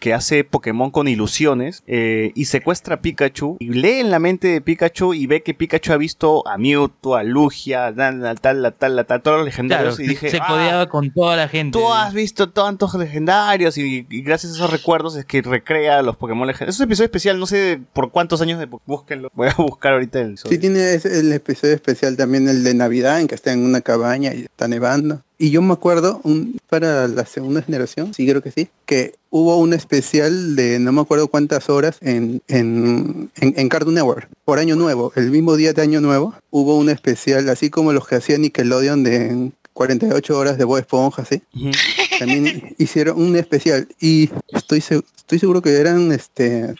[0.00, 4.48] que hace Pokémon con ilusiones eh, y secuestra a Pikachu y lee en la mente
[4.48, 8.34] de Pikachu y ve que Pikachu ha visto a Mewtwo, a Lugia, a tal, a
[8.34, 11.10] tal, a tal, a tal, todos los legendarios Claro, y dije, se "Ah, codeaba con
[11.12, 11.78] toda la gente.
[11.78, 16.16] Tú has visto tantos legendarios y, y gracias a esos recuerdos es que recrea los
[16.16, 16.76] Pokémon legendarios.
[16.76, 19.30] Es un episodio especial, no sé por cuántos años de búsquenlo.
[19.34, 20.52] Voy a buscar ahorita el episodio.
[20.52, 24.32] Sí tiene el episodio especial también el de Navidad en que está en una cabaña
[24.32, 25.20] y está nevando.
[25.36, 29.58] Y yo me acuerdo un, para la segunda generación, sí creo que sí, que hubo
[29.58, 34.58] un especial de no me acuerdo cuántas horas en, en, en, en Cartoon Network por
[34.58, 35.12] Año Nuevo.
[35.16, 39.02] El mismo día de Año Nuevo hubo un especial así como los que hacía Nickelodeon
[39.02, 41.42] de 48 horas de Bob Esponja, ¿sí?
[41.54, 41.72] Ujú.
[42.18, 46.74] También hicieron un especial y estoy, estoy seguro que eran este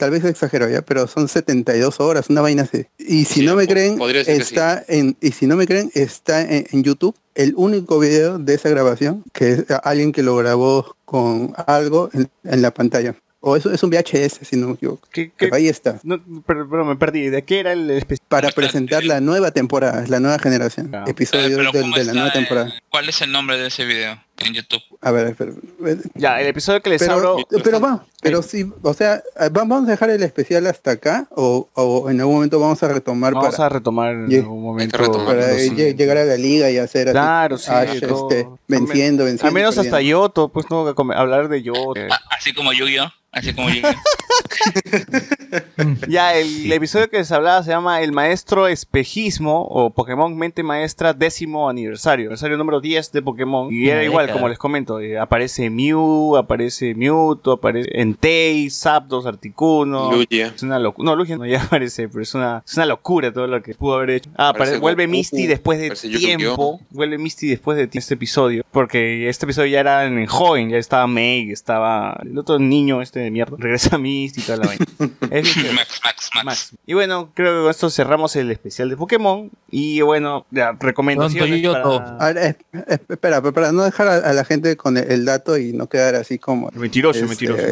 [0.00, 2.86] tal vez exagero ya, pero son 72 horas, una vaina así.
[2.98, 6.66] Y si Sí, no me creen, está en, y si no me creen, está en,
[6.72, 11.52] en YouTube el único video de esa grabación, que es alguien que lo grabó con
[11.66, 13.14] algo en, en la pantalla.
[13.42, 15.08] O eso es un VHS, si no me equivoco.
[15.10, 15.98] ¿Qué- ahí está.
[16.02, 17.30] No, pero, pero me perdí.
[17.30, 18.26] ¿De qué era el especial?
[18.28, 20.94] Para presentar la nueva temporada, la nueva generación.
[20.94, 22.74] Eh, Episodio de, ¿cómo de la nueva temporada.
[22.90, 24.82] ¿Cuál es el nombre de ese video en YouTube?
[25.02, 26.00] A ver, espera, espera.
[26.14, 27.36] Ya, el episodio que les pero, abro.
[27.64, 31.26] pero va, pero sí, o sea, eh, va- vamos a dejar el especial hasta acá
[31.30, 34.98] o, o en algún momento vamos a retomar Vamos para, a retomar en algún momento.
[35.24, 35.70] para sí.
[35.94, 37.70] llegar a la liga y hacer así, Claro, sí.
[37.70, 38.28] Ash, todo.
[38.30, 39.46] este, venciendo, venciendo.
[39.48, 40.00] Al menos hasta.
[40.00, 41.94] Yoto, pues no hablar de Yoto.
[42.10, 43.10] Ah, Así como Yu-Gi-Oh!
[43.32, 43.94] Así como Yu-Gi-Oh!
[46.08, 51.12] Ya, el episodio que les hablaba se llama El Maestro Espejismo o Pokémon Mente Maestra
[51.12, 52.24] décimo aniversario.
[52.26, 53.72] Aniversario número 10 de Pokémon.
[53.72, 55.00] Y era igual, como les comento.
[55.00, 60.12] eh, aparece Mew, aparece Mewtwo, aparece Entei, Zapdos, Articuno.
[60.12, 60.48] Lugia.
[60.54, 61.06] Es una locura.
[61.06, 63.94] No, Lugia no ya aparece, pero es una, es una locura todo lo que pudo
[63.96, 64.30] haber hecho.
[64.36, 66.80] Ah, Aparece apare- vuelve Goku, Misty después de tiempo.
[66.90, 68.64] Vuelve Misty después de este episodio.
[68.70, 73.20] Porque este episodio ya era en joven, ya estaba Meg, estaba el otro niño este
[73.20, 73.56] de mierda.
[73.58, 74.86] Regresa Misty y toda la vaina.
[75.40, 75.74] Es bien chévere.
[75.74, 76.44] Max, Max, Max.
[76.44, 76.70] Max.
[76.86, 79.50] Y bueno, creo que con esto cerramos el especial de Pokémon.
[79.70, 82.16] Y bueno, ya, recomendaciones para...
[82.18, 85.10] A ver, es- es- espera, pero para no dejar a, a la gente con el,
[85.10, 87.62] el dato y no quedar así como Mentiroso, este, mentiroso.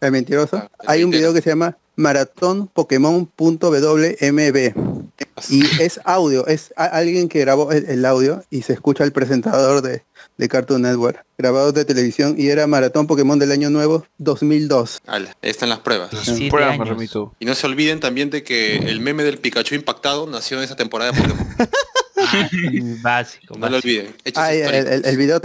[0.00, 4.74] el mentiroso, Ah, el hay un video que se llama Maratón Pokémon.wmb
[5.48, 9.82] y es audio, es alguien que grabó el, el audio y se escucha el presentador
[9.82, 10.02] de,
[10.36, 15.00] de Cartoon Network, grabado de televisión y era Maratón Pokémon del año nuevo 2002.
[15.06, 16.10] Ala, ahí están las pruebas.
[16.22, 17.34] Siete Prueba, me remito.
[17.38, 20.76] Y no se olviden también de que el meme del Pikachu impactado nació en esa
[20.76, 21.46] temporada de Pokémon.
[23.02, 24.14] Básico, No lo olviden.
[24.34, 25.40] Ah, el, el- el video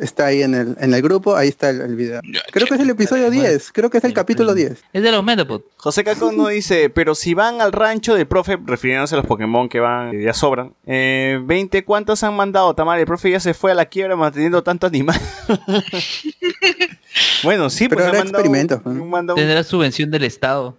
[0.00, 2.20] está ahí en el, en el grupo, ahí está el, el video.
[2.50, 4.84] Creo que es el episodio 10, creo que es el capítulo 10.
[4.92, 5.62] Es de los Metapod.
[5.76, 9.68] José Cacón nos dice, pero si van al rancho del profe, refiriéndose a los Pokémon
[9.68, 12.74] que van, que ya sobran, eh, 20, ¿cuántos han mandado?
[12.74, 15.20] Tamar, el profe ya se fue a la quiebra manteniendo tanto animal.
[17.42, 18.90] bueno, sí, Pero pues ¿no?
[18.90, 20.76] han mandado- Tendrá subvención del Estado.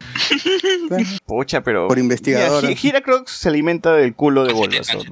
[1.26, 1.88] Pocha, pero...
[1.88, 2.64] Por investigador.
[2.64, 5.06] Mira, Gi- Giracrox se alimenta del culo de Bulbasaur.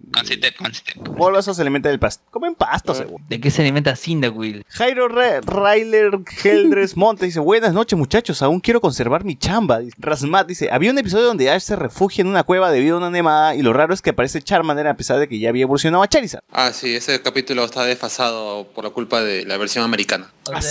[1.15, 2.23] Bulbasaur se alimenta del pasto.
[2.29, 3.23] Comen pasto, seguro.
[3.27, 4.65] ¿De qué se alimenta Cyndaquil?
[4.69, 9.79] Jairo Re- Ryler Heldres Monte dice, buenas noches muchachos, aún quiero conservar mi chamba.
[9.97, 13.09] Rasmat dice, había un episodio donde Ash se refugia en una cueva debido a una
[13.09, 16.03] nemada y lo raro es que aparece Charmander a pesar de que ya había evolucionado
[16.03, 16.43] a Charizard.
[16.51, 20.31] Ah, sí, ese capítulo está desfasado por la culpa de la versión americana.
[20.47, 20.61] O ¿Ah,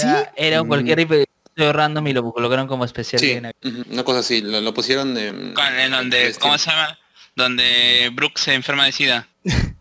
[0.47, 3.21] Era cualquier episodio random y lo colocaron como especial.
[3.21, 3.53] Sí, de
[3.91, 5.55] una cosa así, lo, lo pusieron en...
[5.55, 6.99] Con- en donde, este- ¿cómo se llama?
[7.37, 9.29] Donde Brooke se enferma de sida.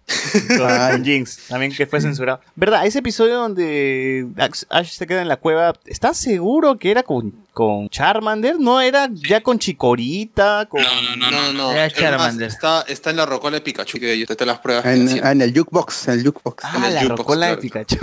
[0.58, 2.42] Con, Jinx, también que fue censurado.
[2.56, 2.86] ¿Verdad?
[2.86, 4.28] Ese episodio donde
[4.70, 8.60] Ash se queda en la cueva, ¿estás seguro que era con, con Charmander?
[8.60, 10.68] ¿No era ya con Chikorita?
[10.70, 10.82] Con...
[10.82, 11.72] No, no, no, No, no, no.
[11.72, 12.48] Era es más, Charmander.
[12.48, 14.86] está, está en la rocola de Pikachu, que yo te las pruebas.
[14.86, 16.64] En, el jukebox, en el jukebox.
[16.66, 17.58] Ah, en el la jukebox, rocola de.
[17.58, 17.98] Pikachu.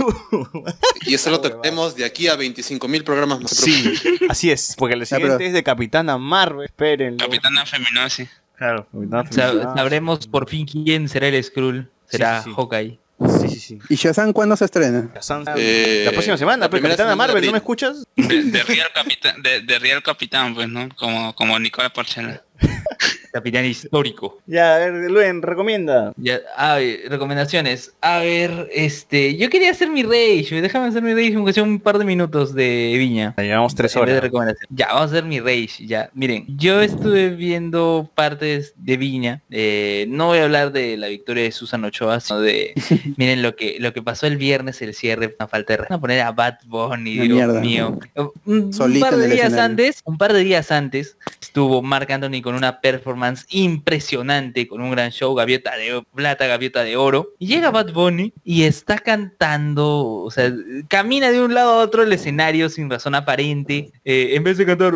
[1.05, 3.51] Y eso lo traemos de aquí a 25.000 programas más.
[3.51, 3.93] sí,
[4.29, 7.17] así es, porque el Ya, pero- siguiente es de Capitana Marvel, espérenlo.
[7.25, 8.27] Capitana Feminosi.
[8.57, 11.89] Claro, Capitana sabremos por fin quién será el Skrull.
[12.09, 12.55] Será Sí, sí.
[12.55, 12.99] Hawkeye.
[13.41, 13.79] Sí, sí, sí.
[13.89, 15.09] ¿Y Shazam cuándo se estrena?
[15.57, 18.05] Eh, la próxima semana, la pero primera Capitana semana de Marvel, ¿no me escuchas?
[18.15, 20.87] De, de Real Capitán, de, de Real Capitán, pues, ¿no?
[20.95, 22.43] Como, como Nicola Porchela.
[23.31, 24.39] Capitán histórico.
[24.47, 26.13] Ya, a ver, Luen, recomienda.
[26.17, 27.93] Ya, a ver, recomendaciones.
[28.01, 30.61] A ver, este, yo quería hacer mi rage.
[30.61, 33.35] Déjame hacer mi rage, aunque sea un par de minutos de viña.
[33.37, 34.21] Llevamos tres de horas.
[34.21, 34.65] recomendación.
[34.71, 35.85] Ya, vamos a hacer mi rage.
[35.85, 39.41] Ya, miren, yo estuve viendo partes de Viña.
[39.51, 42.73] eh, no voy a hablar de la victoria de Susan Ochoa, sino de,
[43.17, 45.95] miren lo que lo que pasó el viernes, el cierre, una falta de respeto.
[45.95, 47.59] A poner a Bad Bunny, Dios mierda.
[47.61, 47.99] mío.
[48.45, 49.63] Un, un par de días escenario.
[49.63, 51.15] antes, un par de días antes,
[51.59, 56.85] estuvo Mark Anthony con una performance impresionante, con un gran show, gaviota de plata, gaviota
[56.85, 57.33] de oro.
[57.37, 60.53] Y llega Bad Bunny y está cantando, o sea,
[60.87, 63.91] camina de un lado a otro el escenario sin razón aparente.
[64.05, 64.93] eh, en vez de cantar,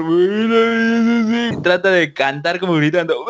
[1.62, 3.26] trata de cantar como gritando,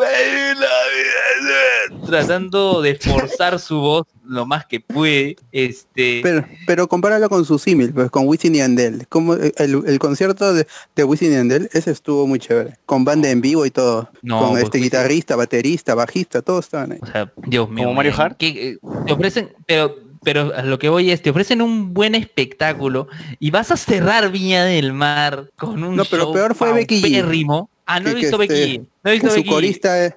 [2.06, 5.36] tratando de forzar su voz lo más que puede.
[5.52, 9.06] Este, Pero, pero compáralo con su símil, pues con Wisin y Andel.
[9.08, 9.52] Como el,
[9.86, 12.78] el concierto de, de Wisin y Andel, ese estuvo muy chévere.
[12.86, 14.10] Con banda en vivo y todo.
[14.22, 16.98] No, con pues, este Wisin- guitarrista, baterista, bajista, todos estaban ahí.
[17.02, 17.84] O sea, Dios mío.
[17.84, 18.36] ¿Como Mario Hart?
[18.38, 22.14] que, eh, te ofrecen, pero, pero a lo que voy es, te ofrecen un buen
[22.14, 26.72] espectáculo y vas a cerrar Viña del Mar con un No, pero show peor fue
[26.72, 27.66] Becky G.
[27.86, 28.86] Ah, no he Que- visto que este- Becky G.
[29.04, 29.52] No he Que visto su Becky G.
[29.52, 30.16] corista,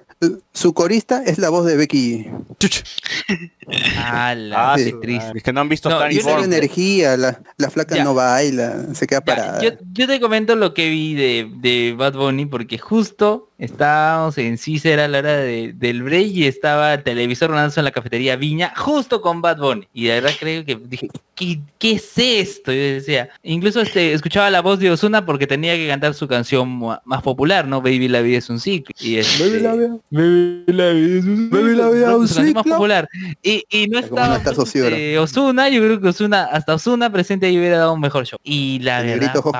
[0.52, 2.26] su corista es la voz de Becky.
[3.96, 4.94] Ah, qué sí.
[5.00, 5.32] triste.
[5.38, 8.04] Es que no han visto No, yo energía, la, la flaca Ya.
[8.04, 9.62] no baila, se queda parada.
[9.62, 14.56] yo, yo te comento lo que vi de, de Bad Bunny porque justo estábamos en
[14.56, 18.36] Cícera a la hora de- del break y estaba el televisor rodándose en la cafetería
[18.36, 19.88] Viña justo con Bad Bunny.
[19.92, 22.72] Y de verdad creo que dije, ¿qué, qué es esto?
[22.72, 26.68] Yo decía, incluso este, escuchaba la voz de Osuna porque tenía que cantar su canción
[27.04, 27.82] más popular, ¿no?
[27.82, 28.94] Baby la vida es un ciclo.
[29.00, 29.96] Y este, Baby la vida.
[30.10, 32.72] Baby la vida es un Baby la vida es un canción más ciclo.
[32.72, 33.08] popular.
[33.42, 34.84] Y, y no estaba no está socio,
[35.22, 38.38] Ozuna, yo creo que Osuna, hasta Osuna presente ahí hubiera dado un mejor show.
[38.42, 39.52] Y la El verdad, pau-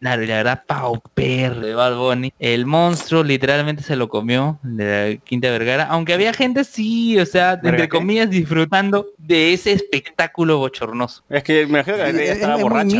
[0.00, 2.32] claro, y la verdad, Pau Perro de Bad Bunny.
[2.38, 5.84] El monstruo literalmente se lo comió de la Quinta Vergara.
[5.84, 7.88] Aunque había gente, sí, o sea, ¿Verga entre qué?
[7.98, 11.22] comillas, disfrutando de ese espectáculo bochornoso.
[11.28, 12.96] Es que me imagino que Es- estaba es borracha.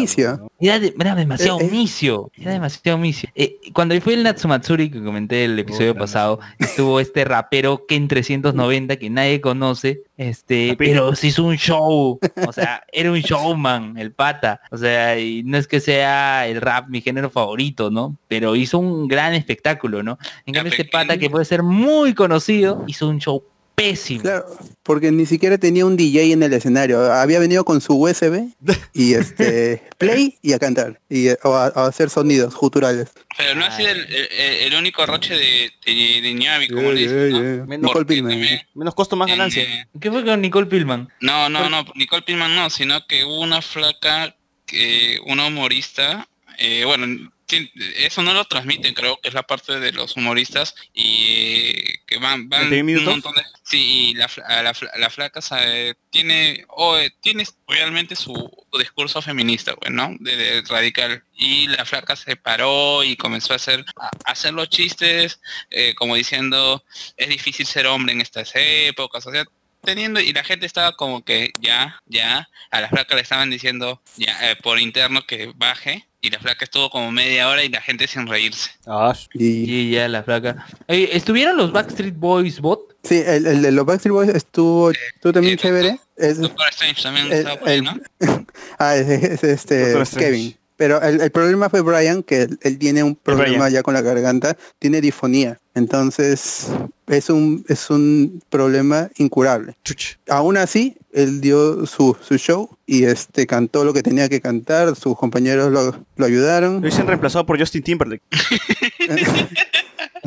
[0.61, 1.71] Era, de- era demasiado Eh, eh.
[1.71, 3.29] misio, era demasiado misio.
[3.35, 8.97] Eh, cuando fue el Natsumatsuri que comenté el episodio pasado, estuvo este rapero Ken 390
[8.97, 14.13] que nadie conoce, este, pero se hizo un show, o sea, era un showman, el
[14.13, 18.17] pata, o sea, y no es que sea el rap mi género favorito, ¿no?
[18.29, 20.19] Pero hizo un gran espectáculo, ¿no?
[20.47, 23.43] En cambio este pata que puede ser muy conocido, hizo un show
[23.75, 24.23] pésimo.
[24.23, 24.47] Claro,
[24.83, 27.13] porque ni siquiera tenía un DJ en el escenario.
[27.13, 28.49] Había venido con su USB
[28.95, 33.11] y este play y a cantar y eh, o a, a hacer sonidos guturales.
[33.37, 37.01] Pero no ha sido el, el- el único roche de, de, de Ñavi, como le
[37.01, 37.55] dicen, yeah, ¿no?
[37.57, 37.65] yeah.
[37.67, 39.89] Menos- Nicole también, Menos costo, más eh, ganancia.
[40.01, 41.09] ¿Qué fue con Nicole Pillman?
[41.21, 44.37] No, no, no, Nicole Pillman no, sino que hubo una flaca,
[44.67, 46.29] que una humorista,
[46.59, 50.75] eh, bueno, sí, eso no lo transmiten, creo que es la parte de los humoristas
[50.93, 53.43] y eh, que van, van ¿20 un montón de...
[53.63, 58.35] Sí, y la, la, la flaca sabe, tiene, o, eh, tiene realmente su,
[58.71, 60.15] su discurso feminista, güey, ¿no?
[60.21, 61.25] De, de radical.
[61.35, 65.41] Y la flaca se paró y comenzó a hacer, a hacer los chistes,
[65.71, 66.85] eh, como diciendo,
[67.17, 69.45] es difícil ser hombre en estas épocas, o sea,
[69.85, 74.03] teniendo y la gente estaba como que ya, ya, a la flaca le estaban diciendo
[74.17, 77.81] ya eh, por interno que baje y la flaca estuvo como media hora y la
[77.81, 78.71] gente sin reírse.
[78.87, 80.67] Ah, Y Y ya la flaca.
[80.89, 82.97] ¿Estuvieron los Backstreet Boys bot?
[83.03, 85.99] sí, el, el de los Backstreet Boys estuvo, estuvo también eh, chévere.
[86.17, 88.01] Es, Doctor Strange también el- estaba por ahí, el- ¿no?
[88.79, 89.95] ah, es, es este.
[90.19, 90.57] Kevin.
[90.77, 94.01] Pero el, el problema fue Brian, que él, él tiene un problema ya con la
[94.03, 95.59] garganta, tiene difonía.
[95.77, 96.67] Entonces
[97.07, 99.75] es un es un problema incurable.
[99.85, 100.17] chuch.
[100.29, 104.97] Aún así, él dio su, su show y este cantó lo que tenía que cantar,
[104.97, 106.81] sus compañeros lo, lo Lo ayudaron.
[106.83, 108.23] dicen reemplazado por Justin Timberlake.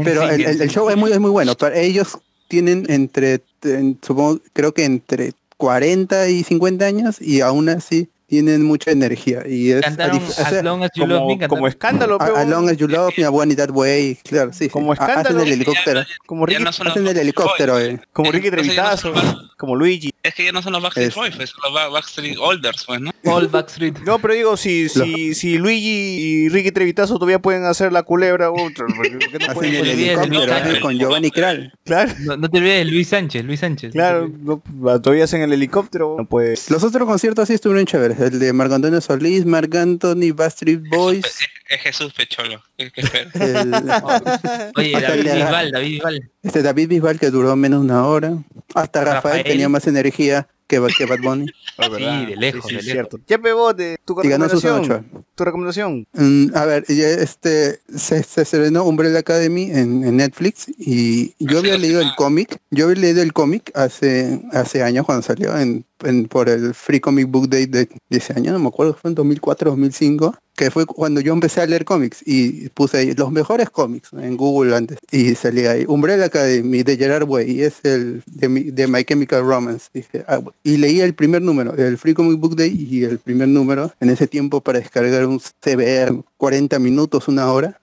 [0.03, 1.55] Pero el, el- el show es muy, es muy bueno.
[1.55, 2.17] Para ellos
[2.47, 8.63] tienen entre, en- supongo, creo que entre 40 y 50 años y aún así tienen
[8.63, 9.43] mucha energía.
[9.47, 11.47] Y es a Cantaron dif- o As sea, Long As You Love Me.
[11.47, 13.25] Como, escándalo, a- pero As long as you love me,
[13.55, 14.19] that way.
[14.23, 14.65] Claro, sí.
[14.65, 14.69] sí.
[14.69, 15.41] Como Hacen escándalo.
[15.41, 16.03] el helicóptero.
[16.25, 17.99] como Ya Ricky, no son los Hacen el helicóptero, eh.
[18.13, 19.13] como Ricky Trevitazo,
[19.57, 20.13] como Luigi.
[20.27, 22.83] Es que ya no son los Backstreet Es- Boys, pues, son los Ba- Backstreet Olders,
[22.85, 23.11] pues, ¿no?
[23.25, 23.99] All Backstreet.
[23.99, 28.51] No, pero digo, si, si, si Luigi y Ricky Trevitazo todavía pueden hacer la culebra,
[28.51, 31.73] otro, ¿por qué no pueden el olvides con Giovanni Kral.
[31.85, 33.91] Claro, No, no te olvides de Luis Sánchez, Luis Sánchez.
[33.93, 34.61] claro, no,
[35.01, 36.69] todavía hacen el helicóptero, no pues.
[36.69, 38.19] Los otros conciertos sí estuvieron chéveres.
[38.19, 41.25] El de Marco Antonio Solís, Marc Anthony, Backstreet Boys.
[41.25, 41.39] Es,
[41.69, 42.61] es Jesús Pecholo.
[44.75, 46.31] Oye, Hasta David Bisbal, David Bisbal.
[46.43, 48.37] Este David Bisbal que duró menos de una hora.
[48.75, 49.43] Hasta Rafael, Rafael.
[49.43, 51.45] tenía más energía que, que Bad Bunny.
[51.79, 52.27] ¿verdad?
[52.27, 52.91] de lejos, Sí, sí, de lejos.
[53.09, 53.19] cierto.
[53.27, 55.05] Ya pegó de tu recomendación.
[55.35, 56.07] Tu recomendación.
[56.13, 61.59] Mm, a ver, y, este se, se estrenó Umbrella Academy en, en Netflix y yo
[61.59, 62.59] había leído el cómic.
[62.69, 66.99] Yo había leído el cómic hace hace años cuando salió en, en- por el Free
[66.99, 70.71] Comic Book Day de, de ese año, no me acuerdo, fue en 2004, 2005, que
[70.71, 74.75] fue cuando yo empecé a leer cómics y puse ahí los mejores cómics en Google
[74.75, 78.87] antes y salía ahí Umbrella Academy de Gerard Way y es el de, mi- de
[78.87, 79.89] My Chemical Romance.
[79.93, 83.47] Dije, ah, y leí el primer número, el Free Comic Book Day y el primer
[83.49, 87.79] número en ese tiempo para descargar un CBR 40 minutos, una hora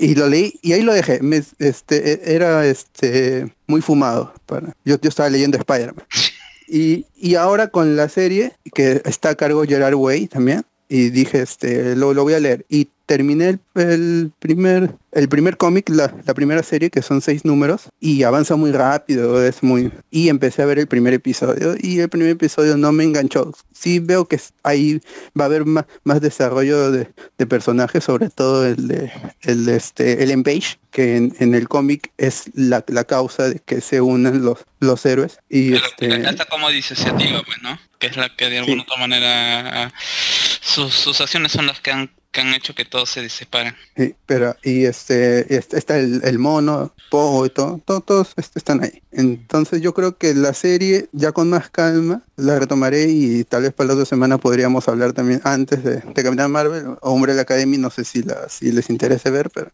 [0.00, 1.20] y lo leí y ahí lo dejé.
[1.22, 6.04] Me- este e- era este muy fumado para yo, yo estaba leyendo Spider-Man.
[6.72, 11.42] Y, y ahora con la serie, que está a cargo Gerard Way también, y dije,
[11.42, 12.64] este, lo, lo voy a leer.
[12.68, 17.44] Y terminé el, el primer, el primer cómic, la, la primera serie, que son seis
[17.44, 19.90] números, y avanza muy rápido, es muy...
[20.12, 23.52] Y empecé a ver el primer episodio, y el primer episodio no me enganchó.
[23.72, 25.00] Sí veo que ahí
[25.36, 29.74] va a haber más, más desarrollo de, de personajes, sobre todo el de, el de
[29.74, 34.00] este, Ellen Page, que en, en el cómic es la, la causa de que se
[34.00, 35.38] unan los, los héroes.
[35.48, 35.86] Y Pero
[36.28, 36.46] este...
[36.48, 37.76] como disociativa, pues, ¿no?
[37.98, 39.92] Que es la que de alguna otra manera
[40.60, 43.74] sus, sus acciones son las que han que han hecho que todos se separen.
[43.96, 48.56] Sí, pero y este este- está el, el mono, Pogo y todo, todo- todos est-
[48.56, 49.02] están ahí.
[49.10, 53.72] Entonces yo creo que la serie ya con más calma la retomaré y tal vez
[53.72, 57.36] para la otra semana podríamos hablar también antes de, de Capitán Marvel o Hombre de
[57.36, 59.72] la Academy, no sé si la si les interese ver, pero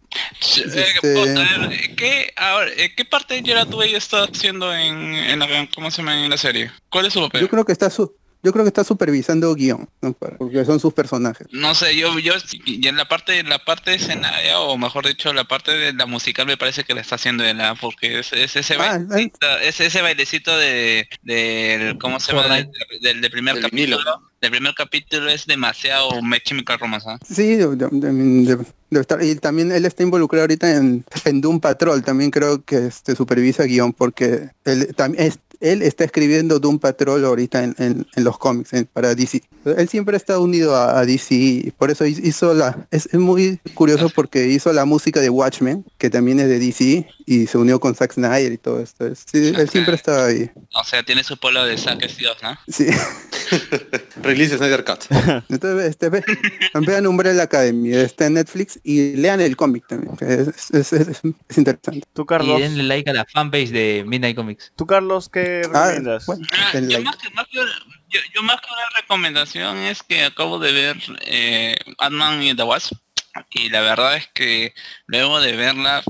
[0.57, 0.63] Eh,
[0.95, 4.97] Este- puta, a ver, ¿qué, ahora, eh, ¿qué parte de Gerard Way está haciendo en,
[5.15, 6.71] en la, ¿cómo se llama en la serie?
[6.89, 7.43] ¿Cuál es su papel?
[7.43, 8.15] yo creo que está su
[8.47, 9.89] yo creo que está supervisando guion,
[10.39, 11.47] porque son sus personajes.
[11.51, 12.33] No sé, yo, yo,
[12.65, 16.47] y en la parte, la parte escenaria, o mejor dicho, la parte de la musical
[16.47, 17.75] me parece que la está haciendo él, ¿ah?
[17.81, 22.55] porque es, es ese Ah, bailecito, es ese bailecito de, del, ¿cómo se llama?
[22.57, 22.71] Del,
[23.03, 23.99] del- del primer Del capítulo.
[24.41, 27.19] Del primer capítulo es demasiado My Chemical Romance, ¿ah?
[27.29, 28.57] Sí, de- de- de-
[28.91, 29.21] debe estar.
[29.23, 33.65] Y también él está involucrado ahorita en, en Doom Patrol, también creo que este, supervisa
[33.65, 38.39] guion, porque él, también es- él está escribiendo Doom Patrol ahorita en, en- en los
[38.39, 39.43] cómics en- para DC.
[39.65, 42.87] Él siempre está unido a, a DC, y por eso hi- hizo la...
[42.91, 47.09] Es, es muy curioso porque hizo la música de Watchmen, que también es de DC,
[47.27, 49.07] y se unió con Zack Snyder y todo esto.
[49.07, 50.51] Es- sí, él siempre está ahí.
[50.75, 52.57] O sea, tiene su pueblo de saques Dios, ¿no?
[52.69, 52.87] Sí.
[54.23, 55.05] Release Snyder Cut.
[55.49, 56.25] Entonces, este, ve-
[56.87, 60.17] vean Umbrella Academy, está en Netflix y lean el cómic también.
[60.17, 61.09] que Es, es- es-
[61.49, 62.03] es interesante.
[62.13, 64.73] Tú, Y Carlos, denle like a la fanpage de Midnight Comics.
[64.77, 66.27] tú, Carlos, ¿qué Ah, recomiendas?
[66.27, 67.57] bueno, Ah, den yo, más que, más que-
[68.09, 72.63] yo, yo más que una recomendación es que acabo de ver eh, Ant-Man y The
[72.63, 72.93] Wasp
[73.51, 74.75] y la verdad es que
[75.07, 76.03] luego de verla,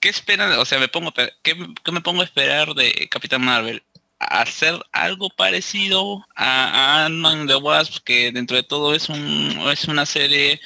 [0.00, 0.52] ¿qué esperan?
[0.52, 1.12] O sea, me pongo,
[1.42, 3.82] ¿qué, qué me pongo a esperar de Capitán Marvel?
[4.18, 10.60] Hacer algo parecido a, Ant-Man Wasp que dentro de todo es un es una serie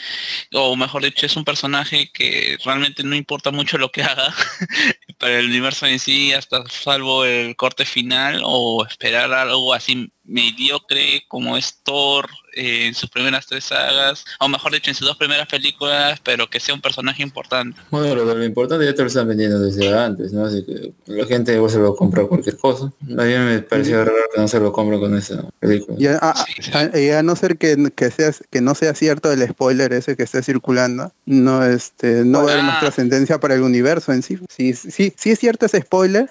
[0.52, 4.32] o mejor dicho es un personaje que realmente no importa mucho lo que haga
[5.18, 11.24] para el universo en sí hasta salvo el corte final o esperar algo así mediocre
[11.28, 15.16] como es Thor eh, en sus primeras tres sagas o mejor dicho en sus dos
[15.16, 19.08] primeras películas pero que sea un personaje importante Bueno, lo, lo importante ya te lo
[19.08, 20.44] están vendiendo desde antes, ¿no?
[20.46, 22.84] Así que la gente igual se lo compra cualquier cosa.
[23.02, 25.96] A mí me pareció raro que no se lo compre con esa película.
[25.98, 26.70] Y a, a- Sí, sí.
[26.74, 30.16] a- y a no ser que, que sea que no sea cierto el spoiler ese
[30.16, 32.80] que esté circulando, no este no va a haber más Ah.
[32.80, 34.38] trascendencia para el universo en sí.
[34.48, 36.30] Si sí, sí es cierto ese spoiler,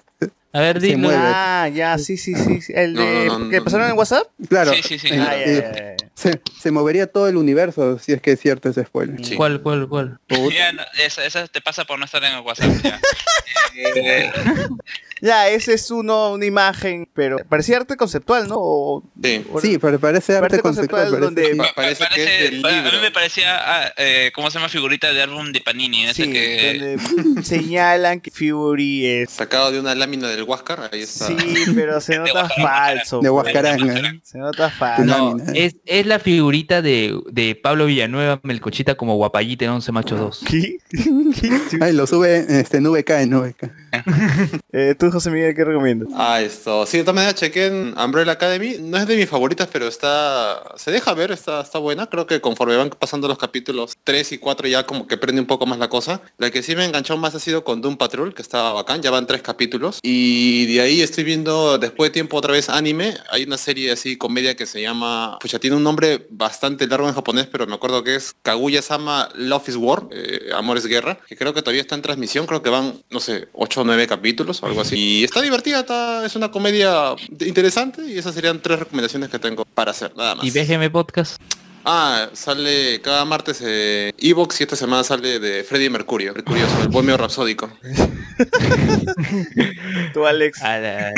[0.52, 1.10] A ver, dilo.
[1.12, 2.74] Ah, ya, sí, sí, sí.
[2.76, 3.26] El No, de...
[3.28, 3.64] no, no, ¿Que no.
[3.66, 4.28] pasaron en WhatsApp?
[4.48, 5.10] claro, Sí, sí, sí.
[5.14, 6.10] Ah, ya, eh, ya, ya, ya.
[6.16, 9.24] se, se movería todo el universo si es que es cierto ese spoiler.
[9.24, 9.36] Sí.
[9.36, 10.20] ¿Cuál, cuál, cuál?
[10.52, 13.00] Ya, no, esa, esa te pasa por no estar en el WhatsApp ya.
[13.76, 14.32] Eh,
[15.22, 18.56] Ya, ese es uno, una imagen, pero parecía arte conceptual, ¿no?
[18.58, 19.46] O- Sí.
[19.52, 21.58] o- Sí, pero parece arte Arte conceptual, conceptual parece, donde- sí.
[21.58, 23.02] Pa- parece que es del pa- A mí libro.
[23.02, 24.70] me parecía, ah, eh, ¿cómo se llama?
[24.70, 26.98] Figurita de álbum de Panini, ese Sí, que...
[27.16, 29.30] donde señalan que Fury es...
[29.32, 31.28] Sacado de una lámina del Huáscar, ahí está.
[31.28, 31.36] Sí,
[31.76, 32.98] pero se De nota Huascarán.
[32.98, 33.20] falso.
[33.22, 33.44] de pues.
[33.46, 34.22] Huascarán.
[34.24, 35.04] Se nota falso.
[35.06, 40.20] No, es, es la figurita de, de Pablo Villanueva, Melcochita como guapayita en 11 machos
[40.20, 40.44] 2.
[40.50, 40.78] ¿Qué?
[41.82, 43.72] Ay, lo sube este, en VK, en VK.
[44.72, 46.10] Eh, Tú, José Miguel, ¿qué recomiendas?
[46.16, 46.86] Ah, esto.
[46.86, 48.76] Sí, de todas maneras chequé en Umbrella Academy.
[48.80, 50.64] No es de mis favoritas, pero está.
[50.78, 52.08] Se deja ver, está, está buena.
[52.08, 55.48] Creo que conforme van pasando los capítulos 3 y 4 ya como que prende un
[55.48, 56.22] poco más la cosa.
[56.38, 59.02] La que sí me enganchó más ha sido con Doom Patrol, que estaba bacán.
[59.02, 60.00] Ya van tres capítulos.
[60.04, 63.16] Y de ahí estoy viendo después de tiempo otra vez anime.
[63.32, 65.38] Hay una serie así, comedia que se llama.
[65.40, 69.70] Pucha, tiene un nombre bastante largo en japonés, pero me acuerdo que es Kaguya-sama Love
[69.70, 70.04] is War.
[70.12, 71.18] eh, Amor es Guerra.
[71.28, 72.46] Que creo que todavía está en transmisión.
[72.46, 74.99] Creo que van, no sé, 8 o 9 capítulos o algo así.
[75.02, 78.06] Y está divertida, está, es una comedia interesante.
[78.06, 80.44] Y esas serían tres recomendaciones que tengo para hacer, nada más.
[80.46, 81.42] ¿Y BGM Podcast?
[81.86, 86.34] Ah, sale cada martes eh, Evox y esta semana sale de Freddie Mercurio.
[86.36, 87.72] El curioso, el bohemio rapsódico.
[90.14, 90.62] Tú, Alex.
[90.62, 91.14] A la-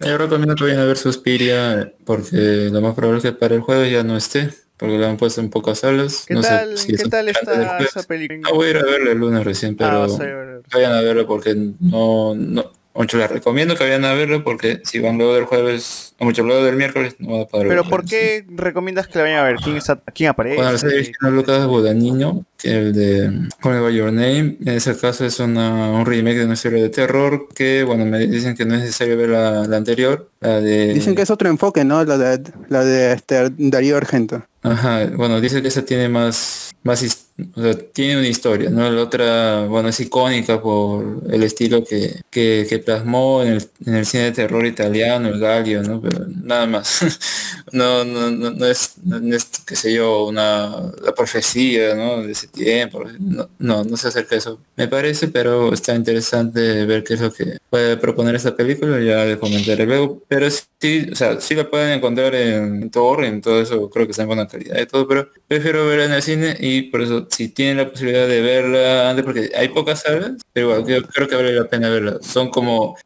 [0.00, 3.62] Yo recomiendo que vayan a ver Suspiria porque lo más probable es que para el
[3.62, 6.24] jueves ya no esté, porque lo han puesto en pocas salas.
[6.28, 8.40] ¿Qué no sé tal, si ¿qué es tal está esa película?
[8.44, 11.26] Ah, voy a ir a verla el lunes recién, Ah, pero a vayan a verlo
[11.26, 15.44] porque no, no, mucho les recomiendo que vayan a verlo porque si van luego del
[15.44, 17.90] jueves, o mucho luego del miércoles, no van a poder Pero verlo.
[17.90, 19.56] ¿por qué recomiendas que la vayan a ver?
[19.56, 20.56] ¿Quién, está, quién aparece?
[20.56, 25.90] Bueno, original Lucas Guadagnino, que el de Call Your Name, en ese caso es una,
[25.90, 29.16] un remake de una serie de terror que, bueno, me dicen que no es necesario
[29.16, 30.94] ver la, la anterior, la de...
[30.94, 32.04] Dicen que es otro enfoque, ¿no?
[32.04, 34.44] La de, la de este, Darío Argento.
[34.62, 38.90] Ajá, bueno, dice que esa tiene más, más, his- o sea, tiene una historia, ¿no?
[38.90, 44.06] La otra, bueno, es icónica por el estilo que, que, plasmó en el, en el
[44.06, 46.00] cine de terror italiano, el Galio, ¿no?
[46.00, 47.18] Pero nada más.
[47.72, 52.22] no, no, no, no es, no es, qué sé yo, una la profecía, ¿no?
[52.22, 53.04] De ese tiempo.
[53.18, 54.60] No, no, no se acerca a eso.
[54.76, 59.26] Me parece, pero está interesante ver qué es lo que puede proponer esta película, ya
[59.26, 60.22] le comentaré luego.
[60.28, 64.22] Pero sí, o sea, sí la pueden encontrar en Torrent, todo eso creo que está
[64.22, 67.48] en buena calidad y todo, pero prefiero verla en el cine y por eso si
[67.48, 71.34] tienen la posibilidad de verla antes, porque hay pocas salas, pero igual yo creo que
[71.36, 72.18] vale la pena verla.
[72.22, 72.96] Son como,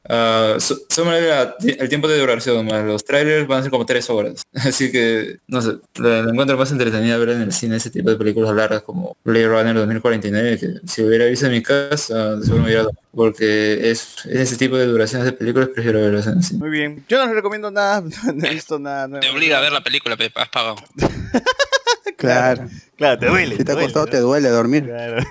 [0.58, 4.08] so- son la- el tiempo de duración, más los trailers van a ser como tres
[4.10, 4.42] horas.
[4.54, 8.10] Así que, no sé, la, la encuentro más entretenida ver en el cine ese tipo
[8.10, 12.58] de películas largas como Blade Runner 2049, que si hubiera visto en mi casa, seguro
[12.62, 16.38] me hubiera dado, porque es, es ese tipo de duraciones de películas, prefiero verlas en
[16.38, 16.58] el cine.
[16.60, 17.04] Muy bien.
[17.08, 18.00] Yo no les recomiendo nada,
[18.34, 19.22] no he visto nada nuevo.
[19.22, 20.76] Te obliga a ver la película, Pepe, has pagado.
[22.16, 22.68] Claro.
[22.96, 23.56] Claro, te duele.
[23.56, 24.10] Si te ha duele, costado, ¿no?
[24.10, 24.84] te duele dormir.
[24.84, 25.24] Claro.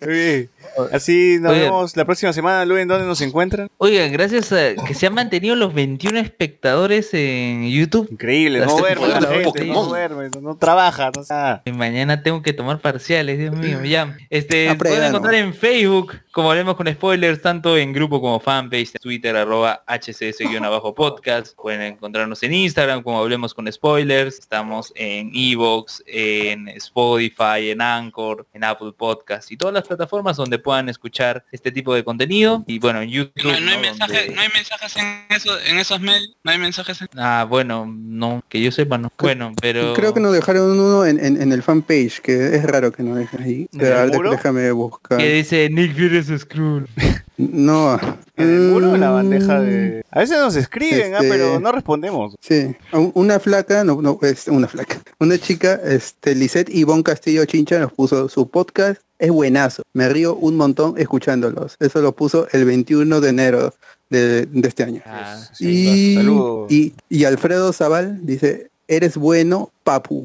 [0.06, 0.50] Bien.
[0.92, 1.64] Así nos Oigan.
[1.66, 3.68] vemos la próxima semana, Luis, ¿en dónde nos encuentran?
[3.78, 8.08] Oigan, gracias a que se han mantenido los 21 espectadores en YouTube.
[8.10, 11.62] Increíble, no duerme la gente, no duerme, no, no trabaja, no nada.
[11.64, 14.16] Y Mañana tengo que tomar parciales, Dios mío, ya.
[14.30, 15.40] Este, Ah, pueden encontrar ¿no?
[15.40, 21.54] en Facebook, como hablemos con spoilers, tanto en grupo como fanpage, en Twitter, arroba hcs-podcast.
[21.56, 24.38] Pueden encontrarnos en Instagram, como hablemos con spoilers.
[24.38, 30.58] Estamos en Evox, en Spotify, en Anchor, en Apple Podcast y todas las plataformas donde
[30.68, 32.62] puedan escuchar este tipo de contenido.
[32.66, 33.32] Y bueno, en YouTube.
[33.42, 33.80] No, no hay ¿no?
[33.80, 37.08] mensajes, Donde- no hay mensajes en, eso, en esos medios, no hay mensajes en...
[37.16, 39.10] Ah, bueno, no, que yo sepa, no.
[39.18, 39.94] Bueno, pero...
[39.94, 43.16] Creo que nos dejaron uno en, en, en el fanpage, que es raro que nos
[43.16, 43.68] dejen ahí.
[43.72, 45.16] Déjame buscar.
[45.16, 46.86] Que dice Nick Fury es Skrull.
[47.38, 47.98] No.
[48.36, 50.04] En el muro, en la Mm, bandeja de...
[50.10, 52.34] A veces nos escriben, ah, Este- pero no respondemos.
[52.40, 55.00] Sí, Un- una flaca, no, no, es una flaca.
[55.20, 59.82] Una chica, este, Lisette Ivonne Castillo Chincha nos puso su podcast, es buenazo.
[59.92, 61.76] Me río un montón escuchándolos.
[61.80, 63.74] Eso lo puso el 21 de enero
[64.10, 65.02] de, de este año.
[65.06, 66.70] Ah, Y, Saludos.
[66.72, 70.24] y, y Alfredo Zaval dice, eres bueno, papu.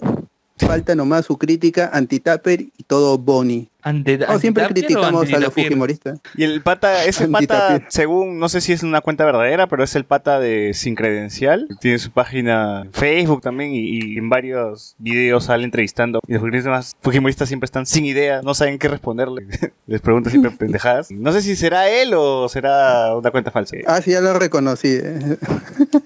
[0.58, 3.70] Falta nomás su crítica anti-Tapper y todo Bonnie.
[3.84, 6.20] Ante, Oh, siempre criticamos a los fujimoristas.
[6.36, 9.96] Y el pata, ese pata, según, no sé si es una cuenta verdadera, pero es
[9.96, 11.68] el pata de Sin Credencial.
[11.80, 13.80] Tiene su página en Facebook también y,
[14.14, 16.20] y en varios videos sale entrevistando.
[16.28, 19.48] Y los fujimoristas, fujimoristas siempre están sin idea, no saben qué responderle.
[19.88, 21.12] Les preguntan siempre pendejadas.
[21.12, 23.76] No sé si será él o será una cuenta falsa.
[23.88, 25.00] Ah, sí, ya lo reconocí.
[25.02, 25.38] eh.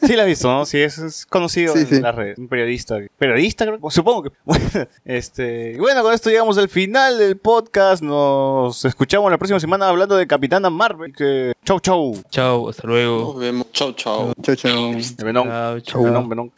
[0.07, 0.65] Sí la has visto, ¿no?
[0.65, 1.99] Sí, es, es conocido Sí, en sí.
[2.01, 2.37] las redes.
[2.37, 2.97] Un periodista.
[3.17, 3.65] ¿Periodista?
[3.65, 3.79] Creo.
[3.89, 4.29] Supongo que.
[4.45, 4.63] Bueno,
[5.05, 7.66] este, y bueno, con esto llegamos al final del podcast.
[8.01, 11.13] Nos escuchamos la próxima semana hablando de Capitana Marvel.
[11.13, 11.53] Que...
[11.65, 12.17] Chau, chau.
[12.29, 13.33] Chao, hasta luego.
[13.33, 13.71] Nos vemos.
[13.71, 14.33] Chau, chau.
[14.41, 14.91] Chau, chau.
[15.23, 15.47] Venón.
[15.93, 16.51] Venón, Venón.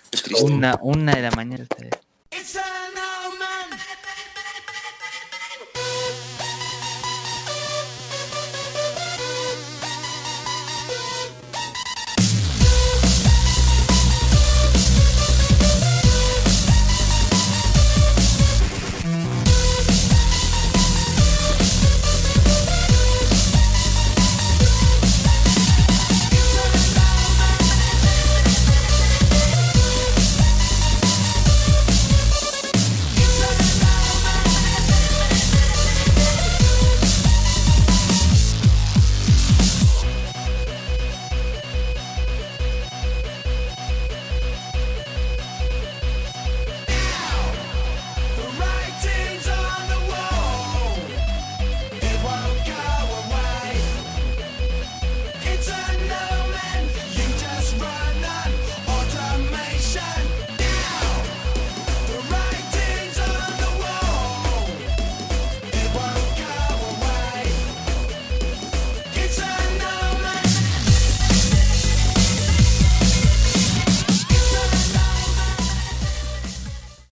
[0.44, 1.66] Una, una de la mañana.